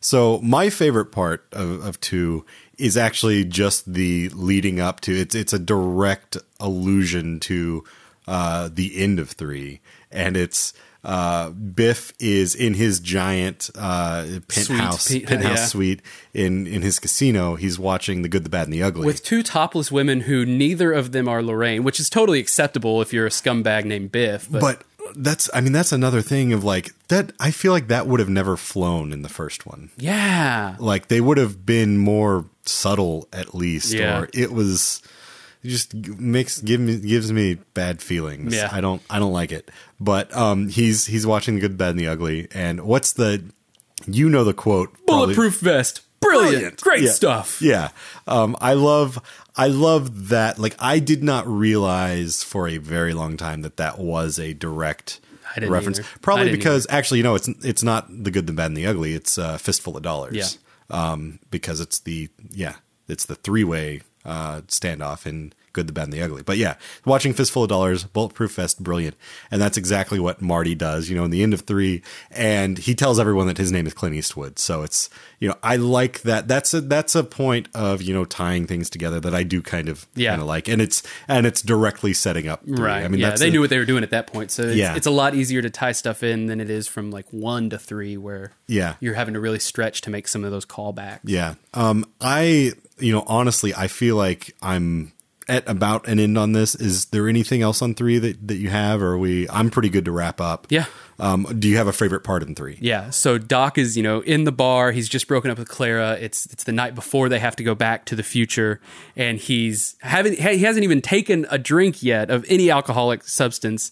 So 0.00 0.38
my 0.42 0.70
favorite 0.70 1.06
part 1.12 1.46
of, 1.52 1.84
of 1.84 2.00
two 2.00 2.44
is 2.78 2.96
actually 2.96 3.44
just 3.44 3.92
the 3.92 4.28
leading 4.30 4.78
up 4.80 5.00
to 5.02 5.12
it's 5.12 5.34
it's 5.34 5.52
a 5.52 5.58
direct 5.58 6.36
allusion 6.60 7.40
to 7.40 7.82
uh, 8.28 8.68
the 8.72 9.00
end 9.02 9.18
of 9.18 9.30
three, 9.30 9.80
and 10.12 10.36
it's 10.36 10.72
uh, 11.02 11.50
Biff 11.50 12.12
is 12.20 12.54
in 12.54 12.74
his 12.74 13.00
giant 13.00 13.70
uh, 13.76 14.24
penthouse 14.48 15.04
Suite, 15.06 15.22
pe- 15.26 15.36
penthouse 15.36 15.58
yeah. 15.58 15.64
suite 15.66 16.02
in 16.34 16.66
in 16.68 16.82
his 16.82 16.98
casino. 17.00 17.56
He's 17.56 17.78
watching 17.78 18.22
the 18.22 18.28
good, 18.28 18.44
the 18.44 18.50
bad, 18.50 18.64
and 18.68 18.72
the 18.74 18.82
ugly. 18.84 19.04
with 19.06 19.24
two 19.24 19.42
topless 19.42 19.90
women 19.90 20.20
who 20.22 20.44
neither 20.46 20.92
of 20.92 21.10
them 21.12 21.26
are 21.28 21.42
Lorraine, 21.42 21.82
which 21.82 21.98
is 21.98 22.08
totally 22.10 22.38
acceptable 22.38 23.00
if 23.02 23.12
you're 23.12 23.26
a 23.26 23.30
scumbag 23.30 23.84
named 23.84 24.12
Biff. 24.12 24.46
But, 24.50 24.60
but 24.60 24.82
that's 25.16 25.48
I 25.54 25.60
mean 25.60 25.72
that's 25.72 25.92
another 25.92 26.22
thing 26.22 26.52
of 26.52 26.64
like 26.64 26.92
that. 27.08 27.32
I 27.40 27.50
feel 27.50 27.72
like 27.72 27.88
that 27.88 28.06
would 28.06 28.20
have 28.20 28.28
never 28.28 28.56
flown 28.56 29.12
in 29.12 29.22
the 29.22 29.28
first 29.28 29.66
one. 29.66 29.90
yeah, 29.96 30.76
like 30.78 31.08
they 31.08 31.20
would 31.20 31.38
have 31.38 31.64
been 31.66 31.98
more 31.98 32.44
subtle 32.66 33.28
at 33.32 33.54
least 33.54 33.92
Yeah. 33.92 34.20
or 34.20 34.28
it 34.34 34.52
was 34.52 35.02
it 35.62 35.68
just 35.68 35.94
makes 35.94 36.60
give 36.60 36.80
me 36.80 36.98
gives 36.98 37.32
me 37.32 37.54
bad 37.74 38.00
feelings 38.02 38.54
Yeah. 38.54 38.68
i 38.70 38.80
don't 38.82 39.00
i 39.10 39.18
don't 39.18 39.32
like 39.32 39.50
it 39.52 39.70
but 39.98 40.32
um 40.36 40.68
he's 40.68 41.06
he's 41.06 41.26
watching 41.26 41.54
the 41.56 41.60
good 41.62 41.76
bad 41.78 41.90
and 41.90 41.98
the 42.00 42.06
ugly 42.08 42.46
and 42.52 42.82
what's 42.82 43.14
the 43.14 43.42
you 44.06 44.28
know 44.28 44.44
the 44.44 44.52
quote 44.54 44.92
probably- 45.06 45.34
bulletproof 45.34 45.60
vest, 45.60 46.02
brilliant, 46.20 46.80
great 46.80 47.02
yeah. 47.04 47.10
stuff. 47.10 47.60
yeah 47.62 47.88
um 48.26 48.54
i 48.60 48.74
love 48.74 49.18
i 49.58 49.66
love 49.66 50.28
that 50.28 50.58
like 50.58 50.74
i 50.78 50.98
did 50.98 51.22
not 51.22 51.46
realize 51.46 52.42
for 52.42 52.68
a 52.68 52.78
very 52.78 53.12
long 53.12 53.36
time 53.36 53.62
that 53.62 53.76
that 53.76 53.98
was 53.98 54.38
a 54.38 54.54
direct 54.54 55.20
reference. 55.66 55.98
Either. 55.98 56.08
Probably 56.20 56.50
because 56.50 56.86
actually 56.90 57.18
you 57.18 57.24
know 57.24 57.34
it's 57.34 57.48
it's 57.48 57.82
not 57.82 58.06
the 58.08 58.30
good 58.30 58.46
the 58.46 58.52
bad 58.52 58.66
and 58.66 58.76
the 58.76 58.86
ugly. 58.86 59.14
It's 59.14 59.38
uh, 59.38 59.58
fistful 59.58 59.96
of 59.96 60.02
dollars. 60.02 60.58
Yeah. 60.90 61.10
um 61.12 61.38
because 61.50 61.80
it's 61.80 62.00
the 62.00 62.28
yeah 62.50 62.76
it's 63.08 63.24
the 63.24 63.34
three-way 63.34 64.02
uh 64.24 64.60
standoff. 64.62 65.26
In 65.26 65.52
good, 65.78 65.86
the 65.86 65.92
bad, 65.92 66.04
and 66.04 66.12
the 66.12 66.22
ugly. 66.22 66.42
But 66.42 66.56
yeah, 66.58 66.74
watching 67.04 67.32
Fistful 67.32 67.62
of 67.64 67.68
Dollars, 67.68 68.04
Bulletproof 68.04 68.54
Vest, 68.54 68.82
brilliant, 68.82 69.16
and 69.50 69.60
that's 69.60 69.76
exactly 69.76 70.18
what 70.18 70.42
Marty 70.42 70.74
does. 70.74 71.08
You 71.08 71.16
know, 71.16 71.24
in 71.24 71.30
the 71.30 71.42
end 71.42 71.54
of 71.54 71.62
three, 71.62 72.02
and 72.30 72.78
he 72.78 72.94
tells 72.94 73.18
everyone 73.18 73.46
that 73.46 73.58
his 73.58 73.70
name 73.72 73.86
is 73.86 73.94
Clint 73.94 74.14
Eastwood. 74.16 74.58
So 74.58 74.82
it's 74.82 75.08
you 75.40 75.48
know, 75.48 75.54
I 75.62 75.76
like 75.76 76.22
that. 76.22 76.48
That's 76.48 76.74
a 76.74 76.80
that's 76.80 77.14
a 77.14 77.22
point 77.24 77.68
of 77.74 78.02
you 78.02 78.12
know 78.14 78.24
tying 78.24 78.66
things 78.66 78.90
together 78.90 79.20
that 79.20 79.34
I 79.34 79.42
do 79.42 79.62
kind 79.62 79.88
of 79.88 80.06
Yeah. 80.14 80.30
kind 80.30 80.42
of 80.42 80.48
like, 80.48 80.68
and 80.68 80.82
it's 80.82 81.02
and 81.28 81.46
it's 81.46 81.62
directly 81.62 82.12
setting 82.12 82.48
up. 82.48 82.64
three. 82.64 82.74
Right. 82.76 83.04
I 83.04 83.08
mean, 83.08 83.20
yeah, 83.20 83.36
they 83.36 83.48
a- 83.48 83.50
knew 83.50 83.60
what 83.60 83.70
they 83.70 83.78
were 83.78 83.84
doing 83.84 84.02
at 84.02 84.10
that 84.10 84.26
point. 84.26 84.50
So 84.50 84.62
it's, 84.64 84.76
Yeah. 84.76 84.96
it's 84.96 85.06
a 85.06 85.10
lot 85.10 85.34
easier 85.34 85.62
to 85.62 85.70
tie 85.70 85.92
stuff 85.92 86.22
in 86.22 86.46
than 86.46 86.60
it 86.60 86.70
is 86.70 86.88
from 86.88 87.10
like 87.10 87.26
one 87.30 87.70
to 87.70 87.78
three, 87.78 88.16
where 88.16 88.52
Yeah. 88.66 88.94
you're 89.00 89.14
having 89.14 89.34
to 89.34 89.40
really 89.40 89.58
stretch 89.58 90.00
to 90.02 90.10
make 90.10 90.26
some 90.28 90.44
of 90.44 90.50
those 90.50 90.66
callbacks. 90.66 91.20
Yeah. 91.24 91.54
Um, 91.74 92.04
I, 92.20 92.72
you 92.98 93.12
know, 93.12 93.24
honestly, 93.26 93.74
I 93.74 93.86
feel 93.88 94.16
like 94.16 94.54
I'm 94.60 95.12
at 95.48 95.68
about 95.68 96.06
an 96.06 96.18
end 96.20 96.36
on 96.36 96.52
this. 96.52 96.74
Is 96.74 97.06
there 97.06 97.28
anything 97.28 97.62
else 97.62 97.80
on 97.82 97.94
three 97.94 98.18
that, 98.18 98.48
that 98.48 98.56
you 98.56 98.68
have, 98.68 99.02
or 99.02 99.12
are 99.14 99.18
we, 99.18 99.48
I'm 99.48 99.70
pretty 99.70 99.88
good 99.88 100.04
to 100.04 100.12
wrap 100.12 100.40
up. 100.40 100.66
Yeah. 100.68 100.84
Um, 101.18 101.44
do 101.58 101.68
you 101.68 101.76
have 101.78 101.86
a 101.88 101.92
favorite 101.92 102.20
part 102.20 102.42
in 102.42 102.54
three? 102.54 102.78
Yeah. 102.80 103.10
So 103.10 103.38
Doc 103.38 103.76
is, 103.78 103.96
you 103.96 104.02
know, 104.02 104.20
in 104.20 104.44
the 104.44 104.52
bar. 104.52 104.92
He's 104.92 105.08
just 105.08 105.26
broken 105.26 105.50
up 105.50 105.58
with 105.58 105.68
Clara. 105.68 106.16
It's 106.20 106.46
it's 106.46 106.62
the 106.64 106.72
night 106.72 106.94
before 106.94 107.28
they 107.28 107.40
have 107.40 107.56
to 107.56 107.64
go 107.64 107.74
back 107.74 108.04
to 108.04 108.14
the 108.14 108.22
future, 108.22 108.80
and 109.16 109.38
he's 109.38 109.96
having 110.00 110.34
he 110.34 110.58
hasn't 110.58 110.84
even 110.84 111.00
taken 111.02 111.44
a 111.50 111.58
drink 111.58 112.02
yet 112.04 112.30
of 112.30 112.44
any 112.48 112.70
alcoholic 112.70 113.24
substance. 113.24 113.90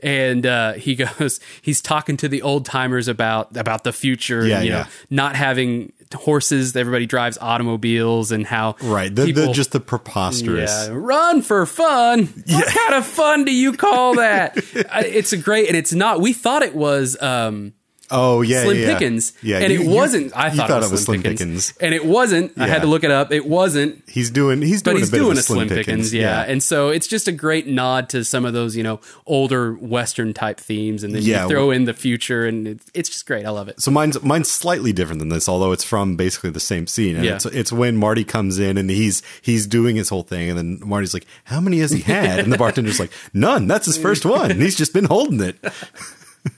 And 0.00 0.46
uh, 0.46 0.74
he 0.74 0.94
goes, 1.18 1.40
he's 1.62 1.80
talking 1.82 2.16
to 2.18 2.28
the 2.28 2.42
old 2.42 2.64
timers 2.64 3.08
about 3.08 3.56
about 3.56 3.82
the 3.82 3.92
future, 3.92 4.46
Yeah, 4.46 4.58
and, 4.58 4.64
you 4.66 4.70
yeah. 4.70 4.82
know, 4.82 4.88
not 5.10 5.34
having 5.34 5.92
horses. 6.14 6.74
Everybody 6.76 7.06
drives 7.06 7.38
automobiles, 7.40 8.32
and 8.32 8.46
how 8.46 8.76
Right. 8.82 9.14
The, 9.14 9.22
the, 9.26 9.32
people- 9.34 9.52
just 9.52 9.72
the 9.72 9.80
preposterous. 9.80 10.70
yeah, 10.88 10.92
run 10.92 11.42
for 11.42 11.64
fun. 11.66 12.26
What 12.46 12.66
kind 12.66 12.94
of 12.94 13.06
fun 13.06 13.44
do 13.44 13.54
you 13.54 13.72
call 13.72 14.14
that? 14.16 14.56
It's 15.18 15.32
a 15.32 15.36
great, 15.36 15.68
and 15.68 15.76
it's 15.76 15.92
not. 15.92 16.20
We 16.20 16.32
thought 16.32 16.62
it 16.62 16.74
was 16.74 17.20
um, 17.20 17.72
Oh, 18.10 18.42
yeah. 18.42 18.62
Slim 18.64 18.76
yeah, 18.78 18.86
yeah. 18.86 18.94
Pickens, 18.94 19.32
Yeah. 19.42 19.58
and 19.58 19.72
you- 19.72 19.80
it 19.80 19.84
you- 19.84 19.90
wasn't. 19.90 20.36
I 20.36 20.50
you 20.50 20.56
thought, 20.56 20.82
it 20.82 20.90
was 20.90 21.04
Slim, 21.04 21.22
Pickens. 21.22 21.74
and 21.80 21.94
it 21.94 22.04
wasn't. 22.04 22.52
I 22.56 22.66
Yeah. 22.66 22.72
had 22.72 22.82
to 22.82 22.88
look 22.88 23.04
it 23.04 23.10
up. 23.10 23.32
It 23.32 23.46
wasn't. 23.46 24.02
He's 24.06 24.30
doing, 24.30 24.62
he's 24.62 24.82
doing. 24.82 24.96
But 24.96 25.00
he's 25.00 25.08
a 25.08 25.12
bit 25.12 25.18
doing 25.18 25.32
of 25.32 25.38
a 25.38 25.42
Slim 25.42 25.68
Pickens, 25.68 26.14
yeah. 26.14 26.42
And 26.48 26.62
so 26.62 26.88
it's 26.88 27.06
just 27.06 27.28
a 27.28 27.32
great 27.32 27.66
nod 27.66 28.08
to 28.10 28.24
some 28.24 28.44
of 28.44 28.52
those, 28.54 28.76
you 28.76 28.82
know, 28.82 29.00
older 29.26 29.74
Western 29.74 30.32
type 30.32 30.58
themes, 30.60 31.02
and 31.04 31.14
then 31.14 31.22
Yeah, 31.22 31.42
you 31.44 31.48
throw 31.50 31.70
in 31.70 31.84
the 31.84 31.94
future, 31.94 32.46
and 32.46 32.66
it's, 32.66 32.86
it's 32.94 33.08
just 33.08 33.26
great. 33.26 33.44
I 33.44 33.50
love 33.50 33.68
it. 33.68 33.80
So 33.80 33.90
mine's 33.90 34.22
mine's 34.22 34.50
slightly 34.50 34.92
different 34.92 35.18
than 35.18 35.28
this, 35.28 35.48
although 35.48 35.72
it's 35.72 35.84
from 35.84 36.16
basically 36.16 36.50
the 36.50 36.60
same 36.60 36.86
scene. 36.86 37.16
And 37.16 37.24
Yeah. 37.24 37.34
it's 37.34 37.46
it's 37.46 37.72
when 37.72 37.96
Marty 37.96 38.24
comes 38.24 38.58
in 38.58 38.78
and 38.78 38.88
he's 38.90 39.22
he's 39.42 39.66
doing 39.66 39.96
his 39.96 40.08
whole 40.08 40.22
thing, 40.22 40.48
and 40.48 40.58
then 40.58 40.80
Marty's 40.84 41.12
like, 41.14 41.26
"How 41.44 41.60
many 41.60 41.78
has 41.80 41.90
he 41.92 42.00
had?" 42.00 42.38
And 42.40 42.52
the 42.52 42.58
bartender's 42.58 42.98
like, 43.00 43.10
"None. 43.34 43.66
That's 43.66 43.86
his 43.86 43.98
first 43.98 44.24
one. 44.24 44.50
And 44.50 44.62
he's 44.62 44.76
just 44.76 44.92
been 44.92 45.04
holding 45.04 45.40
it." 45.40 45.56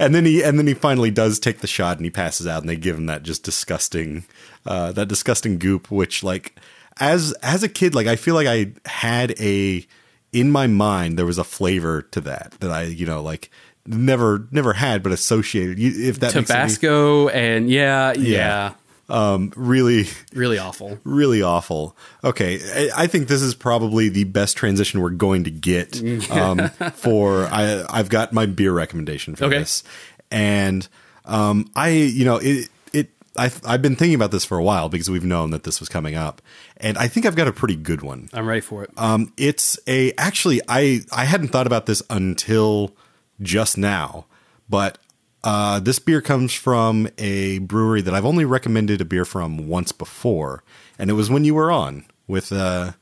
and 0.00 0.14
then 0.14 0.24
he 0.24 0.42
and 0.42 0.58
then 0.58 0.66
he 0.66 0.74
finally 0.74 1.10
does 1.10 1.38
take 1.38 1.58
the 1.58 1.66
shot, 1.66 1.98
and 1.98 2.04
he 2.06 2.10
passes 2.10 2.46
out, 2.46 2.62
and 2.62 2.68
they 2.68 2.76
give 2.76 2.96
him 2.96 3.06
that 3.06 3.22
just 3.22 3.44
disgusting 3.44 4.24
uh, 4.66 4.90
that 4.92 5.06
disgusting 5.06 5.58
goop, 5.58 5.90
which 5.90 6.24
like 6.24 6.56
as 6.98 7.32
as 7.42 7.62
a 7.62 7.68
kid, 7.68 7.94
like 7.94 8.06
I 8.06 8.16
feel 8.16 8.34
like 8.34 8.46
I 8.46 8.72
had 8.86 9.38
a 9.38 9.86
in 10.32 10.50
my 10.50 10.66
mind 10.66 11.18
there 11.18 11.26
was 11.26 11.38
a 11.38 11.44
flavor 11.44 12.02
to 12.02 12.20
that 12.22 12.54
that 12.60 12.70
I 12.70 12.84
you 12.84 13.04
know 13.04 13.22
like 13.22 13.50
never 13.86 14.46
never 14.50 14.72
had 14.72 15.02
but 15.02 15.12
associated. 15.12 15.78
If 15.78 16.20
that 16.20 16.34
makes 16.34 16.50
any- 16.50 16.60
Tabasco, 16.60 17.28
and 17.28 17.70
yeah, 17.70 18.12
yeah, 18.14 18.72
um 19.10 19.52
really 19.56 20.06
really 20.32 20.58
awful. 20.58 20.98
really 21.04 21.42
awful 21.42 21.96
okay 22.24 22.58
I, 22.74 23.02
I 23.04 23.06
think 23.06 23.28
this 23.28 23.42
is 23.42 23.54
probably 23.54 24.08
the 24.08 24.24
best 24.24 24.56
transition 24.56 25.00
we're 25.00 25.10
going 25.10 25.44
to 25.44 25.50
get 25.50 26.00
um 26.30 26.68
for 26.94 27.44
i 27.46 27.84
i've 27.90 28.08
got 28.08 28.32
my 28.32 28.46
beer 28.46 28.72
recommendation 28.72 29.34
for 29.36 29.46
Okay. 29.46 29.58
this 29.58 29.82
and 30.30 30.86
um 31.24 31.70
i 31.74 31.88
you 31.90 32.24
know 32.24 32.36
it 32.36 32.68
it 32.92 33.10
I've, 33.36 33.60
I've 33.64 33.82
been 33.82 33.96
thinking 33.96 34.14
about 34.14 34.30
this 34.32 34.44
for 34.44 34.58
a 34.58 34.62
while 34.62 34.88
because 34.88 35.08
we've 35.10 35.24
known 35.24 35.50
that 35.50 35.62
this 35.64 35.80
was 35.80 35.88
coming 35.88 36.14
up 36.14 36.40
and 36.78 36.96
i 36.98 37.08
think 37.08 37.26
i've 37.26 37.36
got 37.36 37.48
a 37.48 37.52
pretty 37.52 37.76
good 37.76 38.02
one 38.02 38.28
I'm 38.32 38.46
ready 38.46 38.60
for 38.60 38.84
it. 38.84 38.90
um, 38.96 39.32
it's 39.36 39.78
a 39.86 40.12
actually 40.18 40.60
I 40.68 41.00
I 41.12 41.24
hadn't 41.24 41.48
thought 41.48 41.66
about 41.66 41.86
this 41.86 42.02
until 42.10 42.94
just 43.42 43.78
now, 43.78 44.26
but 44.68 44.98
uh, 45.42 45.80
this 45.80 45.98
beer 45.98 46.20
comes 46.20 46.52
from 46.52 47.08
a 47.18 47.58
brewery 47.60 48.02
that 48.02 48.14
I've 48.14 48.26
only 48.26 48.44
recommended 48.44 49.00
a 49.00 49.04
beer 49.04 49.24
from 49.24 49.68
once 49.68 49.92
before, 49.92 50.62
and 50.98 51.10
it 51.10 51.14
was 51.14 51.30
when 51.30 51.44
you 51.44 51.54
were 51.54 51.70
on 51.70 52.04
with 52.26 52.52
uh, 52.52 52.92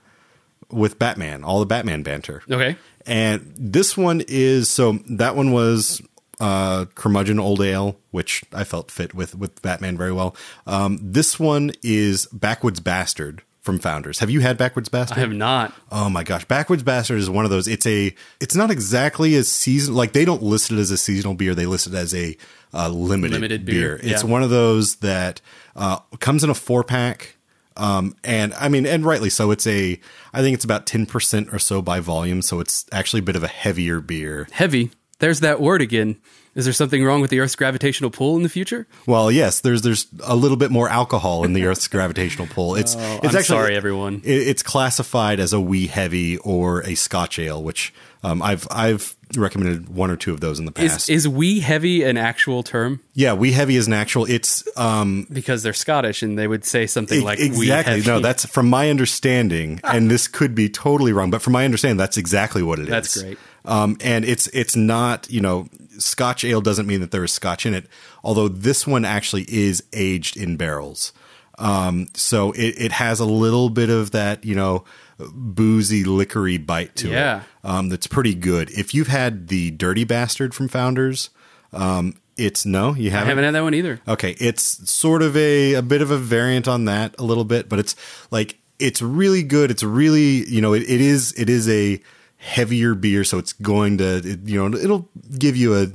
with 0.71 0.99
Batman, 0.99 1.45
all 1.45 1.61
the 1.61 1.67
Batman 1.67 2.03
banter. 2.03 2.43
okay. 2.51 2.77
And 3.07 3.55
this 3.57 3.97
one 3.97 4.23
is 4.29 4.69
so 4.69 4.99
that 5.09 5.35
one 5.35 5.51
was 5.51 6.03
uh 6.41 6.85
curmudgeon 6.95 7.41
old 7.41 7.61
ale, 7.63 7.99
which 8.11 8.45
I 8.53 8.65
felt 8.65 8.91
fit 8.91 9.15
with 9.15 9.35
with 9.35 9.61
Batman 9.63 9.97
very 9.97 10.13
well. 10.13 10.37
Um, 10.67 10.99
this 11.01 11.41
one 11.41 11.73
is 11.83 12.27
Backwoods 12.27 12.81
Bastard 12.81 13.43
from 13.69 13.79
Founders. 13.81 14.21
Have 14.21 14.31
you 14.31 14.41
had 14.41 14.57
Backwoods 14.57 14.89
Bastard? 14.89 15.19
I 15.19 15.21
have 15.21 15.35
not. 15.35 15.75
Oh 15.93 16.09
my 16.09 16.25
gosh, 16.25 16.47
Backwoods 16.47 16.83
Bastard 16.83 17.19
is 17.19 17.29
one 17.29 17.45
of 17.45 17.51
those. 17.51 17.69
It's 17.69 17.87
a. 17.87 18.15
It's 18.41 18.55
not 18.57 18.71
exactly 18.71 19.35
a 19.35 19.45
season. 19.45 19.95
Like 19.95 20.13
they 20.15 20.25
don't 20.25 20.43
list 20.43 20.73
it 20.73 20.79
as 20.79 20.91
a 20.91 20.97
seasonal 20.97 21.35
beer. 21.35 21.55
They 21.55 21.67
list 21.67 21.87
it 21.87 21.93
as 21.93 22.15
a 22.15 22.35
uh, 22.73 22.89
limited, 22.89 23.35
Limited 23.35 23.67
beer. 23.67 23.99
beer, 23.99 24.11
It's 24.11 24.25
yeah. 24.25 24.31
one 24.31 24.43
of 24.43 24.49
those 24.49 24.97
that 24.97 25.43
uh, 25.77 25.99
comes 26.19 26.43
in 26.45 26.49
a 26.49 26.55
four 26.55 26.83
pack. 26.83 27.37
Um, 27.77 28.17
and 28.25 28.55
I 28.55 28.71
mean, 28.71 28.87
and 28.87 29.05
rightly 29.05 29.29
so. 29.29 29.51
It's 29.51 29.67
a. 29.67 30.01
I 30.33 30.41
think 30.41 30.55
it's 30.55 30.65
about 30.65 30.87
ten 30.87 31.05
percent 31.05 31.53
or 31.53 31.59
so 31.59 31.83
by 31.83 32.01
volume. 32.01 32.41
So 32.41 32.61
it's 32.61 32.87
actually 32.91 33.21
a 33.21 33.25
bit 33.25 33.37
of 33.37 33.43
a 33.43 33.49
heavier 33.49 34.01
beer. 34.01 34.49
Heavy. 34.53 34.93
There's 35.19 35.41
that 35.41 35.61
word 35.61 35.83
again. 35.83 36.17
Is 36.59 36.65
there 36.65 36.75
something 36.75 37.05
wrong 37.05 37.21
with 37.21 37.31
the 37.31 37.39
Earth's 37.39 37.55
gravitational 37.57 38.11
pull 38.11 38.37
in 38.37 38.43
the 38.43 38.49
future? 38.49 38.87
Well, 39.07 39.31
yes, 39.31 39.61
there's 39.61 39.83
there's 39.83 40.09
a 40.25 40.35
little 40.35 40.57
bit 40.57 40.71
more 40.73 40.89
alcohol 40.89 41.45
in 41.45 41.53
the 41.53 41.65
Earth's 41.67 41.87
gravitational 41.97 42.49
pull. 42.49 42.75
It's 42.75 42.95
it's 42.97 43.35
Oh, 43.35 43.39
I'm 43.39 43.43
sorry, 43.45 43.77
everyone. 43.77 44.23
it- 44.25 44.49
it's 44.49 44.63
classified 44.63 45.39
as 45.41 45.53
a 45.53 45.61
wee 45.61 45.87
heavy 45.87 46.37
or 46.39 46.81
a 46.83 46.97
Scotch 46.97 47.39
ale, 47.39 47.63
which 47.63 47.95
um, 48.25 48.43
I've 48.43 48.67
I've 48.73 49.15
recommended 49.37 49.89
one 49.89 50.11
or 50.11 50.17
two 50.17 50.33
of 50.33 50.41
those 50.41 50.59
in 50.59 50.65
the 50.65 50.73
past. 50.73 51.09
Is 51.09 51.27
is 51.27 51.29
wee 51.29 51.61
heavy 51.61 52.03
an 52.03 52.17
actual 52.17 52.63
term? 52.65 53.01
yeah, 53.15 53.35
wee 53.35 53.53
heavy 53.53 53.77
is 53.77 53.87
an 53.87 53.93
actual. 53.93 54.25
It's 54.29 54.65
um 54.77 55.29
Because 55.33 55.63
they're 55.63 55.73
Scottish 55.73 56.23
and 56.25 56.37
they 56.37 56.49
would 56.49 56.65
say 56.65 56.87
something 56.89 57.21
e- 57.21 57.25
like 57.25 57.39
exactly 57.39 57.95
heavy. 58.01 58.07
no. 58.11 58.19
That's 58.21 58.45
from 58.47 58.69
my 58.69 58.91
understanding, 58.91 59.81
and 59.85 60.11
this 60.11 60.27
could 60.27 60.55
be 60.57 60.69
totally 60.69 61.13
wrong, 61.13 61.31
but 61.31 61.41
from 61.43 61.53
my 61.53 61.65
understanding, 61.65 61.99
that's 61.99 62.17
exactly 62.17 62.63
what 62.65 62.79
it 62.81 62.85
is. 62.85 62.89
That's 62.89 63.23
great. 63.23 63.39
Um, 63.65 63.97
and 64.03 64.25
it's 64.25 64.47
it's 64.49 64.75
not 64.77 65.31
you 65.31 65.41
know 65.41 65.69
Scotch 65.99 66.45
ale 66.45 66.61
doesn't 66.61 66.87
mean 66.87 67.01
that 67.01 67.11
there 67.11 67.25
is 67.25 67.33
Scotch 67.33 67.67
in 67.67 67.75
it, 67.75 67.87
although 68.25 68.49
this 68.49 68.87
one 68.87 69.05
actually 69.05 69.45
is 69.49 69.83
aged 69.93 70.37
in 70.37 70.57
barrels. 70.57 71.13
Um, 71.59 72.07
so 72.15 72.53
it, 72.53 72.75
it 72.79 72.93
has 72.93 73.19
a 73.21 73.25
little 73.25 73.69
bit 73.69 73.91
of 73.91 74.13
that 74.13 74.45
you 74.45 74.55
know 74.55 74.85
boozy 75.19 76.05
liquory 76.05 76.59
bite 76.59 76.95
to 76.97 77.09
Yeah. 77.09 77.39
it. 77.39 77.43
Um, 77.69 77.89
that's 77.89 78.07
pretty 78.07 78.35
good. 78.35 78.71
If 78.71 78.95
you've 78.95 79.09
had 79.09 79.49
the 79.49 79.71
Dirty 79.73 80.05
Bastard 80.05 80.55
from 80.55 80.69
Founders, 80.69 81.31
um, 81.73 82.15
it's 82.37 82.65
no, 82.65 82.95
you 82.95 83.11
haven't. 83.11 83.27
I 83.27 83.29
haven't 83.31 83.45
had 83.45 83.55
that 83.55 83.63
one 83.63 83.75
either. 83.75 84.01
Okay, 84.07 84.37
it's 84.39 84.89
sort 84.91 85.23
of 85.23 85.37
a 85.37 85.75
a 85.75 85.83
bit 85.83 86.03
of 86.03 86.11
a 86.13 86.19
variant 86.19 86.69
on 86.69 86.85
that 86.85 87.15
a 87.19 87.25
little 87.25 87.45
bit, 87.45 87.69
but 87.69 87.81
it's 87.81 87.97
like 88.31 88.59
it's 88.79 89.03
really 89.03 89.43
good. 89.43 89.73
It's 89.73 89.83
really 89.83 90.45
you 90.49 90.61
know 90.61 90.73
it, 90.73 90.83
it 90.83 91.01
is 91.01 91.33
it 91.37 91.51
is 91.51 91.69
a 91.69 92.01
heavier 92.39 92.95
beer, 92.95 93.25
so 93.25 93.37
it's 93.39 93.53
going 93.53 93.99
to 93.99 94.17
it, 94.25 94.41
you 94.49 94.57
know 94.69 94.77
it'll 94.79 95.09
give 95.39 95.57
you 95.57 95.75
a 95.77 95.87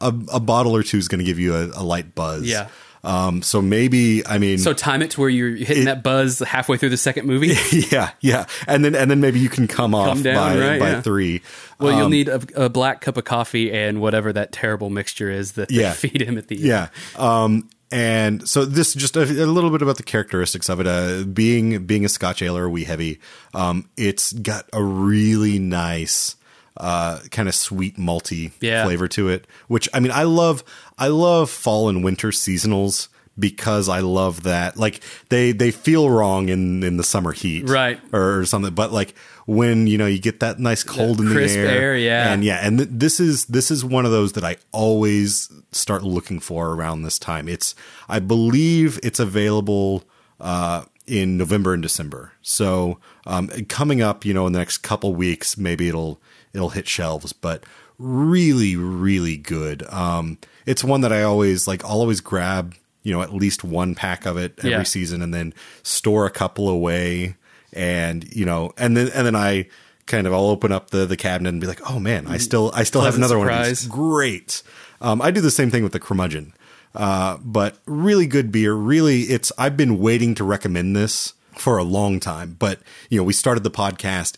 a, 0.00 0.12
a 0.32 0.40
bottle 0.40 0.74
or 0.76 0.82
two 0.82 0.98
is 0.98 1.08
going 1.08 1.20
to 1.20 1.24
give 1.24 1.38
you 1.38 1.54
a, 1.54 1.66
a 1.68 1.82
light 1.82 2.14
buzz. 2.14 2.42
Yeah. 2.44 2.68
Um. 3.04 3.42
So 3.42 3.60
maybe 3.60 4.24
I 4.26 4.38
mean. 4.38 4.58
So 4.58 4.72
time 4.72 5.02
it 5.02 5.10
to 5.12 5.20
where 5.20 5.28
you're 5.28 5.56
hitting 5.56 5.86
that 5.86 6.04
buzz 6.04 6.38
halfway 6.38 6.76
through 6.76 6.90
the 6.90 6.96
second 6.96 7.26
movie. 7.26 7.54
yeah, 7.90 8.10
yeah, 8.20 8.46
and 8.68 8.84
then 8.84 8.94
and 8.94 9.10
then 9.10 9.20
maybe 9.20 9.40
you 9.40 9.48
can 9.48 9.66
come 9.66 9.92
off 9.92 10.22
down, 10.22 10.36
by 10.36 10.56
right, 10.58 10.78
by 10.78 10.90
yeah. 10.90 11.00
three. 11.02 11.42
Well, 11.80 11.92
you'll 11.96 12.04
Um, 12.04 12.10
need 12.12 12.28
a, 12.28 12.40
a 12.54 12.68
black 12.68 13.00
cup 13.00 13.16
of 13.16 13.24
coffee 13.24 13.72
and 13.72 14.00
whatever 14.00 14.32
that 14.32 14.52
terrible 14.52 14.88
mixture 14.88 15.30
is 15.30 15.52
that 15.52 15.72
Yeah. 15.72 15.90
they 15.90 15.96
feed 16.08 16.22
him 16.22 16.38
at 16.38 16.46
the 16.46 16.54
end. 16.56 16.64
Yeah. 16.64 16.88
Um, 17.16 17.68
and 17.92 18.48
so 18.48 18.64
this 18.64 18.94
just 18.94 19.16
a, 19.16 19.22
a 19.22 19.46
little 19.46 19.70
bit 19.70 19.82
about 19.82 19.96
the 19.98 20.02
characteristics 20.02 20.68
of 20.68 20.80
it. 20.80 20.86
Uh, 20.86 21.24
being 21.24 21.84
being 21.86 22.04
a 22.04 22.08
Scotch 22.08 22.42
ale 22.42 22.56
or 22.56 22.64
a 22.64 22.70
wee 22.70 22.84
heavy, 22.84 23.20
um, 23.54 23.88
it's 23.96 24.32
got 24.32 24.68
a 24.72 24.82
really 24.82 25.58
nice 25.58 26.36
uh, 26.76 27.20
kind 27.30 27.48
of 27.48 27.54
sweet 27.54 27.96
malty 27.98 28.52
Yeah. 28.60 28.84
flavor 28.84 29.06
to 29.08 29.28
it. 29.28 29.46
Which 29.68 29.88
I 29.94 30.00
mean, 30.00 30.12
I 30.12 30.22
love. 30.24 30.64
I 30.98 31.08
love 31.08 31.50
fall 31.50 31.88
and 31.88 32.02
winter 32.04 32.28
seasonals 32.28 33.08
because 33.38 33.88
I 33.88 34.00
love 34.00 34.42
that. 34.44 34.76
Like 34.76 35.00
they 35.28 35.52
they 35.52 35.70
feel 35.70 36.10
wrong 36.10 36.48
in 36.48 36.82
in 36.82 36.96
the 36.96 37.04
summer 37.04 37.32
heat, 37.32 37.68
Right. 37.68 38.00
or, 38.12 38.44
something. 38.44 38.74
But 38.74 38.92
like 38.92 39.14
when 39.46 39.86
you 39.86 39.98
know 39.98 40.06
you 40.06 40.18
get 40.18 40.40
that 40.40 40.58
nice 40.58 40.82
cold 40.82 41.20
in 41.20 41.26
the 41.28 41.34
crisp 41.34 41.56
air, 41.58 41.96
yeah. 41.96 42.32
and 42.32 42.44
yeah, 42.44 42.66
and 42.66 42.78
th- 42.78 42.90
this 42.92 43.20
is 43.20 43.46
this 43.46 43.70
is 43.70 43.84
one 43.84 44.04
of 44.04 44.10
those 44.12 44.32
that 44.32 44.44
I 44.44 44.56
always 44.70 45.50
start 45.72 46.02
looking 46.02 46.40
for 46.40 46.70
around 46.74 47.02
this 47.02 47.18
time. 47.18 47.48
It's 47.48 47.74
I 48.08 48.18
believe 48.18 48.98
it's 49.02 49.18
available 49.20 50.04
uh 50.40 50.84
in 51.06 51.36
November 51.36 51.74
and 51.74 51.82
December. 51.82 52.32
So 52.42 52.98
um, 53.26 53.48
coming 53.68 54.00
up, 54.00 54.24
you 54.24 54.32
know, 54.32 54.46
in 54.46 54.52
the 54.52 54.60
next 54.60 54.78
couple 54.78 55.14
weeks, 55.14 55.56
maybe 55.58 55.88
it'll 55.88 56.20
it'll 56.52 56.70
hit 56.70 56.86
shelves. 56.86 57.32
But 57.32 57.64
really, 57.98 58.76
really 58.76 59.36
good. 59.36 59.82
Um, 59.88 60.38
it's 60.66 60.84
one 60.84 61.00
that 61.00 61.12
I 61.12 61.22
always 61.22 61.66
like. 61.66 61.84
I'll 61.84 62.00
always 62.00 62.20
grab, 62.20 62.74
you 63.02 63.12
know, 63.12 63.22
at 63.22 63.32
least 63.32 63.64
one 63.64 63.94
pack 63.94 64.26
of 64.26 64.36
it 64.36 64.54
every 64.58 64.70
Yeah. 64.70 64.82
season, 64.84 65.22
and 65.22 65.32
then 65.34 65.54
store 65.82 66.26
a 66.26 66.30
couple 66.30 66.68
away, 66.68 67.36
and 67.72 68.24
you 68.34 68.44
know, 68.44 68.72
and 68.76 68.96
then 68.96 69.08
and 69.14 69.26
then 69.26 69.36
I 69.36 69.66
kind 70.06 70.26
of 70.26 70.32
I'll 70.32 70.46
open 70.46 70.72
up 70.72 70.90
the 70.90 71.06
the 71.06 71.16
cabinet 71.16 71.48
and 71.50 71.60
be 71.60 71.66
like, 71.66 71.90
oh 71.90 71.98
man, 71.98 72.26
I 72.26 72.38
still 72.38 72.70
I 72.74 72.82
still 72.84 73.00
have 73.02 73.16
another 73.16 73.38
one 73.38 73.48
of 73.48 73.54
surprise. 73.54 73.80
these. 73.82 73.88
Great. 73.88 74.62
Um, 75.00 75.20
I 75.22 75.30
do 75.30 75.40
the 75.40 75.50
same 75.50 75.70
thing 75.70 75.82
with 75.82 75.92
the 75.92 76.00
curmudgeon. 76.00 76.52
Uh, 76.94 77.38
but 77.42 77.78
really 77.86 78.26
good 78.26 78.52
beer. 78.52 78.74
Really, 78.74 79.22
it's 79.22 79.50
I've 79.56 79.76
been 79.76 79.98
waiting 79.98 80.34
to 80.36 80.44
recommend 80.44 80.94
this 80.94 81.32
for 81.56 81.78
a 81.78 81.82
long 81.84 82.20
time. 82.20 82.54
But 82.58 82.80
you 83.08 83.16
know, 83.18 83.24
we 83.24 83.32
started 83.32 83.62
the 83.64 83.70
podcast 83.70 84.36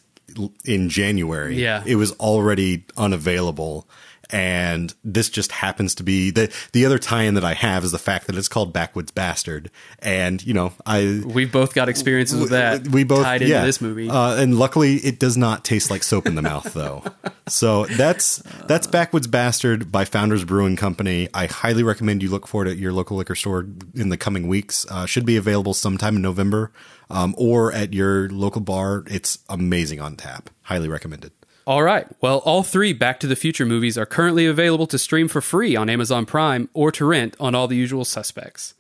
in 0.65 0.89
January. 0.89 1.61
Yeah. 1.61 1.83
it 1.87 1.97
was 1.97 2.13
already 2.13 2.85
unavailable, 2.97 3.89
and 4.35 4.93
this 5.05 5.31
just 5.31 5.53
happens 5.53 5.95
to 5.95 6.03
be 6.03 6.33
the 6.33 6.53
the 6.73 6.85
other 6.85 6.99
tie-in 6.99 7.35
that 7.35 7.45
I 7.45 7.55
have 7.55 7.85
is 7.85 7.93
the 7.93 8.01
fact 8.01 8.27
that 8.27 8.35
it's 8.35 8.49
called 8.49 8.73
Backwoods 8.73 9.13
Bastard, 9.13 9.71
and 10.01 10.45
you 10.45 10.53
know, 10.53 10.73
I 10.85 11.23
We've 11.25 11.53
both 11.53 11.73
got 11.73 11.89
experiences 11.89 12.41
with 12.41 12.51
that. 12.51 12.89
we 12.89 13.05
both 13.05 13.23
tied 13.23 13.43
into 13.43 13.55
yeah. 13.55 13.65
this 13.65 13.81
movie. 13.81 14.11
uh, 14.11 14.35
and 14.35 14.59
luckily 14.59 14.97
it 14.97 15.21
does 15.21 15.37
not 15.37 15.65
taste 15.65 15.89
like 15.89 16.03
soap 16.03 16.27
in 16.27 16.35
the 16.35 16.43
mouth 16.43 16.75
though. 16.75 17.05
So 17.47 17.87
that's 17.87 18.39
that's 18.67 18.89
Backwoods 18.89 19.29
Bastard 19.29 19.93
by 19.93 20.05
Founders 20.05 20.45
Brewing 20.45 20.75
Company. 20.75 21.29
I 21.33 21.47
highly 21.47 21.85
recommend 21.85 22.21
you 22.21 22.29
look 22.31 22.49
for 22.49 22.67
it 22.67 22.71
at 22.71 22.77
your 22.77 22.93
local 22.93 23.17
liquor 23.17 23.37
store 23.37 23.69
in 23.95 24.09
the 24.09 24.17
coming 24.17 24.49
weeks. 24.49 24.85
Uh, 24.91 25.07
should 25.07 25.27
be 25.27 25.37
available 25.37 25.75
sometime 25.75 26.17
in 26.17 26.23
November, 26.23 26.73
um, 27.09 27.37
or 27.39 27.73
at 27.73 27.93
your 27.93 28.29
local 28.31 28.63
bar. 28.63 29.05
It's 29.07 29.39
amazing 29.49 30.01
on 30.01 30.17
tap. 30.17 30.51
Highly 30.63 30.89
recommended. 30.89 31.31
All 31.67 31.83
right. 31.83 32.07
Well, 32.21 32.39
all 32.39 32.63
three 32.63 32.93
Back 32.93 33.19
to 33.21 33.27
the 33.27 33.37
Future 33.37 33.65
movies 33.65 33.97
are 33.97 34.05
currently 34.07 34.47
available 34.47 34.87
to 34.89 34.99
stream 34.99 35.29
for 35.29 35.41
free 35.41 35.75
on 35.77 35.89
Amazon 35.89 36.27
Prime 36.27 36.69
or 36.75 36.93
to 36.93 37.05
rent 37.07 37.35
on 37.41 37.55
all 37.55 37.67
the 37.69 37.77
usual 37.77 38.05
suspects. 38.05 38.75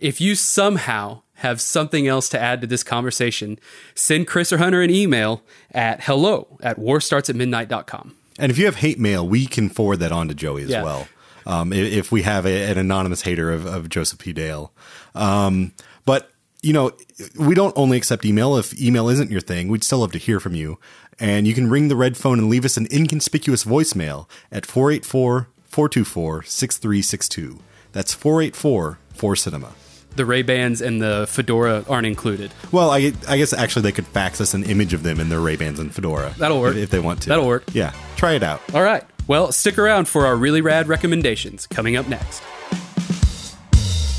If 0.00 0.20
you 0.20 0.34
somehow 0.34 1.22
have 1.34 1.60
something 1.60 2.06
else 2.06 2.28
to 2.30 2.40
add 2.40 2.60
to 2.62 2.66
this 2.66 2.82
conversation, 2.82 3.58
send 3.94 4.26
Chris 4.26 4.52
or 4.52 4.58
Hunter 4.58 4.80
an 4.82 4.90
email 4.90 5.42
at 5.72 6.02
hello 6.04 6.58
at 6.62 6.78
warstartsatmidnight.com. 6.78 8.14
And 8.38 8.50
if 8.50 8.58
you 8.58 8.64
have 8.64 8.76
hate 8.76 8.98
mail, 8.98 9.26
we 9.26 9.46
can 9.46 9.68
forward 9.68 9.98
that 9.98 10.12
on 10.12 10.28
to 10.28 10.34
Joey 10.34 10.62
as 10.64 10.70
Yeah. 10.70 10.82
well. 10.82 11.08
Um, 11.46 11.72
if 11.72 12.12
we 12.12 12.22
have 12.22 12.46
a, 12.46 12.70
an 12.70 12.78
anonymous 12.78 13.22
hater 13.22 13.50
of, 13.50 13.66
of 13.66 13.88
Joseph 13.88 14.18
P. 14.18 14.32
Dale. 14.32 14.72
Um, 15.14 15.72
but, 16.04 16.30
you 16.62 16.72
know, 16.72 16.92
we 17.38 17.54
don't 17.54 17.72
only 17.76 17.96
accept 17.96 18.24
email. 18.24 18.56
If 18.56 18.78
email 18.80 19.08
isn't 19.08 19.30
your 19.30 19.40
thing, 19.40 19.68
we'd 19.68 19.82
still 19.84 19.98
love 20.00 20.12
to 20.12 20.18
hear 20.18 20.38
from 20.40 20.54
you. 20.54 20.78
And 21.20 21.46
you 21.46 21.52
can 21.54 21.68
ring 21.68 21.88
the 21.88 21.96
red 21.96 22.16
phone 22.16 22.38
and 22.38 22.48
leave 22.48 22.64
us 22.64 22.76
an 22.78 22.88
inconspicuous 22.90 23.64
voicemail 23.64 24.26
at 24.50 24.64
484 24.66 25.48
424 25.66 26.42
6362. 26.42 27.60
That's 27.92 28.14
484 28.14 28.98
4 29.14 29.36
Cinema. 29.36 29.72
The 30.16 30.24
Ray 30.26 30.42
Bans 30.42 30.80
and 30.80 31.00
the 31.00 31.26
fedora 31.28 31.84
aren't 31.88 32.06
included. 32.06 32.52
Well, 32.72 32.90
I, 32.90 33.12
I 33.28 33.36
guess 33.36 33.52
actually 33.52 33.82
they 33.82 33.92
could 33.92 34.06
fax 34.08 34.40
us 34.40 34.54
an 34.54 34.64
image 34.64 34.92
of 34.92 35.02
them 35.04 35.20
in 35.20 35.28
their 35.28 35.40
Ray 35.40 35.56
Bans 35.56 35.78
and 35.78 35.94
fedora. 35.94 36.34
That'll 36.38 36.60
work. 36.60 36.74
if, 36.76 36.84
if 36.84 36.90
they 36.90 36.98
want 36.98 37.22
to. 37.22 37.28
That'll 37.28 37.46
work. 37.46 37.64
Yeah, 37.72 37.92
try 38.16 38.32
it 38.32 38.42
out. 38.42 38.60
All 38.74 38.82
right. 38.82 39.04
Well, 39.28 39.52
stick 39.52 39.78
around 39.78 40.08
for 40.08 40.26
our 40.26 40.34
really 40.34 40.60
rad 40.62 40.88
recommendations 40.88 41.66
coming 41.68 41.96
up 41.96 42.08
next. 42.08 42.42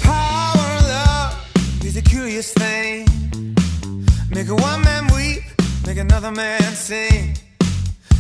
Power 0.02 0.78
of 0.78 0.88
love 0.88 1.84
is 1.84 1.98
a 1.98 2.02
curious 2.02 2.54
thing. 2.54 3.06
Make 4.30 4.48
a 4.48 4.56
one 4.56 4.82
man 4.84 5.08
weep, 5.08 5.21
make 5.86 5.98
another 5.98 6.32
man 6.32 6.62
sing. 6.76 7.36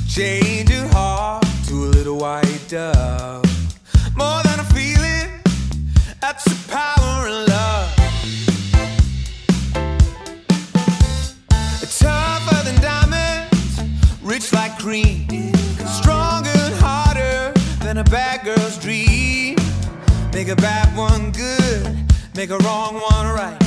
Change 0.07 0.69
your 0.69 0.87
heart 0.87 1.45
to 1.67 1.73
a 1.73 1.89
little 1.97 2.17
white 2.17 2.63
dove. 2.67 3.45
More 4.15 4.41
than 4.43 4.59
a 4.59 4.63
feeling, 4.75 5.29
that's 6.19 6.43
the 6.45 6.57
power 6.69 7.27
of 7.27 7.47
love. 7.47 7.95
Tougher 11.99 12.63
than 12.65 12.81
diamonds, 12.81 13.79
rich 14.23 14.51
like 14.53 14.77
cream. 14.79 15.27
Stronger 15.99 16.49
and 16.49 16.75
harder 16.75 17.53
than 17.83 17.97
a 17.99 18.03
bad 18.03 18.43
girl's 18.43 18.77
dream. 18.77 19.55
Make 20.33 20.49
a 20.49 20.55
bad 20.55 20.95
one 20.97 21.31
good, 21.31 22.05
make 22.35 22.49
a 22.49 22.57
wrong 22.57 22.95
one 22.95 23.27
right. 23.35 23.60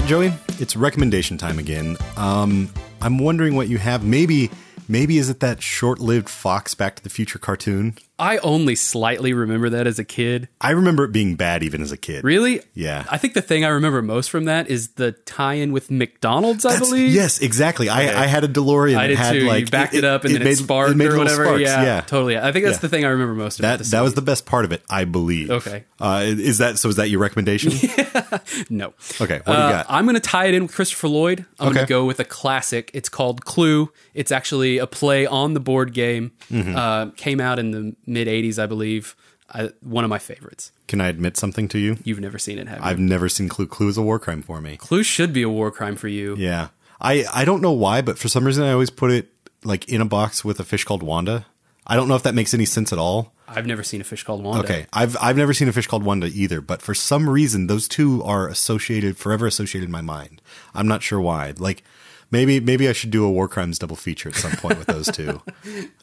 Right, 0.00 0.08
Joey, 0.08 0.32
it's 0.60 0.76
recommendation 0.76 1.38
time 1.38 1.58
again. 1.58 1.96
Um, 2.16 2.70
I'm 3.00 3.18
wondering 3.18 3.56
what 3.56 3.68
you 3.68 3.78
have. 3.78 4.04
Maybe, 4.04 4.48
maybe 4.86 5.18
is 5.18 5.28
it 5.28 5.40
that 5.40 5.60
short-lived 5.60 6.28
Fox 6.28 6.74
Back 6.74 6.96
to 6.96 7.02
the 7.02 7.08
Future 7.10 7.38
cartoon? 7.38 7.96
I 8.18 8.38
only 8.38 8.74
slightly 8.74 9.32
remember 9.32 9.70
that 9.70 9.86
as 9.86 9.98
a 9.98 10.04
kid. 10.04 10.48
I 10.60 10.70
remember 10.72 11.04
it 11.04 11.12
being 11.12 11.36
bad 11.36 11.62
even 11.62 11.82
as 11.82 11.92
a 11.92 11.96
kid. 11.96 12.24
Really? 12.24 12.60
Yeah. 12.74 13.04
I 13.10 13.16
think 13.16 13.34
the 13.34 13.42
thing 13.42 13.64
I 13.64 13.68
remember 13.68 14.02
most 14.02 14.28
from 14.30 14.46
that 14.46 14.68
is 14.68 14.88
the 14.94 15.12
tie-in 15.12 15.70
with 15.72 15.90
McDonald's. 15.90 16.64
I 16.64 16.72
That's- 16.72 16.88
believe. 16.88 17.12
Yes, 17.12 17.38
exactly. 17.40 17.88
Okay. 17.88 18.12
I, 18.12 18.24
I 18.24 18.26
had 18.26 18.42
a 18.42 18.48
DeLorean. 18.48 18.96
I 18.96 19.06
did 19.06 19.18
had 19.18 19.32
too. 19.34 19.40
like 19.46 19.66
you 19.66 19.70
backed 19.70 19.94
it, 19.94 20.04
up 20.04 20.24
and 20.24 20.34
then 20.34 20.42
it, 20.42 20.44
made- 20.46 20.58
sparked 20.58 20.96
made 20.96 21.08
or 21.12 21.18
whatever. 21.18 21.44
sparks, 21.44 21.60
Yeah, 21.62 21.82
yeah. 21.84 22.00
totally. 22.00 22.36
I 22.38 22.50
think 22.50 22.64
that's 22.64 22.78
Yeah. 22.78 22.80
the 22.80 22.88
thing 22.88 23.04
I 23.04 23.08
remember 23.10 23.34
most 23.34 23.60
about 23.60 23.78
That 23.78 23.86
that 23.86 24.00
was 24.00 24.14
the 24.14 24.22
best 24.22 24.46
part 24.46 24.64
of 24.64 24.72
it, 24.72 24.82
I 24.90 25.04
believe. 25.04 25.50
Okay. 25.50 25.84
Uh, 26.00 26.24
is 26.26 26.58
that 26.58 26.78
so? 26.78 26.88
Is 26.88 26.96
that 26.96 27.10
your 27.10 27.20
recommendation? 27.20 27.72
no. 28.70 28.94
Okay, 29.20 29.38
what 29.38 29.46
do 29.46 29.52
you 29.52 29.58
Uh, 29.58 29.70
got? 29.72 29.86
I'm 29.88 30.04
going 30.04 30.14
to 30.14 30.20
tie 30.20 30.46
it 30.46 30.54
in 30.54 30.62
with 30.64 30.74
Christopher 30.74 31.08
Lloyd. 31.08 31.44
I'm 31.58 31.72
going 31.72 31.86
to 31.86 31.88
go 31.88 32.04
with 32.04 32.20
a 32.20 32.24
classic. 32.24 32.90
It's 32.94 33.08
called 33.08 33.44
Clue. 33.44 33.90
It's 34.14 34.32
actually 34.32 34.78
a 34.78 34.86
play 34.86 35.26
on 35.26 35.54
the 35.54 35.60
board 35.60 35.92
game. 35.94 36.32
Mm-hmm. 36.50 36.76
Uh, 36.76 37.06
came 37.12 37.40
out 37.40 37.58
in 37.58 37.70
the 37.70 37.96
mid 38.08 38.26
80s, 38.26 38.58
I 38.58 38.66
believe. 38.66 39.14
I, 39.50 39.70
one 39.80 40.04
of 40.04 40.10
my 40.10 40.18
favorites. 40.18 40.72
Can 40.88 41.00
I 41.00 41.08
admit 41.08 41.36
something 41.36 41.68
to 41.68 41.78
you? 41.78 41.96
You've 42.04 42.20
never 42.20 42.38
seen 42.38 42.58
it, 42.58 42.68
have 42.68 42.80
you? 42.80 42.84
I've 42.84 42.98
never 42.98 43.28
seen 43.28 43.48
Clue. 43.48 43.66
Clue 43.66 43.88
is 43.88 43.96
a 43.96 44.02
war 44.02 44.18
crime 44.18 44.42
for 44.42 44.60
me. 44.60 44.76
Clue 44.76 45.02
should 45.02 45.32
be 45.32 45.42
a 45.42 45.48
war 45.48 45.70
crime 45.70 45.96
for 45.96 46.08
you. 46.08 46.36
Yeah. 46.36 46.68
I, 47.00 47.24
I 47.32 47.44
don't 47.44 47.62
know 47.62 47.72
why, 47.72 48.02
but 48.02 48.18
for 48.18 48.28
some 48.28 48.44
reason 48.44 48.64
I 48.64 48.72
always 48.72 48.90
put 48.90 49.10
it 49.10 49.28
like 49.64 49.88
in 49.88 50.00
a 50.00 50.04
box 50.04 50.44
with 50.44 50.60
a 50.60 50.64
fish 50.64 50.84
called 50.84 51.02
Wanda. 51.02 51.46
I 51.86 51.96
don't 51.96 52.08
know 52.08 52.16
if 52.16 52.24
that 52.24 52.34
makes 52.34 52.52
any 52.52 52.66
sense 52.66 52.92
at 52.92 52.98
all. 52.98 53.32
I've 53.48 53.66
never 53.66 53.82
seen 53.82 54.02
a 54.02 54.04
fish 54.04 54.22
called 54.22 54.44
Wanda. 54.44 54.62
Okay. 54.62 54.86
I've 54.92 55.16
I've 55.22 55.38
never 55.38 55.54
seen 55.54 55.68
a 55.68 55.72
fish 55.72 55.86
called 55.86 56.02
Wanda 56.02 56.26
either, 56.26 56.60
but 56.60 56.82
for 56.82 56.92
some 56.92 57.30
reason 57.30 57.66
those 57.66 57.88
two 57.88 58.22
are 58.24 58.46
associated 58.46 59.16
forever 59.16 59.46
associated 59.46 59.86
in 59.86 59.92
my 59.92 60.02
mind. 60.02 60.42
I'm 60.74 60.86
not 60.86 61.02
sure 61.02 61.20
why. 61.20 61.54
Like 61.56 61.82
maybe 62.30 62.60
maybe 62.60 62.88
I 62.88 62.92
should 62.92 63.10
do 63.10 63.24
a 63.24 63.30
war 63.30 63.48
crimes 63.48 63.78
double 63.78 63.96
feature 63.96 64.28
at 64.28 64.34
some 64.36 64.52
point 64.52 64.78
with 64.78 64.86
those 64.88 65.06
two. 65.10 65.40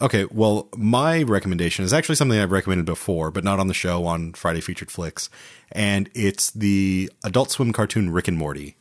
Okay, 0.01 0.25
well, 0.31 0.67
my 0.75 1.23
recommendation 1.23 1.85
is 1.85 1.93
actually 1.93 2.15
something 2.15 2.37
I've 2.37 2.51
recommended 2.51 2.85
before, 2.85 3.31
but 3.31 3.43
not 3.43 3.59
on 3.59 3.67
the 3.67 3.73
show 3.73 4.05
on 4.05 4.33
Friday 4.33 4.59
Featured 4.61 4.91
Flicks, 4.91 5.29
and 5.71 6.09
it's 6.13 6.51
the 6.51 7.09
Adult 7.23 7.49
Swim 7.51 7.71
cartoon 7.73 8.09
Rick 8.11 8.27
and 8.27 8.37
Morty 8.37 8.75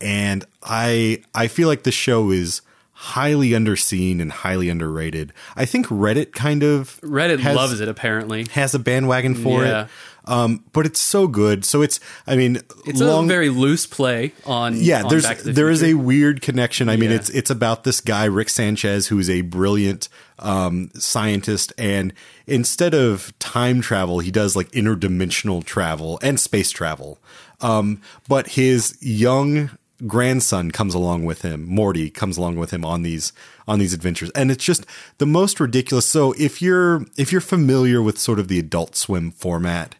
and 0.00 0.44
I 0.62 1.22
I 1.34 1.46
feel 1.48 1.68
like 1.68 1.84
this 1.84 1.94
show 1.94 2.30
is 2.30 2.60
highly 2.92 3.50
underseen 3.50 4.20
and 4.20 4.30
highly 4.30 4.68
underrated. 4.68 5.32
I 5.56 5.64
think 5.64 5.86
Reddit 5.86 6.32
kind 6.32 6.62
of 6.62 7.00
Reddit 7.02 7.38
has- 7.40 7.56
loves 7.56 7.80
it, 7.80 7.88
apparently. 7.88 8.46
has 8.52 8.74
a 8.74 8.78
bandwagon 8.78 9.34
for 9.34 9.64
Yeah. 9.64 9.84
it. 9.84 9.88
Um, 10.24 10.64
but 10.72 10.86
it's 10.86 11.00
so 11.00 11.26
good. 11.26 11.64
So 11.64 11.82
it's 11.82 11.98
I 12.26 12.36
mean 12.36 12.60
It's 12.86 13.00
a 13.00 13.22
very 13.22 13.48
loose 13.48 13.86
play 13.86 14.32
on. 14.46 14.76
yeah, 14.76 15.02
on 15.02 15.08
there's 15.10 15.26
the 15.42 15.52
there 15.52 15.68
is 15.70 15.82
a 15.82 15.94
weird 15.94 16.40
connection. 16.42 16.88
I 16.88 16.96
mean, 16.96 17.10
Yeah. 17.10 17.16
it's 17.16 17.30
it's 17.30 17.50
about 17.50 17.82
this 17.84 18.00
guy 18.00 18.24
Rick 18.26 18.48
Sanchez 18.50 19.08
who 19.08 19.18
is 19.18 19.28
a 19.28 19.40
brilliant 19.40 20.08
um, 20.38 20.90
scientist, 20.94 21.72
and 21.78 22.12
instead 22.46 22.94
of 22.94 23.36
time 23.38 23.80
travel, 23.80 24.20
he 24.20 24.30
does 24.30 24.54
like 24.56 24.70
interdimensional 24.72 25.64
travel 25.64 26.18
and 26.22 26.38
space 26.38 26.70
travel. 26.70 27.18
Um, 27.60 28.00
but 28.28 28.48
his 28.50 28.96
young 29.00 29.70
grandson 30.04 30.72
comes 30.72 30.94
along 30.94 31.24
with 31.24 31.42
him. 31.42 31.64
Morty 31.64 32.10
comes 32.10 32.36
along 32.36 32.56
with 32.56 32.72
him 32.72 32.84
on 32.84 33.02
these 33.02 33.32
on 33.68 33.78
these 33.78 33.92
adventures, 33.94 34.30
and 34.30 34.50
it's 34.50 34.64
just 34.64 34.84
the 35.18 35.26
most 35.26 35.60
ridiculous. 35.60 36.08
So 36.08 36.32
if 36.38 36.60
you're 36.60 37.06
if 37.16 37.30
you're 37.32 37.40
familiar 37.40 38.02
with 38.02 38.18
sort 38.18 38.38
of 38.40 38.48
the 38.48 38.58
Adult 38.58 38.96
Swim 38.96 39.30
format, 39.30 39.94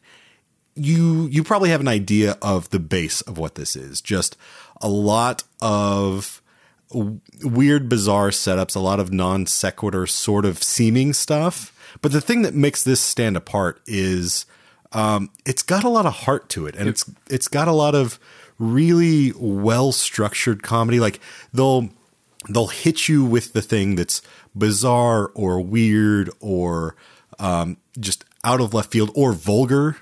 you 0.74 1.26
you 1.26 1.42
probably 1.42 1.70
have 1.70 1.80
an 1.80 1.88
idea 1.88 2.36
of 2.42 2.70
the 2.70 2.78
base 2.78 3.20
of 3.22 3.38
what 3.38 3.54
this 3.54 3.76
is. 3.76 4.00
Just 4.00 4.36
a 4.80 4.88
lot 4.88 5.44
of 5.60 6.42
weird, 6.94 7.88
bizarre 7.88 8.30
setups, 8.30 8.76
a 8.76 8.80
lot 8.80 9.00
of 9.00 9.12
non 9.12 9.46
sequitur 9.46 10.06
sort 10.06 10.44
of 10.44 10.62
seeming 10.62 11.12
stuff. 11.12 11.72
But 12.00 12.12
the 12.12 12.20
thing 12.20 12.42
that 12.42 12.54
makes 12.54 12.82
this 12.82 13.00
stand 13.00 13.36
apart 13.36 13.80
is 13.86 14.46
um, 14.92 15.30
it's 15.44 15.62
got 15.62 15.84
a 15.84 15.88
lot 15.88 16.06
of 16.06 16.12
heart 16.12 16.48
to 16.50 16.66
it, 16.66 16.76
and 16.76 16.88
it's 16.88 17.04
it's 17.30 17.48
got 17.48 17.68
a 17.68 17.72
lot 17.72 17.94
of 17.94 18.18
really 18.58 19.32
well 19.36 19.92
structured 19.92 20.62
comedy. 20.62 21.00
Like 21.00 21.20
they'll 21.52 21.90
they'll 22.48 22.68
hit 22.68 23.08
you 23.08 23.24
with 23.24 23.52
the 23.52 23.62
thing 23.62 23.96
that's 23.96 24.22
bizarre 24.56 25.30
or 25.34 25.60
weird 25.60 26.30
or 26.40 26.96
um, 27.38 27.76
just 27.98 28.24
out 28.44 28.60
of 28.60 28.74
left 28.74 28.90
field 28.90 29.10
or 29.14 29.32
vulgar, 29.32 29.96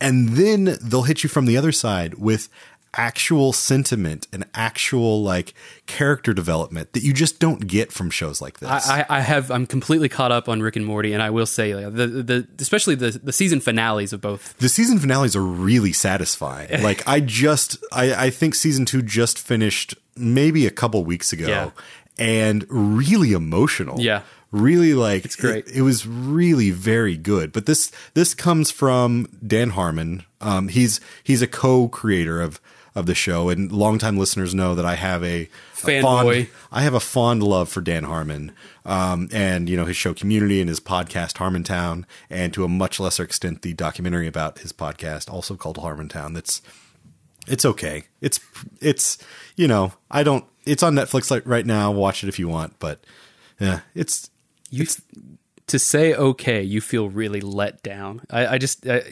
and 0.00 0.30
then 0.30 0.76
they'll 0.82 1.02
hit 1.02 1.22
you 1.22 1.28
from 1.28 1.46
the 1.46 1.56
other 1.56 1.72
side 1.72 2.14
with 2.14 2.48
actual 2.96 3.52
sentiment 3.52 4.26
and 4.32 4.44
actual 4.52 5.22
like 5.22 5.54
character 5.86 6.32
development 6.34 6.92
that 6.92 7.04
you 7.04 7.12
just 7.12 7.38
don't 7.38 7.68
get 7.68 7.92
from 7.92 8.10
shows 8.10 8.40
like 8.42 8.58
this. 8.58 8.68
I, 8.68 9.06
I 9.08 9.20
have 9.20 9.48
I'm 9.50 9.64
completely 9.64 10.08
caught 10.08 10.32
up 10.32 10.48
on 10.48 10.60
Rick 10.60 10.74
and 10.74 10.84
Morty, 10.84 11.12
and 11.12 11.22
I 11.22 11.30
will 11.30 11.46
say 11.46 11.72
like, 11.74 11.94
the 11.94 12.06
the 12.08 12.48
especially 12.58 12.96
the 12.96 13.12
the 13.22 13.32
season 13.32 13.60
finales 13.60 14.12
of 14.12 14.20
both. 14.20 14.56
the 14.58 14.68
season 14.68 14.98
finales 14.98 15.36
are 15.36 15.42
really 15.42 15.92
satisfying. 15.92 16.82
like 16.82 17.06
I 17.06 17.20
just 17.20 17.78
I, 17.92 18.26
I 18.26 18.30
think 18.30 18.56
season 18.56 18.84
two 18.86 19.02
just 19.02 19.38
finished 19.38 19.94
maybe 20.16 20.66
a 20.66 20.70
couple 20.72 21.04
weeks 21.04 21.32
ago 21.32 21.46
Yeah. 21.46 21.70
and 22.18 22.66
really 22.68 23.32
emotional. 23.32 24.00
Yeah. 24.00 24.22
Really 24.50 24.94
like 24.94 25.24
it's 25.24 25.36
great. 25.36 25.66
It, 25.68 25.76
it 25.76 25.82
was 25.82 26.06
really 26.06 26.70
very 26.70 27.16
good. 27.16 27.52
But 27.52 27.66
this 27.66 27.92
this 28.14 28.34
comes 28.34 28.70
from 28.70 29.28
Dan 29.46 29.70
Harmon. 29.70 30.24
Um 30.40 30.68
he's 30.68 31.00
he's 31.22 31.42
a 31.42 31.46
co-creator 31.46 32.40
of 32.40 32.60
of 32.94 33.06
the 33.06 33.14
show 33.14 33.48
and 33.48 33.70
longtime 33.70 34.16
listeners 34.16 34.54
know 34.54 34.74
that 34.74 34.84
I 34.84 34.94
have 34.96 35.22
a, 35.22 35.42
a 35.42 35.48
Fanboy. 35.74 36.02
fond 36.02 36.46
I 36.72 36.82
have 36.82 36.94
a 36.94 37.00
fond 37.00 37.42
love 37.42 37.68
for 37.68 37.80
Dan 37.80 38.04
Harmon, 38.04 38.52
um, 38.84 39.28
and 39.32 39.68
you 39.68 39.76
know 39.76 39.84
his 39.84 39.96
show 39.96 40.14
Community 40.14 40.60
and 40.60 40.68
his 40.68 40.80
podcast 40.80 41.34
Harmontown, 41.34 42.04
and 42.28 42.52
to 42.52 42.64
a 42.64 42.68
much 42.68 42.98
lesser 42.98 43.22
extent 43.22 43.62
the 43.62 43.74
documentary 43.74 44.26
about 44.26 44.58
his 44.58 44.72
podcast, 44.72 45.30
also 45.32 45.56
called 45.56 45.78
Harmontown. 45.78 46.34
That's 46.34 46.62
it's 47.46 47.64
okay. 47.64 48.04
It's 48.20 48.40
it's 48.80 49.18
you 49.56 49.68
know 49.68 49.92
I 50.10 50.22
don't. 50.22 50.44
It's 50.64 50.82
on 50.82 50.94
Netflix 50.94 51.30
like 51.30 51.44
right 51.46 51.66
now. 51.66 51.90
Watch 51.90 52.22
it 52.24 52.28
if 52.28 52.38
you 52.38 52.48
want, 52.48 52.78
but 52.78 53.04
yeah, 53.58 53.80
it's 53.94 54.29
You 54.70 54.86
to 55.66 55.78
say 55.78 56.14
okay, 56.14 56.62
you 56.62 56.80
feel 56.80 57.08
really 57.08 57.40
let 57.40 57.82
down. 57.82 58.22
I, 58.30 58.46
I 58.46 58.58
just 58.58 58.86
I, 58.86 59.02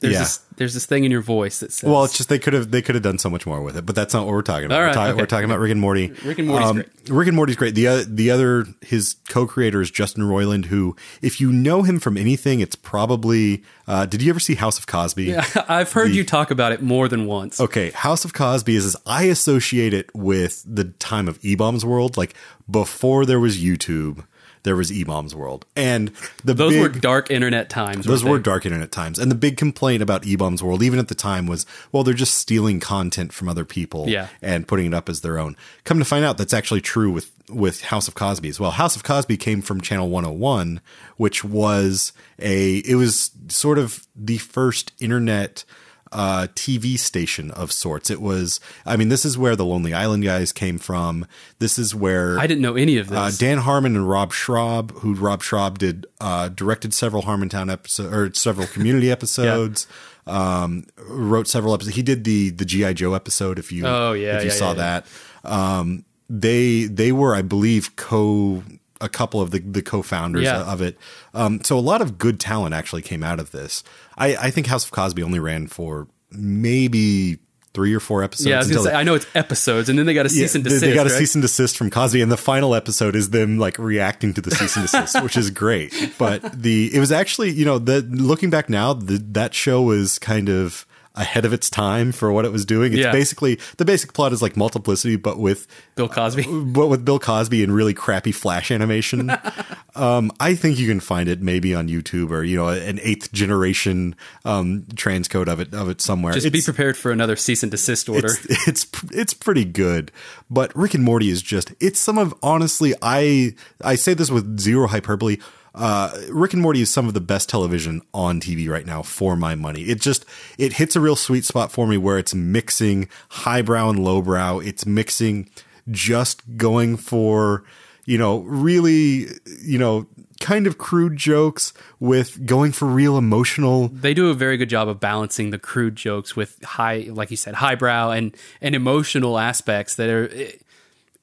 there's 0.00 0.14
Yeah. 0.14 0.20
this 0.20 0.38
there's 0.56 0.74
this 0.74 0.86
thing 0.86 1.04
in 1.04 1.10
your 1.10 1.20
voice 1.20 1.60
that 1.60 1.72
says 1.72 1.88
well, 1.88 2.04
it's 2.04 2.16
just 2.16 2.28
they 2.30 2.38
could 2.38 2.52
have 2.52 2.70
they 2.70 2.80
could 2.80 2.94
have 2.94 3.04
done 3.04 3.18
so 3.18 3.28
much 3.28 3.46
more 3.46 3.62
with 3.62 3.76
it, 3.76 3.84
but 3.84 3.94
that's 3.94 4.14
not 4.14 4.24
what 4.24 4.32
we're 4.32 4.42
talking 4.42 4.64
about. 4.66 4.76
All 4.76 4.80
we're, 4.80 4.86
right, 4.86 4.94
talking, 4.94 5.12
okay. 5.12 5.22
we're 5.22 5.26
talking 5.26 5.44
about 5.44 5.58
Rick 5.58 5.72
and 5.72 5.80
Morty. 5.80 6.08
Rick 6.24 6.38
and 6.38 6.48
Morty's 6.48 6.72
great. 6.72 7.10
Rick 7.10 7.28
and 7.28 7.36
Morty's 7.36 7.56
great. 7.56 7.74
The 7.74 7.86
uh, 7.86 8.04
the 8.06 8.30
other 8.30 8.64
his 8.80 9.16
co-creator 9.28 9.80
is 9.82 9.90
Justin 9.90 10.24
Roiland, 10.24 10.66
who 10.66 10.96
if 11.20 11.40
you 11.40 11.52
know 11.52 11.82
him 11.82 12.00
from 12.00 12.16
anything, 12.16 12.60
it's 12.60 12.76
probably. 12.76 13.62
Uh, 13.86 14.06
did 14.06 14.22
you 14.22 14.30
ever 14.30 14.40
see 14.40 14.54
House 14.54 14.78
of 14.78 14.86
Cosby? 14.86 15.24
Yeah, 15.24 15.44
I've 15.68 15.92
heard 15.92 16.12
you 16.12 16.24
talk 16.24 16.50
about 16.50 16.72
it 16.72 16.80
more 16.82 17.08
than 17.08 17.26
once. 17.26 17.60
Okay, 17.60 17.90
House 17.90 18.24
of 18.24 18.32
Cosby 18.32 18.74
is, 18.76 18.84
is 18.86 18.96
I 19.04 19.24
associate 19.24 19.92
it 19.92 20.14
with 20.14 20.64
the 20.66 20.84
time 20.84 21.28
of 21.28 21.38
E 21.44 21.54
Bombs 21.56 21.84
World, 21.84 22.16
like 22.16 22.34
before 22.70 23.26
there 23.26 23.40
was 23.40 23.58
YouTube, 23.58 24.24
there 24.62 24.76
was 24.76 24.92
E 24.92 25.04
Bombs 25.04 25.34
World, 25.34 25.64
and 25.74 26.12
the 26.44 26.54
Those 26.54 26.72
big, 26.72 26.82
were 26.82 26.88
dark 26.88 27.30
internet 27.30 27.70
times. 27.70 28.06
those 28.06 28.22
they? 28.22 28.38
dark 28.38 28.66
internet 28.66 28.90
times, 28.92 29.18
and 29.18 29.30
the 29.30 29.34
big 29.36 29.56
complaint 29.56 30.02
about 30.02 30.26
E 30.26 30.36
Bombs 30.36 30.62
World, 30.62 30.82
even 30.82 30.98
at 30.98 31.08
the 31.08 31.14
time, 31.14 31.46
was 31.46 31.66
well, 31.92 32.04
they're 32.04 32.14
just 32.14 32.34
stealing 32.34 32.80
content 32.80 33.32
from 33.32 33.48
other 33.48 33.64
people, 33.64 34.08
Yeah. 34.08 34.28
and 34.42 34.66
putting 34.68 34.86
it 34.86 34.94
up 34.94 35.08
as 35.08 35.20
their 35.22 35.38
own. 35.38 35.56
Come 35.84 35.98
to 35.98 36.04
find 36.04 36.24
out, 36.24 36.38
that's 36.38 36.52
actually 36.54 36.80
true 36.80 37.10
with 37.10 37.30
with 37.48 37.82
House 37.82 38.06
of 38.06 38.14
Cosby 38.14 38.48
as 38.48 38.60
well. 38.60 38.70
House 38.70 38.94
of 38.94 39.02
Cosby 39.02 39.36
came 39.36 39.60
from 39.60 39.80
Channel 39.80 40.08
101, 40.08 40.80
which 41.16 41.42
was 41.42 42.12
a 42.38 42.76
it 42.78 42.94
was 42.94 43.32
sort 43.48 43.78
of 43.78 44.06
the 44.14 44.38
first 44.38 44.92
internet 45.00 45.64
uh, 46.12 46.46
TV 46.54 46.98
station 46.98 47.50
of 47.52 47.70
sorts. 47.72 48.10
It 48.10 48.20
was, 48.20 48.58
I 48.84 48.96
mean, 48.96 49.08
this 49.10 49.24
is 49.24 49.38
where 49.38 49.54
the 49.56 49.64
Lonely 49.64 49.94
Island 49.94 50.24
guys 50.24 50.52
came 50.52 50.78
from. 50.78 51.26
This 51.60 51.78
is 51.78 51.94
where 51.94 52.38
I 52.38 52.46
didn't 52.46 52.62
know 52.62 52.74
any 52.76 52.96
of 52.98 53.08
this. 53.08 53.18
uh, 53.18 53.30
Dan 53.38 53.58
Harmon 53.58 53.94
and 53.96 54.08
Rob 54.08 54.32
Schrab, 54.32 54.90
who 54.98 55.14
Rob 55.14 55.42
Schrab 55.42 55.78
did 55.78 56.06
uh, 56.20 56.48
directed 56.48 56.92
several 56.94 57.22
Harmontown 57.22 57.70
episodes 57.72 58.12
or 58.14 58.34
several 58.34 58.66
Community 58.66 59.10
episodes. 59.16 59.86
Um, 60.26 60.84
wrote 61.08 61.48
several 61.48 61.74
episodes. 61.74 61.96
He 61.96 62.02
did 62.02 62.24
the 62.24 62.50
the 62.50 62.64
GI 62.64 62.94
Joe 62.94 63.14
episode. 63.14 63.58
If 63.58 63.72
you 63.72 63.86
Oh, 63.86 64.12
yeah, 64.12 64.36
if 64.36 64.42
you 64.44 64.50
yeah, 64.50 64.54
saw 64.54 64.68
yeah, 64.70 65.00
that, 65.02 65.06
um, 65.44 66.04
they 66.28 66.84
they 66.84 67.10
were 67.10 67.34
I 67.34 67.42
believe 67.42 67.96
co 67.96 68.62
a 69.00 69.08
couple 69.08 69.40
of 69.40 69.50
the 69.50 69.60
the 69.60 69.82
co-founders 69.82 70.44
Yeah. 70.44 70.62
of 70.62 70.80
it. 70.82 70.98
Um, 71.34 71.62
so 71.64 71.78
a 71.78 71.80
lot 71.80 72.00
of 72.02 72.18
good 72.18 72.38
talent 72.40 72.74
actually 72.74 73.02
came 73.02 73.22
out 73.22 73.40
of 73.40 73.50
this. 73.50 73.82
I, 74.18 74.36
I 74.36 74.50
think 74.50 74.66
House 74.66 74.84
of 74.84 74.90
Cosby 74.90 75.22
only 75.22 75.38
ran 75.38 75.66
for 75.66 76.06
maybe 76.30 77.38
three 77.72 77.94
or 77.94 78.00
four 78.00 78.24
episodes. 78.24 78.46
yeah, 78.48 78.56
I 78.56 78.58
was 78.58 78.66
until 78.68 78.84
say 78.84 78.92
I 78.92 79.04
know 79.04 79.14
it's 79.14 79.26
episodes, 79.34 79.88
and 79.88 79.96
then 79.98 80.04
they 80.06 80.14
got 80.14 80.26
a 80.26 80.28
cease 80.28 80.54
and 80.56 80.64
they- 80.64 80.70
desist. 80.70 80.84
They 80.84 80.94
got 80.94 81.06
a 81.06 81.10
right? 81.10 81.18
cease 81.18 81.34
and 81.36 81.42
desist 81.42 81.76
from 81.76 81.88
Cosby, 81.88 82.20
and 82.20 82.30
the 82.30 82.36
final 82.36 82.74
episode 82.74 83.14
is 83.14 83.30
them 83.30 83.58
like 83.58 83.78
reacting 83.78 84.34
to 84.34 84.40
the 84.40 84.50
cease 84.50 84.76
and 84.76 84.84
desist, 84.86 85.22
which 85.22 85.36
is 85.36 85.50
great. 85.50 85.92
But 86.18 86.60
the 86.62 86.94
it 86.94 86.98
was 86.98 87.12
actually 87.12 87.50
you 87.50 87.64
know 87.64 87.78
the 87.78 88.02
looking 88.02 88.50
back 88.50 88.68
now, 88.68 88.92
the, 88.92 89.18
that 89.32 89.54
show 89.54 89.82
was 89.82 90.18
kind 90.18 90.48
of 90.48 90.84
ahead 91.16 91.44
of 91.44 91.52
its 91.52 91.68
time 91.68 92.12
for 92.12 92.32
what 92.32 92.44
it 92.44 92.52
was 92.52 92.64
doing. 92.64 92.92
It's 92.92 93.02
Yeah. 93.02 93.12
basically 93.12 93.58
the 93.78 93.84
basic 93.84 94.12
plot 94.12 94.32
is 94.32 94.40
like 94.40 94.56
multiplicity, 94.56 95.16
but 95.16 95.38
with 95.38 95.66
Bill 95.96 96.08
Cosby. 96.08 96.44
but 96.66 96.86
with 96.86 97.04
Bill 97.04 97.18
Cosby 97.18 97.62
and 97.64 97.74
really 97.74 97.92
crappy 97.94 98.32
flash 98.32 98.70
animation. 98.70 99.30
um, 99.96 100.30
I 100.38 100.54
think 100.54 100.78
you 100.78 100.86
can 100.86 101.00
find 101.00 101.28
it 101.28 101.40
maybe 101.42 101.74
on 101.74 101.88
YouTube 101.88 102.30
or 102.30 102.44
you 102.44 102.56
know 102.56 102.68
an 102.68 103.00
eighth 103.02 103.32
generation 103.32 104.14
um, 104.44 104.82
transcode 104.94 105.48
of 105.48 105.60
it 105.60 105.74
of 105.74 105.88
it 105.88 106.00
somewhere. 106.00 106.32
Just 106.32 106.50
be 106.52 106.62
prepared 106.62 106.96
for 106.96 107.10
another 107.10 107.36
cease 107.36 107.62
and 107.62 107.70
desist 107.72 108.08
order. 108.08 108.28
it's, 108.48 108.68
it's 108.68 108.86
it's 109.12 109.34
pretty 109.34 109.64
good, 109.64 110.12
but 110.48 110.74
Rick 110.76 110.94
and 110.94 111.02
Morty 111.04 111.28
is 111.28 111.42
just 111.42 111.72
it's 111.80 111.98
some 111.98 112.18
of 112.18 112.34
honestly 112.42 112.94
I 113.02 113.54
I 113.82 113.96
say 113.96 114.14
this 114.14 114.30
with 114.30 114.60
zero 114.60 114.86
hyperbole. 114.86 115.38
Uh, 115.74 116.12
Rick 116.30 116.52
and 116.52 116.62
Morty 116.62 116.80
is 116.80 116.90
some 116.90 117.08
of 117.08 117.14
the 117.14 117.20
best 117.20 117.48
television 117.48 118.02
on 118.12 118.40
TV 118.40 118.68
right 118.68 118.86
now 118.86 119.02
for 119.02 119.36
my 119.36 119.54
money. 119.54 119.82
It 119.82 120.00
just 120.00 120.24
it 120.58 120.74
hits 120.74 120.96
a 120.96 121.00
real 121.00 121.16
sweet 121.16 121.44
spot 121.44 121.70
for 121.72 121.86
me 121.86 121.96
where 121.96 122.18
it's 122.18 122.34
mixing 122.34 123.08
highbrow 123.30 123.90
and 123.90 124.04
lowbrow. 124.04 124.58
It's 124.58 124.86
mixing 124.86 125.48
just 125.90 126.56
going 126.56 126.96
for 126.96 127.64
you 128.04 128.18
know 128.18 128.38
really 128.40 129.26
you 129.62 129.78
know 129.78 130.06
kind 130.40 130.66
of 130.66 130.78
crude 130.78 131.16
jokes 131.16 131.72
with 131.98 132.46
going 132.46 132.72
for 132.72 132.86
real 132.86 133.18
emotional 133.18 133.88
they 133.88 134.14
do 134.14 134.30
a 134.30 134.34
very 134.34 134.56
good 134.56 134.70
job 134.70 134.88
of 134.88 134.98
balancing 134.98 135.50
the 135.50 135.58
crude 135.58 135.96
jokes 135.96 136.34
with 136.34 136.62
high, 136.64 137.06
like 137.10 137.30
you 137.30 137.36
said, 137.36 137.54
highbrow 137.54 138.10
and 138.10 138.36
and 138.60 138.74
emotional 138.74 139.38
aspects 139.38 139.94
that 139.96 140.08
are. 140.08 140.24
It, 140.24 140.62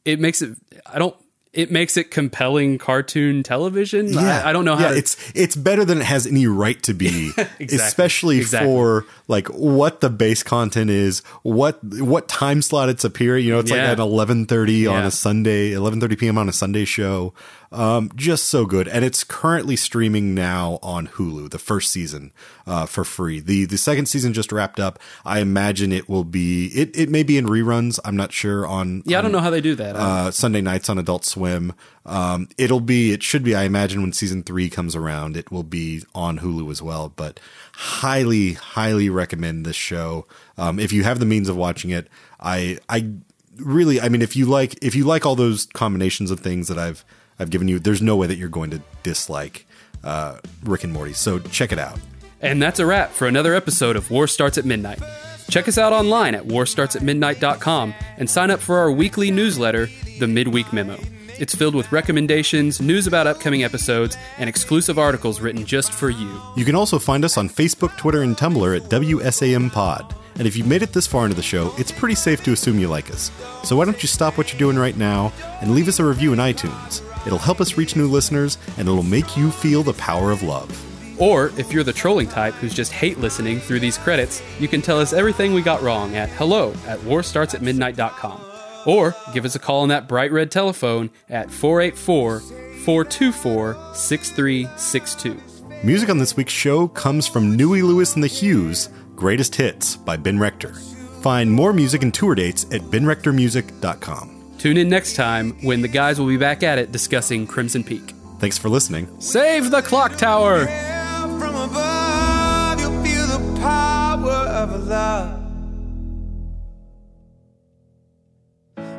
it 0.07 0.19
makes 0.22 0.41
it. 0.41 0.57
I 0.86 0.99
don't. 0.99 1.15
It 1.53 1.72
makes 1.72 1.98
it 1.98 2.11
compelling 2.11 2.78
cartoon 2.78 3.41
television. 3.41 4.15
I, 4.18 4.49
I 4.49 4.53
don't 4.53 4.65
know 4.65 4.76
how. 4.76 4.84
Yeah, 4.84 4.91
to, 4.91 4.98
it's 4.98 5.32
it's 5.34 5.56
better 5.56 5.84
than 5.86 5.99
it 5.99 6.03
has 6.06 6.28
any 6.28 6.45
right 6.45 6.82
to 6.84 6.94
be, 6.94 7.32
especially 7.60 8.38
Exactly. 8.38 8.68
for 8.68 9.06
like 9.28 9.48
what 9.48 10.02
the 10.02 10.10
base 10.10 10.44
content 10.44 10.90
is, 10.91 11.19
what 11.44 11.84
what 11.84 12.28
time 12.28 12.61
slot 12.61 12.90
it's 12.90 13.03
appearing. 13.03 13.45
You 13.45 13.53
know, 13.53 13.60
it's 13.60 13.72
like 13.72 13.78
Yeah. 13.80 13.91
at 13.91 13.99
eleven 13.99 14.45
thirty 14.45 14.86
on 14.86 15.03
a 15.06 15.11
Sunday, 15.11 15.74
eleven 15.74 15.99
thirty 15.99 16.15
p.m. 16.15 16.38
on 16.38 16.48
a 16.49 16.53
Sunday 16.53 16.86
show. 16.86 17.34
Um, 17.72 18.11
just 18.15 18.45
so 18.45 18.65
good, 18.65 18.88
and 18.88 19.03
it's 19.03 19.23
currently 19.23 19.76
streaming 19.76 20.34
now 20.34 20.80
on 20.81 21.07
Hulu. 21.07 21.49
The 21.49 21.60
first 21.60 21.91
season 21.91 22.31
uh, 22.65 22.85
for 22.85 23.03
free. 23.03 23.39
the 23.41 23.65
The 23.65 23.77
second 23.77 24.06
season 24.06 24.34
just 24.34 24.52
wrapped 24.52 24.80
up. 24.80 24.99
I 25.26 25.39
imagine 25.39 25.91
it 25.91 26.07
will 26.07 26.23
be. 26.23 26.68
It 26.68 26.95
it 26.95 27.10
may 27.10 27.23
be 27.23 27.38
in 27.38 27.45
reruns. 27.45 27.99
I'm 28.06 28.15
not 28.15 28.31
sure 28.31 28.65
on. 28.65 29.03
yeah, 29.06 29.19
I 29.19 29.22
don't 29.22 29.31
know 29.34 29.39
how 29.39 29.49
they 29.49 29.61
do 29.61 29.76
that. 29.76 29.95
uh, 29.95 30.31
Sunday 30.31 30.61
nights 30.61 30.89
on 30.89 30.98
Adult 30.98 31.26
Swim. 31.26 31.73
Um, 32.06 32.48
it'll 32.57 32.80
be, 32.80 33.11
it 33.11 33.22
should 33.22 33.44
be, 33.44 33.53
I 33.53 33.64
imagine 33.64 34.02
when 34.02 34.14
season 34.14 34.41
three 34.41 34.69
comes 34.69 34.95
around, 34.95 35.35
it 35.35 35.52
will 35.52 35.64
be 35.64 36.03
on 36.15 36.39
Hulu 36.39 36.72
as 36.72 36.81
well. 36.81 37.11
But 37.14 37.38
highly, 37.73 38.53
highly 38.53 39.10
recommend 39.10 39.65
this 39.65 39.76
show. 39.76 40.26
Um, 40.57 40.80
if 40.80 40.94
you 40.94 41.03
have 41.03 41.19
the 41.19 41.26
means 41.26 41.49
of 41.49 41.57
watching 41.57 41.91
it, 41.91 42.07
I, 42.39 42.77
I 42.88 43.11
really, 43.57 43.99
I 43.99 44.07
mean, 44.07 44.22
if 44.22 44.38
you 44.38 44.45
like, 44.45 44.81
if 44.81 44.95
you 44.95 45.03
like 45.03 45.26
all 45.26 45.35
those 45.35 45.65
combinations 45.73 46.31
of 46.31 46.39
things 46.39 46.69
that 46.69 46.77
I've, 46.80 47.03
I've 47.39 47.49
given 47.49 47.68
you, 47.68 47.80
there's 47.80 48.01
no 48.01 48.15
way 48.15 48.27
that 48.27 48.38
you're 48.38 48.49
going 48.49 48.72
to 48.72 48.81
dislike 49.03 49.65
uh, 50.03 50.38
Rick 50.64 50.84
and 50.84 50.93
Morty. 50.93 51.14
So 51.14 51.39
check 51.39 51.72
it 51.72 51.80
out. 51.80 51.99
And 52.41 52.61
that's 52.61 52.80
a 52.80 52.85
wrap 52.85 53.11
for 53.11 53.27
another 53.27 53.55
episode 53.55 53.95
of 53.95 54.11
War 54.11 54.27
Starts 54.27 54.57
at 54.57 54.65
Midnight. 54.65 55.01
Check 55.49 55.68
us 55.68 55.77
out 55.77 55.93
online 55.93 56.35
at 56.35 56.43
warstartsatmidnight.com 56.43 57.93
and 58.18 58.30
sign 58.30 58.51
up 58.51 58.59
for 58.59 58.77
our 58.77 58.91
weekly 58.91 59.31
newsletter, 59.31 59.88
The 60.19 60.27
Midweek 60.27 60.73
Memo. 60.73 60.97
It's 61.39 61.55
filled 61.55 61.76
with 61.76 61.91
recommendations, 61.91 62.81
news 62.81 63.05
about 63.07 63.27
upcoming 63.27 63.64
episodes, 63.64 64.18
and 64.39 64.49
exclusive 64.49 64.97
articles 64.97 65.39
written 65.39 65.65
just 65.65 65.91
for 65.91 66.09
you. 66.09 66.41
You 66.55 66.65
can 66.65 66.76
also 66.76 66.97
find 66.99 67.23
us 67.23 67.38
on 67.38 67.47
Facebook, 67.47 67.95
Twitter, 67.97 68.23
and 68.23 68.35
Tumblr 68.35 68.76
at 68.76 68.89
WSAM 68.89 69.72
Pod. 69.72 70.15
And 70.35 70.47
if 70.47 70.55
you've 70.55 70.68
made 70.68 70.81
it 70.84 70.93
this 70.93 71.07
far 71.07 71.26
into 71.26 71.35
the 71.35 71.43
show, 71.43 71.73
it's 71.77 71.91
pretty 71.91 72.15
safe 72.15 72.43
to 72.43 72.51
assume 72.51 72.80
you 72.80 72.88
like 72.88 73.09
us. 73.11 73.31
So 73.64 73.76
why 73.76 73.85
don't 73.85 74.01
you 74.01 74.07
stop 74.07 74.38
what 74.38 74.51
you're 74.51 74.59
doing 74.59 74.77
right 74.77 74.97
now 74.97 75.31
and 75.61 75.73
leave 75.73 75.88
us 75.88 75.99
a 75.99 76.05
review 76.05 76.34
in 76.34 76.39
iTunes? 76.39 77.01
It'll 77.27 77.37
help 77.37 77.59
us 77.59 77.77
reach 77.77 77.97
new 77.97 78.07
listeners 78.07 78.57
and 78.77 78.87
it'll 78.87 79.03
make 79.03 79.35
you 79.35 79.51
feel 79.51 79.83
the 79.83 79.93
power 79.93 80.31
of 80.31 80.41
love. 80.43 80.71
Or 81.19 81.51
if 81.57 81.73
you're 81.73 81.83
the 81.83 81.91
trolling 81.91 82.29
type 82.29 82.53
who's 82.55 82.73
just 82.73 82.93
hate 82.93 83.19
listening 83.19 83.59
through 83.59 83.81
these 83.81 83.97
credits, 83.97 84.41
you 84.59 84.69
can 84.69 84.81
tell 84.81 84.97
us 84.97 85.11
everything 85.11 85.53
we 85.53 85.61
got 85.61 85.81
wrong 85.81 86.15
at 86.15 86.29
hello 86.29 86.71
at 86.87 86.99
warstartsatmidnight.com. 86.99 88.41
Or 88.85 89.13
give 89.33 89.43
us 89.43 89.55
a 89.55 89.59
call 89.59 89.81
on 89.81 89.89
that 89.89 90.07
bright 90.07 90.31
red 90.31 90.49
telephone 90.51 91.09
at 91.29 91.51
484 91.51 92.39
424 92.39 93.93
6362. 93.93 95.41
Music 95.83 96.09
on 96.09 96.19
this 96.19 96.37
week's 96.37 96.53
show 96.53 96.87
comes 96.87 97.27
from 97.27 97.57
Huey 97.57 97.81
Lewis 97.81 98.15
and 98.15 98.23
the 98.23 98.39
News, 98.41 98.87
Greatest 99.15 99.53
Hits 99.53 99.97
by 99.97 100.15
Ben 100.15 100.39
Rector. 100.39 100.73
Find 101.21 101.51
more 101.51 101.73
music 101.73 102.03
and 102.03 102.13
tour 102.13 102.35
dates 102.35 102.63
at 102.71 102.81
benrectormusic.com. 102.83 104.36
Tune 104.57 104.77
in 104.77 104.89
next 104.89 105.15
time 105.15 105.51
when 105.61 105.81
the 105.81 105.88
guys 105.88 106.19
will 106.19 106.27
be 106.27 106.38
back 106.38 106.63
at 106.63 106.77
it 106.77 106.91
discussing 106.91 107.45
Crimson 107.45 107.84
Peak. 107.84 108.13
Thanks 108.39 108.57
for 108.57 108.69
listening. 108.69 109.07
Save 109.19 109.71
the 109.71 109.81
clock 109.81 110.17
tower! 110.17 110.65
From 110.67 111.55
above, 111.55 112.79
you'll 112.79 113.03
feel 113.03 113.27
the 113.27 113.59
power 113.59 114.31
of 114.31 114.88
love. 114.88 115.43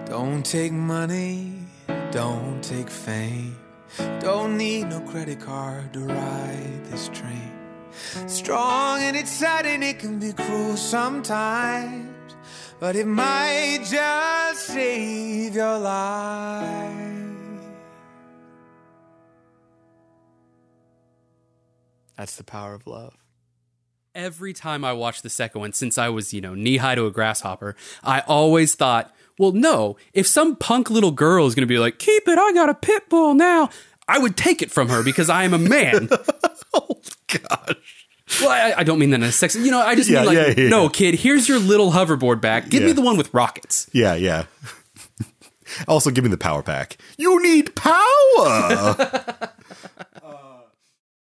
Don't 0.06 0.44
take 0.44 0.72
money, 0.72 1.52
don't 2.10 2.62
take 2.62 2.88
fame. 2.88 3.56
Don't 4.20 4.56
need 4.56 4.88
no 4.88 5.00
credit 5.00 5.40
card 5.40 5.92
to 5.92 6.00
ride 6.00 6.84
this 6.86 7.08
train. 7.08 7.52
Strong 8.26 9.02
and 9.02 9.16
it's 9.16 9.30
exciting, 9.30 9.82
it 9.82 9.98
can 9.98 10.18
be 10.18 10.32
cruel 10.32 10.76
sometimes, 10.76 12.07
but 12.80 12.96
it 12.96 13.06
might 13.06 13.84
just 13.84 14.66
save 14.66 15.54
your 15.54 15.78
life. 15.78 16.94
That's 22.16 22.36
the 22.36 22.44
power 22.44 22.74
of 22.74 22.86
love. 22.86 23.16
Every 24.14 24.52
time 24.52 24.84
I 24.84 24.92
watched 24.92 25.22
the 25.22 25.30
second 25.30 25.60
one, 25.60 25.72
since 25.72 25.96
I 25.98 26.08
was, 26.08 26.34
you 26.34 26.40
know, 26.40 26.54
knee 26.54 26.78
high 26.78 26.96
to 26.96 27.06
a 27.06 27.10
grasshopper, 27.12 27.76
I 28.02 28.20
always 28.20 28.74
thought, 28.74 29.14
well, 29.38 29.52
no, 29.52 29.96
if 30.12 30.26
some 30.26 30.56
punk 30.56 30.90
little 30.90 31.12
girl 31.12 31.46
is 31.46 31.54
going 31.54 31.62
to 31.62 31.72
be 31.72 31.78
like, 31.78 32.00
keep 32.00 32.26
it, 32.26 32.38
I 32.38 32.52
got 32.52 32.68
a 32.68 32.74
pit 32.74 33.08
bull 33.08 33.34
now, 33.34 33.70
I 34.08 34.18
would 34.18 34.36
take 34.36 34.62
it 34.62 34.72
from 34.72 34.88
her 34.88 35.04
because 35.04 35.30
I 35.30 35.44
am 35.44 35.54
a 35.54 35.58
man. 35.58 36.08
Oh, 36.74 37.00
gosh. 37.28 37.97
Well, 38.40 38.50
I, 38.50 38.74
I 38.78 38.84
don't 38.84 38.98
mean 38.98 39.10
that 39.10 39.16
in 39.16 39.22
a 39.24 39.32
sex. 39.32 39.54
You 39.56 39.70
know, 39.70 39.80
I 39.80 39.94
just 39.94 40.08
Yeah, 40.10 40.18
mean 40.24 40.26
like, 40.34 40.56
yeah, 40.56 40.64
yeah. 40.64 40.68
no, 40.68 40.88
kid, 40.88 41.14
here's 41.14 41.48
your 41.48 41.58
little 41.58 41.92
hoverboard 41.92 42.40
back. 42.40 42.68
Give 42.68 42.82
me 42.82 42.92
the 42.92 43.02
one 43.02 43.16
with 43.16 43.32
rockets. 43.32 43.88
Yeah, 43.92 44.14
yeah. 44.14 44.44
also, 45.88 46.10
give 46.10 46.24
me 46.24 46.30
the 46.30 46.38
power 46.38 46.62
pack. 46.62 46.96
You 47.16 47.42
need 47.42 47.74
power! 47.74 47.94